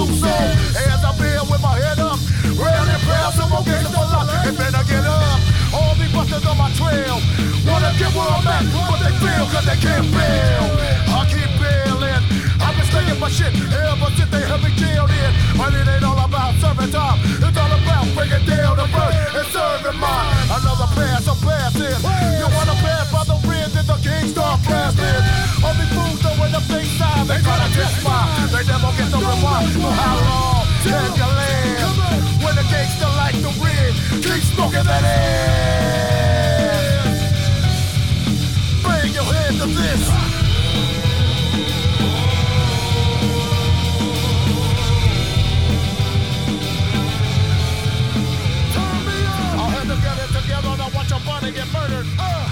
with 1.48 1.64
my 1.64 1.72
head 1.80 2.04
up. 2.04 2.20
And 2.20 3.00
more 3.48 3.64
gangster 3.64 3.96
for. 3.96 4.28
And 4.44 4.56
better 4.60 4.84
get 4.92 5.08
up. 5.08 5.40
All 5.72 5.96
these 5.96 6.12
busters 6.12 6.44
on 6.52 6.60
my 6.60 6.68
trail. 6.76 7.16
Wanna 7.64 7.96
get 7.96 8.12
where 8.12 8.28
I'm 8.28 8.44
at, 8.44 8.68
but 8.76 9.00
they 9.08 9.16
they 9.72 9.80
can't. 9.88 10.04
I 11.08 11.24
keep 11.32 11.48
bailing. 11.64 12.20
I've 12.60 12.76
been 12.76 12.88
my 13.24 13.32
shit. 13.32 13.56
They 13.56 14.44
have 14.52 14.60
me 14.60 14.72
in. 15.16 15.32
But 15.56 15.80
it 15.80 15.88
ain't 15.88 16.04
all 16.04 16.20
about 16.20 16.60
serving 16.60 16.92
time. 16.92 17.24
It's 17.40 17.56
all 17.56 17.72
about 17.72 18.04
down 18.44 18.76
the 18.76 18.84
and 19.32 19.48
serving 19.48 19.96
mine. 19.96 20.28
Another 20.52 20.92
pass. 20.92 21.20
You 22.40 22.48
wanna 22.56 22.74
pass 22.82 23.09
by 24.20 24.28
the 24.28 24.28
red, 24.28 24.28
then 24.28 24.28
the 24.28 24.28
king 24.28 24.28
start 24.28 24.59
blasting. 24.65 25.24
All 25.63 25.74
these 25.74 25.89
fools 25.93 26.20
throwing 26.22 26.51
the 26.51 26.59
big 26.67 26.86
sign. 26.97 27.28
They 27.28 27.39
try 27.41 27.57
to 27.57 27.70
test 27.74 28.03
mine. 28.03 28.49
They 28.51 28.63
never 28.65 28.91
get 28.97 29.11
the 29.11 29.17
reward. 29.17 29.70
For 29.74 29.91
how 29.91 30.17
long 30.28 30.65
can 30.84 31.11
you 31.15 31.28
live? 31.39 31.97
When 32.43 32.55
the 32.55 32.63
gangster 32.70 33.11
like 33.17 33.38
the 33.41 33.51
red, 33.63 33.93
keep 34.24 34.43
smoking 34.43 34.84
that 34.84 35.03
ass. 35.03 35.30
Bring 38.84 39.13
your 39.13 39.24
head 39.24 39.53
to 39.59 39.67
this. 39.67 40.03
Turn 48.74 48.99
me 49.05 49.17
up. 49.26 49.59
I'll 49.59 49.70
have 49.70 49.88
to 49.88 49.97
get 50.01 50.17
it 50.24 50.32
together. 50.41 50.72
Now 50.78 50.89
watch 50.95 51.09
your 51.09 51.22
body 51.22 51.51
get 51.51 51.67
murdered. 51.74 52.07
Uh. 52.20 52.49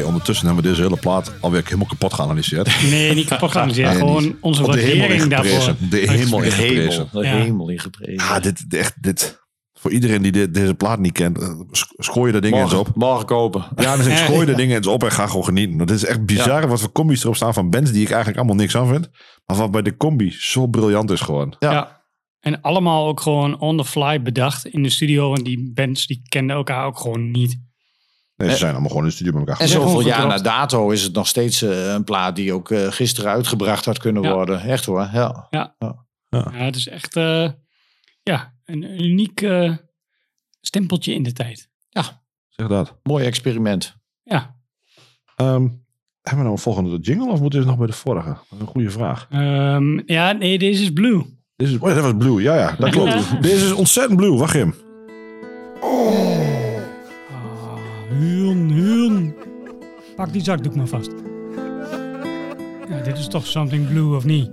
Ondertussen 0.00 0.46
hebben 0.46 0.64
we 0.64 0.70
deze 0.70 0.82
hele 0.82 0.96
plaat 0.96 1.32
alweer 1.40 1.62
helemaal 1.64 1.86
kapot 1.86 2.12
geanalyseerd. 2.14 2.82
Nee, 2.90 3.14
niet 3.14 3.26
kapot 3.28 3.50
gaan. 3.50 3.68
Nee, 3.68 3.86
gewoon 3.86 4.22
niet. 4.22 4.36
onze 4.40 4.64
Op 4.64 4.72
de 4.72 4.80
hemel 4.80 4.98
waardering 4.98 5.30
daarvoor. 5.30 5.74
De 5.90 5.96
hemel 5.96 6.38
De 6.38 6.44
ingeprezen. 6.46 6.90
hemel, 6.90 7.08
de 7.12 7.18
Ja. 7.26 7.34
hemel 7.36 7.68
ingeprezen. 7.68 8.28
Ah, 8.28 8.42
dit, 8.42 8.64
echt, 8.68 9.02
dit. 9.02 9.40
Voor 9.78 9.90
iedereen 9.90 10.22
die 10.22 10.50
deze 10.50 10.74
plaat 10.74 10.98
niet 10.98 11.12
kent, 11.12 11.40
eh, 11.40 11.48
sc- 11.70 11.92
schooi 11.96 12.26
je 12.26 12.32
dat 12.32 12.42
ding 12.42 12.62
eens 12.62 12.72
op. 12.74 12.90
morgen, 12.94 13.26
kopen. 13.26 13.64
Ja, 13.76 13.96
dus 13.96 14.06
ik 14.06 14.16
schooi 14.16 14.46
de 14.46 14.54
dingen 14.54 14.76
eens 14.76 14.86
op 14.86 15.02
en 15.04 15.10
ga 15.12 15.26
gewoon 15.26 15.44
genieten. 15.44 15.78
Dat 15.78 15.90
is 15.90 16.04
echt 16.04 16.24
bizar 16.24 16.68
wat 16.68 16.80
voor 16.80 16.92
combi's 16.92 17.22
erop 17.22 17.36
staan 17.36 17.54
van 17.54 17.70
bands 17.70 17.90
die 17.92 18.02
ik 18.02 18.08
eigenlijk 18.08 18.38
allemaal 18.38 18.56
niks 18.56 18.76
aan 18.76 18.88
vind. 18.88 19.08
Maar 19.46 19.56
wat 19.56 19.70
bij 19.70 19.82
de 19.82 19.96
combi 19.96 20.30
zo 20.38 20.66
briljant 20.66 21.10
is 21.10 21.20
gewoon. 21.20 21.54
Ja. 21.58 21.72
Ja. 21.72 22.00
En 22.40 22.60
allemaal 22.60 23.06
ook 23.08 23.20
gewoon 23.20 23.58
on 23.58 23.76
the 23.76 23.84
fly 23.84 24.22
bedacht 24.22 24.66
in 24.66 24.82
de 24.82 24.90
studio. 24.90 25.28
Want 25.28 25.44
die 25.44 25.70
bands 25.74 26.06
die 26.06 26.22
kenden 26.28 26.56
elkaar 26.56 26.86
ook 26.86 26.98
gewoon 26.98 27.30
niet. 27.30 27.58
Nee, 28.46 28.50
ze 28.50 28.60
zijn 28.60 28.70
allemaal 28.70 28.88
gewoon 28.88 29.04
in 29.04 29.08
de 29.08 29.14
studio 29.14 29.32
met 29.32 29.40
elkaar. 29.48 29.60
En 29.62 29.68
zoveel 29.68 30.00
jaar 30.00 30.26
na 30.26 30.36
dato 30.38 30.90
is 30.90 31.02
het 31.02 31.12
nog 31.14 31.26
steeds 31.26 31.62
eh, 31.62 31.92
een 31.92 32.04
plaat 32.04 32.36
die 32.36 32.52
ook 32.52 32.70
eh, 32.70 32.86
gisteren 32.92 33.30
uitgebracht 33.30 33.84
had 33.84 33.98
kunnen 33.98 34.22
Ja. 34.22 34.32
worden. 34.34 34.60
Echt 34.60 34.84
hoor, 34.84 35.08
ja. 35.12 35.46
Ja, 35.50 35.74
het 36.52 36.76
is 36.76 36.88
echt 36.88 37.16
eh, 37.16 37.48
ja, 38.22 38.54
een 38.64 39.02
uniek 39.02 39.40
eh, 39.40 39.72
stempeltje 40.60 41.14
in 41.14 41.22
de 41.22 41.32
tijd. 41.32 41.70
Zeg 42.48 42.66
dat. 42.68 42.98
Mooi 43.02 43.24
experiment. 43.24 43.96
Ja. 44.22 44.56
Ehm, 45.36 45.50
hebben 45.60 45.72
we 46.22 46.36
nou 46.36 46.50
een 46.50 46.58
volgende 46.58 46.98
jingle 46.98 47.30
of 47.30 47.40
moeten 47.40 47.60
we 47.60 47.66
nog 47.66 47.76
bij 47.78 47.86
de 47.86 47.92
vorige? 47.92 48.28
Dat 48.28 48.44
is 48.50 48.58
een 48.60 48.66
goede 48.66 48.90
vraag. 48.90 49.26
Ehm, 49.30 50.00
ja, 50.06 50.32
nee, 50.32 50.58
deze 50.58 50.82
is 50.82 50.92
Blue. 50.92 51.22
Dit 51.56 51.68
is, 51.68 51.78
oh 51.78 51.88
ja, 51.88 51.94
dat 51.94 52.02
was 52.04 52.12
Blue. 52.18 52.42
Ja, 52.42 52.54
ja, 52.56 52.74
dat 52.78 52.90
klopt. 52.90 53.42
Deze 53.42 53.64
is 53.64 53.72
ontzettend 53.72 54.16
Blue. 54.16 54.36
Wacht 54.38 54.52
hem. 54.52 54.74
Huun, 55.80 56.51
Pak 60.22 60.32
die 60.32 60.42
zakdoek 60.42 60.74
maar 60.74 60.86
vast. 60.86 61.10
Ja, 62.88 63.00
dit 63.00 63.18
is 63.18 63.28
toch 63.28 63.46
something 63.46 63.88
blue 63.88 64.16
of 64.16 64.24
niet? 64.24 64.50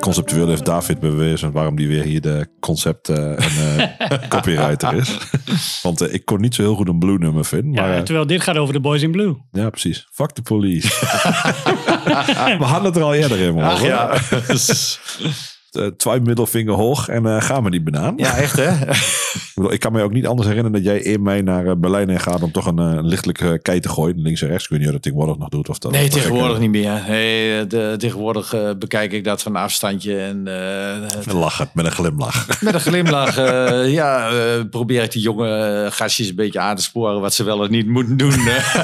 Conceptueel 0.00 0.48
heeft 0.48 0.64
David 0.64 1.00
bewezen 1.00 1.52
waarom 1.52 1.76
die 1.76 1.88
weer 1.88 2.02
hier 2.02 2.20
de 2.20 2.48
concept 2.60 3.08
eh, 3.08 3.16
en 3.16 3.96
eh, 3.98 4.28
copywriter 4.34 4.94
is. 4.94 5.18
Want 5.82 6.00
eh, 6.00 6.14
ik 6.14 6.24
kon 6.24 6.40
niet 6.40 6.54
zo 6.54 6.62
heel 6.62 6.74
goed 6.74 6.88
een 6.88 6.98
Blue 6.98 7.18
nummer 7.18 7.44
vinden. 7.44 7.72
Ja, 7.72 7.88
Maar 7.88 8.04
terwijl 8.04 8.26
dit 8.26 8.42
gaat 8.42 8.56
over 8.56 8.74
de 8.74 8.80
Boys 8.80 9.02
in 9.02 9.10
Blue. 9.10 9.36
ja, 9.52 9.70
precies. 9.70 10.08
Fuck 10.12 10.30
the 10.30 10.42
police. 10.42 10.88
we 12.58 12.64
hadden 12.64 12.84
het 12.84 12.96
er 12.96 13.02
al 13.02 13.14
eerder 13.14 13.38
in. 13.38 13.60
Ach 13.60 13.82
ja. 13.82 14.12
Uh, 15.72 15.86
twee 15.86 16.20
middelvinger 16.20 16.74
hoog 16.74 17.08
en 17.08 17.26
eh 17.26 17.42
ga 17.42 17.60
maar 17.60 17.70
die 17.70 17.82
banaan. 17.82 18.14
ja, 18.16 18.36
echt 18.36 18.56
hè? 18.56 18.70
Ik, 19.30 19.52
bedoel, 19.54 19.72
ik 19.72 19.80
kan 19.80 19.92
me 19.92 20.02
ook 20.02 20.12
niet 20.12 20.26
anders 20.26 20.48
herinneren 20.48 20.82
dat 20.82 20.92
jij 20.92 21.00
in 21.02 21.22
mij 21.22 21.40
naar 21.42 21.66
eh, 21.66 21.72
Berlijn 21.76 22.08
heen 22.08 22.20
gaat 22.20 22.42
om 22.42 22.52
toch 22.52 22.66
een, 22.66 22.78
eh, 22.78 22.84
een 22.84 23.06
lichtelijke 23.06 23.58
kei 23.62 23.80
te 23.80 23.88
gooien. 23.88 24.20
Links 24.20 24.42
en 24.42 24.48
rechts. 24.48 24.64
Ik 24.64 24.70
weet 24.70 24.78
niet 24.78 24.88
of 24.88 24.94
dat 24.94 25.02
tegenwoordig 25.02 25.36
nog 25.38 25.48
doet. 25.48 25.68
Of 25.68 25.78
dat 25.78 25.92
Nee, 25.92 26.08
tegenwoordig 26.08 26.58
niet 26.58 26.70
meer. 26.70 27.02
Nee, 27.08 27.66
de, 27.66 27.94
tegenwoordig 27.98 28.54
eh, 28.54 28.70
bekijk 28.78 29.12
ik 29.12 29.24
dat 29.24 29.42
van 29.42 29.54
een 29.54 29.62
afstandje. 29.62 30.18
En 30.20 30.46
eh, 30.46 30.96
eh, 31.26 31.34
Lachen, 31.34 31.70
met 31.74 31.84
een 31.84 31.92
glimlach. 31.92 32.46
met 32.60 32.74
een 32.74 32.80
glimlach 32.80 33.36
eh, 33.38 33.92
ja, 33.92 34.28
eh, 34.28 34.34
probeer 34.70 35.02
ik 35.02 35.12
die 35.12 35.22
jonge 35.22 35.48
eh, 35.84 35.92
gastjes 35.92 36.28
een 36.28 36.34
beetje 36.34 36.60
aan 36.60 36.76
te 36.76 36.82
sporen 36.82 37.20
wat 37.20 37.34
ze 37.34 37.44
wel 37.44 37.64
en 37.64 37.70
niet 37.70 37.86
moeten 37.86 38.16
doen. 38.16 38.32
eh. 38.32 38.76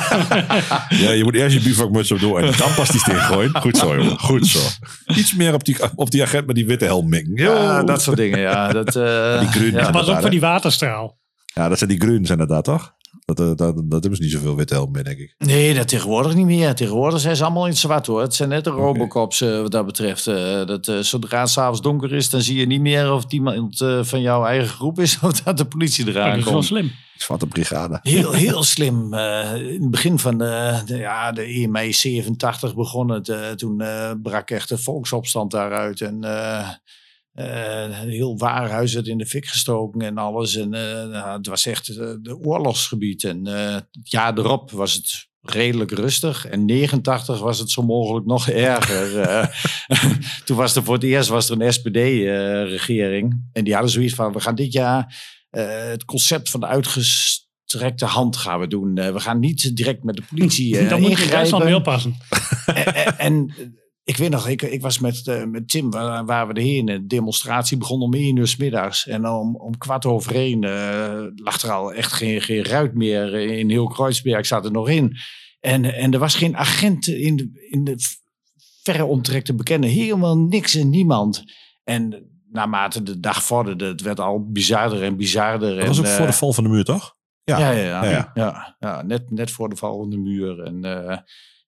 ja, 1.04 1.10
je 1.10 1.20
moet 1.24 1.34
eerst 1.34 1.56
je 1.56 1.62
bivakmuts 1.62 2.12
op 2.12 2.18
doen 2.20 2.38
en 2.38 2.52
dan 2.58 2.74
pas 2.74 2.90
die 2.90 3.00
steen 3.00 3.20
gooien. 3.20 3.50
Goed 3.60 3.76
zo, 3.76 3.96
jongen. 3.96 4.18
Goed 4.18 4.46
zo. 4.46 4.58
Iets 5.06 5.34
meer 5.34 5.54
op 5.54 5.64
die, 5.64 5.76
op 5.94 6.10
die 6.10 6.22
agent 6.22 6.46
met 6.46 6.54
die 6.56 6.66
witte 6.78 6.84
helm 6.94 7.08
mikken. 7.08 7.34
ja, 7.36 7.82
dat 7.82 8.02
soort 8.02 8.16
dingen. 8.16 8.38
Ja, 8.38 8.68
dat, 8.72 8.96
eh, 8.96 9.38
Die 9.40 9.48
groen. 9.48 9.70
ja. 9.70 9.76
Pas 9.78 9.88
op 9.88 9.94
inderdaad, 9.94 10.20
voor 10.20 10.30
die 10.30 10.40
waterstraal. 10.40 11.18
Ja, 11.54 11.68
dat 11.68 11.78
zijn 11.78 11.90
die 11.90 12.00
groens 12.00 12.30
inderdaad, 12.30 12.64
toch? 12.64 12.94
Dat, 13.24 13.40
eh, 13.40 13.46
dat, 13.46 13.58
dat, 13.58 13.76
hebben 13.90 14.16
ze 14.16 14.22
niet 14.22 14.32
zoveel 14.32 14.56
witte 14.56 14.74
helm 14.74 14.90
meer, 14.90 15.04
denk 15.04 15.18
ik. 15.18 15.34
Nee, 15.38 15.74
dat 15.74 15.88
tegenwoordig 15.88 16.34
niet 16.34 16.46
meer. 16.46 16.74
Tegenwoordig 16.74 17.20
zijn 17.20 17.36
ze 17.36 17.44
allemaal 17.44 17.64
in 17.64 17.70
het 17.70 17.78
zwart 17.78 18.06
hoor. 18.06 18.20
Het 18.20 18.34
zijn 18.34 18.48
net 18.48 18.64
de 18.64 18.70
Robocops 18.70 19.40
eh, 19.40 19.60
wat 19.60 19.70
dat 19.70 19.86
betreft. 19.86 20.26
Eh, 20.26 20.66
dat, 20.66 20.92
zodra 21.00 21.40
het 21.40 21.50
s'avonds 21.50 21.80
donker 21.80 22.12
is, 22.12 22.30
dan 22.30 22.40
zie 22.42 22.58
je 22.58 22.66
niet 22.66 22.80
meer 22.80 23.12
of 23.12 23.22
het 23.22 23.32
iemand 23.32 23.84
van 24.00 24.20
jouw 24.20 24.44
eigen 24.44 24.68
groep 24.68 25.00
is 25.00 25.18
of 25.22 25.40
dat 25.40 25.56
de 25.56 25.64
politie 25.64 26.08
eraan 26.08 26.28
dat 26.28 26.38
is 26.38 26.44
wel 26.44 26.52
komt. 26.52 26.64
slim. 26.64 26.90
Zwarte 27.16 27.46
brigade. 27.46 27.98
Heel, 28.02 28.32
heel 28.32 28.62
slim. 28.62 29.14
Eh, 29.14 29.54
in 29.54 29.82
het 29.82 29.90
begin 29.90 30.18
van 30.18 30.38
de, 30.38 30.82
de, 30.86 30.96
ja, 30.96 31.32
de 31.32 31.42
EMI 31.42 31.92
87 31.92 32.74
begon 32.74 33.10
het. 33.10 33.28
eh, 33.28 33.50
toen 33.50 33.80
eh, 33.80 34.10
brak 34.22 34.50
echt 34.50 34.68
de 34.68 34.78
volksopstand 34.78 35.50
daaruit. 35.50 36.00
En 36.00 36.20
eh, 37.36 38.00
heel 38.00 38.38
Waarhuis 38.38 38.94
werd 38.94 39.06
in 39.06 39.18
de 39.18 39.26
fik 39.26 39.46
gestoken 39.46 40.00
en 40.00 40.18
alles. 40.18 40.56
En 40.56 40.74
eh, 40.74 41.08
nou, 41.08 41.36
het 41.36 41.46
was 41.46 41.66
echt 41.66 41.88
eh, 41.88 41.96
de 42.20 42.36
oorlogsgebied. 42.36 43.24
En 43.24 43.44
het 43.46 43.86
jaar 44.10 44.38
erop 44.38 44.70
was 44.70 44.92
het 44.94 45.26
redelijk 45.40 45.90
rustig. 45.90 46.46
En 46.46 46.64
89 46.64 47.40
was 47.40 47.58
het 47.58 47.70
zo 47.70 47.82
mogelijk 47.82 48.26
nog 48.26 48.48
erger. 48.48 49.50
Toen 50.44 50.56
was 50.56 50.76
er 50.76 50.84
voor 50.84 50.94
het 50.94 51.02
eerst 51.02 51.28
was 51.28 51.50
er 51.50 51.60
een 51.60 51.72
SPD-regering. 51.72 53.48
en 53.52 53.64
die 53.64 53.72
hadden 53.72 53.92
zoiets 53.92 54.14
van, 54.14 54.32
we 54.32 54.40
gaan 54.40 54.54
dit 54.54 54.72
jaar 54.72 55.16
het 55.50 56.04
concept 56.04 56.50
van 56.50 56.60
de 56.60 56.66
uitgestrekte 56.66 58.04
hand 58.04 58.36
gaan 58.36 58.60
we 58.60 58.66
doen. 58.66 58.94
We 58.94 59.20
gaan 59.20 59.38
niet 59.40 59.76
direct 59.76 60.04
met 60.04 60.16
de 60.16 60.22
politie 60.30 60.76
eh, 60.78 60.88
Dan 60.88 61.00
moet 61.00 61.18
je. 61.18 61.28
Duitsland 61.28 61.64
heel 61.64 61.80
passen. 61.82 62.16
en, 62.66 62.94
en- 62.94 63.18
en 63.18 63.74
ik 64.06 64.16
weet 64.16 64.30
nog, 64.30 64.48
ik, 64.48 64.62
ik 64.62 64.82
was 64.82 64.98
met, 64.98 65.26
eh, 65.26 65.44
met 65.44 65.68
Tim, 65.68 65.90
waar, 65.90 66.24
waar 66.24 66.46
we 66.46 66.54
de 66.54 66.60
heen. 66.60 66.86
De 66.86 67.06
demonstratie 67.06 67.76
begon 67.76 68.02
om 68.02 68.14
één 68.14 68.36
uur 68.36 68.46
's 68.46 68.56
middags. 68.56 69.06
En 69.06 69.28
om, 69.28 69.56
om 69.56 69.78
kwart 69.78 70.04
over 70.04 70.34
één 70.34 70.64
eh, 70.64 71.24
lag 71.34 71.62
er 71.62 71.70
al 71.70 71.92
echt 71.92 72.12
geen, 72.12 72.40
geen 72.40 72.64
ruit 72.64 72.94
meer. 72.94 73.34
In 73.34 73.70
heel 73.70 73.86
Kreuzberg 73.86 74.46
zat 74.46 74.64
er 74.64 74.70
nog 74.70 74.88
in. 74.88 75.16
En, 75.60 75.84
en 75.94 76.12
er 76.12 76.18
was 76.18 76.34
geen 76.34 76.56
agent 76.56 77.06
in 77.06 77.36
de, 77.36 77.68
in 77.70 77.84
de 77.84 77.96
verre 78.82 79.04
omtrek 79.04 79.44
te 79.44 79.54
bekennen. 79.54 79.90
Helemaal 79.90 80.38
niks 80.38 80.74
en 80.74 80.90
niemand. 80.90 81.44
En 81.84 82.30
naarmate 82.50 83.02
de 83.02 83.20
dag 83.20 83.42
vorderde, 83.42 83.86
het 83.86 84.00
werd 84.00 84.20
al 84.20 84.50
bizarder 84.50 85.02
en 85.02 85.16
bizarder. 85.16 85.76
Dat 85.76 85.86
was 85.86 85.98
en, 85.98 86.04
ook 86.04 86.10
voor 86.10 86.24
eh, 86.24 86.30
de 86.30 86.36
val 86.36 86.52
van 86.52 86.64
de 86.64 86.70
muur, 86.70 86.84
toch? 86.84 87.14
Ja. 87.44 87.58
ja, 87.58 87.70
ja, 87.70 87.82
ja. 87.82 88.02
Ja, 88.02 88.10
ja, 88.10 88.30
ja. 88.34 88.76
ja, 88.78 89.02
net, 89.02 89.30
net 89.30 89.50
voor 89.50 89.68
de 89.68 89.76
val 89.76 89.98
van 89.98 90.10
de 90.10 90.18
muur. 90.18 90.62
En 90.62 90.84
eh, 90.84 91.18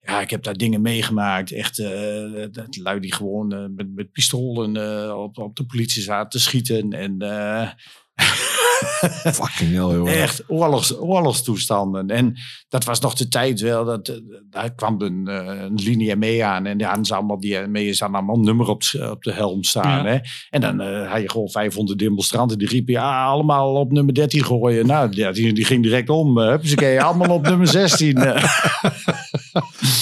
ja, 0.09 0.21
ik 0.21 0.31
heb 0.31 0.43
daar 0.43 0.57
dingen 0.57 0.81
meegemaakt. 0.81 1.53
Echt, 1.53 1.79
eh 1.79 2.47
dat 2.51 2.77
lui 2.77 3.01
die 3.01 3.15
gewoon 3.15 3.53
eh, 3.53 3.65
met, 3.77 3.95
met 3.95 4.13
pistolen 4.13 4.77
eh, 4.77 5.19
op, 5.19 5.39
op 5.39 5.57
de 5.57 5.67
politie 5.67 6.03
zaten 6.03 6.31
te 6.31 6.39
schieten. 6.39 6.93
En 6.93 7.19
Fucking 9.41 9.71
hell, 9.73 9.97
jongen. 9.97 10.13
echt 10.21 10.43
oorlogs, 10.47 10.97
oorlogstoestanden. 10.99 12.09
En 12.11 12.35
dat 12.69 12.85
was 12.85 13.01
nog 13.01 13.15
de 13.15 13.29
tijd 13.29 13.61
wel. 13.61 13.85
Dat, 13.85 14.09
eh, 14.09 14.17
daar 14.51 14.75
kwam 14.75 15.01
een, 15.03 15.29
eh, 15.29 15.61
een 15.63 15.75
linie 15.75 16.17
mee 16.17 16.45
aan. 16.45 16.67
En 16.67 16.77
die 16.79 16.87
hadden 16.87 17.05
ze 17.05 17.15
allemaal, 17.15 17.41
die 17.41 17.57
hadden 17.57 17.99
allemaal 18.01 18.35
een 18.37 18.45
nummer 18.45 18.69
op, 18.69 18.83
de- 18.83 19.11
op 19.11 19.23
de 19.23 19.33
helm 19.33 19.63
staan. 19.63 20.05
Ja. 20.05 20.11
Hè? 20.11 20.19
En 20.51 20.61
dan 20.61 20.81
eh, 20.81 21.11
had 21.13 21.21
je 21.23 21.31
gewoon 21.31 21.49
500 21.51 21.99
demonstranten. 21.99 22.59
Die 22.59 22.69
riepen, 22.69 22.93
ja, 22.93 23.25
allemaal 23.25 23.75
op 23.75 23.93
nummer 23.93 24.15
13 24.15 24.45
gooien. 24.45 24.87
Nou, 24.87 25.09
ja, 25.11 25.33
die, 25.33 25.53
die 25.53 25.65
ging 25.65 25.83
direct 25.83 26.09
om. 26.09 26.39
Uh, 26.39 26.55
ze 26.63 27.01
allemaal 27.03 27.31
op 27.37 27.43
nummer 27.43 27.67
16. 27.67 28.17
eh. 28.17 28.45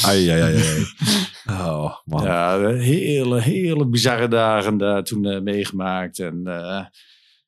Ai, 0.07 0.29
ai, 0.31 0.41
ai, 0.41 0.55
ai. 0.57 0.85
Oh, 1.49 1.93
man. 2.05 2.24
ja, 2.24 2.68
hele, 2.68 3.41
hele 3.41 3.87
bizarre 3.87 4.29
dagen 4.29 4.77
daar 4.79 5.03
toen 5.05 5.24
eh, 5.24 5.41
meegemaakt. 5.41 6.18
En 6.18 6.41
eh, 6.45 6.85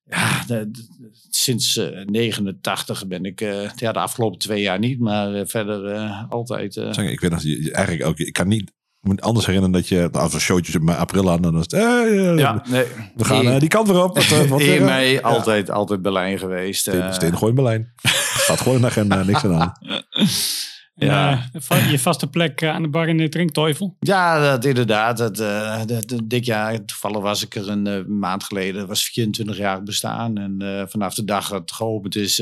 ja, 0.09 0.45
de- 0.47 0.71
de- 0.71 0.87
sinds 1.31 1.77
eh 1.77 2.05
89 2.07 3.07
ben 3.07 3.25
ik, 3.25 3.41
eh, 3.41 3.71
ja, 3.77 3.93
de 3.93 3.99
afgelopen 3.99 4.39
twee 4.39 4.63
jaar 4.63 4.79
niet, 4.79 5.01
maar 5.01 5.35
eh, 5.35 5.43
verder 5.47 5.85
eh, 5.87 6.23
altijd. 6.31 6.77
eh, 6.77 6.93
Zeg, 6.93 7.11
Ik 7.11 7.21
weet 7.21 7.31
nog, 7.31 7.43
je- 7.43 7.73
eigenlijk 7.73 8.07
ook, 8.09 8.19
ik 8.19 8.33
kan 8.33 8.49
niet 8.49 8.73
ik 9.01 9.09
moet 9.09 9.21
anders 9.21 9.47
herinneren 9.47 9.75
dat 9.77 9.89
je, 9.89 10.09
als 10.13 10.33
we 10.33 10.39
showtjes 10.41 10.75
in 10.75 10.89
april 10.89 11.31
aan, 11.31 11.43
dan 11.43 11.55
is 11.55 11.61
het, 11.61 11.73
eh, 11.73 12.31
eh, 12.31 12.39
ja, 12.39 12.63
nee. 12.69 12.85
we 13.15 13.25
gaan 13.25 13.47
eh, 13.47 13.59
die 13.61 13.69
kant 13.69 13.89
weer 13.89 14.03
op. 14.03 14.15
Wat, 14.15 14.25
eh, 14.25 14.41
wat 14.51 14.61
in 14.61 14.79
eh, 14.79 14.85
mij 14.85 15.23
altijd, 15.23 15.71
altijd 15.71 16.03
Berlijn 16.03 16.39
geweest. 16.39 16.81
Steen, 16.81 17.01
eh. 17.03 17.13
steen 17.13 17.37
gooien 17.39 17.55
Berlijn. 17.55 17.93
Staat 18.45 18.59
gewoon 18.61 18.75
in 18.75 18.81
de 18.81 18.87
agenda, 18.87 19.23
niks 19.23 19.45
aan 19.45 19.73
Ja. 20.99 21.49
eh, 21.69 21.91
je 21.91 21.99
vaste 21.99 22.27
plek 22.27 22.61
eh, 22.61 22.71
aan 22.71 22.83
de 22.83 22.89
bar 22.89 23.09
in 23.09 23.17
de 23.17 23.29
Drinkteufel. 23.29 23.97
Ja, 24.01 24.51
dat 24.51 24.65
inderdaad. 24.65 25.17
Dat, 25.17 25.39
eh, 25.39 25.81
dat, 25.87 26.09
dat- 26.09 26.21
dik 26.31 26.45
jaar, 26.45 26.85
toevallig 26.85 27.21
was 27.21 27.45
ik 27.45 27.55
er 27.55 27.69
een 27.69 28.19
maand 28.19 28.45
geleden. 28.45 28.87
Was 28.87 29.05
24 29.05 29.57
jaar 29.57 29.83
bestaan. 29.83 30.39
En 30.39 30.87
vanaf 30.91 31.15
de 31.15 31.25
dag 31.25 31.49
dat 31.49 31.61
het 31.61 31.73
geopend 31.73 32.17
is, 32.17 32.39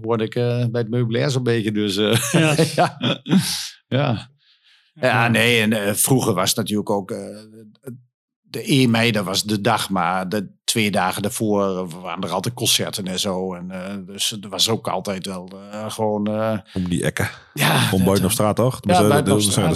word 0.00 0.20
ik 0.20 0.34
bij 0.34 0.68
het 0.72 0.90
meubilair 0.90 1.30
zo'n 1.30 1.42
beetje. 1.42 1.72
Dus 1.72 1.94
Ja. 2.32 2.54
ja. 2.74 2.98
ja. 3.88 4.28
Ja, 5.00 5.28
nee. 5.28 5.60
En 5.62 5.96
vroeger 5.98 6.34
was 6.34 6.48
het 6.48 6.56
natuurlijk 6.58 6.90
ook... 6.90 7.14
de 8.54 8.62
1 8.62 8.90
mei, 8.90 9.10
dat 9.10 9.24
was 9.24 9.42
de 9.42 9.60
dag. 9.60 9.90
Maar 9.90 10.28
de 10.28 10.48
twee 10.64 10.90
dagen 10.90 11.22
daarvoor 11.22 11.88
waren 12.00 12.22
er 12.22 12.30
altijd 12.30 12.54
concerten 12.54 13.06
en 13.06 13.18
zo. 13.20 13.54
En, 13.54 13.70
eh, 13.70 13.94
dus 14.06 14.38
er 14.42 14.48
was 14.48 14.68
ook 14.68 14.88
altijd 14.88 15.26
wel 15.26 15.50
eh, 15.72 15.90
gewoon... 15.90 16.26
eh, 16.26 16.58
Om 16.74 16.88
die 16.88 17.04
ekken. 17.04 17.30
ja, 17.54 17.76
Gewoon 17.78 17.90
dat- 17.96 18.04
buiten 18.04 18.24
op 18.26 18.30
straat, 18.32 18.56
toch? 18.56 18.78
ja, 18.80 18.98
Dus, 19.00 19.08
buiten 19.08 19.32
op 19.34 19.40
dat- 19.42 19.50
straat, 19.50 19.68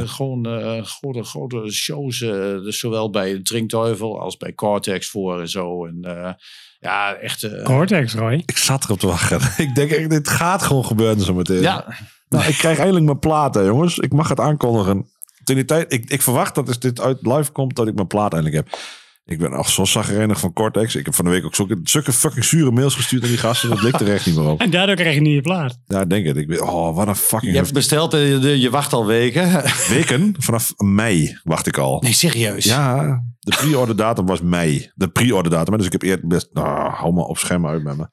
niet... 0.00 0.10
gewoon 0.10 0.46
eh, 0.46 0.82
grote, 0.82 1.22
grote 1.22 1.70
shows. 1.72 2.20
eh, 2.20 2.30
dus 2.62 2.78
zowel 2.78 3.10
bij 3.10 3.40
Drinkduivel 3.42 4.20
als 4.20 4.36
bij 4.36 4.54
Cortex 4.54 5.08
voor 5.10 5.40
en 5.40 5.48
zo. 5.48 5.86
En 5.86 5.98
eh, 6.02 6.32
ja, 6.80 7.14
echt... 7.14 7.42
eh, 7.42 7.64
Cortex, 7.64 8.14
Roy. 8.14 8.42
ik 8.46 8.56
zat 8.56 8.84
erop 8.84 8.98
te 8.98 9.06
wachten. 9.06 9.40
ik 9.66 9.74
denk 9.74 9.90
echt, 9.90 10.10
dit 10.10 10.28
gaat 10.28 10.62
gewoon 10.62 10.84
gebeuren 10.84 11.20
zo 11.20 11.34
meteen. 11.34 11.60
ja, 11.60 11.84
Nou, 12.28 12.44
ik 12.44 12.54
krijg 12.54 12.76
eindelijk 12.78 13.04
mijn 13.04 13.18
platen, 13.18 13.64
jongens. 13.64 13.98
Ik 13.98 14.12
mag 14.12 14.28
het 14.28 14.40
aankondigen. 14.40 15.06
Tegen 15.46 15.66
die 15.66 15.76
tijd, 15.76 15.92
ik, 15.92 16.10
ik 16.10 16.22
verwacht 16.22 16.54
dat 16.54 16.68
als 16.68 16.78
dit 16.78 17.00
uit 17.00 17.18
live 17.20 17.52
komt, 17.52 17.76
dat 17.76 17.88
ik 17.88 17.94
mijn 17.94 18.06
plaat 18.06 18.32
eindelijk 18.32 18.64
heb. 18.64 18.78
Ik 19.24 19.38
ben 19.38 19.52
al 19.52 19.64
zo 19.64 19.84
zagrijnig 19.84 20.40
van 20.40 20.52
Cortex. 20.52 20.94
Ik 20.94 21.04
heb 21.04 21.14
van 21.14 21.24
de 21.24 21.30
week 21.30 21.44
ook 21.44 21.54
zulke, 21.54 21.80
zulke 21.82 22.12
fucking 22.12 22.44
zure 22.44 22.70
mails 22.70 22.94
gestuurd 22.94 23.22
aan 23.22 23.28
die 23.28 23.38
gasten. 23.38 23.68
Dat 23.68 23.82
ligt 23.82 24.00
er 24.00 24.12
echt 24.12 24.26
niet 24.26 24.36
meer 24.36 24.48
op. 24.48 24.60
En 24.66 24.70
daardoor 24.70 24.94
krijg 24.94 25.10
je 25.12 25.16
een 25.16 25.22
nieuwe 25.22 25.42
plaat. 25.42 25.78
Ja, 25.86 26.04
denk 26.04 26.26
het. 26.26 26.36
Ik 26.36 26.46
weet, 26.46 26.60
oh, 26.60 26.96
wat 26.96 27.06
een 27.08 27.16
fucking 27.16 27.52
je 27.52 27.58
hebt 27.58 27.72
besteld 27.72 28.14
en 28.14 28.20
je, 28.20 28.60
je 28.60 28.70
wacht 28.70 28.92
al 28.92 29.06
weken. 29.06 29.62
weken. 29.88 30.34
Vanaf 30.38 30.74
mei 30.76 31.38
wacht 31.44 31.66
ik 31.66 31.78
al. 31.78 32.00
Nee, 32.02 32.12
serieus? 32.12 32.64
Ja, 32.64 33.22
de 33.46 33.56
pre-order 33.56 33.96
datum 33.96 34.26
was 34.26 34.40
mei. 34.40 34.90
De 34.94 35.08
pre-order 35.08 35.52
datum. 35.52 35.76
Dus 35.76 35.86
ik 35.86 35.92
heb 35.92 36.02
eerder 36.02 36.26
best... 36.26 36.48
Nou, 36.52 36.90
hou 36.90 37.12
maar 37.12 37.24
op 37.24 37.38
scherm 37.38 37.66
uit 37.66 37.82
met 37.82 37.96
me. 37.96 38.06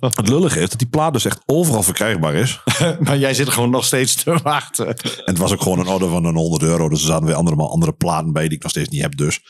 het 0.16 0.28
lullige 0.28 0.60
is 0.60 0.68
dat 0.68 0.78
die 0.78 0.88
plaat 0.88 1.12
dus 1.12 1.24
echt 1.24 1.42
overal 1.46 1.82
verkrijgbaar 1.82 2.34
is. 2.34 2.62
maar 3.00 3.18
jij 3.18 3.34
zit 3.34 3.48
gewoon 3.48 3.70
nog 3.70 3.84
steeds 3.84 4.14
te 4.14 4.38
wachten. 4.42 4.86
En 4.86 4.94
het 5.24 5.38
was 5.38 5.52
ook 5.52 5.62
gewoon 5.62 5.78
een 5.78 5.88
order 5.88 6.08
van 6.08 6.24
een 6.24 6.34
100 6.34 6.62
euro. 6.62 6.88
Dus 6.88 7.00
er 7.00 7.06
zaten 7.06 7.26
weer 7.26 7.34
andere, 7.34 7.56
andere 7.56 7.92
platen 7.92 8.32
bij 8.32 8.48
die 8.48 8.56
ik 8.56 8.62
nog 8.62 8.70
steeds 8.70 8.88
niet 8.88 9.02
heb 9.02 9.16
dus. 9.16 9.40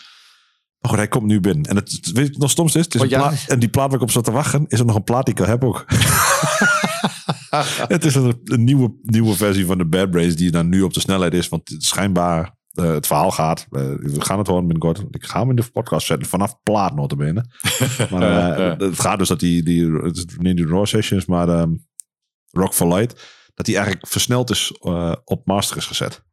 Maar 0.80 0.90
goed, 0.90 1.00
hij 1.00 1.08
komt 1.08 1.26
nu 1.26 1.40
binnen. 1.40 1.64
En 1.64 1.76
het, 1.76 2.10
weet 2.12 2.26
je 2.34 2.38
nog 2.38 2.50
stomst 2.50 2.76
is? 2.76 2.84
Het 2.84 2.94
is 2.94 3.00
Oh, 3.00 3.08
ja. 3.08 3.18
plaat- 3.18 3.44
en 3.46 3.58
die 3.58 3.68
plaat 3.68 3.86
waar 3.86 3.96
ik 3.96 4.02
op 4.02 4.10
zat 4.10 4.24
te 4.24 4.30
wachten, 4.30 4.64
is 4.68 4.78
er 4.78 4.86
nog 4.86 4.96
een 4.96 5.04
plaat 5.04 5.24
die 5.24 5.34
ik 5.34 5.40
al 5.40 5.46
heb 5.46 5.64
ook. 5.64 5.84
het 7.88 8.04
is 8.04 8.14
een, 8.14 8.40
een 8.44 8.64
nieuwe, 8.64 8.94
nieuwe 9.02 9.34
versie 9.36 9.66
van 9.66 9.78
de 9.78 9.86
Bad 9.86 10.10
Brace 10.10 10.34
die 10.34 10.50
dan 10.50 10.68
nu 10.68 10.82
op 10.82 10.94
de 10.94 11.00
snelheid 11.00 11.34
is. 11.34 11.48
Want 11.48 11.74
schijnbaar, 11.78 12.56
eh, 12.70 12.92
het 12.92 13.06
verhaal 13.06 13.30
gaat. 13.30 13.66
eh, 13.70 13.80
we 13.98 14.20
gaan 14.20 14.38
het 14.38 14.46
horen 14.46 14.66
binnenkort. 14.66 15.04
Ik 15.10 15.24
ga 15.24 15.40
hem 15.40 15.50
in 15.50 15.56
de 15.56 15.70
podcast 15.72 16.06
zetten 16.06 16.28
vanaf 16.28 16.62
plaat 16.62 16.94
notabene. 16.94 17.44
maar 18.10 18.58
eh, 18.58 18.78
het 18.78 19.00
gaat 19.00 19.18
dus 19.18 19.28
dat 19.28 19.40
die, 19.40 19.62
die 19.62 19.92
het 19.92 20.16
is 20.16 20.26
niet 20.38 20.56
die 20.56 20.66
Raw 20.66 20.86
Sessions, 20.86 21.26
maar 21.26 21.48
ehm, 21.48 21.74
Rock 22.50 22.74
for 22.74 22.94
Light, 22.94 23.20
dat 23.54 23.66
die 23.66 23.74
eigenlijk 23.74 24.06
versneld 24.06 24.50
is 24.50 24.78
op 25.24 25.46
master 25.46 25.76
is 25.76 25.86
gezet. 25.86 26.24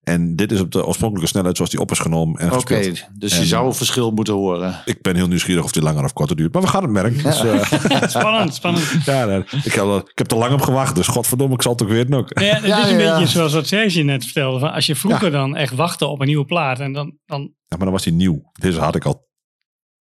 En 0.00 0.36
dit 0.36 0.52
is 0.52 0.60
op 0.60 0.70
de 0.72 0.86
oorspronkelijke 0.86 1.30
snelheid 1.30 1.56
zoals 1.56 1.70
die 1.70 1.80
op 1.80 1.90
is 1.90 1.98
genomen 1.98 2.40
en 2.40 2.52
Oké, 2.52 2.80
dus 3.18 3.32
En- 3.32 3.40
je 3.40 3.46
zou 3.46 3.66
een 3.66 3.74
verschil 3.74 4.10
moeten 4.10 4.34
horen. 4.34 4.82
Ik 4.84 5.02
ben 5.02 5.16
heel 5.16 5.26
nieuwsgierig 5.28 5.64
of 5.64 5.72
die 5.72 5.82
langer 5.82 6.04
of 6.04 6.12
korter 6.12 6.36
duurt. 6.36 6.52
Maar 6.52 6.62
we 6.62 6.68
gaan 6.68 6.82
het 6.82 6.90
merken. 6.92 7.22
Dus, 7.22 7.42
eh, 7.44 8.08
Spannend, 8.08 8.54
spannend. 8.54 8.84
ja, 9.04 9.24
nee, 9.24 9.38
ik, 9.64 9.72
heb, 9.72 9.84
er- 9.84 9.96
ik 9.96 10.18
heb 10.18 10.30
er 10.30 10.36
lang 10.38 10.52
op 10.52 10.60
gewacht. 10.60 10.94
Dus 10.94 11.06
godverdomme, 11.06 11.54
ik 11.54 11.62
zal 11.62 11.72
het 11.72 11.82
ook 11.82 11.88
weten 11.88 12.14
ook. 12.14 12.38
Ja, 12.40 12.54
het 12.54 12.64
Ja, 12.64 12.84
is 12.84 12.90
een 12.90 12.96
beetje 12.96 13.26
zoals 13.26 13.52
wat 13.52 13.66
Serge 13.66 14.02
net 14.02 14.24
vertelde. 14.24 14.58
Van 14.58 14.72
als 14.72 14.86
je 14.86 14.94
vroeger 14.96 15.30
dan 15.30 15.56
echt 15.56 15.74
wachtte 15.74 16.06
op 16.06 16.20
een 16.20 16.26
nieuwe 16.26 16.44
plaat. 16.44 16.80
En 16.80 16.92
dan, 16.92 17.16
dan 17.26 17.40
Ja, 17.40 17.76
maar 17.76 17.78
dan 17.78 17.90
was 17.92 18.02
die 18.02 18.12
nieuw. 18.12 18.42
Deze 18.60 18.78
had 18.80 18.94
ik 18.94 19.04
al 19.04 19.28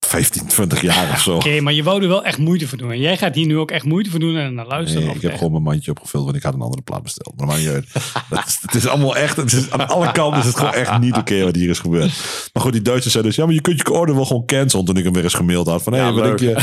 15, 0.08 0.46
20 0.46 0.80
jaar 0.82 1.10
of 1.12 1.20
zo. 1.20 1.34
Oké, 1.36 1.60
maar 1.60 1.72
je 1.72 1.82
wou 1.82 2.02
er 2.02 2.08
wel 2.08 2.24
echt 2.24 2.38
moeite 2.38 2.68
voor 2.68 2.78
doen. 2.78 2.90
En 2.92 3.00
jij 3.00 3.16
gaat 3.16 3.34
hier 3.34 3.46
nu 3.46 3.58
ook 3.58 3.70
echt 3.70 3.84
moeite 3.84 4.10
voor 4.10 4.20
doen 4.20 4.36
en 4.36 4.56
dan 4.56 4.66
luisteren. 4.66 5.04
Nee, 5.06 5.14
ik 5.14 5.20
heb 5.20 5.30
echt- 5.30 5.38
gewoon 5.38 5.52
mijn 5.52 5.64
mandje 5.64 5.90
opgevuld, 5.90 6.24
want 6.24 6.36
ik 6.36 6.42
had 6.42 6.54
een 6.54 6.60
andere 6.60 6.82
plaat 6.82 7.02
besteld. 7.02 7.34
Maar 7.36 7.46
dat. 7.62 7.84
Dat 8.30 8.44
is, 8.46 8.58
het 8.60 8.74
is 8.74 8.86
allemaal 8.86 9.16
echt, 9.16 9.36
het 9.36 9.52
is, 9.52 9.70
aan 9.70 9.88
alle 9.88 10.12
kanten 10.12 10.40
is 10.40 10.46
het 10.46 10.56
gewoon 10.56 10.72
echt 10.74 10.98
niet 10.98 11.16
oké 11.16 11.44
wat 11.44 11.54
hier 11.54 11.68
is 11.70 11.78
gebeurd. 11.78 12.12
Maar 12.52 12.62
goed, 12.62 12.72
die 12.72 12.82
Duitsers 12.82 13.12
zeiden 13.12 13.32
dus, 13.32 13.40
ja, 13.40 13.46
maar 13.46 13.54
je 13.56 13.60
kunt 13.60 13.78
je 13.78 13.92
order 13.92 14.14
wel 14.14 14.24
gewoon 14.24 14.44
cancelen. 14.46 14.84
Toen 14.84 14.96
ik 14.96 15.04
hem 15.04 15.12
weer 15.12 15.22
eens 15.24 15.34
gemaild 15.34 15.66
had. 15.66 15.82
Van, 15.82 15.92
hé, 15.92 15.98
Ja, 15.98 16.12
wat 16.12 16.24
denk 16.24 16.38
je? 16.38 16.56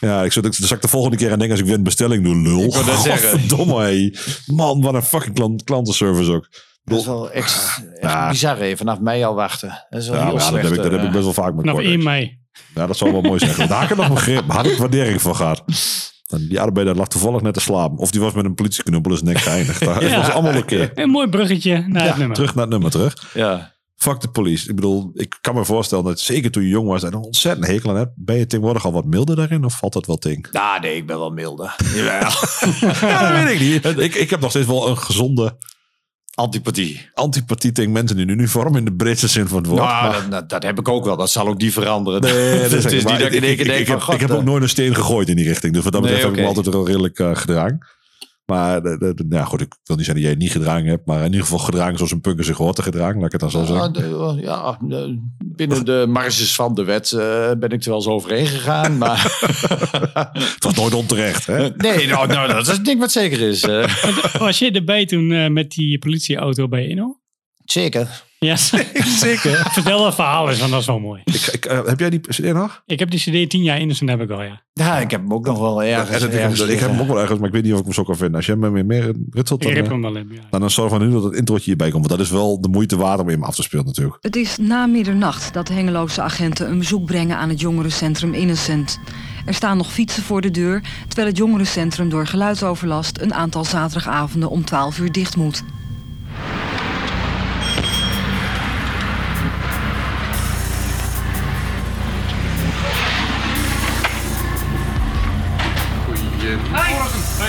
Ja, 0.00 0.22
ik 0.24 0.32
zou, 0.32 0.46
ik 0.46 0.54
zou 0.54 0.74
ik 0.74 0.80
de 0.82 0.88
volgende 0.88 1.16
keer 1.16 1.26
aan 1.32 1.38
denken 1.38 1.50
als 1.50 1.60
ik 1.60 1.66
weer 1.66 1.74
een 1.76 1.82
bestelling 1.82 2.24
doe, 2.24 2.36
lul. 2.36 2.64
Ik 2.64 2.72
zeggen. 2.72 3.30
Godverdomme, 3.30 3.82
hé. 3.84 4.10
Man, 4.46 4.80
wat 4.82 4.94
een 4.94 5.02
fucking 5.02 5.34
klant, 5.34 5.64
klantenservice 5.64 6.32
ook. 6.32 6.48
Dat 6.84 6.98
is 6.98 7.06
wel 7.06 7.30
echt, 7.30 7.82
echt 8.00 8.12
Ja. 8.12 8.28
bizar 8.28 8.58
hè, 8.58 8.76
vanaf 8.76 9.00
mei 9.00 9.22
al 9.24 9.34
wachten. 9.34 9.86
Dat 9.90 10.00
is 10.02 10.08
wel 10.08 10.16
Ja, 10.18 10.24
heel 10.24 10.34
maar 10.34 10.42
ja, 10.44 10.50
dat, 10.50 10.60
heb 10.62 10.70
ik, 10.70 10.76
dat 10.82 10.90
heb 10.92 11.00
ik 11.00 11.06
eh. 11.06 11.12
best 11.12 11.24
wel 11.24 11.32
vaak 11.32 11.54
met 11.54 11.60
Vanaf 11.60 11.74
Cortex. 11.74 11.94
1 11.94 12.02
mei. 12.04 12.40
Ja, 12.74 12.86
dat 12.86 12.96
zou 12.96 13.12
wel 13.12 13.20
mooi 13.20 13.38
zijn. 13.38 13.68
Daar 13.68 13.80
had 13.80 13.90
ik 13.90 13.96
nog 13.96 14.08
begrip, 14.08 14.50
had 14.50 14.66
ik 14.66 14.76
waardering 14.78 15.22
voor 15.22 15.34
gehad. 15.34 15.62
En 16.26 16.48
die 16.48 16.60
arbeider 16.60 16.96
lag 16.96 17.08
toevallig 17.08 17.40
net 17.42 17.54
te 17.54 17.60
slapen. 17.60 17.98
Of 17.98 18.10
die 18.10 18.20
was 18.20 18.32
met 18.32 18.44
een 18.44 18.54
politieknuppel 18.54 19.10
in 19.10 19.16
zijn 19.18 19.30
nek 19.32 19.42
geëindigd. 19.42 19.80
Dat 19.84 20.00
Ja. 20.02 20.16
was 20.16 20.30
allemaal 20.30 20.56
oké. 20.56 20.90
Een 20.94 21.10
mooi 21.10 21.28
bruggetje 21.28 21.84
naar 21.86 22.06
het 22.06 22.16
nummer. 22.16 22.36
Terug 22.36 22.54
naar 22.54 22.62
het 22.64 22.72
nummer 22.72 22.90
terug. 22.90 23.30
Ja. 23.34 23.72
Fuck 23.96 24.20
de 24.20 24.28
police. 24.28 24.68
Ik 24.68 24.74
bedoel, 24.74 25.10
ik 25.14 25.38
kan 25.40 25.54
me 25.54 25.64
voorstellen 25.64 26.04
dat 26.04 26.20
zeker 26.20 26.50
toen 26.50 26.62
je 26.62 26.68
jong 26.68 26.88
was, 26.88 27.00
je 27.00 27.06
een 27.06 27.14
ontzettend 27.14 27.66
hekel 27.66 27.90
aan 27.90 27.96
hebt. 27.96 28.12
Ben 28.16 28.36
je 28.36 28.46
tegenwoordig 28.46 28.84
al 28.84 28.92
wat 28.92 29.04
milder 29.04 29.36
daarin 29.36 29.64
of 29.64 29.78
valt 29.78 29.92
dat 29.92 30.06
wel 30.06 30.16
tegen? 30.16 30.48
Nou, 30.52 30.80
nee, 30.80 30.96
ik 30.96 31.06
ben 31.06 31.18
wel 31.18 31.30
milder. 31.30 31.74
Ja, 31.94 32.20
dat 33.30 33.44
weet 33.44 33.60
ik 33.60 33.60
niet. 33.60 33.98
Ik, 33.98 34.14
ik 34.14 34.30
heb 34.30 34.40
nog 34.40 34.50
steeds 34.50 34.66
wel 34.66 34.88
een 34.88 34.98
gezonde 34.98 35.56
Antipathie. 36.42 37.08
antipathie 37.14 37.72
tegen 37.72 37.92
mensen 37.92 38.18
in 38.18 38.28
uniform 38.28 38.76
in 38.76 38.84
de 38.84 38.92
Britse 38.92 39.28
zin 39.28 39.48
van 39.48 39.58
het 39.58 39.66
woord. 39.66 39.80
Nou, 39.82 40.02
Maar- 40.02 40.12
dat, 40.20 40.30
dat, 40.30 40.48
dat 40.48 40.62
heb 40.62 40.78
ik 40.78 40.88
ook 40.88 41.04
wel. 41.04 41.16
Dat 41.16 41.30
zal 41.30 41.48
ook 41.48 41.58
niet 41.58 41.72
veranderen. 41.72 42.20
Nee, 42.20 42.60
dat 42.68 42.70
het 42.70 42.92
is 42.92 43.04
niet 43.04 43.18
dat 43.18 43.20
ik 43.20 43.32
in 43.32 43.42
één 43.44 43.56
keer 43.56 43.64
denk 43.64 43.78
ik, 43.78 43.86
van, 43.86 43.94
heb, 43.94 44.02
god, 44.04 44.14
ik 44.14 44.20
heb 44.20 44.30
ook 44.30 44.44
nooit 44.44 44.62
een 44.62 44.68
steen 44.68 44.94
gegooid 44.94 45.28
in 45.28 45.36
die 45.36 45.46
richting. 45.46 45.72
Dus 45.74 45.82
wat 45.82 45.92
dat 45.92 46.02
Nee, 46.02 46.10
betreft 46.12 46.36
heb 46.36 46.44
ik 46.46 46.50
me 46.50 46.56
altijd 46.56 46.74
wel 46.74 46.86
redelijk 46.86 47.18
eh, 47.18 47.36
gedragen. 47.36 47.86
Maar 48.46 48.82
de, 48.82 48.98
de, 48.98 49.14
de- 49.14 49.24
nou 49.28 49.44
goed, 49.46 49.60
ik 49.60 49.76
wil 49.84 49.96
niet 49.96 50.04
zeggen 50.06 50.14
dat 50.14 50.22
jij 50.22 50.30
het 50.32 50.38
niet 50.38 50.50
gedragen 50.52 50.86
hebt. 50.86 51.06
Maar 51.06 51.18
in 51.18 51.24
ieder 51.24 51.40
geval 51.40 51.58
gedragen 51.58 51.96
zoals 51.96 52.12
een 52.12 52.20
punker 52.20 52.44
zich 52.44 52.56
hoort 52.56 52.76
te 52.76 52.82
gedragen. 52.82 53.16
Laat 53.16 53.24
ik 53.24 53.32
het 53.32 53.40
dan 53.40 53.50
zo 53.50 53.60
Ja, 53.60 53.66
zeggen. 53.66 53.92
de- 53.92 54.40
ja, 54.42 54.78
de- 54.80 55.18
binnen 55.44 55.84
de 55.84 56.04
marges 56.08 56.54
van 56.54 56.74
de 56.74 56.84
wet 56.84 57.12
eh, 57.12 57.50
ben 57.58 57.70
ik 57.70 57.82
er 57.82 57.88
wel 57.88 57.96
eens 57.98 58.06
overheen 58.06 58.46
gegaan. 58.46 58.98
Maar 58.98 59.22
Het 60.54 60.64
was 60.64 60.74
nooit 60.74 60.94
onterecht. 60.94 61.46
Hè? 61.46 61.68
nee, 61.76 62.06
nou, 62.06 62.26
nou, 62.26 62.48
dat 62.52 62.66
is 62.66 62.72
het 62.76 62.84
ding 62.84 63.00
wat 63.00 63.12
zeker 63.12 63.40
is. 63.40 63.62
eh. 63.62 63.94
Was 64.38 64.58
je 64.58 64.70
erbij 64.70 65.06
toen 65.06 65.32
eh, 65.32 65.48
met 65.50 65.70
die 65.70 65.98
politieauto 65.98 66.68
bij 66.68 66.86
Inno? 66.86 67.20
zeker. 67.64 68.22
Ja, 68.42 68.56
zeker. 69.26 69.68
Vertel 69.72 70.02
dat 70.02 70.14
verhaal 70.14 70.48
eens, 70.50 70.58
want 70.58 70.70
dat 70.70 70.80
is 70.80 70.86
wel 70.86 70.98
mooi. 70.98 71.20
Ik, 71.24 71.34
ik, 71.52 71.64
eh, 71.64 71.86
heb 71.86 71.98
jij 72.00 72.10
die 72.10 72.20
CD 72.20 72.52
nog? 72.52 72.82
Ik 72.86 72.98
heb 72.98 73.10
die 73.10 73.20
CD 73.44 73.50
10 73.50 73.62
jaar 73.62 73.80
Innocent 73.80 74.10
heb 74.10 74.20
ik 74.20 74.30
al, 74.30 74.42
ja. 74.42 74.62
Ja, 74.72 74.98
ik 74.98 75.10
heb 75.10 75.20
hem 75.20 75.32
ook 75.32 75.46
nog 75.46 75.58
wel 75.58 75.82
ergens. 75.82 76.08
En 76.08 76.14
het- 76.22 76.32
ik, 76.34 76.40
ergens 76.40 76.60
ik 76.60 76.78
heb 76.80 76.90
hem 76.90 77.00
ook 77.00 77.06
wel 77.06 77.20
ergens, 77.20 77.38
maar 77.38 77.48
ik 77.48 77.54
weet 77.54 77.62
niet 77.62 77.72
of 77.72 77.78
ik 77.78 77.84
hem 77.84 77.92
zo 77.94 78.02
kan 78.02 78.16
vinden. 78.16 78.36
Als 78.36 78.46
jij 78.46 78.56
me 78.56 78.70
meer, 78.70 78.86
meer 78.86 79.14
ritselt, 79.30 79.60
Ik 79.60 79.66
dan, 79.66 79.76
rip 79.76 79.84
eh, 79.84 79.90
hem 79.90 80.02
wel 80.02 80.16
in, 80.16 80.28
ja. 80.32 80.40
dan, 80.50 80.60
dan 80.60 80.70
zorg 80.70 80.90
van 80.90 81.00
nu 81.06 81.12
dat 81.12 81.22
het 81.22 81.34
introotje 81.34 81.64
hierbij 81.64 81.90
komt. 81.90 82.06
Want 82.06 82.18
dat 82.18 82.26
is 82.26 82.32
wel 82.32 82.60
de 82.60 82.68
moeite 82.68 82.96
waard 82.96 83.20
om 83.20 83.28
hem 83.28 83.42
af 83.44 83.54
te 83.54 83.62
spelen 83.62 83.84
natuurlijk. 83.84 84.16
Het 84.20 84.36
is 84.36 84.56
na 84.56 84.86
middernacht 84.86 85.52
dat 85.54 85.66
de 85.66 85.72
Hengeloze 85.74 86.22
agenten 86.22 86.70
een 86.70 86.78
bezoek 86.78 87.04
brengen 87.06 87.36
aan 87.36 87.48
het 87.48 87.60
jongerencentrum 87.60 88.34
Innocent. 88.34 88.98
Er 89.46 89.54
staan 89.54 89.76
nog 89.76 89.92
fietsen 89.92 90.22
voor 90.22 90.40
de 90.40 90.50
deur, 90.50 90.82
terwijl 91.06 91.28
het 91.28 91.36
jongerencentrum 91.36 92.08
door 92.08 92.26
geluidsoverlast 92.26 93.20
een 93.20 93.34
aantal 93.34 93.64
zaterdagavonden 93.64 94.50
om 94.50 94.64
12 94.64 94.98
uur 94.98 95.12
dicht 95.12 95.36
moet. 95.36 95.62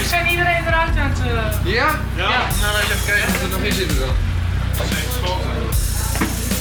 We 0.04 0.10
zijn 0.10 0.28
iedereen 0.28 0.66
eruit 0.68 0.98
aan 0.98 1.12
het... 1.14 1.56
Ja? 1.64 2.00
Ja. 2.16 2.48
Nou, 2.62 2.78
even 2.78 3.06
kijken 3.06 3.36
of 3.36 3.42
er 3.42 3.50
nog 3.50 3.60
in 3.60 3.74
zitten 3.74 4.00
dan. 4.00 4.10
Zijn 4.76 5.04
gesmolten. 5.12 5.50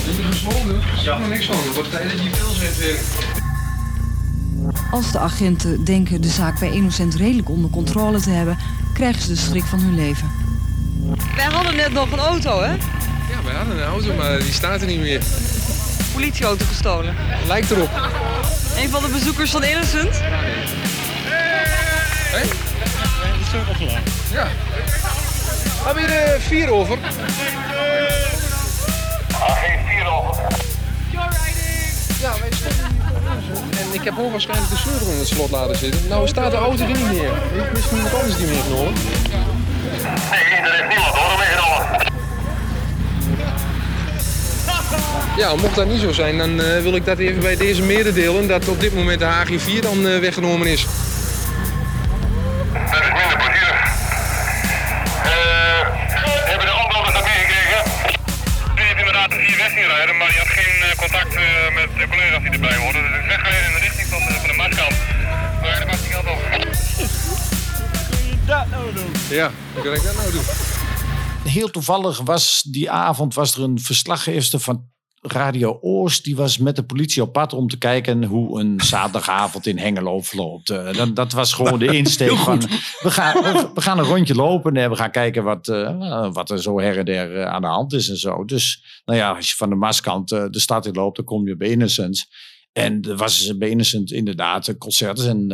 Zijn 0.05 0.33
gesmolten? 0.33 0.75
Er 0.75 0.99
zit 0.99 1.19
nog 1.19 1.29
niks 1.29 1.47
van. 1.47 1.57
Het 1.57 1.75
wordt 1.75 1.91
tijd 1.91 2.11
dat 2.11 2.23
je 2.23 2.31
veel 2.31 2.51
zet 2.51 2.79
weer. 2.79 2.99
Als 4.91 5.13
de 5.13 5.19
agenten 5.19 5.85
denken 5.85 6.21
de 6.21 6.29
zaak 6.29 6.59
bij 6.59 6.71
Innocent 6.71 7.15
redelijk 7.15 7.49
onder 7.49 7.71
controle 7.71 8.21
te 8.21 8.31
hebben, 8.31 8.59
krijgen 8.95 9.23
ze 9.23 9.29
de 9.29 9.37
schrik 9.37 9.65
van 9.65 9.81
hun 9.81 9.95
leven. 9.95 10.31
Wij 11.37 11.45
hadden 11.45 11.77
net 11.77 11.93
nog 11.93 12.13
een 12.13 12.19
auto, 12.19 12.61
hè? 12.63 12.71
Ja, 12.71 13.43
wij 13.45 13.55
hadden 13.55 13.77
een 13.77 13.85
auto, 13.85 14.15
maar 14.15 14.39
die 14.39 14.53
staat 14.53 14.81
er 14.81 14.87
niet 14.87 15.01
meer. 15.01 15.23
Politieauto 16.13 16.65
gestolen. 16.69 17.15
Lijkt 17.47 17.71
erop. 17.71 17.91
Een 18.77 18.91
van 18.91 19.03
de 19.03 19.09
bezoekers 19.09 19.51
van 19.51 19.65
Innocent. 19.65 20.21
Hé? 23.53 23.59
Ja. 24.33 24.49
We 25.63 25.85
hebben 25.85 26.07
hier 26.07 26.23
eh, 26.23 26.41
vier 26.41 26.71
over. 26.71 26.99
Ja, 32.21 32.35
wij 32.41 32.51
stonden 32.51 32.87
hier 32.91 33.03
voor 33.09 33.21
Innocent. 33.31 33.79
En 33.79 33.87
ik 33.93 34.05
heb 34.05 34.15
ook 34.19 34.31
waarschijnlijk 34.31 34.71
de 34.71 34.77
sleutel 34.77 35.07
in 35.07 35.19
het 35.19 35.29
slot 35.29 35.51
laten 35.51 35.77
zitten. 35.77 36.09
Nou 36.09 36.29
staat 36.29 36.51
de 36.51 36.57
auto 36.57 36.83
er 36.83 36.89
niet 36.89 37.13
meer. 37.13 37.31
Misschien 37.73 37.97
iemand 37.97 38.15
anders 38.15 38.37
die 38.37 38.47
meegenomen? 38.47 38.93
Nee, 40.31 40.45
er 40.45 40.73
heeft 40.73 40.89
niemand 40.89 41.15
hoor, 41.17 41.39
meegenomen. 41.39 42.11
Ja, 45.37 45.55
mocht 45.55 45.75
dat 45.75 45.87
niet 45.87 46.01
zo 46.01 46.13
zijn, 46.13 46.39
dan 46.39 46.61
eh, 46.61 46.83
wil 46.83 46.95
ik 46.95 47.05
dat 47.05 47.19
even 47.19 47.41
bij 47.41 47.57
deze 47.57 47.83
mededelen. 47.83 48.49
Dat 48.49 48.69
op 48.69 48.81
dit 48.81 48.95
moment 48.95 49.19
de 49.21 49.27
HG4 49.27 49.79
dan 49.81 50.07
eh, 50.07 50.19
weggenomen 50.19 50.67
is. 50.67 50.87
Dat 52.91 53.01
is 53.03 53.13
minder 53.19 53.37
plezierig. 53.43 53.81
Eh, 55.25 55.83
hebben 56.51 56.67
de 56.67 56.75
omloopers 56.85 57.15
dat 57.19 57.25
meegekregen? 57.25 57.81
Die 58.75 58.85
heeft 58.85 58.99
inderdaad 58.99 59.31
de 59.31 59.39
vier 59.47 59.57
weg 59.57 59.71
zien 59.71 59.87
rijden, 59.87 60.17
maar 60.17 60.29
die 60.29 60.39
had 60.39 60.49
geen 60.49 60.77
eh, 60.83 60.97
contact 60.97 61.35
eh, 61.35 61.75
met 61.75 61.89
de 61.99 62.07
collega's 62.09 62.43
die 62.43 62.51
erbij 62.51 62.77
hoorden. 62.77 63.03
Dus 63.03 63.21
ik 63.21 63.27
ben 63.27 63.39
gereden 63.39 63.67
in 63.69 63.75
de 63.77 63.81
richting 63.87 64.09
van 64.09 64.19
de, 64.27 64.33
van 64.43 64.49
de 64.53 64.57
maskant. 64.63 64.95
Maar 65.63 65.81
de 65.81 65.87
maskant 65.87 66.27
op. 66.33 66.41
Ja, 69.29 69.51
hoe 69.73 69.83
kan 69.83 69.95
ik 69.95 70.03
dat 70.03 70.17
nou 70.17 70.31
doen? 70.33 70.45
Heel 71.45 71.71
toevallig 71.71 72.21
was 72.21 72.63
die 72.63 72.91
avond 72.91 73.35
was 73.35 73.55
er 73.57 73.63
een 73.63 73.81
verslaggever 73.81 74.61
van 74.61 74.91
Radio 75.23 75.79
Oost. 75.81 76.25
Die 76.25 76.37
was 76.37 76.59
met 76.59 76.77
de 76.77 76.85
politie 76.85 77.23
op 77.23 77.33
pad 77.33 77.53
om 77.53 77.69
te 77.69 77.79
kijken 77.79 78.25
hoe 78.25 78.61
een 78.61 78.81
zaterdagavond 78.81 79.67
in 79.67 79.79
Hengelo 79.79 80.21
verloopt. 80.21 80.71
Eh, 80.71 80.93
dat, 80.93 81.17
dat 81.17 81.33
was 81.33 81.53
gewoon 81.53 81.79
de 81.79 81.97
insteek 81.97 82.37
van 82.37 82.61
we 83.03 83.11
gaan, 83.11 83.43
we, 83.75 83.81
gaan 83.81 83.99
een 83.99 84.05
rondje 84.05 84.35
lopen 84.35 84.77
en 84.77 84.91
we 84.91 84.97
gaan 84.97 85.11
kijken 85.11 85.45
wat, 85.45 85.69
eh, 85.69 86.33
wat 86.33 86.51
er 86.51 86.63
zo 86.63 86.81
her 86.81 86.99
en 86.99 87.05
der 87.05 87.37
eh, 87.37 87.47
aan 87.47 87.61
de 87.61 87.67
hand 87.67 87.93
is 87.93 88.09
en 88.09 88.17
zo. 88.17 88.45
Dus 88.45 88.85
nou 89.05 89.19
ja, 89.19 89.33
als 89.33 89.51
je 89.51 89.57
van 89.57 89.69
de 89.69 89.75
Maaskant 89.75 90.33
eh, 90.33 90.45
de 90.51 90.61
stad 90.61 90.87
in 90.87 90.95
loopt, 90.95 91.17
dan 91.17 91.25
kom 91.25 91.47
je 91.47 91.57
bij 91.57 91.69
Innocent. 91.69 92.27
En 92.73 93.03
er 93.03 93.17
was 93.17 93.57
bij 93.57 93.69
Innocent 93.69 94.13
inderdaad 94.13 94.67
een 94.67 94.79
concert 94.79 95.19
en 95.21 95.49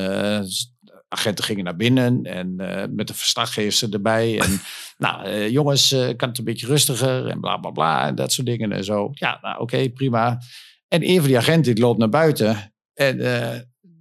agenten 1.09 1.44
gingen 1.44 1.64
naar 1.64 1.76
binnen 1.76 2.22
en 2.24 2.55
eh, 2.59 2.85
met 2.90 3.06
de 3.06 3.14
verslaggevers 3.14 3.90
erbij. 3.90 4.39
En 4.40 4.60
nou, 4.98 5.24
eh, 5.24 5.48
jongens, 5.48 5.93
eh, 5.93 6.16
kan 6.16 6.28
het 6.28 6.39
een 6.39 6.44
beetje 6.44 6.66
rustiger 6.66 7.26
en 7.26 7.40
bla 7.40 7.56
bla 7.56 7.70
bla 7.70 8.06
en 8.06 8.14
dat 8.14 8.32
soort 8.32 8.47
dingen 8.47 8.72
en 8.72 8.85
zo. 8.85 9.10
Ja, 9.12 9.39
nou 9.43 9.60
oké, 9.60 9.89
prima. 9.90 10.40
En 10.89 11.09
een 11.09 11.18
van 11.18 11.26
die 11.26 11.36
agenten 11.36 11.74
die 11.74 11.85
loopt 11.85 11.98
naar 11.98 12.09
buiten 12.09 12.72
en 12.94 13.16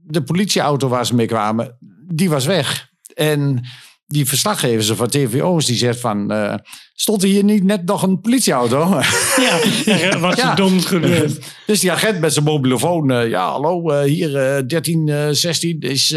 de 0.03 0.23
politieauto 0.23 0.87
waar 0.87 1.05
ze 1.05 1.15
mee 1.15 1.25
kwamen, 1.25 1.77
die 2.13 2.29
was 2.29 2.45
weg. 2.45 2.89
En 3.13 3.65
die 4.07 4.27
verslaggever 4.27 4.95
van 4.95 5.07
TVO's 5.07 5.65
die 5.65 5.75
zegt 5.75 5.99
van, 5.99 6.31
eh, 6.31 6.53
stond 6.93 7.23
er 7.23 7.29
hier 7.29 7.43
niet 7.43 7.63
net 7.63 7.85
nog 7.85 8.03
een 8.03 8.21
politieauto? 8.21 8.99
Ja, 9.41 9.59
ja, 9.97 10.19
wat 10.19 10.37
Ja. 10.37 10.55
dom 10.55 10.81
gebeurd. 10.81 11.39
Dus 11.65 11.79
die 11.79 11.91
agent 11.91 12.19
met 12.19 12.33
zijn 12.33 12.45
mobielefoon. 12.45 13.11
eh, 13.11 13.29
ja, 13.29 13.49
hallo, 13.49 13.89
eh, 13.89 14.01
hier 14.03 14.35
eh 14.37 14.63
13, 14.67 15.09
eh, 15.09 15.27
16. 15.31 15.79
Is, 15.79 16.15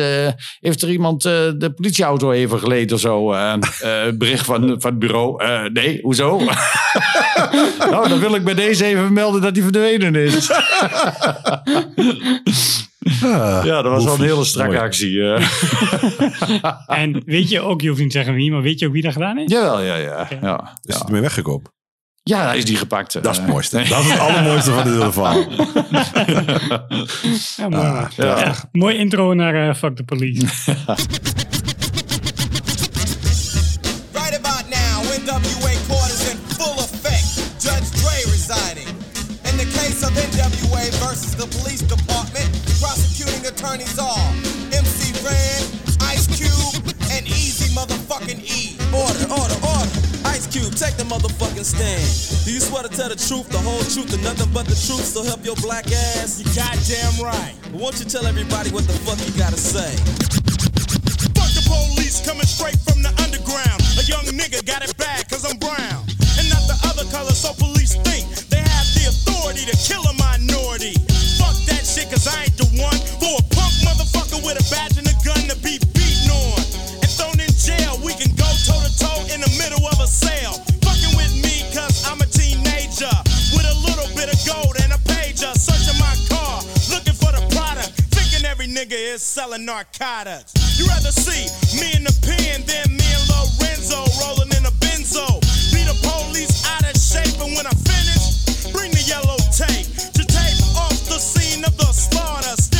heeft 0.61 0.83
er 0.83 0.91
iemand 0.91 1.23
de 1.23 1.73
politieauto 1.77 2.33
even 2.33 2.59
geleend 2.59 2.93
of 2.93 3.01
zo? 3.01 3.27
Bericht 4.15 4.45
van, 4.45 4.62
van 4.81 4.91
het 4.91 4.99
bureau. 4.99 5.43
Nee, 5.73 5.99
hoezo? 6.03 6.39
nou, 7.91 8.09
dan 8.09 8.19
wil 8.19 8.35
ik 8.35 8.45
bij 8.45 8.55
deze 8.55 8.85
even 8.85 9.12
melden 9.12 9.41
dat 9.41 9.55
hij 9.55 9.62
verdwenen 9.65 10.15
is. 10.15 10.51
ja, 13.21 13.83
dat 13.83 13.93
was 13.93 14.05
wel 14.05 14.15
een 14.15 14.21
hele 14.21 14.45
strakke 14.45 14.73
Mooi. 14.73 14.85
actie. 14.85 15.23
eh. 15.33 15.49
En 17.03 17.23
weet 17.27 17.49
je 17.51 17.61
ook, 17.61 17.81
je 17.81 17.89
hoeft 17.89 18.01
niet 18.01 18.11
te 18.11 18.17
zeggen 18.17 18.35
wie, 18.35 18.53
maar 18.53 18.63
weet 18.63 18.79
je 18.79 18.87
ook 18.87 18.93
wie 18.93 19.03
dat 19.03 19.13
gedaan 19.13 19.37
heeft? 19.37 19.51
Jawel, 19.51 19.81
ja, 19.83 19.95
ja. 19.97 20.29
Ja, 20.43 20.73
Is 20.83 20.95
ja. 20.95 20.99
het 20.99 21.05
ermee 21.07 21.21
weggekomen? 21.21 21.71
ja 22.23 22.47
hij 22.47 22.57
is 22.59 22.65
die 22.65 22.77
gepakt. 22.77 23.15
eh. 23.15 23.23
Dat 23.23 23.33
is 23.33 23.39
het 23.39 23.47
mooiste. 23.49 23.77
Dat 23.89 24.05
is 24.05 24.11
het 24.11 24.19
allermooiste 24.21 24.71
van 24.71 24.85
dit 24.85 24.93
hele 24.93 25.13
verhaal. 25.13 25.45
Ja, 27.57 27.69
mooi. 27.69 27.83
Ah, 27.87 28.05
Ja, 28.17 28.55
mooi 28.73 28.97
intro 28.97 29.35
naar 29.35 29.69
eh, 29.69 29.75
Fuck 29.75 29.97
the 29.97 30.05
Police. 30.05 30.47
Right 34.13 34.37
about 34.37 34.65
now, 34.69 35.03
NWA 35.25 35.73
court 35.89 36.11
is 36.13 36.31
in 36.31 36.39
full 36.59 36.77
effect. 36.79 37.29
Judge 37.65 37.91
Dre 38.01 38.17
resigning. 38.31 38.89
In 39.49 39.57
the 39.57 39.67
case 39.79 40.03
of 40.07 40.11
NWA 40.13 40.83
versus 41.05 41.35
the 41.37 41.47
police 41.59 41.83
department, 41.87 42.30
prosecuting 42.81 43.44
attorneys 43.44 43.98
are 44.01 44.27
MC 44.73 45.12
Ren, 45.20 45.61
Ice 46.09 46.27
Cube, 46.32 46.81
and 47.12 47.28
Easy 47.28 47.69
motherfucking 47.77 48.40
E. 48.40 48.81
Order, 48.90 49.28
order, 49.28 49.59
order. 49.61 49.93
Ice 50.32 50.48
Cube, 50.48 50.73
take 50.74 50.97
the 50.97 51.05
motherfucking 51.05 51.65
stand. 51.65 52.01
Do 52.44 52.51
you 52.51 52.61
swear 52.61 52.82
to 52.82 52.89
tell 52.89 53.12
the 53.12 53.20
truth, 53.20 53.52
the 53.52 53.61
whole 53.61 53.85
truth, 53.93 54.11
and 54.16 54.24
nothing 54.24 54.48
but 54.57 54.65
the 54.65 54.74
truth, 54.74 55.05
so 55.05 55.23
help 55.23 55.44
your 55.44 55.57
black 55.61 55.86
ass? 55.93 56.40
You 56.40 56.48
goddamn 56.57 57.20
right. 57.20 57.55
Won't 57.77 58.01
you 58.01 58.09
tell 58.09 58.24
everybody 58.24 58.73
what 58.73 58.89
the 58.89 58.97
fuck 59.05 59.20
you 59.28 59.36
gotta 59.36 59.61
say? 59.61 59.93
Fuck 61.36 61.52
the 61.52 61.65
police 61.69 62.24
coming 62.24 62.48
straight 62.48 62.81
from 62.81 63.05
the 63.05 63.12
underground. 63.20 63.85
A 64.01 64.05
young 64.09 64.24
nigga 64.32 64.65
got 64.65 64.81
it 64.81 64.97
bad 64.97 65.28
cause 65.28 65.44
I'm 65.44 65.61
brown. 65.61 66.09
And 66.40 66.48
not 66.48 66.65
the 66.65 66.78
other 66.89 67.05
color, 67.12 67.36
so 67.36 67.52
police 67.61 67.94
think 68.01 68.24
they 68.48 68.65
have 68.65 68.89
the 68.97 69.12
authority 69.12 69.69
to 69.69 69.77
kill 69.77 70.01
a 70.09 70.15
minority. 70.16 70.97
Fuck 71.36 71.57
that 71.69 71.85
shit 71.85 72.09
cause 72.09 72.24
I 72.27 72.48
ain't 72.48 72.60
with 74.51 74.67
a 74.67 74.67
badge 74.75 74.99
and 74.99 75.07
a 75.07 75.15
gun 75.23 75.39
to 75.47 75.55
be 75.63 75.79
beaten 75.95 76.27
on. 76.35 76.59
And 76.99 77.11
thrown 77.15 77.39
in 77.39 77.51
jail, 77.55 77.95
we 78.03 78.11
can 78.19 78.35
go 78.35 78.51
toe 78.67 78.83
to 78.83 78.91
toe 78.99 79.23
in 79.31 79.39
the 79.39 79.53
middle 79.63 79.87
of 79.87 80.03
a 80.03 80.11
sale. 80.11 80.59
Fucking 80.83 81.15
with 81.15 81.31
me 81.39 81.63
cause 81.71 82.03
I'm 82.11 82.19
a 82.19 82.27
teenager. 82.27 83.15
With 83.55 83.63
a 83.63 83.77
little 83.87 84.11
bit 84.19 84.27
of 84.27 84.39
gold 84.43 84.75
and 84.83 84.91
a 84.91 84.99
pager. 85.07 85.55
Searching 85.55 85.95
my 86.03 86.15
car, 86.27 86.67
looking 86.91 87.15
for 87.15 87.31
the 87.31 87.47
product. 87.55 87.95
Thinking 88.11 88.43
every 88.43 88.67
nigga 88.67 88.99
is 88.99 89.23
selling 89.23 89.65
narcotics. 89.65 90.51
You 90.75 90.91
rather 90.91 91.15
see 91.15 91.47
me 91.79 91.95
in 91.95 92.03
the 92.03 92.15
pen 92.27 92.67
than 92.67 92.91
me 92.99 93.07
and 93.07 93.25
Lorenzo 93.31 94.03
rolling 94.19 94.51
in 94.59 94.67
a 94.67 94.75
benzo. 94.83 95.39
Be 95.71 95.87
the 95.87 95.95
police 96.03 96.67
out 96.67 96.83
of 96.83 96.99
shape, 96.99 97.39
and 97.39 97.55
when 97.55 97.71
I 97.71 97.75
finish, 97.87 98.75
bring 98.75 98.91
the 98.91 99.05
yellow 99.07 99.39
tape 99.55 99.87
to 100.19 100.23
tape 100.27 100.59
off 100.75 100.99
the 101.07 101.23
scene 101.23 101.63
of 101.63 101.77
the 101.79 101.87
slaughter. 101.95 102.80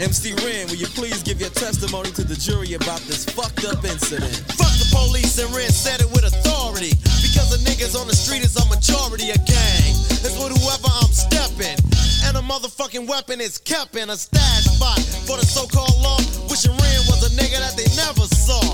MC 0.00 0.32
Ren, 0.40 0.64
will 0.72 0.80
you 0.80 0.88
please 0.96 1.22
give 1.22 1.44
your 1.44 1.52
testimony 1.52 2.08
to 2.16 2.24
the 2.24 2.32
jury 2.32 2.72
about 2.72 3.04
this 3.04 3.28
fucked 3.28 3.68
up 3.68 3.84
incident? 3.84 4.32
Fuck 4.56 4.72
the 4.80 4.88
police 4.96 5.36
and 5.36 5.52
Ren 5.52 5.68
said 5.68 6.00
it 6.00 6.08
with 6.08 6.24
authority. 6.24 6.96
Because 7.20 7.52
the 7.52 7.60
niggas 7.68 7.92
on 7.92 8.08
the 8.08 8.16
street 8.16 8.40
is 8.40 8.56
a 8.56 8.64
majority 8.72 9.28
of 9.28 9.36
gang. 9.44 9.92
It's 10.24 10.40
with 10.40 10.56
whoever 10.56 10.88
I'm 10.88 11.12
stepping. 11.12 11.76
And 12.24 12.32
a 12.32 12.40
motherfucking 12.40 13.12
weapon 13.12 13.44
is 13.44 13.60
kept 13.60 13.92
in 13.92 14.08
a 14.08 14.16
stash 14.16 14.72
spot 14.72 14.96
for 15.28 15.36
the 15.36 15.44
so-called 15.44 16.00
law. 16.00 16.16
Wishing 16.48 16.72
Ren 16.72 17.00
was 17.04 17.20
a 17.28 17.32
nigga 17.36 17.60
that 17.60 17.76
they 17.76 17.88
never 17.92 18.24
saw. 18.24 18.64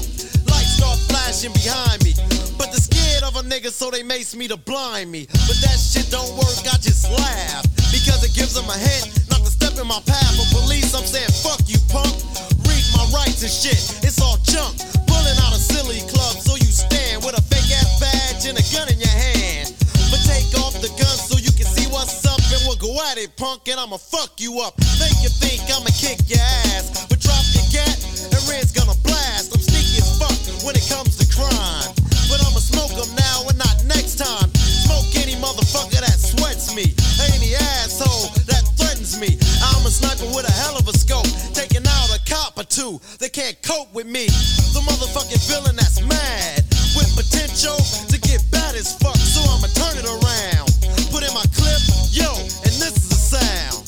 Lights 0.46 0.78
start 0.78 0.94
flashing 1.10 1.50
behind 1.58 2.06
me. 2.06 2.14
But 2.54 2.70
they're 2.70 2.86
scared 2.86 3.26
of 3.26 3.34
a 3.34 3.42
nigga, 3.42 3.74
so 3.74 3.90
they 3.90 4.06
mace 4.06 4.38
me 4.38 4.46
to 4.46 4.56
blind 4.56 5.10
me. 5.10 5.26
But 5.26 5.58
that 5.58 5.74
shit 5.74 6.06
don't 6.06 6.38
work, 6.38 6.54
I 6.70 6.78
just 6.78 7.10
laugh. 7.10 7.66
Because 7.90 8.22
it 8.22 8.30
gives 8.30 8.54
them 8.54 8.70
a 8.70 8.78
hint 8.78 9.25
in 9.78 9.86
my 9.86 10.00
path. 10.04 10.36
For 10.36 10.62
police, 10.62 10.94
I'm 10.94 11.04
saying, 11.08 11.32
fuck 11.40 11.64
you, 11.64 11.80
punk. 11.88 12.12
Read 12.68 12.84
my 12.92 13.04
rights 13.12 13.40
and 13.40 13.52
shit, 13.52 13.80
it's 14.04 14.20
all 14.20 14.36
junk. 14.44 14.76
Pulling 15.08 15.38
out 15.44 15.56
a 15.56 15.60
silly 15.60 16.04
club, 16.10 16.36
so 16.36 16.56
you 16.56 16.68
stand 16.68 17.24
with 17.24 17.38
a 17.38 17.42
fake 17.48 17.70
ass 17.72 17.96
badge 18.00 18.44
and 18.44 18.56
a 18.60 18.64
gun 18.74 18.92
in 18.92 19.00
your 19.00 19.16
hand. 19.16 19.72
But 20.12 20.20
take 20.28 20.52
off 20.60 20.76
the 20.84 20.92
gun 21.00 21.16
so 21.16 21.40
you 21.40 21.50
can 21.56 21.66
see 21.66 21.88
what's 21.88 22.24
up 22.28 22.40
and 22.52 22.60
we'll 22.68 22.76
go 22.76 22.96
Friday, 23.16 23.32
punk, 23.38 23.66
and 23.68 23.80
I'ma 23.80 23.96
fuck 23.96 24.40
you 24.40 24.60
up. 24.60 24.76
Make 25.00 25.16
you 25.22 25.30
think 25.30 25.62
I'ma 25.70 25.88
kick 25.96 26.28
your 26.28 26.38
ass. 26.40 27.06
Can't 43.36 43.60
cope 43.60 43.92
with 43.92 44.06
me. 44.06 44.24
The 44.72 44.80
motherfucking 44.80 45.44
villain 45.44 45.76
that's 45.76 46.00
mad. 46.00 46.64
With 46.96 47.12
potential 47.12 47.76
to 48.08 48.16
get 48.24 48.40
bad 48.50 48.74
as 48.74 48.96
fuck. 48.96 49.20
So 49.20 49.44
I'ma 49.52 49.68
turn 49.76 50.00
it 50.00 50.08
around. 50.08 50.72
Put 51.12 51.20
in 51.20 51.28
my 51.36 51.44
clip, 51.52 51.76
yo, 52.16 52.32
and 52.64 52.72
this 52.80 52.96
is 52.96 53.08
the 53.12 53.20
sound. 53.36 53.84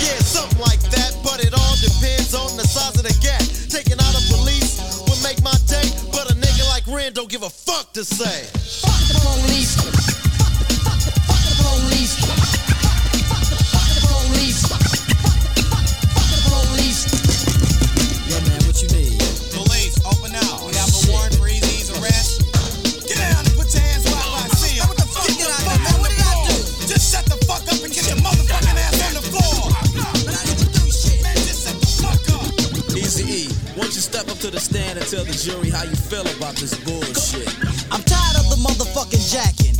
Yeah, 0.00 0.16
something 0.24 0.64
like 0.64 0.80
that, 0.96 1.12
but 1.22 1.44
it 1.44 1.52
all 1.52 1.76
depends 1.76 2.32
on 2.32 2.56
the 2.56 2.64
size 2.64 2.96
of 2.96 3.04
the 3.04 3.12
gap. 3.20 3.44
Taking 3.68 4.00
out 4.00 4.16
a 4.16 4.24
police 4.32 4.80
would 5.04 5.20
make 5.20 5.44
my 5.44 5.52
day, 5.68 5.84
but 6.08 6.32
a 6.32 6.34
nigga 6.34 6.64
like 6.72 6.88
Ren 6.88 7.12
don't 7.12 7.28
give 7.28 7.42
a 7.42 7.50
fuck 7.50 7.92
to 7.92 8.02
say. 8.02 8.48
Fuck 8.80 8.96
the 9.12 9.44
police. 9.44 10.27
Bullshit? 36.58 37.46
I'm 37.94 38.02
tired 38.02 38.34
of 38.34 38.50
the 38.50 38.58
motherfucking 38.58 39.22
jacking. 39.30 39.78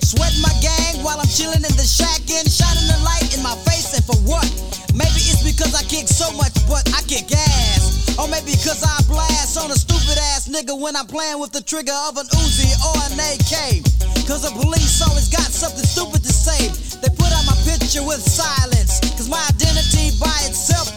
Sweating 0.00 0.40
my 0.40 0.56
gang 0.64 1.04
while 1.04 1.20
I'm 1.20 1.28
chilling 1.28 1.60
in 1.60 1.74
the 1.76 1.84
shack 1.84 2.24
and 2.32 2.48
shining 2.48 2.88
the 2.88 2.96
light 3.04 3.28
in 3.36 3.44
my 3.44 3.52
face, 3.68 3.92
and 3.92 4.00
for 4.08 4.16
what? 4.24 4.48
Maybe 4.96 5.20
it's 5.28 5.44
because 5.44 5.76
I 5.76 5.84
kick 5.84 6.08
so 6.08 6.32
much, 6.32 6.56
but 6.64 6.80
I 6.96 7.04
kick 7.04 7.28
ass. 7.28 8.16
Or 8.16 8.24
maybe 8.28 8.56
because 8.56 8.80
I 8.80 9.04
blast 9.04 9.60
on 9.60 9.68
a 9.68 9.76
stupid 9.76 10.16
ass 10.32 10.48
nigga 10.48 10.72
when 10.72 10.96
I'm 10.96 11.06
playing 11.06 11.44
with 11.44 11.52
the 11.52 11.60
trigger 11.60 11.96
of 12.08 12.16
an 12.16 12.24
Uzi 12.40 12.72
or 12.88 12.96
an 13.12 13.20
AK. 13.20 13.84
Cause 14.24 14.48
the 14.48 14.52
police 14.56 15.04
always 15.04 15.28
got 15.28 15.52
something 15.52 15.84
stupid 15.84 16.24
to 16.24 16.32
say. 16.32 16.72
They 17.04 17.12
put 17.12 17.28
out 17.36 17.44
my 17.44 17.58
picture 17.68 18.00
with 18.00 18.24
silence. 18.24 18.96
Cause 19.12 19.28
my 19.28 19.44
identity 19.52 20.16
by 20.16 20.32
itself 20.48 20.88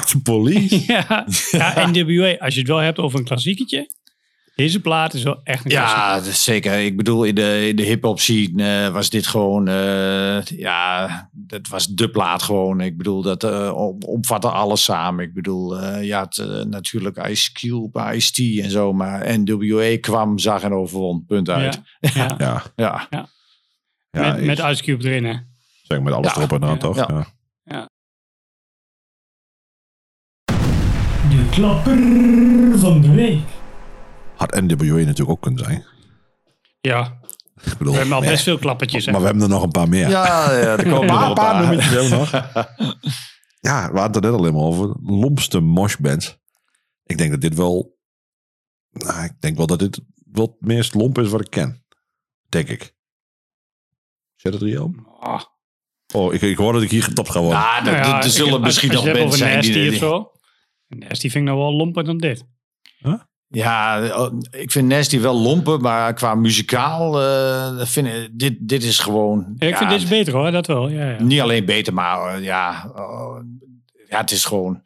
Fuck 0.00 0.08
the 0.08 0.20
police. 0.22 0.82
ja. 0.92 1.26
ja, 1.50 1.86
NWA, 1.92 2.36
als 2.38 2.54
je 2.54 2.60
het 2.60 2.68
wel 2.68 2.78
hebt 2.78 2.98
over 2.98 3.18
een 3.18 3.24
klassieketje. 3.24 3.90
Deze 4.54 4.80
plaat 4.80 5.14
is 5.14 5.22
wel 5.22 5.40
echt 5.44 5.64
een 5.64 5.70
Ja, 5.70 6.20
zeker. 6.22 6.78
Ik 6.78 6.96
bedoel, 6.96 7.24
in 7.24 7.34
de, 7.34 7.68
in 7.68 7.76
de 7.76 7.82
hip-hop 7.82 8.20
scene 8.20 8.84
eh, 8.86 8.92
was 8.92 9.10
dit 9.10 9.26
gewoon. 9.26 9.68
eh, 9.68 10.42
ja, 10.42 11.08
dat 11.32 11.68
was 11.68 11.86
de 11.86 12.10
plaat 12.10 12.42
gewoon. 12.42 12.80
Ik 12.80 12.96
bedoel, 12.96 13.22
dat 13.22 13.44
eh, 13.44 13.72
om- 13.74 14.02
omvatte 14.02 14.48
alles 14.50 14.84
samen. 14.84 15.24
Ik 15.24 15.34
bedoel, 15.34 15.78
eh 15.80 16.04
je 16.06 16.14
had 16.14 16.36
eh, 16.38 16.46
natuurlijk 16.64 17.26
Ice 17.28 17.52
Cube, 17.52 18.14
Ice-T 18.14 18.64
en 18.64 18.70
zo. 18.70 18.92
Maar 18.92 19.38
NWA 19.40 19.98
kwam, 20.00 20.38
zag 20.38 20.62
en 20.62 20.72
overwon. 20.72 21.24
Punt 21.26 21.48
uit. 21.50 21.80
Ja. 22.00 22.10
Ja, 22.38 22.62
Ja. 22.76 23.06
Ja. 23.10 23.28
ja 24.10 24.32
met, 24.32 24.44
met 24.44 24.58
Ice 24.58 24.82
Cube 24.82 25.04
erin, 25.08 25.24
hè? 25.24 25.34
zeg 25.82 26.00
met 26.00 26.12
alles 26.12 26.30
Ja. 26.30 26.36
erop 26.36 26.52
en 26.52 26.62
aan, 26.64 26.70
Ja. 26.70 26.76
toch? 26.76 26.96
Ja. 26.96 27.26
Klapper 31.50 31.98
van 32.78 33.00
de 33.00 33.10
week. 33.14 33.40
Had 34.36 34.60
NWA 34.60 34.94
natuurlijk 34.94 35.30
ook 35.30 35.40
kunnen 35.42 35.64
zijn. 35.64 35.84
Ja, 36.80 37.20
Ik 37.64 37.78
bedoel, 37.78 37.92
we 37.92 37.98
hebben 37.98 38.16
al 38.16 38.22
best 38.22 38.42
veel 38.42 38.58
klappertjes. 38.58 39.04
hè. 39.06 39.10
Maar 39.12 39.20
we 39.20 39.26
hebben 39.26 39.44
er 39.44 39.50
nog 39.50 39.62
een 39.62 39.70
paar 39.70 39.88
meer. 39.88 40.08
Ja, 40.08 40.52
ja, 40.52 40.76
er 40.76 40.82
komen 40.84 41.08
er 41.08 41.14
nog 41.14 41.28
een 41.28 41.34
paar. 41.34 41.60
nummertjes 41.66 41.98
ook 41.98 42.08
nog. 42.18 42.30
Ja, 43.60 43.92
we 43.92 43.98
hadden 43.98 44.02
het 44.02 44.16
er 44.16 44.22
net 44.30 44.32
al 44.32 44.44
helemaal 44.44 44.66
over. 44.66 44.96
Lompste 45.02 45.60
moshbands. 45.60 46.38
Ik 47.04 47.18
denk 47.18 47.30
dat 47.30 47.40
dit 47.40 47.54
wel... 47.54 47.98
Nou, 48.90 49.24
ik 49.24 49.40
denk 49.40 49.56
wel 49.56 49.66
dat 49.66 49.78
dit 49.78 50.00
wel 50.32 50.46
het 50.58 50.68
meest 50.68 50.94
lomp 50.94 51.18
is 51.18 51.28
wat 51.30 51.40
ik 51.40 51.50
ken. 51.50 51.84
Denk 52.48 52.68
ik. 52.68 52.94
Zet 54.36 54.52
het 54.52 54.62
Rio? 54.62 54.90
Ah. 55.20 55.40
Oh, 56.14 56.34
ik, 56.34 56.40
ik 56.42 56.56
hoor 56.56 56.72
dat 56.72 56.82
ik 56.82 56.90
hier 56.90 57.02
getopt 57.02 57.30
ga 57.30 57.40
worden. 57.40 57.58
Ah, 57.58 57.84
Nou 57.84 57.96
er- 57.96 58.04
ja, 58.06 58.22
er 58.22 58.30
zullen 58.30 58.60
misschien 58.60 58.92
nog 58.92 59.04
het 59.04 59.12
mensen 59.12 59.38
zijn 59.38 59.60
die... 59.60 59.74
Nasty 59.76 59.88
of 59.92 59.98
zo. 60.10 60.30
Nasty 60.98 61.28
vind 61.30 61.34
ik 61.34 61.42
nou 61.42 61.58
wel 61.58 61.72
lomper 61.72 62.04
dan 62.04 62.18
dit. 62.18 62.44
Ja, 63.52 64.06
oh, 64.16 64.32
ik 64.50 64.70
vind 64.70 64.88
Nasty 64.88 65.20
wel 65.20 65.40
lompen, 65.40 65.80
maar 65.80 66.14
qua 66.14 66.34
muzikaal 66.34 67.20
eh, 67.20 67.86
vind 67.86 68.06
ik, 68.06 68.28
dit, 68.32 68.56
dit 68.60 68.82
is 68.82 68.98
gewoon... 68.98 69.54
Ja, 69.58 69.66
ik 69.66 69.76
vind 69.76 69.90
deze 69.90 70.06
beter 70.08 70.32
hoor, 70.34 70.50
dat 70.50 70.66
wel. 70.66 70.88
Ja, 70.88 71.10
ja. 71.10 71.22
Niet 71.22 71.40
alleen 71.40 71.64
beter, 71.64 71.94
maar 71.94 72.34
eh, 72.34 72.44
ja, 72.44 72.92
ja, 74.08 74.18
het 74.18 74.30
is 74.30 74.44
gewoon 74.44 74.82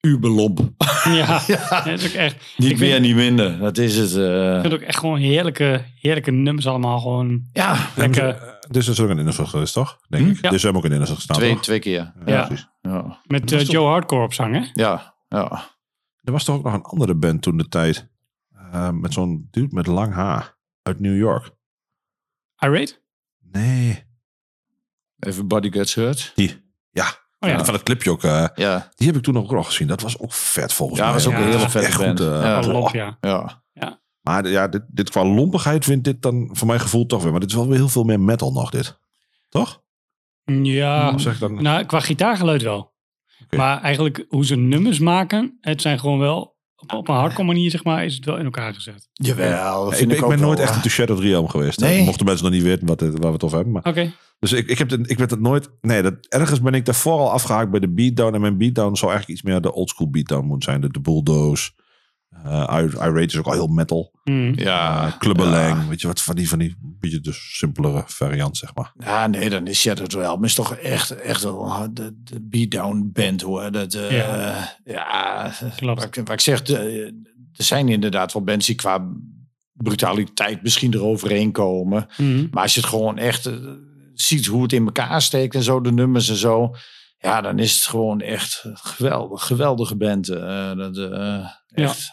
uberlomp. 0.00 0.60
Ja, 1.04 1.40
ja, 1.46 1.68
dat 1.68 1.86
is 1.86 2.06
ook 2.06 2.12
echt. 2.12 2.36
Niet 2.56 2.70
ik 2.70 2.78
meer, 2.78 2.90
vind, 2.90 3.02
niet 3.02 3.14
minder. 3.14 3.58
Dat 3.58 3.78
is 3.78 3.96
het. 3.96 4.16
eh. 4.16 4.54
ik 4.54 4.60
vind 4.60 4.74
ook 4.74 4.80
echt 4.80 4.98
gewoon 4.98 5.18
heerlijke, 5.18 5.84
heerlijke 6.00 6.30
nummers 6.30 6.66
allemaal 6.66 6.98
gewoon. 7.00 7.42
ja, 7.52 7.76
Lekker. 7.96 8.52
Dus 8.70 8.88
is 8.88 9.00
ook 9.00 9.08
een 9.10 9.18
innerslag 9.18 9.50
geweest, 9.50 9.72
toch? 9.72 9.98
Denk 10.08 10.28
ik. 10.28 10.42
Ja. 10.42 10.50
Dus 10.50 10.58
we 10.62 10.64
hebben 10.64 10.76
ook 10.76 10.84
een 10.84 10.92
innerslag 10.92 11.18
gestaan, 11.18 11.36
twee, 11.36 11.52
toch? 11.52 11.62
twee 11.62 11.78
keer. 11.78 12.12
Ja. 12.26 12.46
precies. 12.46 12.68
Ja, 12.82 13.20
Met 13.26 13.52
eh, 13.52 13.60
Joe 13.64 13.86
Hardcore 13.86 14.22
op 14.24 14.32
zang, 14.34 14.54
hè? 14.54 14.82
ja. 14.82 15.13
Ja. 15.28 15.72
Er 16.22 16.32
was 16.32 16.44
toch 16.44 16.56
ook 16.56 16.64
nog 16.64 16.72
een 16.74 16.82
andere 16.82 17.14
band 17.14 17.42
toen 17.42 17.56
de 17.56 17.68
tijd. 17.68 18.08
eh, 18.72 18.90
met 18.90 19.12
zo'n 19.12 19.48
dude 19.50 19.74
met 19.74 19.86
lang 19.86 20.12
haar. 20.12 20.56
Uit 20.82 21.00
New 21.00 21.16
York. 21.16 21.50
Irate? 22.58 23.00
Nee. 23.38 24.04
Everybody 25.18 25.70
Gets 25.72 25.94
Hurt. 25.94 26.32
Die. 26.34 26.62
Ja. 26.90 27.06
Oh 27.40 27.48
ja. 27.50 27.64
Van 27.64 27.74
het 27.74 27.82
clipje 27.82 28.10
ook. 28.10 28.24
eh, 28.24 28.46
Ja, 28.54 28.90
die 28.94 29.06
heb 29.06 29.16
ik 29.16 29.22
toen 29.22 29.38
ook 29.38 29.50
nog 29.50 29.66
gezien. 29.66 29.86
Dat 29.88 30.00
was 30.00 30.18
ook 30.18 30.32
vet 30.32 30.72
volgens 30.72 30.98
ja 30.98 31.04
mij. 31.04 31.14
was 31.14 31.26
ook 31.26 31.32
Ja, 31.32 31.38
een 31.38 31.44
hele 31.44 31.68
vette 31.70 31.98
band. 31.98 32.18
goed, 32.20 32.28
eh, 32.28 32.42
ja. 32.42 32.60
Lomp, 32.62 32.88
ja. 32.88 33.18
ja. 33.20 33.62
Maar 34.20 34.48
ja, 34.48 34.68
dit, 34.68 34.82
dit 34.88 35.10
qua 35.10 35.24
lompigheid 35.24 35.84
vindt 35.84 36.04
dit 36.04 36.22
dan 36.22 36.48
voor 36.52 36.66
mijn 36.66 36.80
gevoel 36.80 37.06
toch 37.06 37.22
weer. 37.22 37.30
Maar 37.30 37.40
dit 37.40 37.48
is 37.50 37.54
wel 37.56 37.66
weer 37.68 37.76
heel 37.76 37.88
veel 37.88 38.04
meer 38.04 38.20
metal 38.20 38.52
nog 38.52 38.70
dit. 38.70 38.98
Toch? 39.48 39.82
Ja, 40.44 41.18
zeg 41.18 41.38
dan? 41.38 41.62
nou, 41.62 41.84
qua 41.84 42.00
gitaargeluid 42.00 42.62
wel. 42.62 42.93
Maar 43.50 43.80
eigenlijk 43.80 44.24
hoe 44.28 44.44
ze 44.46 44.56
nummers 44.56 44.98
maken, 44.98 45.58
het 45.60 45.80
zijn 45.82 45.98
gewoon 45.98 46.18
wel 46.18 46.56
op, 46.76 46.92
op 46.92 47.08
een 47.08 47.14
hardcore 47.14 47.46
manier, 47.46 47.70
zeg 47.70 47.84
maar, 47.84 48.04
is 48.04 48.14
het 48.14 48.24
wel 48.24 48.36
in 48.38 48.44
elkaar 48.44 48.74
gezet. 48.74 49.08
Jawel, 49.12 49.82
dat 49.84 49.92
ik, 49.92 49.98
vind 49.98 50.10
ik, 50.10 50.16
ik 50.16 50.22
ook 50.22 50.30
ben 50.30 50.40
nooit 50.40 50.58
wel, 50.58 50.66
echt 50.66 50.84
een 50.84 50.90
Shattered 50.90 51.22
Realm 51.22 51.48
geweest. 51.48 51.80
Nee. 51.80 52.04
Mochten 52.04 52.26
mensen 52.26 52.44
nog 52.44 52.54
niet 52.54 52.62
weten 52.62 52.86
wat, 52.86 53.00
het- 53.00 53.12
waar 53.12 53.26
we 53.26 53.32
het 53.32 53.44
over 53.44 53.56
hebben. 53.56 53.74
Maar 53.74 53.86
Oké. 53.86 54.12
Dus 54.38 54.52
ik, 54.52 54.68
ik, 54.68 54.78
heb 54.78 54.90
het, 54.90 55.10
ik 55.10 55.18
werd 55.18 55.30
het 55.30 55.40
nooit... 55.40 55.70
Nee, 55.80 56.02
dat, 56.02 56.14
ergens 56.28 56.60
ben 56.60 56.74
ik 56.74 56.84
daarvoor 56.84 57.18
al 57.18 57.30
afgehaakt 57.30 57.70
bij 57.70 57.80
de 57.80 57.88
beatdown. 57.88 58.34
En 58.34 58.40
mijn 58.40 58.58
beatdown 58.58 58.94
zou 58.94 59.10
eigenlijk 59.10 59.40
iets 59.40 59.48
meer 59.50 59.60
de 59.60 59.72
oldschool 59.72 60.10
beatdown 60.10 60.46
moeten 60.46 60.70
zijn. 60.70 60.80
De, 60.80 60.88
de 60.90 61.00
bulldoze. 61.00 61.70
Uh, 62.46 62.78
Irate 62.94 63.20
is 63.20 63.36
ook 63.36 63.46
al 63.46 63.52
heel 63.52 63.66
metal. 63.66 64.12
Hmm. 64.22 64.52
Ja, 64.58 65.06
Uh, 65.06 65.18
Clubbelang. 65.18 65.88
Weet 65.88 66.00
je 66.00 66.06
wat 66.06 66.22
van 66.22 66.34
die, 66.36 66.48
van 66.48 66.58
die 66.58 66.76
beetje 66.80 67.20
de 67.20 67.32
simpelere 67.32 68.02
variant, 68.06 68.56
zeg 68.56 68.74
maar. 68.74 68.92
Ja, 68.98 69.26
nee, 69.26 69.50
dan 69.50 69.66
is 69.66 69.80
Shadow 69.80 70.10
Realm 70.12 70.44
is 70.44 70.54
toch 70.54 70.74
echt, 70.74 71.10
echt 71.10 71.42
wel 71.42 71.88
de, 71.92 72.20
de 72.24 72.40
beatdown 72.42 73.10
band 73.12 73.40
hoor. 73.42 73.70
Dat, 73.72 73.94
eh, 73.94 74.10
Ja. 74.16 74.76
ja, 74.84 75.52
Klopt. 75.76 76.00
Wat, 76.04 76.16
ik- 76.16 76.24
wat 76.26 76.32
ik 76.34 76.40
zeg, 76.40 76.68
er 76.68 77.12
zijn 77.52 77.88
inderdaad 77.88 78.32
wel 78.32 78.42
bands 78.44 78.66
die 78.66 78.74
qua 78.74 79.06
brutaliteit 79.72 80.62
misschien 80.62 80.94
eroverheen 80.94 81.52
komen. 81.52 82.06
Mhm. 82.16 82.46
Maar 82.50 82.62
als 82.62 82.74
je 82.74 82.80
het 82.80 82.88
gewoon 82.88 83.18
echt 83.18 83.46
eh, 83.46 83.54
ziet 84.14 84.46
hoe 84.46 84.62
het 84.62 84.72
in 84.72 84.84
elkaar 84.84 85.22
steekt 85.22 85.54
en 85.54 85.62
zo, 85.62 85.80
de 85.80 85.92
nummers 85.92 86.28
en 86.28 86.36
zo. 86.36 86.74
Ja, 87.18 87.40
dan 87.40 87.58
is 87.58 87.74
het 87.74 87.84
gewoon 87.84 88.20
echt 88.20 88.64
geweldig, 88.72 89.42
geweldige 89.46 89.96
band. 89.96 90.28
eh, 90.28 90.76
dat, 90.76 90.96
eh, 90.96 91.46
echt. 91.68 92.12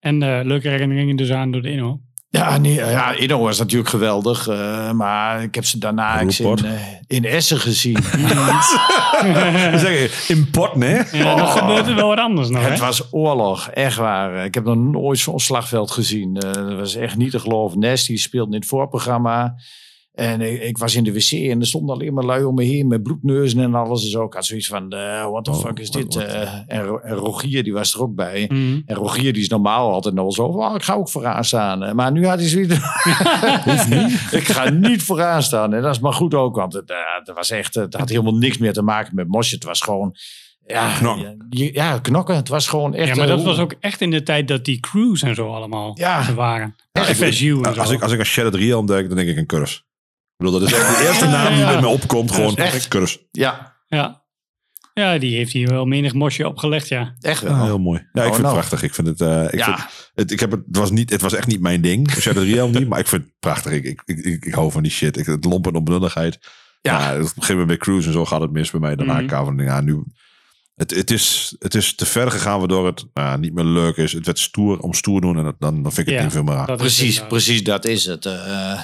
En 0.00 0.22
eh, 0.22 0.44
leuke 0.44 0.68
herinneringen 0.68 1.16
dus 1.16 1.32
aan 1.32 1.50
door 1.50 1.62
de 1.62 1.70
Inno. 1.70 2.00
Ja, 2.30 2.58
nee, 2.58 2.74
ja, 2.74 3.12
Inno 3.12 3.38
was 3.38 3.58
natuurlijk 3.58 3.88
geweldig. 3.90 4.48
eh, 4.48 4.90
maar 4.92 5.42
ik 5.42 5.54
heb 5.54 5.64
ze 5.64 5.78
daarna 5.78 6.20
in, 6.20 6.28
eh, 6.28 6.72
in 7.06 7.24
Essen 7.24 7.58
gezien. 7.58 7.98
Zeg 9.78 9.82
je, 9.82 10.24
import, 10.28 10.74
nee? 10.76 10.94
Ja, 11.12 11.34
dan 11.34 11.40
Oh. 11.46 11.56
gebeurt 11.56 11.86
er 11.86 11.94
wel 11.94 12.08
wat 12.08 12.18
anders 12.18 12.48
nog, 12.48 12.62
hè? 12.62 12.68
Het 12.70 12.78
was 12.78 13.12
oorlog, 13.12 13.68
echt 13.68 13.96
waar. 13.96 14.44
Ik 14.44 14.54
heb 14.54 14.64
nog 14.64 14.76
nooit 14.76 15.18
zo'n 15.18 15.40
slagveld 15.40 15.90
gezien. 15.90 16.36
Eh, 16.36 16.52
dat 16.52 16.72
was 16.78 16.94
echt 16.94 17.16
niet 17.16 17.30
te 17.30 17.38
geloven. 17.38 17.78
Nasty 17.78 18.16
speelde 18.16 18.50
in 18.52 18.58
het 18.60 18.68
voorprogramma. 18.68 19.54
En 20.18 20.40
ik, 20.40 20.62
ik 20.62 20.78
was 20.78 20.94
in 20.94 21.04
de 21.04 21.12
wc 21.12 21.30
en 21.32 21.60
er 21.60 21.66
stonden 21.66 21.94
alleen 21.94 22.14
maar 22.14 22.24
lui 22.24 22.44
om 22.44 22.54
me 22.54 22.64
heen 22.64 22.86
met 22.86 23.02
bloedneuzen 23.02 23.60
en 23.60 23.74
alles. 23.74 24.02
Dus 24.02 24.16
ook 24.16 24.26
ik 24.26 24.32
had 24.34 24.44
zoiets 24.46 24.66
van, 24.66 24.92
eh 24.92 25.30
what 25.30 25.44
the 25.44 25.50
Oh, 25.50 25.56
fuck 25.60 25.78
is 25.78 25.90
dit? 25.90 26.16
Eh, 26.16 26.52
en, 26.66 26.82
Ro- 26.84 26.98
en 26.98 27.14
Rogier, 27.14 27.62
die 27.64 27.72
was 27.72 27.94
er 27.94 28.02
ook 28.02 28.14
bij. 28.14 28.44
Mhm. 28.52 28.80
En 28.86 28.96
Rogier, 28.96 29.32
die 29.32 29.42
is 29.42 29.48
normaal 29.48 29.92
altijd 29.92 30.14
nog 30.14 30.34
zo 30.34 30.52
van, 30.52 30.60
oh, 30.68 30.74
ik 30.74 30.82
ga 30.82 30.94
ook 30.94 31.08
vooraan 31.08 31.44
staan. 31.44 31.82
Eh, 31.82 31.92
Maar 31.92 32.12
nu 32.12 32.26
had 32.26 32.38
hij 32.38 32.48
zoiets 32.48 32.74
ik 34.40 34.44
ga 34.48 34.70
niet 34.70 35.02
vooraan 35.02 35.42
staan. 35.42 35.74
En 35.74 35.82
dat 35.82 35.94
is 35.94 36.00
maar 36.00 36.12
goed 36.12 36.34
ook, 36.34 36.56
want 36.56 36.72
het, 36.72 36.90
eh, 36.90 36.96
het 37.24 37.36
was 37.36 37.50
echt, 37.50 37.74
het 37.74 37.94
had 37.94 38.08
helemaal 38.08 38.34
niks 38.36 38.58
meer 38.58 38.72
te 38.72 38.82
maken 38.82 39.14
met 39.14 39.28
mosje. 39.28 39.54
Het 39.54 39.64
was 39.64 39.80
gewoon, 39.80 40.14
ja, 40.66 40.96
Knokken. 40.98 41.46
ja, 41.50 41.68
ja, 41.72 41.98
knokken. 41.98 42.36
Het 42.36 42.48
was 42.48 42.68
gewoon 42.68 42.94
echt... 42.94 43.08
Ja, 43.08 43.14
maar 43.14 43.28
eh, 43.28 43.36
dat 43.36 43.44
was 43.44 43.58
ook 43.58 43.74
echt 43.80 44.00
in 44.00 44.10
de 44.10 44.22
tijd 44.22 44.48
dat 44.48 44.64
die 44.64 44.80
crews 44.80 45.22
en 45.22 45.34
zo 45.34 45.54
allemaal 45.54 45.90
Ja. 45.98 46.34
waren. 46.34 46.74
Ja, 46.92 47.00
ik- 47.06 47.14
FSU 47.16 47.62
en 47.62 47.74
zo. 47.74 47.80
Als 47.80 47.90
ik, 47.90 48.02
als 48.02 48.12
ik 48.12 48.18
een 48.18 48.24
Shattered 48.26 48.60
Real 48.60 48.84
denk, 48.86 49.06
dan 49.08 49.16
denk 49.16 49.28
ik 49.28 49.36
een 49.36 49.46
curse. 49.46 49.80
Ik 50.38 50.44
bedoel, 50.44 50.60
dat 50.60 50.68
is 50.68 50.74
echt 50.76 50.98
de 50.98 51.06
eerste 51.06 51.26
naam 51.26 51.48
die 51.52 51.58
Ja. 51.58 51.72
bij 51.72 51.80
me 51.80 51.86
opkomt. 51.86 52.32
Gewoon 52.32 52.56
echt- 52.56 52.88
curse. 52.88 53.26
Ja, 53.30 53.76
Ja. 53.86 54.24
ja, 54.94 55.18
die 55.18 55.36
heeft 55.36 55.52
hier 55.52 55.68
wel 55.68 55.84
menig 55.84 56.12
mosje 56.14 56.48
opgelegd, 56.48 56.88
ja. 56.88 57.14
echt 57.20 57.42
wel. 57.42 57.52
Ja, 57.52 57.64
heel 57.64 57.78
mooi. 57.78 57.98
Ja, 58.12 58.22
ik 58.22 58.28
Oh, 58.28 58.34
vind 58.34 58.42
nou. 58.46 58.56
het 58.58 58.66
prachtig. 58.68 58.82
Ik 58.88 58.94
vind 58.94 59.06
het, 59.06 59.20
eh, 59.20 59.44
ik 59.44 59.54
Ja. 59.58 59.64
vind, 59.78 60.10
het, 60.14 60.30
ik 60.30 60.40
heb 60.40 60.50
het, 60.50 60.60
het, 60.66 60.76
was 60.76 60.90
niet, 60.90 61.10
het 61.10 61.20
was 61.20 61.32
echt 61.32 61.46
niet 61.46 61.60
mijn 61.60 61.80
ding. 61.80 62.10
Shattered 62.10 62.48
Real 62.52 62.68
niet, 62.68 62.88
maar 62.88 62.98
ik 62.98 63.06
vind 63.06 63.22
het 63.22 63.32
prachtig. 63.38 63.72
Ik, 63.72 63.84
ik, 63.84 64.02
ik, 64.04 64.18
ik, 64.18 64.44
ik 64.44 64.54
hou 64.54 64.70
van 64.72 64.82
die 64.82 64.92
shit. 64.92 65.16
Ik, 65.16 65.26
het 65.26 65.44
lompen 65.44 65.72
en 65.72 65.78
onbenulligheid. 65.78 66.38
Ja. 66.80 66.98
Ja, 67.00 67.12
op 67.14 67.18
een 67.20 67.26
gegeven 67.26 67.48
moment 67.50 67.66
bij 67.66 67.76
Cruise 67.76 68.06
en 68.06 68.12
zo 68.12 68.24
gaat 68.24 68.40
het 68.40 68.50
mis 68.50 68.70
bij 68.70 68.80
mij. 68.80 68.96
Daarna 68.96 69.20
mm 69.20 69.28
van, 69.28 69.58
ja, 69.58 69.80
nu... 69.80 70.02
Het, 70.78 70.94
het, 70.94 71.10
is, 71.10 71.56
het 71.58 71.74
is 71.74 71.94
te 71.94 72.06
ver 72.06 72.30
gegaan 72.30 72.58
waardoor 72.58 72.86
het 72.86 73.04
nou, 73.14 73.38
niet 73.38 73.54
meer 73.54 73.64
leuk 73.64 73.96
is. 73.96 74.12
Het 74.12 74.26
werd 74.26 74.38
stoer 74.38 74.78
om 74.78 74.94
stoer 74.94 75.20
doen 75.20 75.36
en 75.38 75.44
dat, 75.44 75.54
dan, 75.58 75.82
dan 75.82 75.92
vind 75.92 75.98
ik 75.98 76.06
het 76.06 76.14
Ja, 76.14 76.22
niet 76.22 76.32
veel 76.32 76.42
meer 76.42 76.56
aan. 76.56 76.76
Precies, 76.76 77.26
precies, 77.28 77.64
dat 77.64 77.84
is 77.84 78.04
het. 78.04 78.26
eh, 78.26 78.32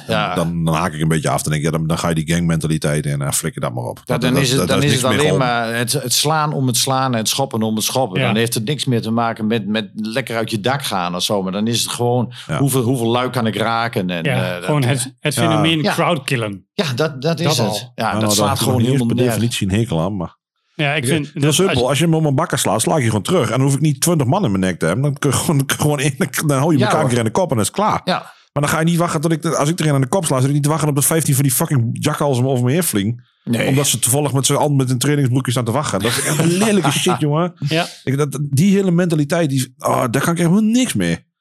ja. 0.09 0.35
Dan, 0.35 0.65
dan 0.65 0.75
haak 0.75 0.93
ik 0.93 1.01
een 1.01 1.09
beetje 1.09 1.29
af. 1.29 1.43
Dan 1.43 1.53
denk 1.53 1.65
ik, 1.65 1.71
ja, 1.73 1.79
dan, 1.79 1.87
dan 1.87 1.99
ga 1.99 2.09
je 2.09 2.15
die 2.15 2.29
gangmentaliteit 2.35 3.07
in 3.07 3.23
en 3.23 3.33
flikker 3.35 3.61
dat 3.61 3.75
maar 3.75 3.85
op. 3.85 4.01
Ja, 4.05 4.19
dan 4.19 4.33
dat- 4.35 4.43
is 4.43 4.49
het, 4.51 4.59
dat- 4.59 4.69
dan 4.69 4.83
is 4.83 4.93
het 4.93 5.03
meer 5.11 5.19
alleen 5.21 5.39
maar 5.39 5.75
het, 5.77 5.93
het 5.93 6.12
slaan 6.12 6.53
om 6.53 6.66
het 6.66 6.77
slaan 6.77 7.12
en 7.12 7.19
het 7.19 7.29
schoppen 7.29 7.62
om 7.62 7.75
het 7.75 7.85
schoppen. 7.85 8.21
Ja. 8.21 8.27
Dan 8.27 8.37
heeft 8.37 8.55
het 8.55 8.65
niks 8.65 8.85
meer 8.85 9.03
te 9.03 9.11
maken 9.11 9.47
met, 9.47 9.66
met 9.66 9.91
lekker 9.95 10.37
uit 10.37 10.51
je 10.51 10.61
dak 10.61 10.85
gaan 10.85 11.15
of 11.15 11.23
zo. 11.23 11.43
Maar 11.43 11.53
dan 11.53 11.66
is 11.66 11.83
het 11.83 11.91
gewoon 11.91 12.33
Ja. 12.47 12.59
hoeveel, 12.59 12.83
hoeveel 12.83 13.09
luik 13.11 13.33
kan 13.33 13.47
ik 13.47 13.57
raken. 13.57 14.11
En, 14.11 14.25
Ja, 14.25 14.47
eh, 14.47 14.55
dat- 14.55 14.65
gewoon 14.65 14.83
het, 14.85 15.15
het 15.21 15.35
Ja. 15.35 15.43
fenomeen 15.43 15.83
Ja. 15.83 15.93
crowdkillen. 15.93 16.66
Ja, 16.73 16.93
dat, 16.95 17.23
dat 17.23 17.41
is 17.41 17.47
Dat 17.47 17.57
het. 17.57 17.66
al. 17.66 17.93
Ja, 17.95 18.03
Nou, 18.05 18.12
dat 18.12 18.21
daar 18.21 18.31
slaat 18.31 18.59
gewoon 18.61 18.81
helemaal 18.83 19.07
per 19.07 19.16
definitie 19.16 19.69
een 19.71 19.75
hekel 19.79 20.01
aan. 20.01 20.16
Maar 20.16 20.37
Ja, 20.75 20.95
ik 20.95 21.07
vind... 21.07 21.31
heel 21.35 21.53
simpel. 21.53 21.75
als- 21.77 21.85
Als 21.89 21.99
je 21.99 22.05
hem 22.05 22.15
op 22.15 22.23
mijn 22.23 22.35
bakken 22.35 22.59
slaat, 22.59 22.81
sla 22.81 22.95
ik 22.97 23.01
je 23.03 23.07
gewoon 23.07 23.23
terug. 23.23 23.45
En 23.51 23.51
dan 23.59 23.61
hoef 23.61 23.75
ik 23.75 23.81
niet 23.81 24.01
twintig 24.01 24.27
man 24.27 24.45
in 24.45 24.51
mijn 24.51 24.63
nek 24.63 24.79
te 24.79 24.87
hebben. 24.87 25.05
Dan 25.05 25.19
kun 25.19 25.31
je 25.31 25.37
gewoon, 25.37 25.63
gewoon 25.79 26.01
in, 26.01 26.15
dan 26.47 26.59
hou 26.59 26.73
je 26.73 26.79
Ja, 26.79 26.85
elkaar 26.87 27.03
een 27.03 27.09
keer 27.09 27.19
in 27.19 27.25
de 27.25 27.31
kop 27.31 27.51
en 27.51 27.57
dat 27.57 27.65
is 27.65 27.71
klaar. 27.71 28.01
Ja, 28.05 28.19
Maar 28.53 28.63
dan 28.63 28.69
ga 28.69 28.79
je 28.79 28.85
niet 28.85 28.97
wachten 28.97 29.21
tot 29.21 29.33
ik, 29.33 29.45
als 29.45 29.69
ik 29.69 29.81
er 29.81 29.87
een 29.87 29.95
aan 29.95 30.01
de 30.01 30.07
kop 30.07 30.25
sla, 30.25 30.39
zit 30.39 30.49
ik 30.49 30.55
niet 30.55 30.63
te 30.63 30.69
wachten 30.69 30.89
op 30.89 30.95
dat 30.95 31.05
15 31.05 31.35
van 31.35 31.43
die 31.43 31.53
fucking 31.53 31.89
jakhalzen 31.93 32.45
over 32.47 32.65
me 32.65 32.73
heen 32.73 32.83
vliegen. 32.85 33.25
nee. 33.45 33.69
Omdat 33.69 33.87
ze 33.87 33.99
toevallig 33.99 34.33
met 34.33 34.47
z'n 34.47 34.55
allen 34.55 34.77
met 34.77 34.91
een 34.91 34.99
trainingsbroekje 34.99 35.51
staan 35.53 35.65
te 35.65 35.73
wachten. 35.73 36.01
Dat 36.01 36.11
is 36.11 36.23
echt 36.25 36.39
een 36.39 36.47
lelijke 36.57 36.91
shit, 37.03 37.21
jongen. 37.21 37.53
Ja, 37.69 37.87
Ik, 38.05 38.17
dat, 38.17 38.39
die 38.51 38.75
hele 38.75 38.91
mentaliteit, 38.91 39.51
die, 39.51 39.75
oh, 39.79 40.05
daar 40.11 40.23
kan 40.23 40.33
ik 40.33 40.39
helemaal 40.39 40.61
niks 40.63 40.95
mee. 40.95 41.33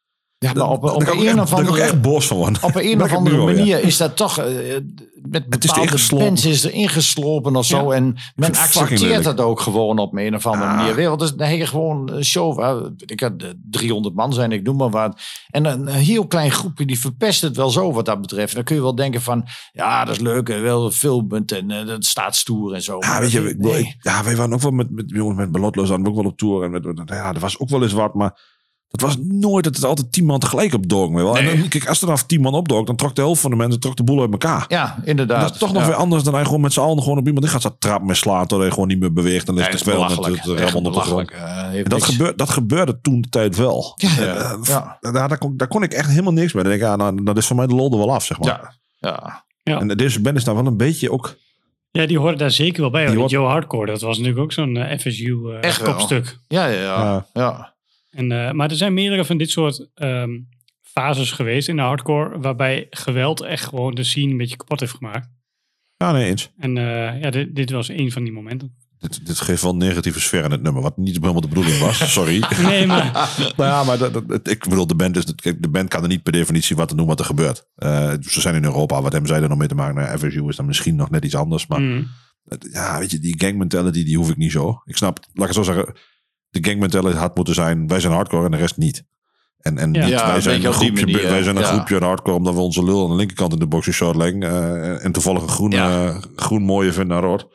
Ja, 0.44 0.54
maar 0.54 0.70
op, 0.70 0.84
op 0.84 1.08
een 1.08 1.42
of 1.42 1.54
andere... 1.54 1.82
echt 1.82 2.02
boos 2.02 2.28
van 2.28 2.38
worden. 2.38 2.64
Op 2.64 2.76
een 2.76 3.02
of 3.04 3.14
andere 3.14 3.38
manier 3.38 3.84
is 3.84 3.98
dat 3.98 4.16
toch 4.16 4.38
eh, 4.38 4.46
met 5.22 5.44
Het 5.50 5.64
is 5.64 5.70
bepaalde 5.70 5.82
ingeslopen. 5.92 6.26
bands 6.26 6.46
is 6.46 6.64
er 6.64 6.72
ingeslopen 6.74 7.56
of 7.56 7.66
zo. 7.66 7.90
Ja. 7.92 7.96
En 7.96 8.16
men 8.36 8.50
accepteert 8.56 9.24
dat 9.24 9.40
ook 9.40 9.60
gewoon 9.60 10.00
op 10.00 10.18
een 10.18 10.36
of 10.36 10.46
andere 10.46 10.66
Ah. 10.72 10.78
manier. 10.78 11.18
Dus, 11.18 11.34
dan 11.36 11.48
heb 11.48 11.58
je 11.58 11.66
gewoon 11.68 12.12
een 12.12 12.26
show 12.26 12.56
waar 12.56 12.76
ik 13.06 13.20
had 13.20 13.32
300 13.70 14.16
man 14.16 14.34
zijn, 14.34 14.52
ik 14.52 14.64
noem 14.64 14.76
maar 14.78 14.90
wat. 14.90 15.22
En 15.50 15.66
een, 15.66 15.80
een 15.88 15.94
heel 15.94 16.28
klein 16.28 16.52
groepje 16.52 16.86
die 16.86 17.00
verpest 17.00 17.42
het 17.42 17.56
wel 17.56 17.70
zo 17.70 17.92
wat 17.94 18.06
dat 18.06 18.22
betreft. 18.22 18.54
Dan 18.54 18.64
kun 18.64 18.76
je 18.76 18.82
wel 18.82 18.96
denken 18.96 19.22
van, 19.22 19.46
ja 19.72 20.06
dat 20.06 20.16
is 20.16 20.22
leuk, 20.22 20.48
wel 20.48 20.92
filmend 20.92 21.52
en 21.52 21.72
eh, 21.72 21.88
dat 21.88 22.06
staat 22.06 22.36
stoer 22.36 22.74
en 22.74 22.82
zo. 22.82 22.98
Ja, 23.00 23.08
Maar 23.08 23.20
weet 23.22 23.32
je, 23.32 23.56
nee. 23.58 23.80
ik- 23.80 23.96
ja, 24.00 24.24
wij 24.24 24.36
waren 24.36 24.54
ook 24.54 24.62
wel 24.62 24.72
met, 24.72 24.92
met 24.92 25.06
jongens 25.08 25.38
met 25.38 25.52
belotloos 25.52 25.92
aan, 25.92 26.08
ook 26.08 26.16
wel 26.16 26.26
op 26.26 26.38
tour. 26.38 26.64
En 26.64 26.72
met, 26.72 26.84
met- 26.86 27.10
ja, 27.10 27.34
er 27.34 27.40
was 27.40 27.60
ook 27.60 27.70
wel 27.70 27.84
eens 27.84 27.94
wat, 27.94 28.14
maar 28.14 28.52
het 28.94 29.02
was 29.02 29.18
nooit 29.28 29.64
dat 29.64 29.76
het 29.76 29.84
altijd 29.86 30.12
tien 30.12 30.26
man 30.26 30.40
tegelijk 30.40 30.74
opdook. 30.74 31.14
Wel. 31.14 31.38
En 31.38 31.46
dan, 31.46 31.68
kijk, 31.68 31.88
als 31.88 32.02
er 32.02 32.08
dan 32.08 32.18
tien 32.28 32.42
man 32.42 32.54
opdook, 32.54 32.88
dan 32.88 32.96
trok 32.96 33.16
de 33.16 33.22
helft 33.22 33.42
van 33.42 33.50
de 33.52 33.56
mensen 33.58 33.80
trok 33.80 33.96
de 33.96 34.04
boel 34.04 34.22
uit 34.22 34.32
elkaar. 34.32 34.66
Ja, 34.68 34.98
inderdaad. 35.04 35.42
dat 35.42 35.52
is 35.52 35.58
toch 35.58 35.74
nog 35.74 35.82
Ja. 35.82 35.88
weer 35.88 35.98
anders 35.98 36.24
dan 36.24 36.34
hij 36.34 36.44
gewoon 36.46 36.62
met 36.62 36.74
z'n 36.74 36.80
allen 36.80 37.04
gewoon 37.04 37.18
op 37.18 37.26
iemand 37.28 37.46
in 37.46 37.52
gaat 37.52 37.60
staan 37.62 37.76
trappen 37.80 38.08
met 38.08 38.18
slaan. 38.18 38.48
Tot 38.48 38.60
hij 38.60 38.70
gewoon 38.70 38.88
niet 38.88 39.00
meer 39.00 39.14
beweegt. 39.14 39.48
En 39.48 39.56
de 39.56 39.62
grond. 39.64 40.84
belachelijk. 40.84 41.32
Eh, 41.32 41.78
En 41.78 41.84
dat, 41.84 42.04
gebeurde, 42.04 42.36
dat 42.36 42.50
gebeurde 42.50 43.00
toen 43.02 43.22
de 43.22 43.30
tijd 43.30 43.56
wel. 43.56 43.94
Ja, 43.96 44.18
En, 44.18 44.24
ja, 44.26 44.36
eh, 44.36 44.58
ja. 44.64 44.98
Daar, 45.02 45.28
daar, 45.30 45.38
kon, 45.38 45.58
daar 45.58 45.68
kon 45.68 45.84
ik 45.84 45.94
echt 45.94 46.10
helemaal 46.10 46.34
niks 46.34 46.54
mee. 46.54 46.64
Dan 46.64 46.72
denk 46.72 46.84
ik, 46.84 46.90
ja, 46.90 46.96
nou, 46.96 47.24
dat 47.24 47.38
is 47.38 47.48
voor 47.48 47.56
mij 47.56 47.68
de 47.68 47.76
lol 47.76 47.92
er 47.92 47.98
wel 47.98 48.14
af, 48.14 48.26
zeg 48.26 48.40
maar. 48.40 48.76
Ja, 49.00 49.44
ja. 49.64 49.80
En 49.80 49.88
deze 49.88 50.22
band 50.22 50.38
is 50.38 50.44
daar 50.44 50.56
wel 50.56 50.66
een 50.66 50.78
beetje 50.78 51.12
ook... 51.12 51.36
ja, 51.92 52.06
die 52.06 52.20
hoorde 52.20 52.38
daar 52.38 52.52
zeker 52.52 52.82
wel 52.82 52.92
bij. 52.92 53.06
Die 53.06 53.18
hoort- 53.18 53.30
Joe 53.32 53.48
Hardcore, 53.48 53.86
dat 53.86 54.02
was 54.02 54.18
natuurlijk 54.18 54.44
ook 54.44 54.52
zo'n 54.52 54.78
eh, 54.78 55.00
FSU 55.00 55.38
Echt 55.62 55.82
kopstuk. 55.84 56.38
Ja, 56.48 56.66
ja, 56.66 56.82
ja. 56.82 57.26
Ja. 57.34 57.73
En, 58.14 58.32
eh, 58.32 58.52
maar 58.52 58.70
er 58.70 58.76
zijn 58.76 58.94
meerdere 58.94 59.26
van 59.26 59.38
dit 59.38 59.50
soort 59.50 59.90
ehm, 59.94 60.30
fases 60.82 61.32
geweest 61.32 61.68
in 61.68 61.76
de 61.76 61.82
hardcore, 61.82 62.40
waarbij 62.40 62.88
geweld 62.90 63.42
echt 63.42 63.66
gewoon 63.66 63.96
de 63.96 64.04
scene 64.04 64.32
een 64.32 64.38
beetje 64.38 64.58
kapot 64.58 64.80
heeft 64.80 64.94
gemaakt. 64.96 65.30
Ja, 65.98 66.12
nee, 66.12 66.26
eens. 66.30 66.52
En 66.58 66.78
eh, 66.78 67.22
ja, 67.22 67.30
dit, 67.30 67.56
dit 67.56 67.70
was 67.72 67.88
een 67.88 68.12
van 68.12 68.24
die 68.24 68.34
momenten. 68.34 68.76
Dit, 69.00 69.26
dit 69.26 69.40
geeft 69.40 69.62
wel 69.62 69.72
een 69.72 69.78
negatieve 69.78 70.20
sfeer 70.20 70.44
in 70.44 70.52
het 70.52 70.62
nummer, 70.62 70.82
wat 70.82 70.98
niet 70.98 71.16
helemaal 71.16 71.42
de 71.42 71.48
bedoeling 71.48 71.78
was. 71.80 72.12
Sorry. 72.14 72.44
Nee, 72.64 72.86
maar 72.88 73.12
nou 73.58 73.70
ja, 73.70 73.84
maar 73.84 73.98
dat, 73.98 74.14
dat- 74.14 74.24
het- 74.28 74.50
ik 74.50 74.64
bedoel, 74.68 74.88
de 74.88 74.96
band, 74.96 75.18
is, 75.18 75.26
de 75.60 75.70
band 75.70 75.90
kan 75.90 76.02
er 76.02 76.08
niet 76.08 76.24
per 76.24 76.32
definitie 76.32 76.76
wat 76.76 76.90
te 76.90 76.96
doen 76.96 77.08
wat 77.08 77.20
er 77.20 77.26
gebeurt. 77.26 77.68
Eh, 77.76 78.14
ze 78.22 78.42
zijn 78.42 78.56
in 78.56 78.64
Europa, 78.64 79.02
wat 79.02 79.12
hebben 79.12 79.30
zij 79.30 79.42
er 79.42 79.50
nog 79.50 79.58
mee 79.58 79.68
te 79.68 79.76
maken? 79.76 79.96
Nou, 79.96 80.18
FSU 80.18 80.48
is 80.48 80.56
dan 80.56 80.66
misschien 80.66 80.96
nog 80.96 81.10
net 81.10 81.26
iets 81.26 81.36
anders, 81.36 81.68
maar 81.68 81.80
mm, 81.82 82.08
ja, 82.72 83.00
weet 83.00 83.12
je, 83.12 83.20
die 83.20 83.40
gang 83.40 83.58
mentality, 83.58 84.04
die 84.04 84.18
hoef 84.18 84.30
ik 84.30 84.38
niet 84.38 84.52
zo. 84.52 84.82
Ik 84.86 84.98
snap, 84.98 85.20
laat 85.34 85.50
ik 85.50 85.56
het 85.56 85.66
zo 85.66 85.74
zeggen, 85.74 85.96
de 86.54 86.70
gang 86.70 86.80
mentality 86.80 87.18
had 87.18 87.36
moeten 87.36 87.54
zijn, 87.54 87.88
wij 87.88 88.00
zijn 88.00 88.14
hardcore 88.14 88.46
en 88.46 88.52
de 88.52 88.58
rest 88.58 88.78
niet. 88.78 89.04
En, 89.60 89.78
en 89.78 89.94
Ja. 89.94 90.02
niet, 90.02 90.10
Ja, 90.10 90.28
wij 90.28 90.42
zijn 90.42 90.66
een 90.66 90.74
groepje, 90.74 91.06
manier, 91.06 91.30
wij 91.30 91.44
zijn 91.44 91.56
een 91.56 91.62
ja. 91.62 91.68
groepje 91.74 91.96
aan 91.96 92.04
hardcore 92.04 92.38
omdat 92.38 92.54
we 92.54 92.60
onze 92.60 92.84
lul 92.84 93.04
aan 93.04 93.10
de 93.10 93.16
linkerkant 93.16 93.54
in 93.54 93.60
de 93.60 93.68
boxen 93.68 93.94
short 93.94 94.16
leggen 94.16 94.42
eh, 94.44 95.06
en 95.06 95.12
toevallig 95.12 95.42
een 95.42 95.50
groen, 95.50 95.72
Ja. 95.72 96.08
eh, 96.08 96.18
groen 96.36 96.62
mooie 96.62 96.92
vinden 96.92 97.08
naar 97.18 97.26
rood. 97.30 97.48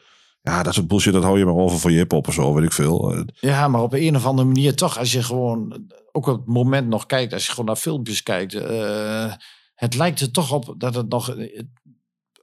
Ja, 0.43 0.63
dat 0.63 0.75
soort 0.75 0.89
bullshit, 0.89 1.13
dat 1.13 1.23
hou 1.23 1.39
je 1.39 1.45
maar 1.45 1.55
over 1.55 1.79
voor 1.79 1.91
je 1.91 1.97
hip-hop 1.97 2.29
of 2.29 2.35
zo, 2.35 2.55
weet 2.55 2.65
ik 2.65 2.73
veel. 2.73 3.13
Eh, 3.15 3.21
Ja, 3.41 3.69
maar 3.69 3.83
op 3.83 3.93
een 3.93 4.17
of 4.17 4.27
andere 4.27 4.47
manier 4.49 4.75
toch, 4.75 4.99
als 4.99 5.13
je 5.13 5.23
gewoon 5.23 5.87
ook 6.13 6.27
op 6.27 6.37
het 6.37 6.47
moment 6.47 6.89
nog 6.89 7.07
kijkt, 7.07 7.33
als 7.33 7.45
je 7.45 7.51
gewoon 7.51 7.67
naar 7.67 7.77
filmpjes 7.77 8.23
kijkt, 8.23 8.55
eh, 8.55 9.33
het 9.75 9.95
lijkt 9.95 10.21
er 10.21 10.31
toch 10.31 10.53
op 10.53 10.75
dat 10.79 10.95
het 10.95 11.09
nog, 11.09 11.35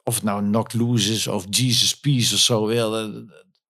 of 0.03 0.15
het 0.15 0.23
nou 0.23 0.44
Knock 0.44 0.73
Loose 0.73 1.11
is 1.14 1.27
of 1.27 1.45
Jesus 1.49 1.99
Peace 1.99 2.34
of 2.34 2.40
zo, 2.40 2.65
wel, 2.68 3.11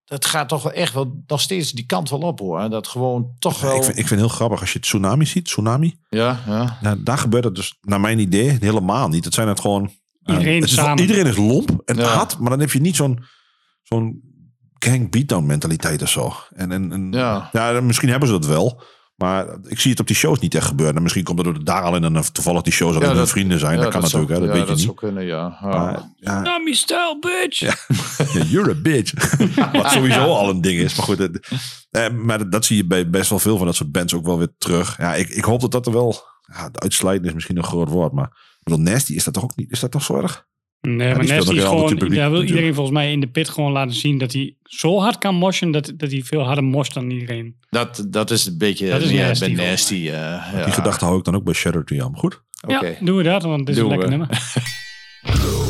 het 0.06 0.24
gaat 0.26 0.48
toch 0.48 0.62
wel 0.62 0.72
echt 0.72 0.92
wel 0.92 1.22
nog 1.26 1.40
steeds 1.40 1.72
die 1.72 1.86
kant 1.86 2.10
wel 2.10 2.18
op 2.20 2.38
hoor. 2.38 2.70
Dat 2.70 2.88
gewoon 2.88 3.34
toch 3.38 3.60
wel. 3.60 3.76
Ik 3.76 3.82
vind, 3.84 3.98
ik 3.98 4.06
vind 4.06 4.20
het 4.20 4.28
heel 4.28 4.36
grappig 4.36 4.60
als 4.60 4.72
je 4.72 4.80
tsunami 4.80 5.26
ziet, 5.26 5.44
tsunami. 5.44 5.98
ja, 6.08 6.40
ja. 6.46 6.78
Nou, 6.80 7.02
daar 7.02 7.18
gebeurt 7.18 7.44
het 7.44 7.54
dus, 7.54 7.78
naar 7.80 8.00
mijn 8.00 8.18
idee, 8.18 8.56
helemaal 8.60 9.08
niet. 9.08 9.24
Het 9.24 9.34
zijn 9.34 9.48
het 9.48 9.60
gewoon... 9.60 9.90
eh, 10.22 10.34
Iedereen 10.34 10.60
het 10.60 10.68
is 10.70 10.74
samen. 10.74 10.98
iedereen 11.00 11.26
is 11.26 11.36
lomp 11.36 11.82
en 11.84 11.96
Ja. 11.96 12.04
hard, 12.14 12.38
maar 12.38 12.50
dan 12.50 12.60
heb 12.60 12.70
je 12.72 12.80
niet 12.80 12.96
zo'n 12.96 13.24
zo'n 13.82 14.20
gang 14.78 15.10
beatdown 15.10 15.46
mentaliteit 15.46 16.02
of 16.02 16.08
zo. 16.10 16.32
En, 16.54 16.72
en, 16.72 16.92
en 16.92 17.12
Ja. 17.12 17.48
ja. 17.52 17.80
misschien 17.80 18.08
hebben 18.08 18.28
ze 18.28 18.34
dat 18.34 18.46
wel. 18.46 18.82
Maar 19.16 19.46
ik 19.66 19.80
zie 19.80 19.90
het 19.90 20.00
op 20.00 20.06
die 20.06 20.16
shows 20.16 20.38
niet 20.38 20.54
echt 20.54 20.66
gebeuren. 20.66 20.96
En 20.96 21.02
misschien 21.02 21.24
komt 21.24 21.38
het 21.38 21.46
door 21.46 21.58
de 21.58 21.62
daar 21.64 21.82
al 21.82 21.96
in 21.96 22.04
en 22.04 22.12
dan 22.12 22.24
toevallig 22.32 22.62
die 22.62 22.72
shows 22.72 22.90
alleen 22.90 23.02
Ja, 23.02 23.08
hun 23.08 23.16
dat- 23.16 23.28
vrienden 23.28 23.58
zijn. 23.58 23.76
ja, 23.76 23.82
dat 23.82 23.92
kan 23.92 24.00
dat 24.00 24.12
natuurlijk, 24.12 24.40
hè, 24.40 24.46
dat 24.46 24.48
ja, 24.48 24.52
weet 24.54 24.62
je 24.62 24.68
dat 24.68 24.76
niet. 24.76 24.84
zou 24.84 24.96
kunnen, 24.96 25.26
ja. 25.26 25.58
Ja. 25.60 25.68
Maar, 25.68 26.10
ja, 26.16 26.40
Nami 26.40 26.74
style, 26.74 27.16
bitch! 27.20 27.58
Ja, 27.60 27.74
you're 28.44 28.70
a 28.70 28.74
bitch. 28.82 29.12
Wat 29.72 29.90
sowieso 29.92 30.20
al 30.20 30.50
een 30.50 30.60
ding 30.60 30.78
is. 30.80 30.94
Maar 30.94 31.06
goed, 31.06 31.18
het- 31.18 31.48
eh, 31.90 32.08
maar 32.10 32.38
dat, 32.38 32.52
dat 32.52 32.64
zie 32.64 32.76
je 32.76 32.86
bij 32.86 33.10
best 33.10 33.30
wel 33.30 33.38
veel 33.38 33.56
van 33.56 33.66
dat 33.66 33.74
soort 33.76 33.92
bands 33.92 34.14
ook 34.14 34.26
wel 34.26 34.38
weer 34.38 34.52
terug. 34.58 34.96
Ja, 34.98 35.14
ik, 35.14 35.28
ik 35.28 35.44
hoop 35.44 35.60
dat 35.60 35.70
dat 35.70 35.86
er 35.86 35.92
wel... 35.92 36.16
Ja, 36.52 36.68
de 36.70 36.80
uitsluiting 36.80 37.28
is 37.28 37.34
misschien 37.34 37.56
een 37.56 37.64
groot 37.64 37.88
woord, 37.88 38.12
maar... 38.12 38.26
Ik 38.26 38.72
bedoel, 38.72 38.80
Nasty, 38.92 39.12
is 39.12 39.24
dat 39.24 39.34
toch 39.34 39.42
ook 39.42 39.56
niet... 39.56 39.70
Is 39.70 39.80
dat 39.80 39.90
toch 39.90 40.02
zo 40.02 40.16
erg? 40.20 40.46
Nee, 40.86 41.08
Ja, 41.08 41.14
maar 41.16 41.26
nog 41.26 41.36
is 41.36 41.64
gewoon, 41.64 41.88
publiek 41.88 42.00
daar 42.00 42.30
wil 42.30 42.40
natuurlijk. 42.40 42.48
iedereen 42.50 42.74
volgens 42.74 42.96
mij 42.96 43.12
in 43.12 43.20
de 43.20 43.26
pit 43.26 43.48
gewoon 43.48 43.72
laten 43.72 43.94
zien 43.94 44.18
dat 44.18 44.32
hij 44.32 44.54
zo 44.62 44.98
hard 45.00 45.18
kan 45.18 45.34
moshen 45.34 45.70
dat, 45.70 45.92
dat 45.96 46.10
hij 46.10 46.22
veel 46.22 46.40
harder 46.42 46.64
mosht 46.64 46.94
dan 46.94 47.10
iedereen. 47.10 47.56
Dat, 47.70 48.06
dat 48.08 48.30
is 48.30 48.46
een 48.46 48.58
beetje 48.58 48.88
Dat 48.88 49.00
is 49.02 49.10
meer 49.12 49.26
nasty, 49.26 49.54
bij 49.54 49.54
volgens 49.54 49.70
nasty. 49.70 49.94
eh, 49.94 50.10
ja. 50.58 50.64
Die 50.64 50.72
gedachte 50.72 51.04
hou 51.04 51.18
ik 51.18 51.24
dan 51.24 51.34
ook 51.34 51.44
bij 51.44 51.54
Shadow 51.54 51.84
Triumph. 51.84 52.18
Goed? 52.18 52.42
Oké. 52.66 52.86
Ja, 52.86 52.94
doen 53.00 53.16
we 53.16 53.22
dat, 53.22 53.42
want 53.42 53.60
het 53.60 53.68
is 53.68 53.74
Doen 53.76 53.84
een 53.92 53.98
lekker 53.98 54.18
we. 54.18 54.26
nummer. 54.26 55.64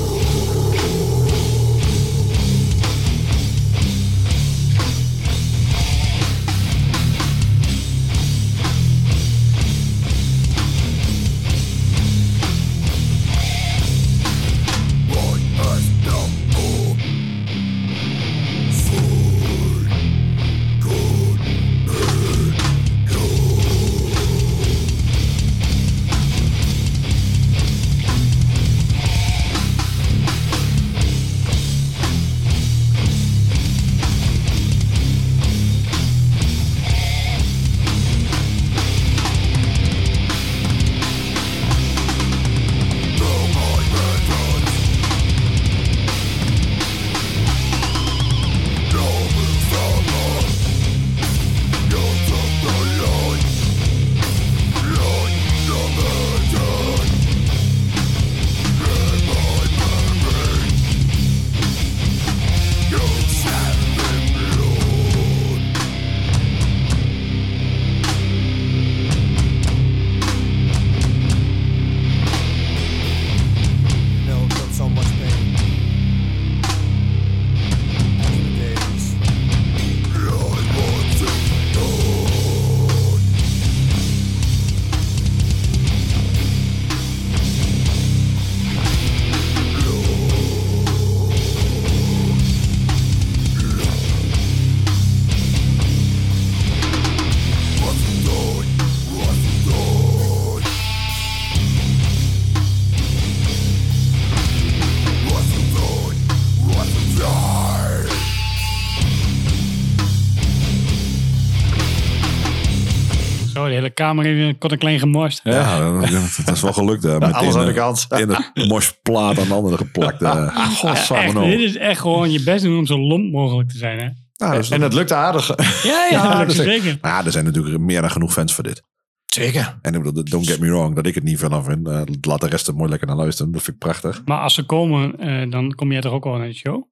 kamer 114.06 114.24
heeft 114.24 114.58
kort 114.58 114.72
en 114.72 114.78
klein 114.78 114.98
gemorst. 114.98 115.40
Ja, 115.44 116.00
dat, 116.00 116.10
dat 116.44 116.54
is 116.54 116.62
wel 116.62 116.72
gelukt. 116.72 117.02
hè. 117.06 117.18
Meteen, 117.18 117.34
Alles 117.34 117.54
aan 117.54 117.64
de 117.64 117.70
eh, 117.70 117.76
kant. 117.76 118.06
In 118.22 118.28
het 118.28 118.68
mosplaat 118.68 119.38
aan 119.38 119.48
de 119.48 119.54
andere 119.54 119.76
geplakt. 119.76 120.22
eh. 120.22 120.82
Echt, 120.82 121.12
nou. 121.32 121.50
dit 121.50 121.60
is 121.60 121.76
echt 121.76 122.00
gewoon 122.00 122.30
je 122.30 122.42
best 122.42 122.64
doen 122.64 122.78
om 122.78 122.86
zo 122.86 122.98
lomp 122.98 123.32
mogelijk 123.32 123.68
te 123.68 123.78
zijn, 123.78 123.98
hè? 123.98 124.08
Ja, 124.46 124.54
dat 124.54 124.68
En 124.68 124.80
het 124.80 124.92
lukt 124.92 125.12
aardig. 125.12 125.46
Ja, 125.56 125.64
ja, 125.84 126.08
Ja, 126.10 126.38
dat 126.38 126.46
dat 126.46 126.56
zeker. 126.56 126.98
Maar 127.00 127.10
ja, 127.10 127.24
er 127.24 127.32
zijn 127.32 127.44
natuurlijk 127.44 127.78
meer 127.78 128.00
dan 128.00 128.10
genoeg 128.10 128.32
fans 128.32 128.54
voor 128.54 128.64
dit. 128.64 128.82
Zeker. 129.26 129.78
En 129.82 129.94
ik 129.94 130.02
bedoel, 130.02 130.24
don't 130.24 130.46
get 130.46 130.60
me 130.60 130.66
wrong, 130.70 130.94
dat 130.94 131.06
ik 131.06 131.14
het 131.14 131.24
niet 131.24 131.38
vanaf 131.38 131.64
vind. 131.64 131.88
Eh, 131.88 132.02
laat 132.20 132.40
de 132.40 132.46
rest 132.48 132.68
er 132.68 132.74
mooi 132.74 132.90
lekker 132.90 133.08
naar 133.08 133.16
luisteren. 133.16 133.52
Dat 133.52 133.62
vind 133.62 133.76
ik 133.76 133.82
prachtig. 133.82 134.22
Maar 134.24 134.40
als 134.40 134.54
ze 134.54 134.62
komen, 134.62 135.18
eh, 135.18 135.50
dan 135.50 135.74
kom 135.74 135.92
jij 135.92 136.00
toch 136.00 136.12
ook 136.12 136.24
wel 136.24 136.36
naar 136.36 136.46
de 136.46 136.54
show? 136.54 136.84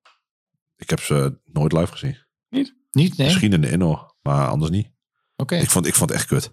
Ik 0.77 0.91
heb 0.91 1.01
ze 1.01 1.39
nooit 1.53 1.73
live 1.73 1.93
gezien. 1.93 2.17
Niet? 2.49 2.75
Niet, 2.91 3.17
nee? 3.17 3.27
Misschien 3.27 3.53
in 3.53 3.61
de 3.61 3.71
inno, 3.71 4.07
maar 4.23 4.49
anders 4.49 4.71
niet. 4.71 4.91
Oké. 5.37 5.57
Ik, 5.57 5.71
vond, 5.71 5.87
ik 5.87 5.95
vond 5.95 6.11
het 6.11 6.19
echt 6.19 6.29
kut. 6.29 6.53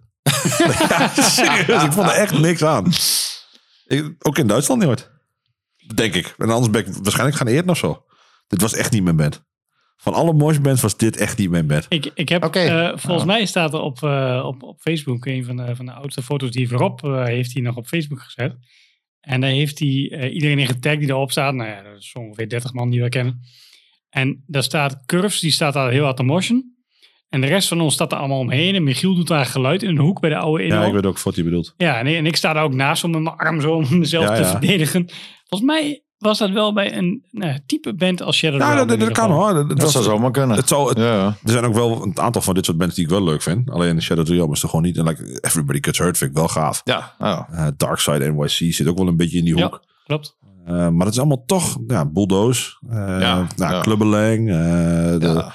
Ja, 0.89 1.07
serieus, 1.21 1.83
ik 1.83 1.91
vond 1.91 2.07
er 2.07 2.13
echt 2.13 2.39
niks 2.39 2.63
aan. 2.63 2.91
Ik, 3.85 4.15
ook 4.19 4.37
in 4.37 4.47
Duitsland 4.47 4.83
nooit. 4.83 5.09
Denk 5.95 6.13
ik. 6.13 6.35
En 6.37 6.49
anders 6.49 6.69
ben 6.69 6.87
ik 6.87 6.93
waarschijnlijk 6.93 7.37
gaan 7.37 7.47
eten 7.47 7.69
of 7.69 7.77
zo. 7.77 8.05
Dit 8.47 8.61
was 8.61 8.73
echt 8.73 8.91
niet 8.91 9.03
mijn 9.03 9.15
band. 9.15 9.43
Van 9.97 10.13
alle 10.13 10.33
moshbands 10.33 10.81
was 10.81 10.97
dit 10.97 11.17
echt 11.17 11.37
niet 11.37 11.49
mijn 11.49 11.67
band. 11.67 11.85
Ik, 11.89 12.11
ik 12.13 12.29
heb, 12.29 12.43
eh, 12.55 12.87
volgens 12.87 13.21
Oh. 13.21 13.25
mij 13.25 13.45
staat 13.45 13.73
er 13.73 13.79
op, 13.79 14.03
eh, 14.03 14.43
op, 14.45 14.63
op 14.63 14.79
Facebook, 14.79 15.25
een 15.25 15.45
van 15.45 15.55
de, 15.55 15.75
van 15.75 15.85
de 15.85 15.91
oudste 15.91 16.21
foto's 16.21 16.51
die 16.51 16.69
Rob 16.69 17.03
eh, 17.05 17.23
heeft 17.23 17.53
hij 17.53 17.61
nog 17.61 17.75
op 17.75 17.87
Facebook 17.87 18.21
gezet. 18.21 18.55
En 19.21 19.41
daar 19.41 19.49
heeft 19.49 19.79
hij 19.79 20.09
eh, 20.11 20.33
iedereen 20.33 20.59
in 20.59 20.67
getagd 20.67 20.99
die 20.99 21.09
erop 21.09 21.31
staat. 21.31 21.53
Nou 21.53 21.69
ja, 21.69 21.81
dat 21.81 21.97
is 21.97 22.13
ongeveer 22.13 22.49
30 22.49 22.73
man 22.73 22.89
die 22.89 23.01
we 23.01 23.09
kennen. 23.09 23.39
En 24.09 24.43
daar 24.47 24.63
staat 24.63 25.05
Curves, 25.05 25.39
die 25.39 25.51
staat 25.51 25.73
daar 25.73 25.91
heel 25.91 26.03
hard 26.03 26.17
te 26.17 26.23
moshen. 26.23 26.70
En 27.31 27.41
de 27.41 27.47
rest 27.47 27.67
van 27.67 27.81
ons 27.81 27.93
staat 27.93 28.11
er 28.11 28.17
allemaal 28.17 28.39
omheen. 28.39 28.75
En 28.75 28.83
Michiel 28.83 29.15
doet 29.15 29.27
daar 29.27 29.45
geluid 29.45 29.83
in 29.83 29.89
een 29.89 29.97
hoek 29.97 30.19
bij 30.19 30.29
de 30.29 30.35
oude 30.37 30.63
inno. 30.63 30.75
Ja, 30.81 30.85
ik 30.85 30.93
weet 30.93 31.05
ook 31.05 31.19
wat 31.19 31.35
je 31.35 31.43
bedoelt. 31.43 31.73
Ja, 31.77 31.99
en, 31.99 32.07
en 32.07 32.25
ik 32.25 32.35
sta 32.35 32.53
daar 32.53 32.63
ook 32.63 32.73
naast 32.73 33.03
om 33.03 33.11
met 33.11 33.21
mijn 33.21 33.35
arm 33.35 33.61
zo 33.61 33.73
om 33.73 33.85
mezelf 33.99 34.23
Ja, 34.27 34.35
te 34.35 34.41
ja. 34.41 34.47
verdedigen. 34.49 35.09
Volgens 35.45 35.71
mij 35.71 36.03
was 36.17 36.37
dat 36.37 36.49
wel 36.49 36.73
bij 36.73 36.97
een 36.97 37.23
nou, 37.31 37.59
type 37.65 37.93
band 37.95 38.21
als 38.21 38.37
Shadow 38.37 38.59
Ja, 38.59 38.73
Realm 38.73 38.99
dat, 38.99 39.11
kan 39.11 39.31
hoor. 39.31 39.53
Dat, 39.53 39.55
dat 39.55 39.69
Dat 39.69 39.81
was- 39.81 39.91
zou 39.91 40.03
zomaar 40.03 40.31
kunnen. 40.31 40.57
Het 40.57 40.67
zou, 40.67 40.89
het- 40.89 40.97
Ja. 40.97 41.25
Er 41.25 41.51
zijn 41.51 41.65
ook 41.65 41.73
wel 41.73 42.03
een 42.03 42.19
aantal 42.19 42.41
van 42.41 42.53
dit 42.53 42.65
soort 42.65 42.77
bands 42.77 42.95
die 42.95 43.03
ik 43.03 43.09
wel 43.09 43.23
leuk 43.23 43.41
vind. 43.41 43.69
Alleen 43.69 44.01
Shadow 44.01 44.27
Realm 44.27 44.51
is 44.51 44.63
er 44.63 44.69
gewoon 44.69 44.85
niet. 44.85 44.97
En 44.97 45.05
like, 45.05 45.37
Everybody 45.41 45.77
Gets 45.81 45.97
Hurt 45.97 46.17
vind 46.17 46.29
ik 46.31 46.37
wel 46.37 46.47
gaaf. 46.47 46.81
Ja. 46.83 47.13
ja. 47.19 47.47
Eh, 47.51 47.67
Darkside 47.77 48.31
NYC 48.31 48.73
zit 48.73 48.87
ook 48.87 48.97
wel 48.97 49.07
een 49.07 49.17
beetje 49.17 49.37
in 49.37 49.45
die 49.45 49.53
hoek. 49.53 49.79
Ja, 49.83 49.89
klopt. 50.05 50.37
Eh, 50.65 50.87
maar 50.89 51.05
het 51.05 51.13
is 51.13 51.19
allemaal 51.19 51.43
toch 51.45 51.77
ja, 51.87 52.05
Bulldoze. 52.05 52.77
eh 52.89 52.97
Ja, 52.97 53.47
nou, 53.55 53.73
ja. 53.73 53.81
Clubbelang. 53.81 54.39
eh, 54.49 54.55
de 55.19 55.31
Ja. 55.35 55.51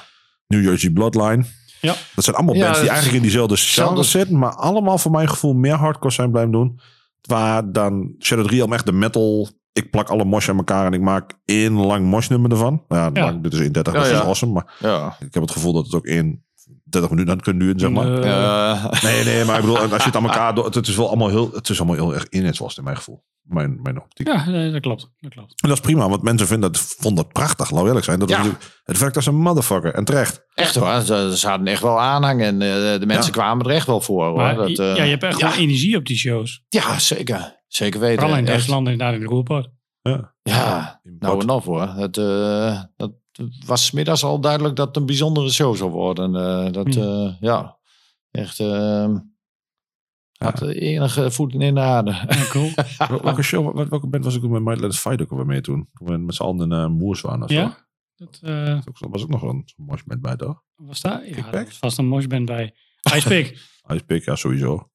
New 0.48 0.62
Jersey 0.64 0.90
Bloodline. 0.90 1.44
Ja. 1.80 1.94
Dat 2.14 2.24
zijn 2.24 2.36
allemaal 2.36 2.54
Ja, 2.54 2.60
bands 2.60 2.78
die 2.78 2.88
het 2.88 2.96
eigenlijk 2.96 3.16
in 3.24 3.28
diezelfde 3.30 3.56
genre 3.56 4.02
zitten. 4.02 4.38
Maar 4.38 4.54
allemaal 4.54 4.98
voor 4.98 5.10
mijn 5.10 5.28
gevoel 5.28 5.54
meer 5.54 5.74
hardcore 5.74 6.14
zijn 6.14 6.30
blijven 6.30 6.52
doen. 6.52 6.80
Waar 7.20 7.72
dan 7.72 8.14
Shadow 8.20 8.44
of 8.44 8.50
the 8.50 8.56
Realm 8.56 8.72
echt 8.72 8.86
de 8.86 8.92
metal... 8.92 9.48
Ik 9.72 9.90
plak 9.90 10.08
alle 10.08 10.24
mosh 10.24 10.48
aan 10.48 10.56
elkaar 10.56 10.86
en 10.86 10.92
ik 10.92 11.00
maak 11.00 11.32
één 11.44 11.72
lang 11.72 12.06
moshnummer 12.06 12.50
ervan. 12.50 12.82
Nou, 12.88 13.10
ja, 13.14 13.32
dit 13.32 13.52
is 13.52 13.58
31, 13.58 13.92
Ja, 13.92 13.98
dat 13.98 14.08
is 14.08 14.14
ja. 14.16 14.20
awesome. 14.24 14.52
Maar 14.52 14.74
Ja. 14.78 15.16
ik 15.20 15.34
heb 15.34 15.42
het 15.42 15.50
gevoel 15.52 15.72
dat 15.72 15.84
het 15.84 15.94
ook 15.94 16.06
in 16.06 16.44
30 16.84 17.10
minuten 17.10 17.32
had 17.32 17.42
kunnen 17.42 17.62
duren, 17.62 17.80
zeg 17.80 17.90
maar. 17.90 18.06
Nee, 19.02 19.24
nee, 19.24 19.44
maar 19.44 19.54
ik 19.54 19.60
bedoel, 19.60 19.78
als 19.78 19.90
je 19.90 20.02
het 20.08 20.16
aan 20.16 20.24
elkaar 20.24 20.54
doet, 20.54 20.74
het 20.74 20.86
is 20.88 20.96
wel 20.96 21.08
allemaal 21.08 21.28
heel, 21.28 21.50
het 21.52 21.68
is 21.68 21.78
allemaal 21.78 21.96
heel 21.96 22.14
erg 22.14 22.26
inhetsvast 22.28 22.78
in 22.78 22.84
mijn 22.84 22.96
gevoel. 22.96 23.22
Mijn, 23.46 23.78
mijn 23.82 24.02
optiek. 24.02 24.26
ja, 24.26 24.48
nee, 24.48 24.72
dat 24.72 24.80
klopt. 24.80 25.10
Dat 25.18 25.30
klopt. 25.32 25.62
En 25.62 25.68
dat 25.68 25.78
is 25.78 25.84
prima, 25.84 26.08
want 26.08 26.22
mensen 26.22 26.46
vinden 26.46 26.72
dat, 26.72 26.80
vonden 26.80 27.24
dat 27.24 27.32
prachtig, 27.32 27.70
laat 27.70 27.84
eerlijk 27.86 28.04
zijn. 28.04 28.18
Dat 28.18 28.28
Ja. 28.28 28.44
het 28.84 28.98
werkt 28.98 29.16
als 29.16 29.26
een 29.26 29.34
motherfucker. 29.40 29.94
En 29.94 30.04
terecht. 30.04 30.44
Echt 30.54 30.74
hoor, 30.74 31.00
ze, 31.00 31.32
ze 31.36 31.48
hadden 31.48 31.66
echt 31.66 31.82
wel 31.82 32.00
aanhang 32.00 32.42
en 32.42 32.62
eh, 32.62 32.68
de 33.00 33.06
mensen 33.06 33.26
Ja. 33.26 33.30
kwamen 33.40 33.66
er 33.66 33.72
echt 33.72 33.86
wel 33.86 34.00
voor. 34.00 34.24
Hoor. 34.24 34.36
Maar 34.36 34.54
dat, 34.54 34.68
eh, 34.78 34.96
ja, 34.96 35.02
je 35.02 35.10
hebt 35.10 35.22
echt 35.22 35.38
ja, 35.40 35.48
gewoon 35.48 35.62
energie 35.64 35.96
op 35.96 36.06
die 36.06 36.16
shows. 36.16 36.62
ja, 36.68 36.98
zeker. 36.98 37.54
Zeker 37.66 38.00
weten. 38.00 38.18
Vooral 38.18 38.36
in 38.38 38.42
Echt. 38.44 38.52
Duitsland 38.52 38.88
en 38.88 38.98
daar 38.98 39.14
in 39.14 39.20
de 39.20 39.26
Roerpoort. 39.26 39.68
Ja. 40.02 40.34
Ja, 40.42 41.00
nou 41.18 41.40
en 41.40 41.50
of 41.50 41.64
hoor. 41.64 41.88
Het, 41.88 42.16
eh, 42.16 42.80
dat 42.96 43.12
was 43.66 43.90
middags 43.90 44.24
al 44.24 44.40
duidelijk 44.40 44.76
dat 44.76 44.86
het 44.86 44.96
een 44.96 45.06
bijzondere 45.06 45.50
show 45.50 45.76
zou 45.76 45.90
worden. 45.90 46.34
Eh, 46.36 46.72
dat, 46.72 46.94
Hm. 46.94 47.00
eh, 47.00 47.32
ja, 47.40 47.78
echt... 48.30 48.58
had 50.38 50.58
de 50.58 50.80
enige 50.80 51.30
voeten 51.30 51.60
in 51.60 51.74
de 51.74 51.80
aarde. 51.80 52.10
Ja, 52.10 52.44
cool. 52.48 52.70
Wel- 53.08 53.22
Welke 53.22 53.42
show, 53.42 53.74
wel- 53.74 53.88
welke 53.88 54.06
band 54.06 54.24
was 54.24 54.36
ik 54.36 54.42
met 54.42 54.82
Us 54.82 54.98
Fight 54.98 55.22
ook 55.22 55.30
alweer 55.30 55.46
mee 55.46 55.60
toen? 55.60 55.88
Toen 55.92 56.06
we 56.08 56.16
met 56.16 56.34
z'n 56.34 56.42
allen 56.42 56.70
in 56.72 56.78
uh, 56.78 56.86
Moers 56.86 57.20
waren 57.20 57.42
of 57.42 57.50
zo. 57.50 57.54
ja? 57.56 57.84
Dat 58.16 58.38
eh, 58.42 58.78
Dat 58.84 59.08
was 59.10 59.22
ook 59.22 59.28
nog 59.28 59.40
wel 59.40 59.50
een 59.50 59.64
mosh 59.76 60.02
band 60.02 60.20
bij, 60.20 60.36
toch? 60.36 60.62
was 60.76 61.00
daar? 61.00 61.26
Ja, 61.28 61.34
Kickback? 61.34 61.54
er 61.54 61.64
was 61.64 61.78
vast 61.78 61.98
een 61.98 62.06
moshband 62.06 62.44
bij. 62.44 62.74
Icepick. 63.14 63.58
Icepick, 63.92 64.24
ja, 64.24 64.34
sowieso. 64.36 64.90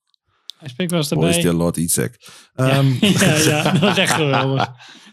Icepick 0.64 0.90
was 0.90 1.08
Boy, 1.10 1.28
is 1.28 1.36
erbij. 1.36 1.50
die 1.52 1.60
Lord 1.60 1.78
Itzek. 1.78 2.30
Ja, 2.56 2.70
Ehm, 2.70 2.88
ja, 3.20 3.36
ja, 3.38 3.64
dat 3.72 3.80
was 3.80 3.98
echt 3.98 4.14
geweldig. 4.14 4.72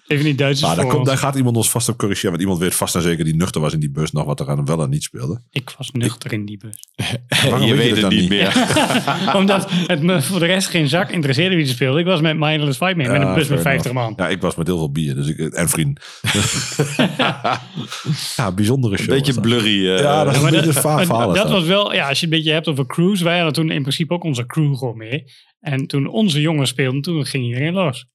Even 0.09 0.25
die 0.25 0.35
Duitsers 0.35 0.69
Maar 0.69 0.85
daar, 0.85 0.95
komt, 0.95 1.07
daar 1.07 1.19
gaat 1.19 1.37
iemand 1.37 1.57
ons 1.57 1.71
vast 1.71 1.89
op 1.89 1.97
corrigeren. 1.99 2.31
Want 2.31 2.43
iemand 2.43 2.61
weet 2.61 2.75
vast 2.75 2.95
en 2.95 3.03
zeker 3.03 3.25
die 3.25 3.37
nuchter 3.37 3.61
was 3.61 3.73
in 3.73 3.81
die 3.81 3.91
bus 3.91 4.13
nog 4.13 4.25
wat 4.25 4.41
er 4.41 4.49
aan 4.49 4.65
wel 4.65 4.83
en 4.83 4.91
niet 4.91 5.03
speelde. 5.03 5.43
Ik 5.51 5.75
was 5.79 5.91
nuchter 5.91 6.33
in 6.33 6.45
die 6.45 6.59
bus. 6.59 6.89
Waarom 7.51 7.67
je 7.69 7.75
weet 7.75 7.85
je 7.87 7.93
het 7.93 8.01
dat 8.01 8.11
niet 8.11 8.21
niet? 8.21 8.29
meer. 8.29 8.71
Omdat 9.41 9.71
het 9.71 10.03
me 10.03 10.23
voor 10.23 10.39
de 10.39 10.47
rest 10.47 10.69
geen 10.69 10.89
zak 10.89 11.11
interesseerde 11.11 11.57
wie 11.57 11.65
ze 11.65 11.73
speelde. 11.73 12.01
Ik 12.01 12.07
was 12.07 12.21
met 12.21 12.39
Mindless 12.39 12.79
Fight 12.79 12.97
mee, 12.97 13.09
met 13.09 13.21
een 13.21 13.35
bus 13.35 13.49
met 13.49 13.61
fair 13.61 13.75
50 13.75 13.93
man. 13.93 14.13
Ja, 14.17 14.29
ik 14.29 14.41
was 14.41 14.55
met 14.55 14.67
heel 14.67 14.79
veel 14.79 14.93
bier 14.93 15.15
dus 15.15 15.27
ik, 15.29 15.39
en 15.39 15.69
vrienden. 15.69 16.03
ja, 18.37 18.53
bijzondere 18.55 18.97
show. 18.97 19.09
Een 19.09 19.17
beetje 19.17 19.41
blurry. 19.41 19.89
eh. 19.89 19.99
Ja, 19.99 20.25
dat 20.25 20.37
is 20.37 20.43
een 20.43 20.51
beetje 20.51 20.73
vaag 20.73 21.07
verhaal. 21.07 21.31
is 21.31 21.37
dat 21.37 21.49
dat. 21.49 21.53
was 21.59 21.65
wel, 21.65 21.95
ja, 21.95 22.09
als 22.09 22.21
je 22.21 22.25
het 22.25 22.35
een 22.35 22.39
beetje 22.39 22.53
hebt 22.53 22.69
over 22.69 22.87
cruise, 22.87 23.25
wij 23.25 23.37
hadden 23.37 23.53
toen 23.55 23.71
in 23.71 23.83
principe 23.83 24.15
ook 24.15 24.25
onze 24.25 24.47
crew 24.47 24.77
gewoon 24.77 24.97
mee. 24.97 25.25
En 25.61 25.87
toen 25.87 26.07
onze 26.07 26.41
jongens 26.41 26.71
speelden, 26.71 27.01
toen 27.01 27.27
ging 27.27 27.45
iedereen 27.45 27.73
los. 27.73 28.07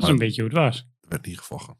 Dat 0.00 0.02
is 0.02 0.08
een 0.14 0.18
beetje 0.18 0.42
hoe 0.42 0.50
het 0.50 0.58
was. 0.60 0.78
Er 1.00 1.08
werd 1.08 1.26
niet 1.26 1.38
gevochten. 1.38 1.78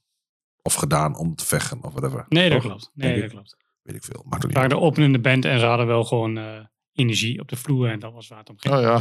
Of 0.62 0.74
gedaan 0.74 1.16
om 1.16 1.34
te 1.34 1.44
vechten 1.46 1.82
of 1.82 1.92
whatever. 1.92 2.24
Nee, 2.28 2.50
dat 2.50 2.60
Toch? 2.60 2.70
klopt. 2.70 2.90
Nee, 2.94 3.08
Denk 3.08 3.14
dat 3.20 3.24
ik. 3.30 3.36
klopt. 3.36 3.56
Weet 3.82 3.96
ik 3.96 4.04
veel. 4.04 4.22
Maakt 4.24 4.34
Het 4.42 4.44
niet 4.46 4.54
waren 4.56 4.70
uit. 4.70 4.80
de 4.80 4.86
openende 4.86 5.18
band 5.20 5.44
en 5.44 5.58
ze 5.60 5.66
hadden 5.66 5.86
wel 5.86 6.04
gewoon 6.04 6.38
eh, 6.38 6.60
energie 6.92 7.40
op 7.40 7.48
de 7.48 7.56
vloer 7.56 7.90
en 7.90 7.98
dat 7.98 8.12
was 8.12 8.28
waar 8.28 8.38
het 8.38 8.48
om 8.50 8.58
ging. 8.58 8.74
Oh 8.74 8.80
ja, 8.80 8.98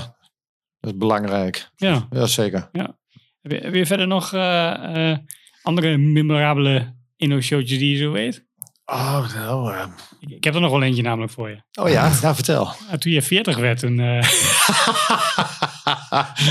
dat 0.79 0.91
is 0.91 0.97
belangrijk. 0.97 1.69
Ja. 1.75 2.07
Ja, 2.09 2.25
zeker. 2.25 2.69
Heb 2.71 3.51
je, 3.51 3.57
heb 3.57 3.73
je 3.73 3.85
verder 3.85 4.07
nog 4.07 4.33
eh, 4.33 5.11
eh, 5.11 5.17
andere 5.61 5.97
memorabele 5.97 6.95
inno-showtjes 7.15 7.77
die 7.79 7.91
je 7.91 7.97
zo 8.03 8.11
weet? 8.11 8.45
Oh, 8.85 9.33
nou, 9.35 9.87
Ik, 10.19 10.43
heb 10.43 10.55
er 10.55 10.61
nog 10.61 10.71
wel 10.71 10.83
eentje 10.83 11.01
namelijk 11.01 11.31
voor 11.31 11.49
je. 11.49 11.61
oh 11.81 11.89
ja, 11.89 12.19
nou 12.21 12.35
vertel. 12.35 12.65
Ah, 12.67 12.93
toen 12.93 13.11
je 13.11 13.21
40 13.21 13.57
werd, 13.57 13.79
toen, 13.79 13.99
eh, 13.99 14.21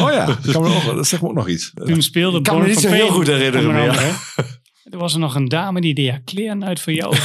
Oh 0.00 0.12
ja, 0.12 0.26
dat, 0.42 0.50
kan 0.52 0.62
me 0.62 0.74
ook, 0.88 0.96
dat 0.96 1.06
zegt 1.06 1.22
me 1.22 1.28
ook 1.28 1.34
nog 1.34 1.48
iets. 1.48 1.72
toen 1.74 2.02
speelde 2.02 2.38
Ik 2.38 2.42
kan 2.44 2.54
me 2.54 2.60
Born 2.60 2.72
niet 2.74 2.80
from 2.84 2.90
zo 2.90 2.96
heel 2.96 3.08
goed 3.14 3.26
herinneren 3.26 3.72
meer. 3.72 3.88
andere. 3.90 4.10
Er 4.90 4.98
was 4.98 5.12
er 5.12 5.18
nog 5.18 5.34
een 5.34 5.48
dame 5.48 5.80
die 5.80 5.94
deed 5.94 6.10
haar 6.10 6.20
kleren 6.24 6.64
uit 6.64 6.80
voor 6.80 6.92
jou. 6.92 7.16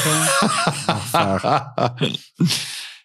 eh. 1.11 1.59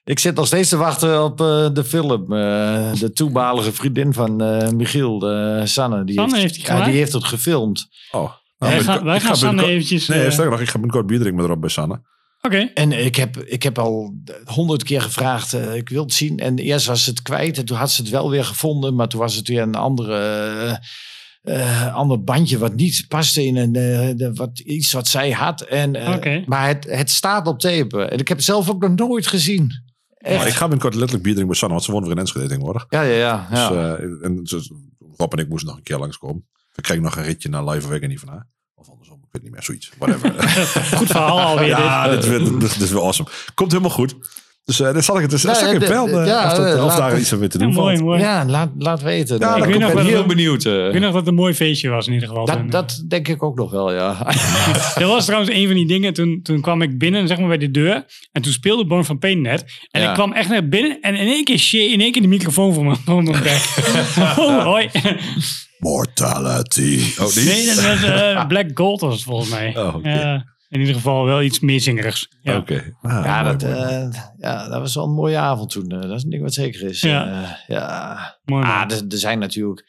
Ik 0.04 0.18
zit 0.18 0.34
nog 0.34 0.46
steeds 0.46 0.68
te 0.68 0.76
wachten 0.76 1.24
op 1.24 1.40
eh, 1.40 1.68
de 1.72 1.84
film. 1.84 2.32
eh, 2.32 2.92
de 2.92 3.10
toenmalige 3.14 3.72
vriendin 3.72 4.12
van 4.12 4.40
eh, 4.42 4.68
Michiel, 4.70 5.20
Sanne. 5.64 6.04
Die 6.04 6.14
Sanne 6.14 6.30
heeft, 6.38 6.42
heeft 6.56 6.66
die 6.66 6.76
ja, 6.76 6.84
die 6.84 6.94
heeft 6.94 7.12
het 7.12 7.24
gefilmd. 7.24 7.86
Oh. 8.10 8.30
Wij 8.58 8.70
Nou, 8.70 8.82
gaan- 8.82 8.98
ik- 8.98 9.04
wij 9.04 9.14
ik 9.16 9.20
gaan 9.22 9.30
ga 9.30 9.36
Sanne 9.36 9.64
eventjes, 9.64 10.06
Nee, 10.08 10.30
sterker 10.30 10.50
nog, 10.50 10.60
ik 10.60 10.66
ga 10.66 10.72
binnenkort 10.72 11.06
bier 11.06 11.18
drinken 11.18 11.40
met 11.40 11.50
Rob 11.50 11.60
bij 11.60 11.70
Sanne. 11.70 12.00
Oké. 12.42 12.70
En 12.74 12.92
ik 13.04 13.16
heb, 13.16 13.36
ik 13.36 13.62
heb 13.62 13.78
al 13.78 14.14
honderd 14.44 14.82
keer 14.82 15.02
gevraagd, 15.02 15.52
eh, 15.52 15.74
ik 15.74 15.88
wil 15.88 16.02
het 16.02 16.12
zien. 16.12 16.38
En 16.38 16.58
eerst 16.58 16.86
was 16.86 17.04
ze 17.04 17.10
het 17.10 17.22
kwijt 17.22 17.58
en 17.58 17.64
toen 17.64 17.76
had 17.76 17.90
ze 17.90 18.02
het 18.02 18.10
wel 18.10 18.30
weer 18.30 18.44
gevonden. 18.44 18.94
Maar 18.94 19.08
toen 19.08 19.20
was 19.20 19.34
het 19.34 19.48
weer 19.48 19.62
een 19.62 19.74
andere, 19.74 20.16
eh, 20.16 20.76
eh, 21.42 21.94
ander 21.94 22.24
bandje 22.24 22.58
wat 22.58 22.74
niet 22.74 23.04
paste 23.08 23.44
in 23.44 23.56
een, 23.56 23.74
eh, 23.74 24.16
de, 24.16 24.30
wat, 24.34 24.58
iets 24.58 24.92
wat 24.92 25.08
zij 25.08 25.30
had. 25.30 25.60
En, 25.60 25.94
eh, 25.94 26.14
Oké. 26.14 26.42
Maar 26.46 26.66
het, 26.66 26.84
het 26.84 27.10
staat 27.10 27.46
op 27.46 27.58
tape. 27.58 28.04
En 28.04 28.18
ik 28.18 28.28
heb 28.28 28.36
het 28.36 28.46
zelf 28.46 28.70
ook 28.70 28.82
nog 28.82 29.08
nooit 29.08 29.26
gezien. 29.26 29.70
Echt. 30.16 30.38
Maar 30.38 30.46
ik 30.46 30.52
ga 30.52 30.60
binnenkort 30.60 30.94
letterlijk 30.94 31.22
bier 31.22 31.34
drinken 31.34 31.46
met 31.48 31.56
Sanne, 31.56 31.74
want 31.74 31.86
ze 31.86 31.92
wonen 31.92 32.08
weer 32.08 32.16
in 32.16 32.22
Enschede 32.22 32.46
tegenwoordig. 32.46 32.86
Ja, 32.88 33.02
ja, 33.02 33.16
ja. 33.16 33.46
Dus, 33.50 33.58
ja. 33.58 33.96
eh, 33.96 34.24
en 34.24 34.44
dus, 34.44 34.72
Rob 35.16 35.32
en 35.32 35.38
ik 35.38 35.48
moesten 35.48 35.68
nog 35.68 35.76
een 35.76 35.82
keer 35.82 35.98
langskomen. 35.98 36.46
We 36.72 36.82
krijgen 36.82 37.04
nog 37.04 37.16
een 37.16 37.22
ritje 37.22 37.48
naar 37.48 37.68
live 37.68 37.88
week 37.88 38.02
en 38.02 38.08
niet 38.08 38.20
van 38.20 38.28
haar. 38.28 38.48
Of 38.82 38.88
andersom, 38.90 39.16
ik 39.22 39.28
weet 39.32 39.42
niet 39.42 39.52
meer, 39.52 39.62
zoiets. 39.62 39.90
Whatever. 39.98 40.30
Goed 40.98 41.06
verhaal 41.06 41.40
alweer. 41.40 41.66
ja, 41.68 42.08
dit. 42.08 42.12
dit, 42.14 42.24
is 42.24 42.28
weer- 42.30 42.58
dit, 42.58 42.72
dit 42.72 42.80
is 42.80 42.90
wel 42.90 43.02
awesome. 43.04 43.28
Komt 43.54 43.70
helemaal 43.72 43.92
goed. 43.92 44.14
Dus 44.64 44.80
uh, 44.80 44.92
dan 44.92 45.02
zal 45.02 45.14
ik 45.16 45.22
het 45.22 45.30
dus. 45.30 45.42
Ja, 45.42 45.54
zal 45.54 45.72
ik 45.72 45.80
de- 45.80 45.86
eh, 45.86 46.26
ja, 46.26 46.54
dat, 46.54 46.76
eh, 46.76 46.84
of 46.84 46.94
daar 46.96 47.18
iets 47.18 47.32
aan 47.32 47.38
weer 47.38 47.48
te 47.48 47.58
Ja, 47.58 47.64
doen 47.64 47.74
mooi, 47.74 47.96
valt. 47.96 48.08
mooi. 48.08 48.20
ja, 48.20 48.44
laat, 48.46 48.70
laat 48.78 49.02
weten. 49.02 49.38
Ja, 49.38 49.54
ik 49.56 49.60
ben 49.60 49.70
weet 49.70 49.78
nog 49.80 49.92
wel 49.92 50.04
heel 50.04 50.16
dat- 50.16 50.26
benieuwd. 50.26 50.64
eh. 50.64 50.86
Ik 50.86 50.92
weet 50.92 51.00
nog 51.00 51.10
dat 51.10 51.14
het 51.20 51.26
een 51.26 51.34
mooi 51.34 51.54
feestje 51.54 51.88
was 51.88 52.06
in 52.06 52.12
ieder 52.12 52.28
geval. 52.28 52.44
toen. 52.46 52.70
dat, 52.70 52.70
dat 52.70 53.04
denk 53.08 53.28
ik 53.28 53.42
ook 53.42 53.56
nog 53.56 53.70
wel, 53.70 53.92
ja. 53.92 54.32
Dat 54.98 55.08
was 55.08 55.24
trouwens 55.24 55.52
een 55.54 55.66
van 55.66 55.74
die 55.76 55.86
dingen. 55.86 56.12
Toen, 56.14 56.40
toen 56.42 56.60
kwam 56.60 56.82
ik 56.82 56.98
binnen, 56.98 57.28
zeg 57.28 57.38
maar, 57.38 57.48
bij 57.48 57.58
de 57.58 57.70
deur. 57.70 58.04
En 58.32 58.42
toen 58.42 58.52
speelde 58.52 58.86
Born 58.86 59.04
van 59.04 59.18
Pain 59.18 59.40
net. 59.40 59.64
En 59.90 60.00
Ja. 60.02 60.08
ik 60.08 60.14
kwam 60.14 60.32
echt 60.32 60.48
naar 60.48 60.68
binnen. 60.68 61.00
En 61.00 61.14
in 61.14 61.26
één 61.26 61.44
keer, 61.44 61.58
shit, 61.58 61.90
in 61.90 62.00
één 62.00 62.12
keer 62.12 62.22
de 62.22 62.28
microfoon 62.28 62.74
voor 62.74 62.84
mijn, 62.84 63.24
bek. 63.24 63.62
oh, 64.38 64.62
hoi. 64.62 64.90
Mortality. 65.78 67.00
Oh, 67.20 67.32
die? 67.34 67.44
Nee, 67.44 67.66
dat 67.66 67.74
was 67.84 68.02
eh, 68.02 68.46
Black 68.46 68.70
Gold 68.74 69.00
was 69.00 69.14
het 69.14 69.22
volgens 69.22 69.50
mij. 69.50 69.76
Oh, 69.78 69.94
oké. 69.94 70.44
In 70.72 70.80
ieder 70.80 70.94
geval 70.94 71.24
wel 71.24 71.42
iets 71.42 71.60
meer 71.60 71.80
zingerigs. 71.80 72.28
Ja. 72.40 72.56
Oké. 72.56 72.96
Ah, 73.02 73.24
Ja, 73.24 73.42
mooi, 73.42 73.56
dat, 73.56 73.70
mooi, 73.70 73.82
eh, 73.84 74.08
ja, 74.38 74.68
dat 74.68 74.80
was 74.80 74.94
wel 74.94 75.04
een 75.04 75.12
mooie 75.14 75.36
avond 75.36 75.70
toen. 75.70 75.90
eh, 75.90 76.00
dat 76.00 76.10
is 76.16 76.22
een 76.24 76.30
ding 76.30 76.42
wat 76.42 76.54
zeker 76.54 76.82
is. 76.88 77.00
Ja. 77.00 77.42
Eh, 77.42 77.50
ja. 77.76 78.38
Mooi, 78.44 78.64
Ah, 78.64 78.84
er, 78.90 79.02
zijn 79.08 79.38
natuurlijk 79.38 79.84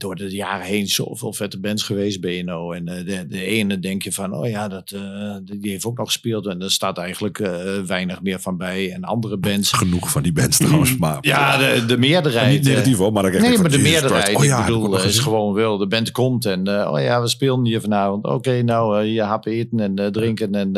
door 0.00 0.16
de 0.16 0.30
jaren 0.30 0.66
heen 0.66 0.86
zoveel 0.86 1.32
vette 1.32 1.60
bands 1.60 1.82
geweest, 1.82 2.20
BNO. 2.20 2.72
En 2.72 2.88
eh, 2.88 3.06
de, 3.06 3.26
de 3.26 3.44
ene 3.44 3.78
denk 3.78 4.02
je 4.02 4.12
van, 4.12 4.34
oh 4.34 4.48
ja, 4.48 4.68
dat, 4.68 4.90
eh, 4.90 5.36
die 5.42 5.70
heeft 5.70 5.84
ook 5.84 5.98
nog 5.98 6.06
gespeeld. 6.06 6.46
En 6.46 6.62
er 6.62 6.70
staat 6.70 6.98
eigenlijk 6.98 7.38
eh, 7.38 7.80
weinig 7.80 8.22
meer 8.22 8.40
van 8.40 8.56
bij. 8.56 8.92
En 8.92 9.04
andere 9.04 9.38
bands... 9.38 9.72
Genoeg 9.72 10.10
van 10.10 10.22
die 10.22 10.32
bands 10.32 10.56
trouwens. 10.56 10.96
Maar, 10.96 11.18
Ja, 11.20 11.56
de, 11.56 11.86
de 11.86 11.98
meerderheid. 11.98 12.50
niet 12.50 12.64
negatief 12.64 12.96
hoor, 12.96 13.12
maar 13.12 13.22
dan 13.22 13.32
krijg 13.32 13.48
Nee, 13.48 13.58
maar 13.58 13.70
de 13.70 13.78
meerderheid. 13.78 14.36
Oh 14.36 14.44
ja, 14.44 14.58
ik 14.58 14.66
bedoel, 14.66 15.02
is 15.02 15.18
gewoon 15.18 15.54
wel. 15.54 15.78
De 15.78 15.86
band 15.86 16.10
komt 16.10 16.44
en 16.44 16.88
oh 16.88 17.00
ja, 17.00 17.20
we 17.20 17.28
spelen 17.28 17.64
hier 17.64 17.80
vanavond. 17.80 18.24
Oké, 18.24 18.62
nou, 18.62 19.04
hier 19.04 19.22
happen 19.22 19.52
eten 19.52 19.80
en 19.80 20.12
drinken 20.12 20.54
en 20.54 20.76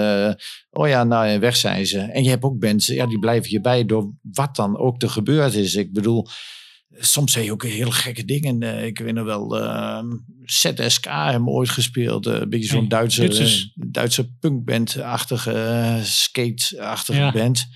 oh 0.70 0.88
ja, 0.88 1.04
nou, 1.04 1.26
en 1.26 1.40
weg 1.40 1.56
zijn 1.56 1.86
ze. 1.86 1.98
En 1.98 2.22
je 2.22 2.30
hebt 2.30 2.44
ook 2.44 2.58
mensen, 2.58 2.94
ja, 2.94 3.06
die 3.06 3.18
blijven 3.18 3.48
hierbij 3.48 3.84
door 3.84 4.10
wat 4.32 4.56
dan 4.56 4.78
ook 4.78 5.02
er 5.02 5.10
gebeurd 5.10 5.54
is. 5.54 5.74
Ik 5.74 5.92
bedoel, 5.92 6.26
soms 6.98 7.32
zei 7.32 7.44
je 7.44 7.52
ook 7.52 7.62
hele 7.64 7.92
gekke 7.92 8.24
dingen. 8.24 8.62
Eh, 8.62 8.84
ik 8.86 8.98
weet 8.98 9.14
nog 9.14 9.24
wel, 9.24 9.58
eh, 9.62 10.02
ZSK 10.44 11.04
hebben 11.04 11.44
we 11.44 11.50
ooit 11.50 11.68
gespeeld. 11.70 12.26
eh, 12.26 12.34
een 12.40 12.48
beetje 12.48 12.68
zo'n 12.68 12.88
Duitse, 12.88 13.20
Duitsers. 13.20 13.72
eh, 13.76 13.84
Duitse 13.90 14.32
punkband-achtige, 14.40 15.98
skate-achtige 16.02 17.18
Ja. 17.18 17.32
band. 17.32 17.66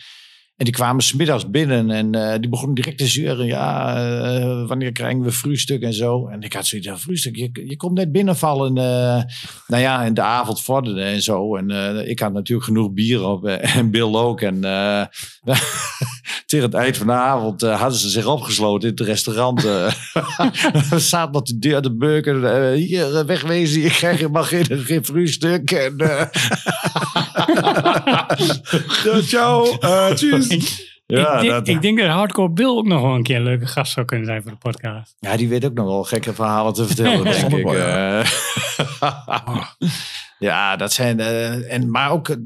En 0.57 0.65
die 0.65 0.75
kwamen 0.75 1.03
smiddags 1.03 1.51
binnen 1.51 1.91
en 1.91 2.15
eh, 2.15 2.39
die 2.41 2.49
begonnen 2.49 2.75
direct 2.75 2.99
te 2.99 3.07
zeuren. 3.07 3.47
Ja, 3.47 3.97
eh, 3.97 4.67
wanneer 4.67 4.93
krijgen 4.93 5.21
we 5.21 5.31
vroegstuk 5.31 5.83
en 5.83 5.93
zo. 5.93 6.27
En 6.27 6.41
ik 6.41 6.53
had 6.53 6.67
zoiets 6.67 6.89
van, 6.89 6.99
vroegstuk, 6.99 7.37
je, 7.37 7.51
je 7.53 7.77
komt 7.77 7.95
net 7.95 8.13
binnenvallen. 8.13 8.77
eh 8.77 9.23
nou 9.67 9.83
ja, 9.83 10.05
en 10.05 10.15
de 10.15 10.23
avond 10.23 10.63
vorderde 10.63 11.03
en 11.03 11.23
zo. 11.23 11.57
En 11.57 11.71
ik 12.09 12.19
had 12.19 12.33
natuurlijk 12.33 12.67
genoeg 12.67 12.93
bier 12.93 13.25
op 13.25 13.47
en 13.79 13.91
Bill 13.91 14.15
ook. 14.15 14.41
En 14.41 14.61
tegen 16.47 16.67
het 16.67 16.75
eind 16.75 16.97
van 16.97 17.07
de 17.07 17.13
avond 17.13 17.61
hadden 17.61 17.99
ze 17.99 18.09
zich 18.09 18.27
opgesloten 18.27 18.89
in 18.89 18.95
het 18.95 19.07
restaurant. 19.07 19.63
We 20.91 20.99
zaten 20.99 21.35
op 21.35 21.47
de 21.47 21.59
deur 21.59 21.83
te 21.83 21.97
beuken. 21.97 22.73
hier, 22.73 23.27
wegwezen, 23.27 23.85
ik 23.85 23.93
krijg 23.93 24.19
helemaal 24.19 24.45
geen, 24.45 24.67
geen 24.67 25.05
vroegstuk. 25.05 25.71
En, 25.71 25.97
ciao. 29.31 29.79
Eh, 29.79 30.11
tjus. 30.15 30.49
Ik, 30.49 30.95
Ja, 31.07 31.35
ik, 31.35 31.41
denk, 31.41 31.51
dat- 31.53 31.69
ik 31.69 31.83
denk 31.83 31.99
dat 31.99 32.09
Hardcore 32.09 32.51
Bill 32.51 32.67
ook 32.67 32.87
nog 32.87 33.01
wel 33.03 33.15
een 33.15 33.23
keer 33.23 33.37
een 33.37 33.43
leuke 33.43 33.67
gast 33.67 33.93
zou 33.93 34.07
kunnen 34.07 34.27
zijn 34.27 34.43
voor 34.43 34.51
de 34.51 34.57
podcast. 34.57 35.15
Ja, 35.19 35.37
die 35.37 35.49
weet 35.49 35.65
ook 35.65 35.75
nog 35.75 35.87
wel 35.87 36.05
gekke 36.05 36.35
verhalen 36.35 36.73
te 36.73 36.87
vertellen, 36.87 37.25
denk 37.51 37.53
ik. 37.53 37.67
ja. 37.73 38.21
Eh, 38.21 39.63
ja, 40.39 40.77
dat 40.77 40.93
zijn... 40.93 41.21
eh, 41.21 41.73
en, 41.73 41.91
maar 41.91 42.11
ook, 42.11 42.37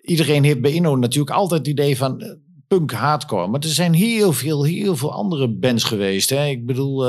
iedereen 0.00 0.44
heeft 0.44 0.60
bij 0.60 0.72
Inno 0.72 0.96
natuurlijk 0.96 1.36
altijd 1.36 1.60
het 1.60 1.68
idee 1.68 1.96
van... 1.96 2.38
Punk 2.68 2.90
hardcore. 2.92 3.46
Maar 3.48 3.60
er 3.60 3.68
zijn 3.68 3.92
heel 3.94 4.32
veel, 4.32 4.64
heel 4.64 4.96
veel 4.96 5.12
andere 5.12 5.48
bands 5.48 5.84
geweest. 5.84 6.30
Hè? 6.30 6.46
Ik 6.46 6.66
bedoel, 6.66 7.06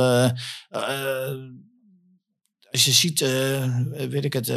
als 2.71 2.85
je 2.85 2.91
ziet, 2.91 3.21
eh, 3.21 3.63
weet 4.09 4.25
ik 4.25 4.33
het, 4.33 4.53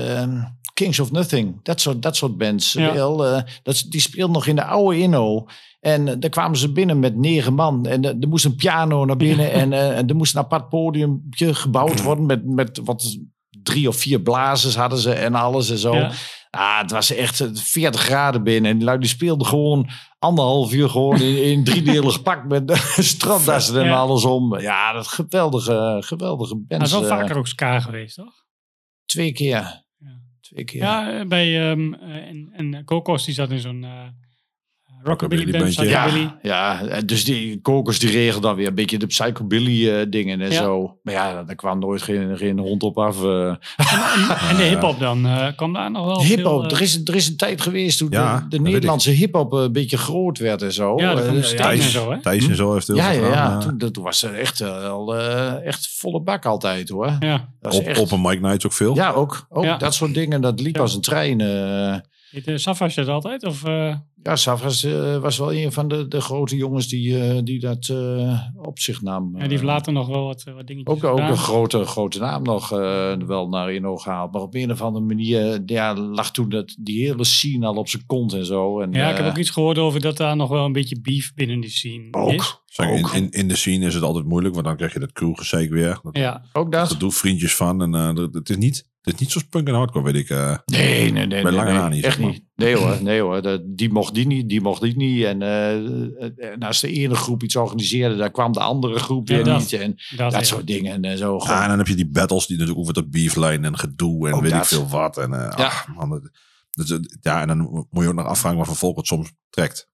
Kings 0.80 1.00
of 1.00 1.10
Nothing, 1.12 1.60
dat 1.62 1.80
soort, 1.80 2.02
dat 2.02 2.16
soort 2.16 2.36
bands. 2.38 2.72
Ja. 2.72 2.92
Wel, 2.94 3.26
eh, 3.26 3.42
dat, 3.62 3.84
die 3.88 4.00
speelden 4.00 4.34
nog 4.34 4.46
in 4.46 4.56
de 4.56 4.64
oude 4.64 4.98
Inno. 4.98 5.46
En 5.80 6.08
eh, 6.08 6.14
daar 6.18 6.30
kwamen 6.30 6.58
ze 6.58 6.72
binnen 6.72 6.98
met 6.98 7.16
negen 7.16 7.54
man. 7.54 7.86
En 7.86 8.04
eh, 8.04 8.10
er 8.20 8.28
moest 8.28 8.44
een 8.44 8.54
piano 8.56 9.04
naar 9.04 9.16
binnen. 9.16 9.52
En, 9.52 9.72
eh, 9.72 9.96
en 9.98 10.08
er 10.08 10.16
moest 10.16 10.34
een 10.34 10.40
apart 10.40 10.68
podiumpje 10.68 11.54
gebouwd 11.54 12.02
worden. 12.08 12.26
Met, 12.26 12.46
met 12.46 12.80
wat 12.84 13.18
drie 13.62 13.88
of 13.88 13.96
vier 13.96 14.20
blazers 14.20 14.76
hadden 14.76 14.98
ze 14.98 15.12
en 15.12 15.34
alles 15.34 15.70
en 15.70 15.78
zo. 15.78 15.94
Ja. 15.94 16.10
Ah, 16.50 16.80
het 16.80 16.90
was 16.90 17.10
echt 17.14 17.40
eh, 17.40 17.48
40 17.52 18.00
graden 18.00 18.42
binnen. 18.42 18.70
En 18.70 18.76
die 18.76 18.86
lui 18.86 18.98
die 18.98 19.08
speelden 19.08 19.46
gewoon 19.46 19.88
anderhalf 20.18 20.72
uur 20.72 20.88
gewoon 20.88 21.20
in, 21.20 21.42
in 21.44 21.64
driedelig 21.64 22.22
pak 22.28 22.44
met 22.48 22.72
stranddassen 22.98 23.80
en 23.80 23.84
Ja. 23.86 23.96
alles 23.96 24.24
om. 24.24 24.58
Ja, 24.60 24.92
dat 24.92 25.06
geweldige, 25.06 25.96
geweldige 26.00 26.54
Hij 26.68 26.78
bands. 26.78 26.92
is 26.92 26.98
wel 27.00 27.08
vaker 27.08 27.36
ook 27.36 27.46
ska 27.46 27.80
geweest, 27.80 28.16
toch? 28.16 28.32
Twee 29.04 29.32
keer. 29.32 29.88
Ja. 30.50 30.56
Twee 30.56 30.64
keer. 30.64 30.80
Ja, 30.80 31.18
eh, 31.18 31.26
bij 31.26 31.60
eh, 31.60 31.70
en, 32.28 32.50
en 32.52 32.84
Kokos 32.84 33.24
die 33.24 33.34
zat 33.34 33.50
in 33.50 33.58
zo'n 33.58 33.84
eh, 33.84 34.06
Rockabilly 35.02 35.58
band. 35.58 35.74
Ja, 35.74 36.08
ja, 36.42 36.80
dus 37.04 37.24
die 37.24 37.60
kokers 37.60 37.98
die 37.98 38.10
regelen 38.10 38.42
dan 38.42 38.54
weer 38.54 38.66
een 38.68 38.74
beetje 38.74 38.98
de 38.98 39.06
psychobilly 39.06 39.90
eh, 39.90 40.06
dingen 40.10 40.40
en 40.40 40.50
Ja. 40.50 40.62
zo. 40.62 40.98
Maar 41.02 41.14
ja, 41.14 41.42
daar 41.42 41.54
kwam 41.56 41.78
nooit 41.78 42.02
geen, 42.02 42.36
geen 42.38 42.58
hond 42.58 42.82
op 42.82 42.98
af. 42.98 43.24
eh. 43.24 43.46
En 44.50 44.56
de 44.56 44.62
hip-hop 44.68 44.98
dan? 44.98 45.26
eh 45.26 45.46
kwam 45.56 45.72
daar 45.72 45.90
nog 45.90 46.04
wel 46.06 46.22
Hip-hop, 46.22 46.60
veel, 46.60 46.70
eh, 46.70 46.76
er, 46.76 46.82
is, 46.82 47.00
er 47.04 47.14
is 47.14 47.28
een 47.28 47.36
tijd 47.36 47.60
geweest 47.60 47.98
toen 47.98 48.08
Ja, 48.10 48.40
de, 48.40 48.48
de 48.48 48.60
Nederlandse 48.60 49.10
hip-hop 49.10 49.52
eh, 49.52 49.60
een 49.60 49.72
beetje 49.72 49.98
groot 49.98 50.38
werd 50.38 50.62
en 50.62 50.72
zo. 50.72 50.96
Ja, 50.96 51.12
Eh, 51.12 51.18
Sting 51.42 51.44
en 51.44 51.56
Thijs, 51.56 51.92
zo, 51.92 52.10
hè? 52.10 52.20
Thijs 52.20 52.48
en 52.48 52.56
zo 52.56 52.72
heeft 52.72 52.86
heel 52.86 52.96
Ja, 52.96 53.12
veel 53.12 53.22
ja, 53.22 53.28
ja. 53.28 53.60
gedaan, 53.60 53.92
Toen, 53.92 54.02
was 54.02 54.22
er 54.22 54.34
echt, 54.34 54.60
eh, 54.60 54.88
al, 54.90 55.16
eh, 55.16 55.66
echt 55.66 55.88
volle 55.98 56.22
bak 56.22 56.46
altijd 56.46 56.88
hoor. 56.88 57.16
Ja. 57.20 57.48
Dat 57.60 57.74
Op, 57.74 57.82
echt, 57.84 58.00
Open 58.00 58.20
Mic 58.20 58.40
Nights 58.40 58.66
ook 58.66 58.72
veel. 58.72 58.94
ja, 58.94 59.10
ook, 59.10 59.46
ook 59.48 59.64
Ja. 59.64 59.76
dat 59.76 59.94
soort 59.94 60.14
dingen. 60.14 60.40
Dat 60.40 60.60
liep 60.60 60.74
Ja. 60.76 60.80
als 60.82 60.94
een 60.94 61.00
trein. 61.00 61.40
eh. 61.40 61.96
Heet 62.30 62.46
uh, 62.48 62.56
Safas 62.56 62.94
dat 62.94 63.08
altijd? 63.08 63.44
Of, 63.44 63.64
eh, 63.64 63.94
ja, 64.22 64.36
Savras 64.36 64.84
eh, 64.84 65.16
was 65.18 65.38
wel 65.38 65.52
een 65.52 65.72
van 65.72 65.88
de, 65.88 66.08
de 66.08 66.20
grote 66.20 66.56
jongens 66.56 66.88
die, 66.88 67.20
eh, 67.20 67.38
die 67.44 67.60
dat 67.60 67.88
eh, 67.88 68.40
op 68.56 68.78
zich 68.78 69.02
nam. 69.02 69.30
ja, 69.34 69.40
die 69.40 69.48
heeft 69.50 69.62
later 69.62 69.92
nog 69.92 70.06
wel 70.08 70.24
wat, 70.24 70.42
wat 70.56 70.66
dingetjes 70.66 70.96
Ook, 70.96 71.04
ook 71.04 71.18
een 71.18 71.36
grote, 71.36 71.84
grote 71.84 72.18
naam 72.18 72.42
nog 72.42 72.72
eh, 72.72 73.12
wel 73.16 73.48
naar 73.48 73.72
Inno 73.72 73.96
gehaald. 73.96 74.32
Maar 74.32 74.42
op 74.42 74.54
een 74.54 74.70
of 74.70 74.82
andere 74.82 75.04
manier 75.04 75.62
ja, 75.66 75.94
lag 75.96 76.30
toen 76.30 76.48
dat, 76.48 76.76
die 76.80 77.06
hele 77.06 77.24
scene 77.24 77.66
al 77.66 77.74
op 77.76 77.88
zijn 77.88 78.06
kont 78.06 78.32
en 78.32 78.44
zo. 78.44 78.80
En, 78.80 78.92
Ja, 78.92 79.10
ik 79.10 79.16
heb 79.16 79.26
ook 79.26 79.38
iets 79.38 79.50
gehoord 79.50 79.78
over 79.78 80.00
dat 80.00 80.16
daar 80.16 80.36
nog 80.36 80.48
wel 80.48 80.64
een 80.64 80.72
beetje 80.72 81.00
beef 81.00 81.34
binnen 81.34 81.60
die 81.60 81.70
scene 81.70 82.08
Ook. 82.10 82.32
is. 82.32 82.58
Zeg, 82.66 82.88
in, 82.90 83.04
Ook. 83.04 83.12
in, 83.12 83.30
in 83.30 83.48
de 83.48 83.56
scene 83.56 83.86
is 83.86 83.94
het 83.94 84.02
altijd 84.02 84.24
moeilijk, 84.24 84.54
want 84.54 84.66
dan 84.66 84.76
krijg 84.76 84.92
je 84.92 84.98
dat 84.98 85.12
crewgezeik 85.12 85.70
weer. 85.70 85.98
Dat, 86.02 86.16
Ja, 86.16 86.42
ook 86.52 86.72
dat? 86.72 86.88
dat 86.88 87.00
doe 87.00 87.12
vriendjes 87.12 87.56
van. 87.56 87.82
En 87.82 87.94
eh, 87.94 88.14
dat- 88.14 88.34
het 88.34 88.50
is 88.50 88.56
niet, 88.56 88.88
het 89.02 89.14
is 89.14 89.20
niet 89.20 89.30
zoals 89.30 89.46
punk 89.46 89.68
en 89.68 89.74
hardcore, 89.74 90.04
weet 90.04 90.14
ik. 90.14 90.30
eh. 90.30 90.56
Nee, 90.66 91.12
nee, 91.12 91.26
nee. 91.26 91.28
Bij 91.28 91.42
nee, 91.42 91.52
lange 91.52 91.70
nee, 91.72 91.78
na 91.80 91.88
niet, 91.88 92.04
Echt 92.04 92.14
zeg 92.14 92.22
maar. 92.24 92.32
niet. 92.32 92.44
Nee 92.54 92.76
hoor, 92.76 93.02
nee 93.02 93.20
hoor. 93.20 93.42
Dat, 93.42 93.60
die 93.64 93.90
mocht 93.92 94.14
die 94.14 94.26
niet, 94.26 94.48
die 94.48 94.60
mocht 94.60 94.80
die 94.80 94.96
niet. 94.96 95.24
En, 95.24 95.42
eh, 95.42 96.52
en 96.52 96.60
als 96.62 96.80
de 96.80 96.92
ene 96.92 97.14
groep 97.14 97.42
iets 97.42 97.56
organiseerde, 97.56 98.16
daar 98.16 98.30
kwam 98.30 98.52
de 98.52 98.60
andere 98.60 98.98
groep 98.98 99.28
Ja, 99.28 99.34
weer 99.34 99.44
dat- 99.44 99.58
niet. 99.58 99.72
En 99.72 99.96
dat, 100.16 100.46
soort 100.46 100.66
dingen 100.66 101.04
en 101.04 101.18
zo. 101.18 101.36
Ja, 101.46 101.62
en 101.62 101.68
dan 101.68 101.78
heb 101.78 101.86
je 101.86 101.94
die 101.94 102.08
battles 102.10 102.46
die 102.46 102.56
natuurlijk 102.56 102.80
over 102.82 102.94
dat 102.94 103.10
beefline 103.10 103.66
en 103.66 103.78
gedoe 103.78 104.28
en 104.28 104.34
Ook 104.34 104.42
weet 104.42 104.52
ik 104.52 104.64
veel 104.64 104.88
wat. 104.88 105.16
En, 105.18 105.32
eh, 105.32 105.52
Ja. 105.56 105.64
ach, 105.64 105.88
man, 105.94 106.10
dat- 106.10 106.30
dat 106.70 107.00
is- 107.00 107.16
ja, 107.20 107.40
en 107.40 107.48
dan 107.48 107.58
moet 107.90 108.02
je 108.02 108.08
ook 108.08 108.14
nog 108.14 108.26
afvragen 108.26 108.58
wat 108.58 108.66
voor 108.66 108.76
volk 108.76 108.96
het 108.96 109.06
soms 109.06 109.32
trekt. 109.50 109.88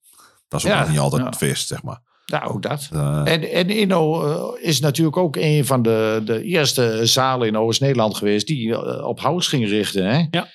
Dat 0.49 0.61
is 0.61 0.67
ook 0.67 0.73
Ja, 0.73 0.81
nog 0.81 0.89
niet 0.91 0.99
altijd 0.99 1.23
ja. 1.23 1.29
het 1.29 1.37
feest, 1.37 1.67
zeg 1.67 1.83
maar. 1.83 2.01
Ja, 2.27 2.45
ook 2.45 2.63
dat. 2.63 2.89
En, 3.25 3.51
en 3.53 3.71
Inno 3.71 4.25
eh, 4.25 4.69
is 4.69 4.81
natuurlijk 4.81 5.17
ook 5.17 5.37
een 5.37 5.65
van 5.65 5.83
de, 5.83 6.23
de 6.25 6.43
eerste 6.43 7.01
zalen 7.07 7.47
in 7.47 7.57
Oost-Nederland 7.57 8.17
geweest 8.17 8.47
die 8.47 8.75
eh, 8.75 9.07
op 9.07 9.21
house 9.21 9.49
ging 9.49 9.69
richten. 9.69 10.11
Hè? 10.11 10.27
Ja. 10.31 10.49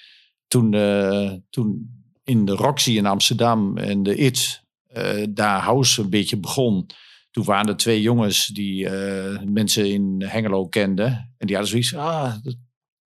Toen, 0.48 0.74
eh, 0.74 1.32
toen 1.50 1.90
in 2.24 2.46
de 2.46 2.54
Roxy 2.56 2.92
in 2.92 3.06
Amsterdam 3.06 3.78
en 3.78 4.04
de 4.04 4.16
IT 4.16 4.64
eh, 4.88 5.24
daar 5.30 5.60
house 5.60 6.02
een 6.02 6.10
beetje 6.10 6.38
begon. 6.38 6.86
Toen 7.32 7.44
waren 7.44 7.68
er 7.68 7.78
twee 7.78 8.02
jongens 8.02 8.46
die 8.46 8.90
eh, 8.90 9.40
mensen 9.46 9.92
in 9.92 10.24
Hengelo 10.26 10.68
kenden. 10.68 11.34
En 11.38 11.48
die 11.48 11.56
hadden 11.56 11.72
zoiets, 11.72 11.96
ah, 11.96 12.34
dat 12.44 12.56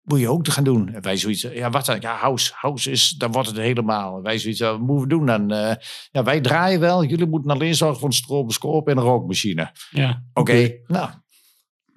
moet 0.06 0.20
je 0.20 0.30
ook 0.30 0.44
te 0.44 0.52
gaan 0.52 0.64
doen. 0.64 0.94
En 0.94 1.02
wij 1.02 1.18
zoiets, 1.18 1.42
ja 1.42 1.70
wat 1.70 1.86
dan? 1.86 1.98
Ja, 2.00 2.16
house. 2.16 2.52
House 2.56 2.92
is, 2.92 3.10
dan 3.10 3.32
wordt 3.32 3.48
het 3.48 3.58
helemaal. 3.58 4.18
En 4.18 4.24
wij 4.24 4.38
zoiets, 4.38 4.60
wat 4.60 4.80
moeten 4.80 5.02
we 5.02 5.08
doen 5.08 5.26
dan? 5.26 5.52
Eh, 5.52 5.76
ja, 6.12 6.24
wij 6.24 6.42
draaien 6.42 6.80
wel. 6.80 7.04
Jullie 7.04 7.28
moeten 7.28 7.52
alleen 7.52 7.76
zorgen 7.76 8.00
voor 8.00 8.08
een 8.08 8.14
stroboscoop 8.14 8.88
en 8.88 8.98
een 8.98 9.04
rookmachine. 9.04 9.72
Ja. 9.90 10.24
Oké, 10.34 10.72
nou. 10.88 11.10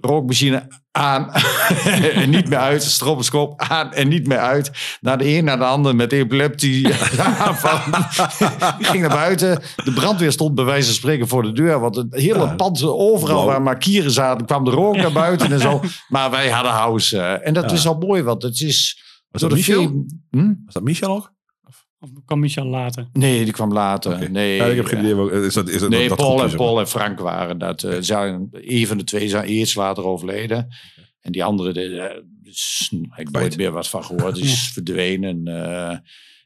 Rookmachine 0.01 0.69
aan 0.99 1.31
en 2.15 2.31
niet 2.31 2.49
meer 2.49 2.59
uit. 2.59 2.83
Stroboscoop 2.83 3.61
aan 3.69 3.93
en 3.93 4.09
niet 4.09 4.27
meer 4.27 4.39
uit. 4.39 4.71
Naar 5.01 5.19
de 5.19 5.29
een, 5.37 5.45
naar 5.45 5.59
de 5.59 5.65
ander 5.65 5.97
met 5.97 6.13
epileptie. 6.13 6.83
Die 8.79 8.87
ging 8.87 9.01
naar 9.01 9.17
buiten. 9.17 9.63
De 9.85 9.93
brandweer 9.95 10.33
stond 10.33 10.55
bij 10.55 10.65
wijze 10.65 10.87
van 10.87 10.95
spreken 10.95 11.29
voor 11.29 11.43
de 11.43 11.53
deur. 11.53 11.81
Want 11.81 11.97
het 11.97 12.15
hele 12.15 12.39
Ja. 12.39 12.55
pand, 12.55 12.83
overal 12.85 13.47
waar 13.47 13.63
markieren 13.63 14.11
zaten, 14.11 14.47
kwam 14.47 14.65
de 14.65 14.71
rook 14.71 14.97
naar 14.97 15.13
buiten 15.13 15.53
en 15.53 15.61
zo. 15.61 15.81
Maar 16.09 16.31
wij 16.31 16.51
hadden 16.51 16.73
house. 16.73 17.19
eh, 17.21 17.47
en 17.47 17.55
dat 17.55 17.73
is 17.73 17.87
al 17.87 17.99
mooi, 17.99 18.23
want 18.23 18.43
het 18.43 18.61
is... 18.61 19.03
Was 19.31 19.41
dat 19.41 19.51
de 19.51 19.57
Michel? 19.57 19.81
film- 19.81 20.07
Hm? 20.31 20.53
Was 20.65 20.75
dat 20.75 20.83
Michel 20.83 21.11
ook? 21.15 21.33
Of 22.01 22.11
kwam 22.25 22.41
Michel 22.41 22.67
later? 22.67 23.09
Nee, 23.13 23.45
die 23.45 23.53
kwam 23.53 23.73
later. 23.73 24.31
Nee, 24.31 24.57
ja, 24.57 24.65
ik 24.65 24.77
heb 24.77 24.85
geen 24.87 24.99
idee. 25.05 25.31
Is 25.47 25.55
dat, 25.55 25.69
is 25.69 25.81
dat, 25.81 25.91
Nee, 25.91 26.09
dat 26.09 26.17
Paul, 26.17 26.43
en? 26.43 26.57
Paul 26.57 26.81
en 26.81 26.89
Frank 26.89 27.19
waren 27.19 27.59
dat. 27.59 27.83
eh, 27.83 27.97
zijn, 28.01 28.49
een 28.51 28.87
van 28.87 28.99
de 28.99 29.05
twee 29.05 29.29
zijn 29.29 29.45
eerst 29.45 29.77
later 29.77 30.05
overleden. 30.05 30.69
En 31.21 31.33
die 31.33 31.45
andere, 31.45 31.73
de, 31.73 32.01
eh, 32.01 32.23
is- 32.43 32.89
ik 32.93 33.09
heb 33.17 33.31
nooit 33.31 33.57
meer 33.57 33.71
wat 33.73 33.89
van 33.89 34.05
gehoord. 34.05 34.35
Die 34.35 34.45
is 34.45 34.71
verdwenen. 34.73 35.47
eh. 35.47 35.97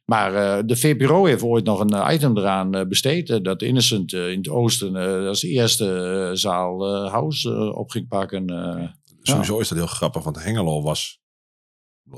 maar 0.05 0.35
eh, 0.35 0.63
de 0.67 0.77
VPRO 0.77 1.25
heeft 1.25 1.43
ooit 1.43 1.65
nog 1.65 1.81
een 1.81 2.13
item 2.15 2.39
eraan 2.39 2.89
besteed. 2.89 3.45
dat 3.45 3.63
Innocent 3.63 4.13
in 4.13 4.37
het 4.39 4.49
oosten 4.49 4.97
eh, 4.97 5.27
als 5.29 5.43
eerste 5.43 6.31
zaal 6.33 6.87
eh, 7.05 7.11
house 7.13 7.75
op 7.75 7.91
ging 7.91 8.09
pakken. 8.09 8.47
eh. 8.47 8.89
Sowieso 9.23 9.59
is 9.59 9.69
dat 9.69 9.79
heel 9.79 9.87
grappig, 9.87 10.23
want 10.23 10.43
Hengelo 10.43 10.83
was... 10.83 11.21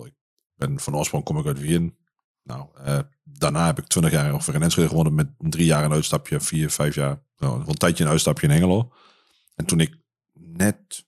ik 0.05 0.12
ben 0.55 0.78
van 0.81 0.97
oorsprong 0.97 1.24
kom 1.24 1.39
ik 1.39 1.47
uit 1.47 1.61
Wien. 1.61 1.97
Nou, 2.43 2.66
eh, 2.85 2.98
daarna 3.39 3.66
heb 3.66 3.78
ik 3.78 3.86
twintig 3.86 4.12
jaar 4.12 4.32
ongeveer 4.32 4.55
in 4.55 4.62
Enschede 4.62 4.89
gewonnen 4.89 5.15
met 5.15 5.28
drie 5.39 5.66
jaar 5.66 5.85
een 5.85 5.93
uitstapje, 5.93 6.40
vier, 6.40 6.70
vijf 6.70 6.94
jaar. 6.94 7.23
Nou, 7.39 7.62
een 7.66 7.74
tijdje 7.74 8.05
een 8.05 8.11
uitstapje 8.11 8.47
in 8.47 8.52
Hengelo. 8.52 8.93
En 9.55 9.65
toen 9.65 9.81
ik 9.81 9.97
net, 10.32 11.05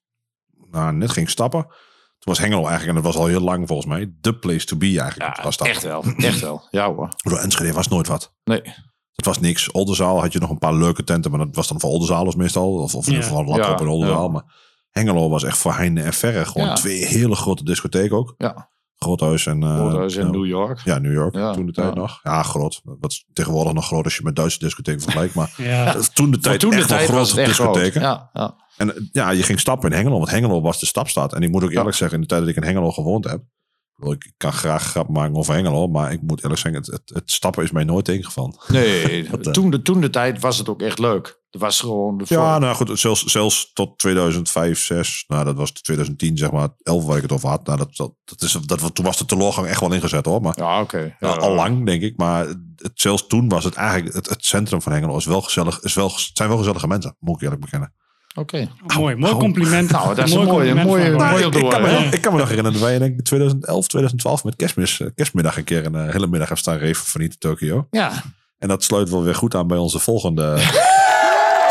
nou, 0.70 0.92
net 0.94 1.10
ging 1.10 1.30
stappen, 1.30 1.62
toen 1.62 2.34
was 2.34 2.38
Hengelo 2.38 2.66
eigenlijk, 2.66 2.88
en 2.96 3.02
dat 3.04 3.12
was 3.12 3.22
al 3.22 3.28
heel 3.28 3.40
lang 3.40 3.66
volgens 3.66 3.88
mij, 3.88 4.12
de 4.20 4.38
place 4.38 4.66
to 4.66 4.76
be 4.76 5.00
eigenlijk. 5.00 5.36
stappen. 5.40 5.66
echt 5.66 5.82
wel, 5.82 6.04
echt 6.16 6.40
wel. 6.40 6.66
Ja 6.70 6.92
hoor. 6.92 7.08
Door 7.16 7.38
Enschede 7.38 7.72
was 7.72 7.88
nooit 7.88 8.06
wat. 8.06 8.34
Nee. 8.44 8.62
Het 9.12 9.24
was 9.24 9.40
niks. 9.40 9.70
Oldenzaal 9.70 10.20
had 10.20 10.32
je 10.32 10.38
nog 10.38 10.50
een 10.50 10.58
paar 10.58 10.74
leuke 10.74 11.04
tenten, 11.04 11.30
maar 11.30 11.40
dat 11.46 11.54
was 11.56 11.68
dan 11.68 11.80
voor 11.80 11.90
Oldenzaalers 11.90 12.34
meestal. 12.34 12.72
Of, 12.74 12.94
of 12.94 13.06
in 13.06 13.12
Ja. 13.12 13.18
ieder 13.18 13.36
geval 13.36 13.56
Ja, 13.56 13.78
en 13.78 13.86
Oldenzaal. 13.88 14.22
ja. 14.24 14.30
Maar 14.32 14.44
Hengelo 14.90 15.28
was 15.28 15.42
echt 15.44 15.58
voor 15.58 15.74
heinde 15.74 16.02
en 16.02 16.12
verre. 16.12 16.44
Gewoon 16.44 16.66
Ja. 16.66 16.74
twee 16.74 17.06
hele 17.06 17.34
grote 17.34 17.64
discotheken 17.64 18.16
ook. 18.16 18.34
Ja. 18.38 18.70
Groothuis 18.98 19.46
en... 19.46 19.62
eh, 19.62 19.68
nou, 19.76 20.30
New 20.30 20.46
York. 20.46 20.80
Ja, 20.84 20.98
New 20.98 21.12
York. 21.12 21.34
Ja, 21.34 21.52
toen 21.52 21.66
de 21.66 21.72
tijd 21.72 21.94
ja. 21.94 22.00
nog. 22.00 22.20
Ja, 22.22 22.42
groot. 22.42 22.80
Dat 23.00 23.10
is 23.10 23.26
tegenwoordig 23.32 23.72
nog 23.72 23.86
groot 23.86 24.04
als 24.04 24.16
je 24.16 24.22
met 24.22 24.36
Duitse 24.36 24.58
discotheken 24.58 25.00
vergelijkt. 25.00 25.34
Maar 25.34 25.54
Ja. 25.62 25.96
toen 26.14 26.30
de 26.30 26.38
tijd 26.38 26.60
Toen 26.60 26.70
de 26.70 26.76
echt 26.76 26.88
tijd 26.88 27.08
wel 27.08 27.18
was 27.18 27.28
grote 27.32 27.40
het 27.40 27.50
echt 27.50 27.58
groot. 27.58 27.74
discotheken. 27.74 28.08
Ja, 28.08 28.30
ja. 28.32 28.54
En 28.76 28.94
eh, 28.96 29.02
ja, 29.12 29.30
je 29.30 29.42
ging 29.42 29.60
stappen 29.60 29.90
in 29.90 29.96
Hengelo, 29.96 30.16
want 30.18 30.30
Hengelo 30.30 30.60
was 30.60 30.80
de 30.80 30.86
stapstad. 30.86 31.32
En 31.34 31.42
ik 31.42 31.50
moet 31.50 31.62
ook 31.64 31.70
Ja. 31.70 31.76
eerlijk 31.78 31.96
zeggen, 31.96 32.16
in 32.16 32.22
de 32.22 32.28
tijd 32.28 32.40
dat 32.40 32.50
ik 32.50 32.56
in 32.56 32.62
Hengelo 32.62 32.90
gewoond 32.90 33.24
heb, 33.24 33.42
ik 33.98 34.32
kan 34.36 34.52
graag 34.52 34.82
grap 34.82 35.08
maken 35.08 35.34
over 35.36 35.54
Hengelo, 35.54 35.86
maar 35.86 36.12
ik 36.12 36.22
moet 36.22 36.42
eerlijk 36.42 36.60
zeggen, 36.60 36.80
het, 36.80 36.90
het, 36.90 37.10
het 37.14 37.30
stappen 37.30 37.64
is 37.64 37.70
mij 37.70 37.84
nooit 37.84 38.04
tegengevallen. 38.04 38.54
Nee, 38.68 39.28
Dat, 39.28 39.46
eh, 39.46 39.52
toen, 39.52 39.70
de, 39.70 39.82
toen 39.82 40.00
de 40.00 40.10
tijd 40.10 40.40
was 40.40 40.58
het 40.58 40.68
ook 40.68 40.82
echt 40.82 40.98
leuk. 40.98 41.40
Het 41.50 41.60
was 41.60 41.80
gewoon... 41.80 42.18
De 42.18 42.24
Ja, 42.28 42.58
nou 42.58 42.74
goed, 42.74 42.98
zelfs, 42.98 43.24
zelfs 43.24 43.72
tot 43.72 43.98
2005, 43.98 44.80
6, 44.80 45.24
nou 45.26 45.44
dat 45.44 45.56
was 45.56 45.70
2010 45.70 46.36
zeg 46.36 46.50
maar, 46.50 46.68
11 46.82 47.04
waar 47.04 47.16
ik 47.16 47.22
het 47.22 47.32
over 47.32 47.48
had. 47.48 47.66
Nou, 47.66 47.78
dat, 47.78 47.96
dat, 47.96 48.12
dat 48.24 48.42
is, 48.42 48.52
dat, 48.52 48.94
toen 48.94 49.04
was 49.04 49.18
de 49.18 49.24
teleurgang 49.24 49.66
echt 49.66 49.80
wel 49.80 49.92
ingezet 49.92 50.24
hoor, 50.24 50.40
maar 50.40 50.58
Ja, 50.58 50.80
oké. 50.80 51.16
ja, 51.20 51.28
al 51.28 51.54
lang 51.54 51.86
denk 51.86 52.02
ik. 52.02 52.16
Maar 52.16 52.46
het, 52.76 52.92
zelfs 52.94 53.26
toen 53.26 53.48
was 53.48 53.64
het 53.64 53.74
eigenlijk, 53.74 54.14
het, 54.14 54.28
het 54.28 54.44
centrum 54.44 54.82
van 54.82 54.92
Hengelo 54.92 55.16
is 55.16 55.24
wel 55.26 55.40
gezellig, 55.40 55.82
is 55.82 55.94
wel, 55.94 56.06
het 56.08 56.30
zijn 56.32 56.48
wel 56.48 56.58
gezellige 56.58 56.86
mensen, 56.86 57.16
moet 57.18 57.36
ik 57.36 57.42
eerlijk 57.42 57.60
bekennen. 57.60 57.92
Oké. 58.36 58.68
Mooi, 58.96 59.16
mooi 59.16 59.32
compliment. 59.34 59.90
Nou, 59.90 60.14
dat 60.14 60.26
is 60.26 60.34
Mooi 60.34 60.46
een 60.48 60.76
mooie, 60.76 60.84
mooie, 61.14 61.44
ik, 61.46 61.68
kan 61.70 61.82
me, 61.82 61.90
nog- 61.92 62.12
ik 62.12 62.20
kan 62.20 62.32
me 62.32 62.38
nog 62.38 62.48
herinneren 62.48 62.78
dat 62.80 62.88
wij 62.88 62.98
denk 62.98 63.18
ik 63.18 63.24
2011, 63.24 63.86
2012 63.86 64.44
met 64.44 64.56
kerstmis, 64.56 65.00
eh, 65.00 65.06
kerstmiddag 65.14 65.56
een 65.56 65.64
keer 65.64 65.84
een 65.86 65.94
eh, 65.94 66.00
hele 66.02 66.26
middag 66.26 66.38
hebben 66.38 66.56
staan 66.58 66.76
reven 66.78 67.06
van 67.06 67.20
niet 67.20 67.40
Tokio. 67.40 67.86
Ja. 67.90 68.10
En 68.58 68.68
dat 68.68 68.84
sluit 68.84 69.10
wel 69.10 69.22
weer 69.22 69.34
goed 69.34 69.54
aan 69.54 69.66
bij 69.66 69.78
onze 69.78 69.98
volgende... 69.98 70.58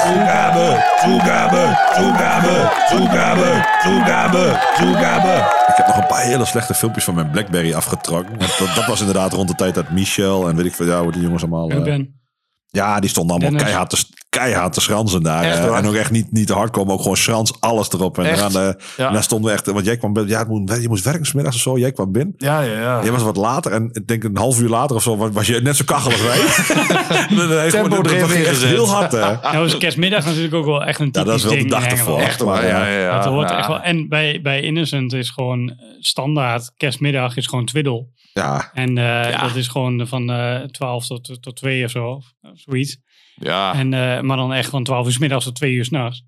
Toegabe, 0.05 0.83
toegabe, 1.03 1.77
toegabe, 1.95 2.71
toegabe, 2.89 3.65
toegabe, 3.83 4.59
toegabe. 4.77 5.33
Ik 5.67 5.75
heb 5.75 5.87
nog 5.87 5.97
een 5.97 6.07
paar 6.07 6.21
hele 6.21 6.45
slechte 6.45 6.73
filmpjes 6.73 7.03
van 7.03 7.15
mijn 7.15 7.31
Blackberry 7.31 7.73
afgetrokken. 7.73 8.39
Dat, 8.39 8.57
dat 8.75 8.85
was 8.85 8.99
inderdaad 8.99 9.33
rond 9.33 9.47
de 9.49 9.55
tijd 9.55 9.75
dat 9.75 9.89
Michel 9.91 10.49
en 10.49 10.55
weet 10.55 10.65
ik 10.65 10.73
veel, 10.73 10.85
ja, 10.85 11.01
hoe 11.01 11.11
die 11.11 11.21
jongens 11.21 11.41
allemaal... 11.41 11.71
Ruben. 11.71 12.19
ja, 12.67 12.99
die 12.99 13.09
stonden 13.09 13.31
allemaal 13.35 13.49
Dennis. 13.51 13.67
keihard 13.73 13.89
te, 13.89 14.05
keihard 14.37 14.73
te 14.73 14.81
schransen 14.81 15.23
daar. 15.23 15.43
Echt 15.43 15.57
eh, 15.57 15.77
en 15.77 15.85
ook 15.87 15.93
echt 15.95 16.11
niet, 16.11 16.31
niet 16.31 16.47
te 16.47 16.53
hard 16.53 16.71
komen, 16.71 16.93
ook 16.93 17.01
gewoon 17.01 17.17
schrans, 17.17 17.53
alles 17.59 17.91
erop. 17.91 18.17
En, 18.17 18.25
eraan, 18.25 18.55
eh, 18.55 18.73
Ja. 18.97 19.07
en 19.07 19.13
daar 19.13 19.23
stonden 19.23 19.49
we 19.49 19.55
echt, 19.57 19.65
want 19.71 19.85
jij 19.85 19.97
kwam 19.97 20.13
binnen, 20.13 20.31
ja, 20.31 20.39
het 20.39 20.47
moet, 20.47 20.77
je 20.81 20.87
moest 20.87 21.03
werken 21.03 21.25
's 21.25 21.33
middags 21.33 21.55
of 21.55 21.61
zo, 21.61 21.77
jij 21.77 21.91
kwam 21.91 22.11
binnen. 22.11 22.33
Ja, 22.37 22.61
ja, 22.61 22.79
ja. 22.79 23.03
Jij 23.03 23.11
was 23.11 23.23
wat 23.23 23.37
later 23.37 23.71
en 23.71 23.89
ik 23.93 24.07
denk 24.07 24.23
een 24.23 24.37
half 24.37 24.59
uur 24.59 24.69
later 24.69 24.95
of 24.95 25.03
zo 25.03 25.17
was- 25.17 25.29
was 25.31 25.47
je 25.47 25.61
net 25.61 25.75
zo 25.75 25.83
kachel 25.85 26.11
als 26.11 26.21
wij. 26.21 26.37
Tempo 27.69 27.95
erin 28.01 28.09
ging 28.09 28.31
echt 28.31 28.35
ingezet. 28.47 28.69
heel 28.69 28.87
hard. 28.87 29.11
Hè. 29.11 29.19
Nou 29.51 29.65
is 29.65 29.77
kerstmiddag 29.77 30.25
natuurlijk 30.25 30.53
ook 30.53 30.65
wel 30.65 30.83
echt 30.83 30.99
een 30.99 31.09
Ja, 31.11 31.23
typisch 31.23 31.41
dat 31.41 31.51
is 31.51 31.57
wel 31.57 31.63
de 31.63 31.69
dag 31.69 31.85
ervoor. 31.85 32.19
Echt 32.19 32.41
waar, 32.41 32.65
ja, 32.67 32.87
ja, 32.87 32.99
ja. 32.99 33.15
Dat 33.15 33.25
hoort 33.25 33.49
ja. 33.49 33.57
echt 33.57 33.67
wel. 33.67 33.81
En 33.81 34.07
bij, 34.09 34.39
bij 34.41 34.61
Innocent 34.61 35.13
is 35.13 35.29
gewoon 35.29 35.69
eh, 35.69 35.75
standaard 35.99 36.71
kerstmiddag 36.77 37.37
is 37.37 37.47
gewoon 37.47 37.65
twiddle. 37.65 38.07
Ja, 38.33 38.69
En 38.73 38.97
eh, 38.97 39.03
Ja. 39.03 39.41
dat 39.41 39.55
is 39.55 39.67
gewoon 39.67 40.07
van 40.07 40.31
eh 40.31 40.59
12 40.61 41.05
tot, 41.07 41.37
tot 41.41 41.55
2 41.55 41.83
of 41.83 41.91
zo. 41.91 42.07
Of 42.11 42.25
zoiets. 42.53 42.97
Ja. 43.35 43.73
En, 43.73 43.93
eh, 43.93 44.21
maar 44.21 44.37
dan 44.37 44.53
echt 44.53 44.69
van 44.69 44.83
12 44.83 45.05
uur 45.05 45.11
's 45.11 45.17
middags 45.17 45.45
tot 45.45 45.55
2 45.55 45.73
uur 45.73 45.85
s'nachts. 45.85 46.25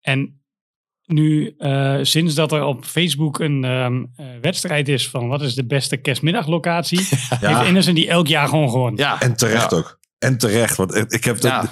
En 0.00 0.40
nu, 1.04 1.54
eh, 1.58 1.98
sinds 2.02 2.34
dat 2.34 2.52
er 2.52 2.64
op 2.64 2.84
Facebook 2.84 3.38
een 3.38 3.64
ehm, 3.64 4.04
eh, 4.16 4.26
wedstrijd 4.40 4.88
is 4.88 5.08
van 5.08 5.28
wat 5.28 5.42
is 5.42 5.54
de 5.54 5.66
beste 5.66 5.96
kerstmiddaglocatie, 5.96 6.98
heeft 7.40 7.66
Innocent 7.66 7.96
die 7.96 8.08
elk 8.08 8.26
jaar 8.26 8.48
gewoon 8.48 8.70
gewonnen. 8.70 9.00
ja. 9.00 9.20
en 9.20 9.36
terecht 9.36 9.70
Ja. 9.70 9.76
ook. 9.76 9.98
En 10.18 10.38
terecht, 10.38 10.76
want 10.76 10.94
ik, 10.94 11.10
ik 11.10 11.24
heb... 11.24 11.38
Ja. 11.42 11.62
Ja. 11.62 11.70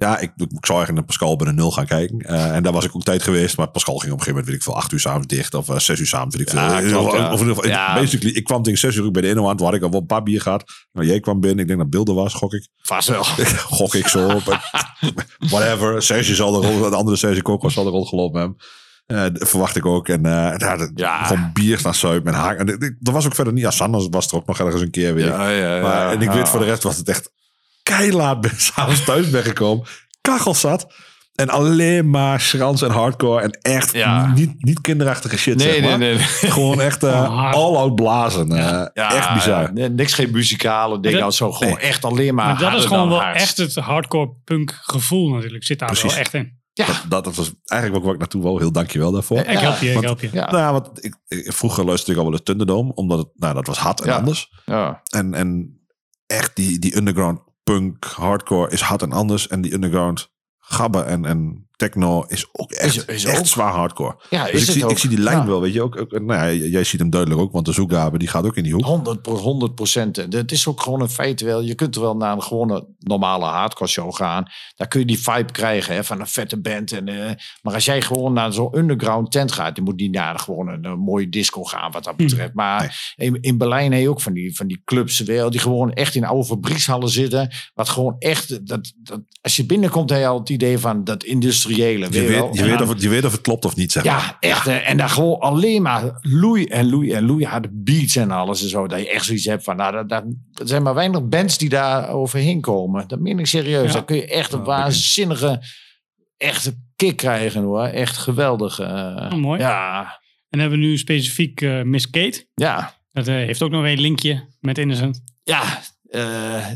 Ja, 0.00 0.18
ik, 0.18 0.32
ik 0.36 0.66
zou 0.66 0.78
eigenlijk 0.78 0.92
naar 0.92 1.04
Pascal 1.04 1.36
bij 1.36 1.46
de 1.46 1.52
nul 1.52 1.70
gaan 1.72 1.86
kijken. 1.86 2.18
Eh, 2.18 2.54
en 2.54 2.62
daar 2.62 2.72
was 2.72 2.84
ik 2.84 2.94
ook 2.96 3.02
tijd 3.02 3.22
geweest. 3.22 3.56
Maar 3.56 3.70
Pascal 3.70 3.96
ging 3.96 4.12
op 4.12 4.18
een 4.18 4.24
gegeven 4.24 4.40
moment, 4.44 4.46
weet 4.48 4.56
ik 4.56 4.62
veel, 4.62 4.76
acht 4.82 4.92
uur 4.92 5.00
s'avonds 5.00 5.26
dicht. 5.26 5.54
Of 5.54 5.68
eh, 5.68 5.78
zes 5.78 6.00
uur 6.00 6.06
s'avonds, 6.06 6.36
weet 6.36 6.46
ik 6.46 6.52
veel. 6.52 6.60
Ja, 6.60 6.68
klopt, 6.80 6.86
geval- 6.86 7.16
ja. 7.16 7.26
Of 7.32 7.40
in 7.40 7.46
ieder 7.48 7.54
geval, 7.54 7.70
Ja. 7.70 7.94
basically, 7.94 8.34
ik 8.34 8.44
kwam 8.44 8.62
tegen 8.62 8.78
zes 8.78 8.96
uur 8.96 9.10
bij 9.10 9.22
de 9.22 9.28
ene 9.28 9.40
hand. 9.40 9.60
Waar 9.60 9.74
ik 9.74 9.82
al 9.82 9.90
wel 9.90 10.00
een 10.00 10.06
paar 10.06 10.22
bier 10.22 10.40
gehad. 10.40 10.64
Nou, 10.92 11.06
jij 11.06 11.20
kwam 11.20 11.40
binnen. 11.40 11.58
Ik 11.58 11.66
denk 11.66 11.78
dat 11.78 11.90
Beelden 11.90 12.14
was, 12.14 12.34
gok 12.34 12.52
ik. 12.52 12.68
Vast 12.82 13.08
wel. 13.08 13.24
gok 13.80 13.94
ik 13.94 14.08
zo 14.08 14.28
op. 14.28 14.42
Whatever. 15.50 16.02
Serge 16.02 16.34
zal 16.34 16.60
de 16.60 16.66
rol, 16.66 16.90
de 16.90 16.96
andere 16.96 17.16
Serge 17.16 17.42
Coco 17.42 17.68
zal 17.68 17.84
de 17.84 17.90
rol 17.90 18.04
gelopen 18.04 18.40
hebben. 18.40 18.56
Eh, 19.06 19.22
dat 19.32 19.48
verwacht 19.48 19.76
ik 19.76 19.86
ook. 19.86 20.08
En 20.08 20.26
eh 20.26 20.54
ja, 20.58 20.76
dat- 20.76 20.90
gewoon 21.26 21.50
bier 21.52 21.78
gaan 21.78 21.94
zuipen 21.94 22.32
en 22.32 22.38
haak. 22.38 22.58
En 22.58 22.68
er 23.02 23.12
was 23.12 23.26
ook 23.26 23.34
verder 23.34 23.52
niet. 23.52 23.62
Ja, 23.62 23.70
Sanne 23.70 24.08
was 24.10 24.28
er 24.30 24.34
ook 24.36 24.46
nog 24.46 24.58
ergens 24.58 24.82
een 24.82 24.90
keer 24.90 25.14
weer. 25.14 25.26
Ja, 25.26 25.48
ja, 25.48 25.76
ja. 25.76 25.82
maar, 25.82 26.10
en 26.12 26.20
ik 26.22 26.28
Ja. 26.28 26.34
weet 26.34 26.48
voor 26.48 26.58
de 26.60 26.64
rest 26.66 26.82
was 26.82 26.96
het 26.96 27.08
echt 27.08 27.30
keilaat 27.96 28.40
ben 28.40 28.60
s'avonds 28.70 29.04
thuis 29.04 29.30
ben 29.30 29.42
gekomen. 29.42 29.86
Kachel 30.20 30.54
zat. 30.54 30.92
En 31.34 31.48
alleen 31.48 32.10
maar 32.10 32.40
schrans 32.40 32.82
en 32.82 32.90
hardcore. 32.90 33.42
En 33.42 33.50
echt 33.50 33.94
niet, 34.34 34.54
niet 34.64 34.80
kinderachtige 34.80 35.38
shit, 35.38 35.56
Nee, 35.56 35.72
zeg 35.72 35.82
maar. 35.82 35.98
nee, 35.98 36.14
nee. 36.14 36.24
Gewoon 36.50 36.80
echt 36.80 37.02
eh 37.02 37.52
all-out 37.52 37.94
blazen. 37.94 38.52
eh, 38.52 38.86
echt 39.16 39.34
bizar. 39.34 39.72
Niks 39.72 40.14
geen 40.14 40.30
muzikale 40.30 41.00
dingen. 41.00 41.20
Dat- 41.20 41.34
zo 41.34 41.52
gewoon 41.52 41.78
echt 41.78 42.04
alleen 42.04 42.34
maar. 42.34 42.46
Maar 42.46 42.58
dat 42.70 42.74
is 42.80 42.84
gewoon 42.84 43.08
wel 43.08 43.20
hard. 43.20 43.36
echt 43.36 43.56
het 43.56 43.74
hardcore 43.74 44.32
punk 44.44 44.78
gevoel 44.82 45.28
natuurlijk. 45.34 45.64
Zit 45.64 45.78
daar 45.78 45.88
Precies. 45.88 46.10
wel 46.10 46.20
echt 46.20 46.34
in. 46.34 46.58
Dat, 47.08 47.24
dat 47.24 47.34
was 47.36 47.52
eigenlijk 47.64 48.00
ook 48.00 48.04
wat 48.06 48.14
ik 48.14 48.20
naartoe 48.20 48.42
wou. 48.42 48.58
Heel 48.58 48.72
dankjewel 48.72 49.10
daarvoor. 49.12 49.38
Ik 49.38 49.58
help 49.58 49.78
je, 49.80 49.92
ik 49.92 50.00
help 50.02 50.20
je. 50.20 50.28
Nou 50.32 50.56
ja, 50.56 50.72
want 50.72 51.04
ik, 51.04 51.14
ik- 51.28 51.52
vroeger 51.52 51.84
luisterde 51.84 52.12
ik 52.12 52.18
al 52.24 52.30
wel 52.30 52.38
de 52.38 52.44
Thunderdome. 52.44 52.94
Omdat 52.94 53.18
het, 53.18 53.28
nou, 53.34 53.54
dat 53.54 53.66
was 53.66 53.78
hard 53.78 54.00
en 54.00 54.08
Ja. 54.08 54.16
anders. 54.16 54.50
Ja. 54.66 55.00
En, 55.10 55.34
en 55.34 55.78
echt 56.26 56.56
die, 56.56 56.78
die 56.78 56.96
underground 56.96 57.40
punk, 57.70 58.04
hardcore 58.04 58.70
is 58.70 58.80
hard 58.80 59.02
en 59.02 59.12
anders. 59.12 59.48
En 59.48 59.60
die 59.60 59.72
underground 59.72 60.32
gabber 60.58 61.04
en, 61.04 61.24
en 61.24 61.68
techno 61.80 62.24
is 62.28 62.46
ook 62.52 62.72
echt, 62.72 62.96
Is- 62.96 63.04
is 63.04 63.24
echt 63.24 63.38
ook. 63.38 63.46
zwaar 63.46 63.72
hardcore. 63.72 64.16
Ja, 64.30 64.44
dus 64.44 64.52
is 64.52 64.60
ik, 64.60 64.66
het 64.66 64.74
zie, 64.74 64.84
ook. 64.84 64.90
ik 64.90 64.98
zie 64.98 65.08
die 65.08 65.18
lijn 65.18 65.38
Ja. 65.38 65.46
wel, 65.46 65.60
weet 65.60 65.72
je 65.72 65.82
ook. 65.82 65.96
ook 66.00 66.10
nou 66.10 66.32
ja, 66.32 66.50
jij 66.66 66.84
ziet 66.84 67.00
hem 67.00 67.10
duidelijk 67.10 67.40
ook, 67.40 67.52
want 67.52 67.66
de 67.66 67.72
zoekgabe 67.72 68.18
die 68.18 68.28
gaat 68.28 68.44
ook 68.44 68.56
in 68.56 68.62
die 68.62 68.72
hoek. 68.72 68.84
100 68.84 69.22
pro- 69.22 69.36
100 69.36 69.74
procent. 69.74 70.16
Het 70.16 70.52
is 70.52 70.66
ook 70.66 70.80
gewoon 70.82 71.00
een 71.00 71.08
feit. 71.08 71.40
Wel, 71.40 71.60
je 71.62 71.74
kunt 71.74 71.96
wel 71.96 72.16
naar 72.16 72.32
een 72.32 72.42
gewone 72.42 72.86
normale 72.98 73.44
hardcore 73.44 73.90
show 73.90 74.14
gaan. 74.14 74.44
Daar 74.76 74.88
kun 74.88 75.00
je 75.00 75.06
die 75.06 75.18
vibe 75.22 75.52
krijgen 75.52 75.94
hè, 75.94 76.04
van 76.04 76.20
een 76.20 76.26
vette 76.26 76.60
band. 76.60 76.92
En, 76.92 77.08
eh, 77.08 77.30
maar 77.62 77.74
als 77.74 77.84
jij 77.84 78.02
gewoon 78.02 78.32
naar 78.32 78.52
zo'n 78.52 78.78
underground 78.78 79.32
tent 79.32 79.52
gaat, 79.52 79.76
je 79.76 79.82
moet 79.82 79.96
niet 80.00 80.12
naar 80.12 80.38
gewoon 80.38 80.68
een, 80.68 80.84
een 80.84 80.98
mooie 80.98 81.28
disco 81.28 81.62
gaan 81.64 81.90
wat 81.90 82.04
dat 82.04 82.16
betreft. 82.16 82.54
Maar 82.54 83.12
in, 83.16 83.38
in 83.40 83.58
Berlijn 83.58 83.92
heb 83.92 84.00
je 84.00 84.10
ook 84.10 84.20
van 84.20 84.32
die, 84.32 84.56
van 84.56 84.66
die 84.66 84.82
clubs 84.84 85.20
wel, 85.20 85.50
die 85.50 85.60
gewoon 85.60 85.92
echt 85.92 86.14
in 86.14 86.24
oude 86.24 86.44
fabriekshallen 86.44 87.08
zitten. 87.08 87.50
Wat 87.74 87.88
gewoon 87.88 88.16
echt, 88.18 88.66
dat, 88.66 88.92
dat, 89.02 89.20
als 89.40 89.56
je 89.56 89.66
binnenkomt, 89.66 90.10
heb 90.10 90.18
je 90.18 90.26
al 90.26 90.38
het 90.38 90.48
idee 90.48 90.78
van 90.78 91.04
dat 91.04 91.22
industriële. 91.70 92.06
Je 92.10 92.20
weet, 92.28 92.56
je, 92.58 92.64
weet 92.64 92.80
of 92.80 92.88
het, 92.88 93.02
je 93.02 93.08
weet 93.08 93.24
of 93.24 93.32
het 93.32 93.40
klopt 93.40 93.64
of 93.64 93.76
niet, 93.76 93.92
zeg 93.92 94.04
maar. 94.04 94.36
ja, 94.40 94.48
echt. 94.48 94.66
En 94.66 94.96
daar 94.96 95.08
gewoon 95.08 95.38
alleen 95.38 95.82
maar 95.82 96.18
loei 96.20 96.64
en 96.64 96.90
loei 96.90 97.12
en 97.12 97.24
loei. 97.26 97.40
Ja, 97.40 97.60
de 97.60 97.68
beats 97.72 98.16
en 98.16 98.30
alles 98.30 98.62
en 98.62 98.68
zo. 98.68 98.86
Dat 98.86 99.00
je 99.00 99.10
echt 99.10 99.24
zoiets 99.24 99.44
hebt 99.44 99.64
van, 99.64 99.76
nou, 99.76 99.96
er 100.08 100.24
zijn 100.64 100.82
maar 100.82 100.94
weinig 100.94 101.28
bands 101.28 101.58
die 101.58 101.68
daar 101.68 102.08
overheen 102.08 102.60
komen. 102.60 103.08
Dat 103.08 103.20
meen 103.20 103.38
ik 103.38 103.46
serieus. 103.46 103.86
Ja. 103.86 103.92
Dan 103.92 104.04
kun 104.04 104.16
je 104.16 104.26
echt 104.26 104.52
een 104.52 104.64
waanzinnige, 104.64 105.62
echte 106.36 106.74
kick 106.96 107.16
krijgen 107.16 107.62
hoor. 107.62 107.84
Echt 107.84 108.16
geweldig. 108.16 108.78
eh. 108.78 109.28
Oh, 109.32 109.32
mooi. 109.32 109.60
Ja. 109.60 110.00
En 110.02 110.58
dan 110.58 110.60
hebben 110.60 110.78
we 110.78 110.84
nu 110.84 110.98
specifiek 110.98 111.60
eh, 111.60 111.82
Miss 111.82 112.10
Kate. 112.10 112.46
Ja. 112.54 112.94
Dat 113.12 113.28
eh, 113.28 113.34
heeft 113.34 113.62
ook 113.62 113.70
nog 113.70 113.84
een 113.84 114.00
linkje 114.00 114.48
met 114.60 114.78
Innocent. 114.78 115.20
Ja, 115.44 115.62
eh, 116.10 116.66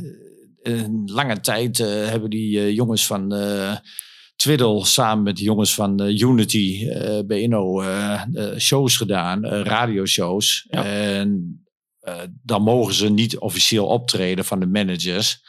een 0.62 1.02
lange 1.12 1.40
tijd 1.40 1.80
eh, 1.80 1.86
hebben 1.86 2.30
die 2.30 2.74
jongens 2.74 3.06
van 3.06 3.32
eh 3.34 3.72
Twiddle 4.36 4.84
samen 4.84 5.24
met 5.24 5.36
de 5.36 5.42
jongens 5.42 5.74
van 5.74 6.00
eh, 6.00 6.20
Unity 6.20 6.88
eh, 6.88 7.18
bij 7.26 7.40
Inno 7.40 7.80
eh, 7.80 8.22
shows 8.58 8.96
gedaan, 8.96 9.44
radioshows. 9.46 10.66
En 10.70 11.58
eh, 12.00 12.14
dan 12.42 12.62
mogen 12.62 12.94
ze 12.94 13.10
niet 13.10 13.38
officieel 13.38 13.86
optreden 13.86 14.44
van 14.44 14.60
de 14.60 14.66
managers. 14.66 15.42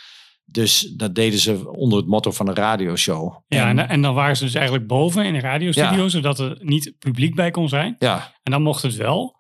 Dus 0.45 0.81
dat 0.81 1.15
deden 1.15 1.39
ze 1.39 1.71
onder 1.71 1.97
het 1.97 2.07
motto 2.07 2.31
van 2.31 2.47
een 2.47 2.55
radioshow. 2.55 3.43
Ja, 3.47 3.67
en, 3.69 3.89
en 3.89 4.01
dan 4.01 4.13
waren 4.13 4.37
ze 4.37 4.43
dus 4.43 4.53
eigenlijk 4.53 4.87
boven 4.87 5.25
in 5.25 5.33
de 5.33 5.39
radiostudio, 5.39 6.03
Ja. 6.03 6.09
zodat 6.09 6.39
er 6.39 6.57
niet 6.61 6.95
publiek 6.99 7.35
bij 7.35 7.51
kon 7.51 7.69
zijn. 7.69 7.95
Ja. 7.99 8.33
En 8.43 8.51
dan 8.51 8.61
mocht 8.61 8.81
het 8.81 8.95
wel. 8.95 9.35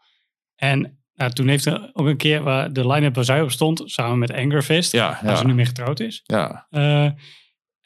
En 0.55 0.99
nou, 1.13 1.31
toen 1.31 1.47
heeft 1.47 1.65
er 1.65 1.89
ook 1.93 2.07
een 2.07 2.17
keer 2.17 2.43
waar 2.43 2.73
de 2.73 2.87
line-up 2.87 3.15
waar 3.15 3.25
zij 3.25 3.41
op 3.41 3.51
stond, 3.51 3.81
samen 3.85 4.19
met 4.19 4.33
Angerfist, 4.33 4.91
Ja, 4.91 5.19
waar 5.23 5.37
ze 5.37 5.45
nu 5.45 5.53
mee 5.53 5.65
getrouwd 5.65 5.99
is. 5.99 6.21
Ja. 6.23 6.67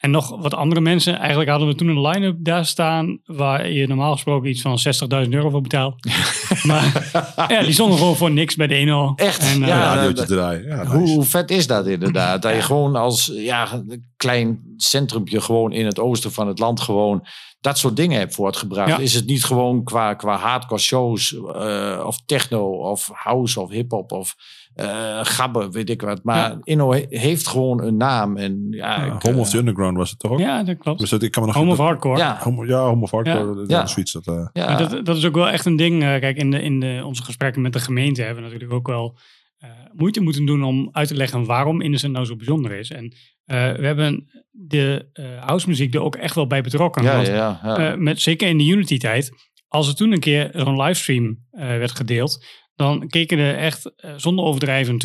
En 0.00 0.10
nog 0.10 0.40
wat 0.42 0.54
andere 0.54 0.80
mensen. 0.80 1.18
Eigenlijk 1.18 1.50
hadden 1.50 1.68
we 1.68 1.74
toen 1.74 1.88
een 1.88 2.00
line-up 2.00 2.36
daar 2.38 2.66
staan 2.66 3.20
waar 3.24 3.70
je 3.70 3.86
normaal 3.86 4.12
gesproken 4.12 4.48
iets 4.50 4.60
van 4.62 4.78
60.000 5.24 5.28
euro 5.30 5.50
voor 5.50 5.60
betaalt. 5.60 5.94
maar 6.66 7.10
ja, 7.48 7.62
die 7.62 7.72
stonden 7.72 7.98
gewoon 7.98 8.16
voor 8.16 8.30
niks 8.30 8.54
bij 8.56 8.66
de 8.66 8.74
1 8.74 9.12
Echt? 9.16 9.42
En, 9.42 9.62
eh, 9.62 9.68
Ja, 9.68 9.80
radiootje 9.94 10.14
dat- 10.14 10.26
draaien. 10.26 10.66
Ja, 10.66 10.86
hoe, 10.86 11.08
hoe 11.08 11.24
vet 11.24 11.50
is 11.50 11.66
dat 11.66 11.86
inderdaad? 11.86 12.42
Dat 12.42 12.54
je 12.54 12.62
gewoon 12.62 12.96
als 12.96 13.30
ja, 13.34 13.72
een 13.72 14.04
klein 14.16 14.60
centrumpje 14.76 15.40
gewoon 15.40 15.72
in 15.72 15.86
het 15.86 15.98
oosten 15.98 16.32
van 16.32 16.48
het 16.48 16.58
land 16.58 16.80
gewoon 16.80 17.26
dat 17.60 17.78
soort 17.78 17.96
dingen 17.96 18.18
hebt 18.18 18.34
voortgebracht. 18.34 18.88
Ja. 18.88 18.98
Is 18.98 19.14
het 19.14 19.26
niet 19.26 19.44
gewoon 19.44 19.84
qua, 19.84 20.14
qua 20.14 20.36
hardcore 20.36 20.80
shows 20.80 21.34
eh, 21.34 22.02
of 22.06 22.18
techno 22.26 22.90
of 22.90 23.10
house 23.12 23.60
of 23.60 23.70
hip-hop 23.70 24.12
of 24.12 24.34
eh 24.80 25.18
gabber, 25.22 25.70
weet 25.70 25.90
ik 25.90 26.00
wat. 26.02 26.24
Maar 26.24 26.36
Ja. 26.50 26.58
Inno 26.62 26.92
he- 26.92 27.06
heeft 27.08 27.48
gewoon 27.48 27.82
een 27.82 27.96
naam. 27.96 28.36
En, 28.36 28.66
ja, 28.70 29.04
Ja, 29.04 29.14
ik, 29.14 29.22
Home 29.22 29.34
eh, 29.34 29.40
of 29.40 29.50
the 29.50 29.58
Underground 29.58 29.96
was 29.96 30.10
het 30.10 30.18
toch 30.18 30.30
ook? 30.30 30.38
Ja, 30.38 30.62
dat 30.62 30.78
klopt. 30.78 30.98
Dus 31.00 31.10
dat, 31.10 31.22
ik 31.22 31.30
kan 31.30 31.42
me 31.42 31.48
nog 31.48 31.56
Home 31.58 31.70
of 31.70 31.78
Hardcore. 31.78 32.18
Ja. 32.18 32.38
Home, 32.42 32.66
ja, 32.66 32.78
Home 32.84 33.02
of 33.02 33.10
Hardcore. 33.10 33.64
Ja. 33.66 33.86
zoiets 33.86 34.12
dat... 34.12 34.26
eh, 34.26 34.48
ja, 34.52 34.66
Maar 34.66 34.88
dat, 34.88 35.06
dat 35.06 35.16
is 35.16 35.24
ook 35.26 35.34
wel 35.34 35.48
echt 35.48 35.64
een 35.66 35.76
ding. 35.76 36.02
eh, 36.02 36.20
kijk, 36.20 36.36
in, 36.36 36.50
de, 36.50 36.62
in 36.62 36.80
de, 36.80 37.02
onze 37.04 37.22
gesprekken 37.22 37.62
met 37.62 37.72
de 37.72 37.80
gemeente 37.80 38.22
hebben 38.22 38.42
we 38.42 38.48
natuurlijk 38.50 38.78
ook 38.78 38.86
wel 38.86 39.18
eh, 39.58 39.70
moeite 39.92 40.20
moeten 40.22 40.46
doen 40.46 40.64
om 40.64 40.88
uit 40.92 41.08
te 41.08 41.14
leggen 41.16 41.44
waarom 41.44 41.80
Innocent 41.80 42.12
nou 42.12 42.24
zo 42.24 42.36
bijzonder 42.36 42.72
is. 42.72 42.90
En 42.90 43.14
eh, 43.44 43.72
we 43.72 43.86
hebben 43.86 44.30
de 44.50 45.08
eh 45.12 45.24
housemuziek 45.46 45.94
er 45.94 46.02
ook 46.02 46.16
echt 46.16 46.34
wel 46.34 46.46
bij 46.46 46.62
betrokken. 46.62 47.02
ja, 47.02 47.14
Want, 47.14 47.26
ja, 47.26 47.60
ja, 47.64 47.76
eh, 47.92 47.96
met, 47.98 48.20
zeker 48.20 48.48
in 48.48 48.58
de 48.58 48.66
Unity-tijd, 48.66 49.30
als 49.68 49.88
er 49.88 49.94
toen 49.96 50.12
een 50.12 50.20
keer 50.20 50.50
zo'n 50.52 50.80
livestream 50.82 51.38
eh, 51.50 51.66
werd 51.66 51.90
gedeeld, 51.90 52.44
dan 52.80 53.08
keken 53.08 53.38
er 53.38 53.56
echt 53.56 53.92
eh, 53.96 54.10
zonder 54.16 54.44
overdrijven 54.44 54.98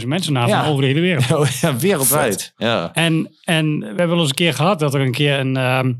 200.000 0.00 0.06
mensen 0.06 0.32
naar 0.32 0.48
Ja. 0.48 0.60
van 0.62 0.70
over 0.70 0.82
de 0.82 0.88
hele 0.88 1.00
wereld. 1.00 1.30
Oh, 1.36 1.46
ja, 1.60 1.76
wereldwijd. 1.76 2.52
Ja. 2.56 2.90
En, 2.92 3.36
en 3.44 3.78
we 3.78 3.86
hebben 3.86 4.08
wel 4.08 4.18
eens 4.18 4.28
een 4.28 4.34
keer 4.34 4.54
gehad 4.54 4.78
dat 4.78 4.94
er 4.94 5.00
een 5.00 5.12
keer 5.12 5.38
een, 5.38 5.56
ehm, 5.56 5.92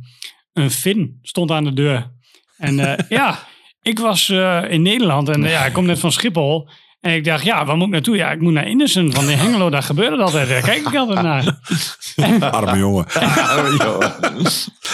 een 0.53 0.71
Fin 0.71 1.19
stond 1.23 1.51
aan 1.51 1.65
de 1.65 1.73
deur. 1.73 2.11
En 2.57 2.79
eh, 2.79 3.05
ja, 3.19 3.39
ik 3.83 3.99
was 3.99 4.29
eh, 4.29 4.63
in 4.69 4.83
Nederland 4.83 5.29
en 5.29 5.43
ja, 5.43 5.65
ik 5.65 5.73
kom 5.73 5.87
net 5.87 5.99
van 5.99 6.13
Schiphol. 6.13 6.69
En 7.01 7.15
ik 7.15 7.25
dacht, 7.25 7.45
ja, 7.45 7.65
waar 7.65 7.77
moet 7.77 7.87
ik 7.87 7.93
naartoe? 7.93 8.17
Ja, 8.17 8.31
ik 8.31 8.41
moet 8.41 8.53
naar 8.53 8.69
Innocent, 8.69 9.15
van 9.15 9.29
in 9.31 9.39
Hengelo, 9.39 9.71
daar 9.71 9.83
gebeurde 9.83 10.17
dat 10.17 10.27
altijd. 10.27 10.49
Daar 10.49 10.63
kijk 10.63 10.87
ik 10.87 10.95
altijd 10.95 11.23
naar. 11.23 11.59
Arme 12.55 12.79
jongen. 12.79 13.07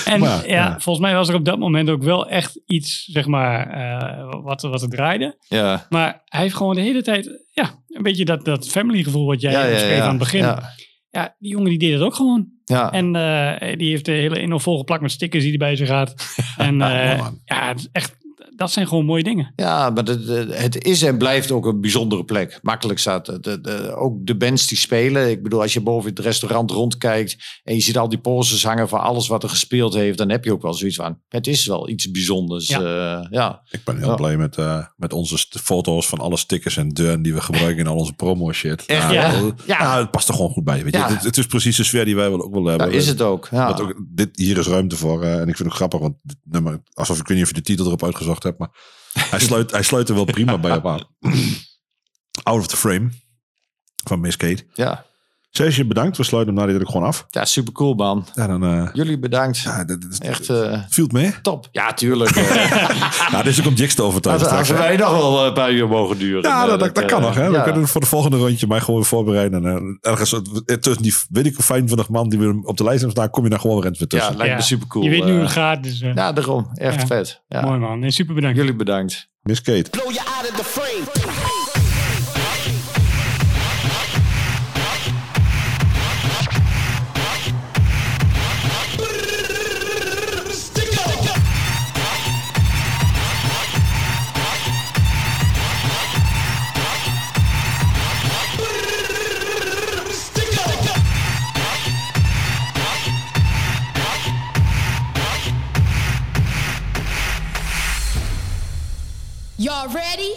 En 0.05 0.21
Maar, 0.21 0.49
ja, 0.49 0.55
ja. 0.55 0.81
volgens 0.81 1.07
mij 1.07 1.15
was 1.15 1.29
er 1.29 1.35
op 1.35 1.45
dat 1.45 1.59
moment 1.59 1.91
ook 1.91 2.03
wel 2.03 2.29
echt 2.29 2.61
iets, 2.67 3.05
zeg 3.05 3.27
maar, 3.27 3.71
eh, 3.71 4.43
wat, 4.43 4.63
wat 4.63 4.83
er 4.83 4.89
draaide. 4.89 5.37
Ja. 5.49 5.87
Maar 5.89 6.23
hij 6.25 6.41
heeft 6.41 6.55
gewoon 6.55 6.75
de 6.75 6.81
hele 6.81 7.03
tijd, 7.03 7.45
ja, 7.53 7.83
een 7.89 8.03
beetje 8.03 8.25
dat, 8.25 8.45
dat 8.45 8.69
family 8.69 9.03
gevoel 9.03 9.27
wat 9.27 9.41
jij 9.41 9.53
Ja, 9.53 9.65
ja, 9.65 9.71
beschreef 9.73 9.97
ja. 9.97 10.03
aan 10.03 10.09
het 10.09 10.19
begin. 10.19 10.41
Ja. 10.41 10.71
Ja. 11.11 11.37
die 11.39 11.51
jongen 11.51 11.69
die 11.69 11.79
deed 11.79 11.93
het 11.93 12.03
ook 12.03 12.15
gewoon. 12.15 12.47
Ja. 12.65 12.93
En 12.93 13.17
eh, 13.17 13.77
die 13.79 13.91
heeft 13.91 14.05
de 14.05 14.13
hele 14.13 14.41
inno 14.41 14.59
volgeplakt 14.59 15.03
met 15.03 15.11
stickers 15.11 15.43
die 15.43 15.51
hij 15.53 15.67
bij 15.67 15.77
zich 15.77 15.89
had. 15.89 16.15
En 16.57 16.83
eh, 16.83 17.27
ja, 17.45 17.69
het 17.69 17.79
is 17.79 17.89
echt, 17.93 18.17
dat 18.57 18.71
zijn 18.71 18.89
gewoon 18.89 19.05
mooie 19.05 19.23
dingen. 19.23 19.53
Ja, 19.57 19.91
maar 19.91 20.05
het, 20.05 20.49
het 20.59 20.85
is 20.85 21.03
en 21.03 21.19
blijft 21.19 21.51
ook 21.51 21.67
een 21.67 21.81
bijzondere 21.81 22.25
plek. 22.25 22.59
Makkelijk 22.63 22.99
staat 22.99 23.27
het. 23.27 23.43
De- 23.45 23.61
de- 23.61 23.95
ook 23.97 24.27
de 24.27 24.37
bands 24.37 24.67
die 24.67 24.79
spelen. 24.79 25.31
Ik 25.31 25.43
bedoel, 25.43 25.61
als 25.61 25.73
je 25.73 25.81
boven 25.81 26.11
het 26.11 26.19
restaurant 26.19 26.71
rondkijkt 26.71 27.61
en 27.65 27.75
je 27.75 27.81
ziet 27.81 27.99
al 27.99 28.09
die 28.09 28.19
posters 28.19 28.65
hangen 28.65 28.89
van 28.89 29.01
alles 29.01 29.29
wat 29.29 29.43
er 29.43 29.49
gespeeld 29.49 29.95
heeft, 29.95 30.19
dan 30.19 30.31
heb 30.31 30.45
je 30.45 30.53
ook 30.53 30.63
wel 30.63 30.75
zoiets 30.75 30.97
van, 30.97 31.19
het 31.29 31.47
is 31.47 31.67
wel 31.67 31.89
iets 31.89 32.11
bijzonders. 32.11 32.69
Ja. 32.69 32.81
Ja. 32.81 33.27
ja. 33.31 33.63
Ik 33.71 33.85
ben 33.85 33.99
heel 33.99 34.09
Ja. 34.09 34.15
blij 34.15 34.37
met, 34.37 34.57
eh, 34.57 34.85
met 34.97 35.13
onze 35.13 35.47
foto's 35.63 36.07
van 36.09 36.19
alle 36.19 36.37
stickers 36.37 36.77
en 36.77 36.89
deuren 36.89 37.23
die 37.23 37.35
we 37.35 37.41
gebruiken 37.41 37.79
in 37.79 37.87
al 37.87 37.97
onze 37.97 38.13
promo 38.13 38.53
shit. 38.53 38.87
Echt, 38.87 39.03
Nou, 39.03 39.15
ja? 39.15 39.33
eh, 39.33 39.43
Ja. 39.67 39.83
nou, 39.83 40.01
het 40.01 40.11
past 40.11 40.29
er 40.29 40.35
gewoon 40.35 40.51
goed 40.51 40.65
bij. 40.65 40.83
Weet 40.85 40.93
je? 40.93 40.99
Ja. 40.99 41.09
Het, 41.09 41.23
het 41.25 41.37
is 41.37 41.47
precies 41.47 41.77
de 41.77 41.85
sfeer 41.85 42.05
die 42.05 42.17
wij 42.17 42.29
ook 42.29 42.55
wel 42.55 42.65
hebben. 42.65 42.87
Dat 42.87 42.97
is 42.97 43.07
het 43.07 43.23
ook. 43.23 43.49
Ja. 43.51 43.67
Dat 43.67 43.81
ook 43.81 43.95
dit, 44.15 44.29
hier 44.33 44.59
is 44.59 44.67
ruimte 44.67 44.97
voor. 44.97 45.23
eh, 45.23 45.33
en 45.41 45.49
ik 45.49 45.57
vind 45.57 45.69
het 45.69 45.77
grappig, 45.77 46.01
want 46.01 46.15
dit 46.23 46.37
nummer, 46.45 46.83
alsof 46.93 47.19
ik 47.19 47.27
weet 47.27 47.37
niet 47.37 47.47
of 47.47 47.53
je 47.53 47.61
de 47.61 47.63
titel 47.67 47.87
erop 47.87 48.03
uitgezocht 48.05 48.44
hebt, 48.45 48.59
maar 48.59 48.71
hij 49.19 49.39
sluit, 49.41 49.71
hij 49.71 49.83
sluit 49.83 50.09
er 50.09 50.15
wel 50.15 50.25
prima 50.25 50.59
bij 50.59 50.77
op 50.77 50.87
aan. 50.87 51.07
Out 52.43 52.61
of 52.61 52.67
the 52.67 52.77
Frame 52.77 53.11
van 54.05 54.21
Miss 54.21 54.37
Kate. 54.37 54.67
Ja. 54.75 55.07
Sergio, 55.57 55.85
bedankt. 55.85 56.17
We 56.17 56.23
sluiten 56.25 56.55
hem 56.57 56.67
na 56.67 56.73
dit 56.73 56.81
ook 56.83 56.91
gewoon 56.91 57.07
af. 57.07 57.27
Ja, 57.31 57.45
super 57.45 57.73
cool, 57.73 57.95
man. 57.95 58.27
Ja, 58.35 58.47
dan... 58.47 58.65
eh 58.65 58.89
Jullie 58.93 59.19
bedankt. 59.19 59.59
ja, 59.59 59.85
dat, 59.85 60.03
dat, 60.03 60.19
Echt 60.19 60.49
eh, 60.49 60.79
Viel 60.89 61.05
het 61.05 61.13
mee? 61.13 61.35
top. 61.43 61.69
Ja, 61.73 61.93
tuurlijk. 61.93 62.31
eh. 62.31 62.91
Nou, 63.33 63.45
dit 63.45 63.53
is 63.53 63.61
ook 63.61 63.67
om 63.67 63.75
Jigs 63.75 63.95
te 63.95 64.03
overtuigen 64.03 64.47
Als, 64.49 64.57
als 64.59 64.67
straks. 64.67 64.83
hè? 64.83 64.89
wij 64.89 64.97
nog 65.07 65.11
wel 65.17 65.47
een 65.47 65.53
paar 65.53 65.73
uur 65.73 65.89
mogen 65.89 66.19
duren. 66.19 66.43
Ja, 66.43 66.67
dat, 66.67 66.81
dat, 66.81 66.95
dat 66.95 67.05
kan 67.05 67.21
nog. 67.21 67.35
Hè? 67.35 67.51
We 67.51 67.63
kunnen 67.63 67.89
voor 67.89 68.01
de 68.01 68.07
volgende 68.07 68.37
rondje 68.37 68.67
mij 68.67 68.81
gewoon 68.81 68.97
weer 68.97 69.09
voorbereiden. 69.09 69.65
En 69.67 69.99
eh, 70.01 70.11
ergens 70.11 70.31
tussen 70.81 71.03
die 71.03 71.15
weet 71.31 71.47
ik 71.47 71.55
hoe 71.55 71.65
25 71.65 72.09
man 72.09 72.29
die 72.29 72.39
we 72.39 72.61
op 72.63 72.77
de 72.77 72.85
lijst 72.85 73.01
hebben 73.01 73.17
staan, 73.17 73.31
kom 73.31 73.45
je 73.45 73.51
daar 73.51 73.61
gewoon 73.61 73.81
weer 73.81 73.91
weer 73.99 74.01
Ja, 74.01 74.07
tussen. 74.07 74.37
lijkt 74.37 74.51
Ja. 74.53 74.57
me 74.59 74.63
super 74.63 74.87
cool. 74.87 75.05
Je 75.05 75.11
weet 75.11 75.25
nu 75.25 75.33
hoe 75.33 75.41
het 75.41 75.51
gaat, 75.51 75.83
dus 75.83 75.99
Ja, 75.99 76.33
daarom. 76.33 76.71
Echt 76.75 77.01
Ja. 77.01 77.07
vet. 77.07 77.43
Ja. 77.49 77.61
mooi 77.61 77.79
man. 77.79 77.99
Nee, 77.99 78.11
super 78.11 78.35
bedankt. 78.35 78.57
Jullie 78.57 78.75
bedankt. 78.75 79.29
Miss 79.43 79.63
Kate. 79.63 79.91
Blow 79.91 80.11
you 80.13 80.19
out 80.19 80.51
of 80.51 80.57
the 80.57 80.65
frame. 80.65 81.24
already? 109.85 110.34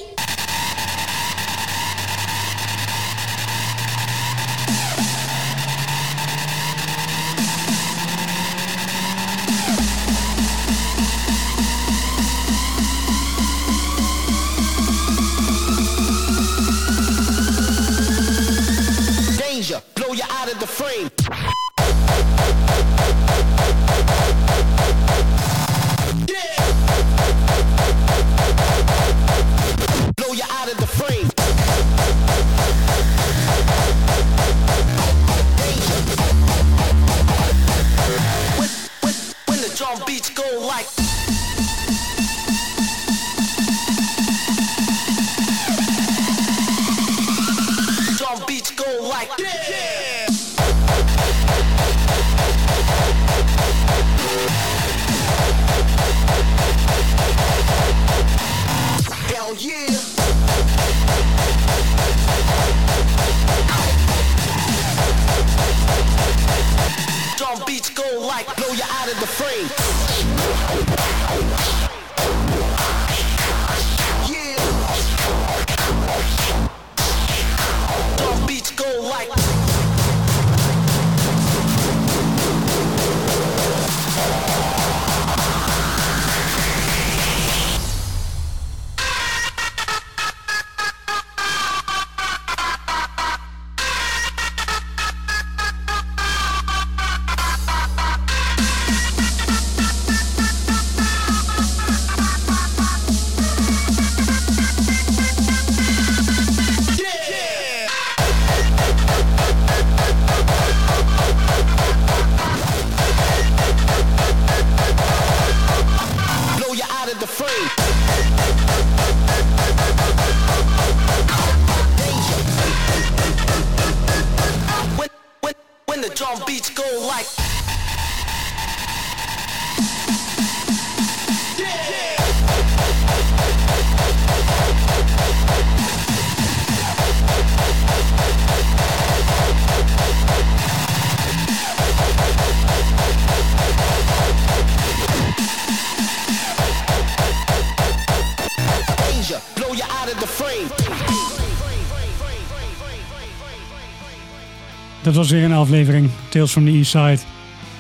Was 155.17 155.31
weer 155.31 155.43
een 155.43 155.53
aflevering 155.53 156.09
Tales 156.29 156.51
from 156.51 156.65
the 156.65 156.71
East 156.71 156.89
Side. 156.89 157.19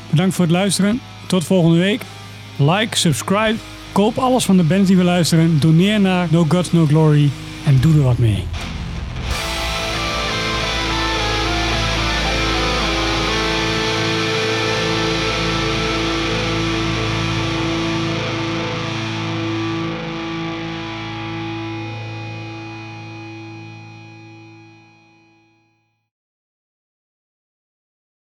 Bedankt 0.09 0.35
voor 0.35 0.45
het 0.45 0.53
luisteren. 0.53 0.99
Tot 1.27 1.43
volgende 1.43 1.77
week. 1.77 2.01
Like, 2.55 2.97
subscribe, 2.97 3.55
koop 3.91 4.17
alles 4.17 4.45
van 4.45 4.57
de 4.57 4.63
bands 4.63 4.87
die 4.87 4.97
we 4.97 5.03
luisteren. 5.03 5.59
Doneer 5.59 5.99
naar 5.99 6.27
No 6.31 6.45
Gods 6.47 6.71
No 6.71 6.85
Glory 6.85 7.29
en 7.65 7.77
doe 7.81 7.93
er 7.93 8.03
wat 8.03 8.17
mee. 8.17 8.43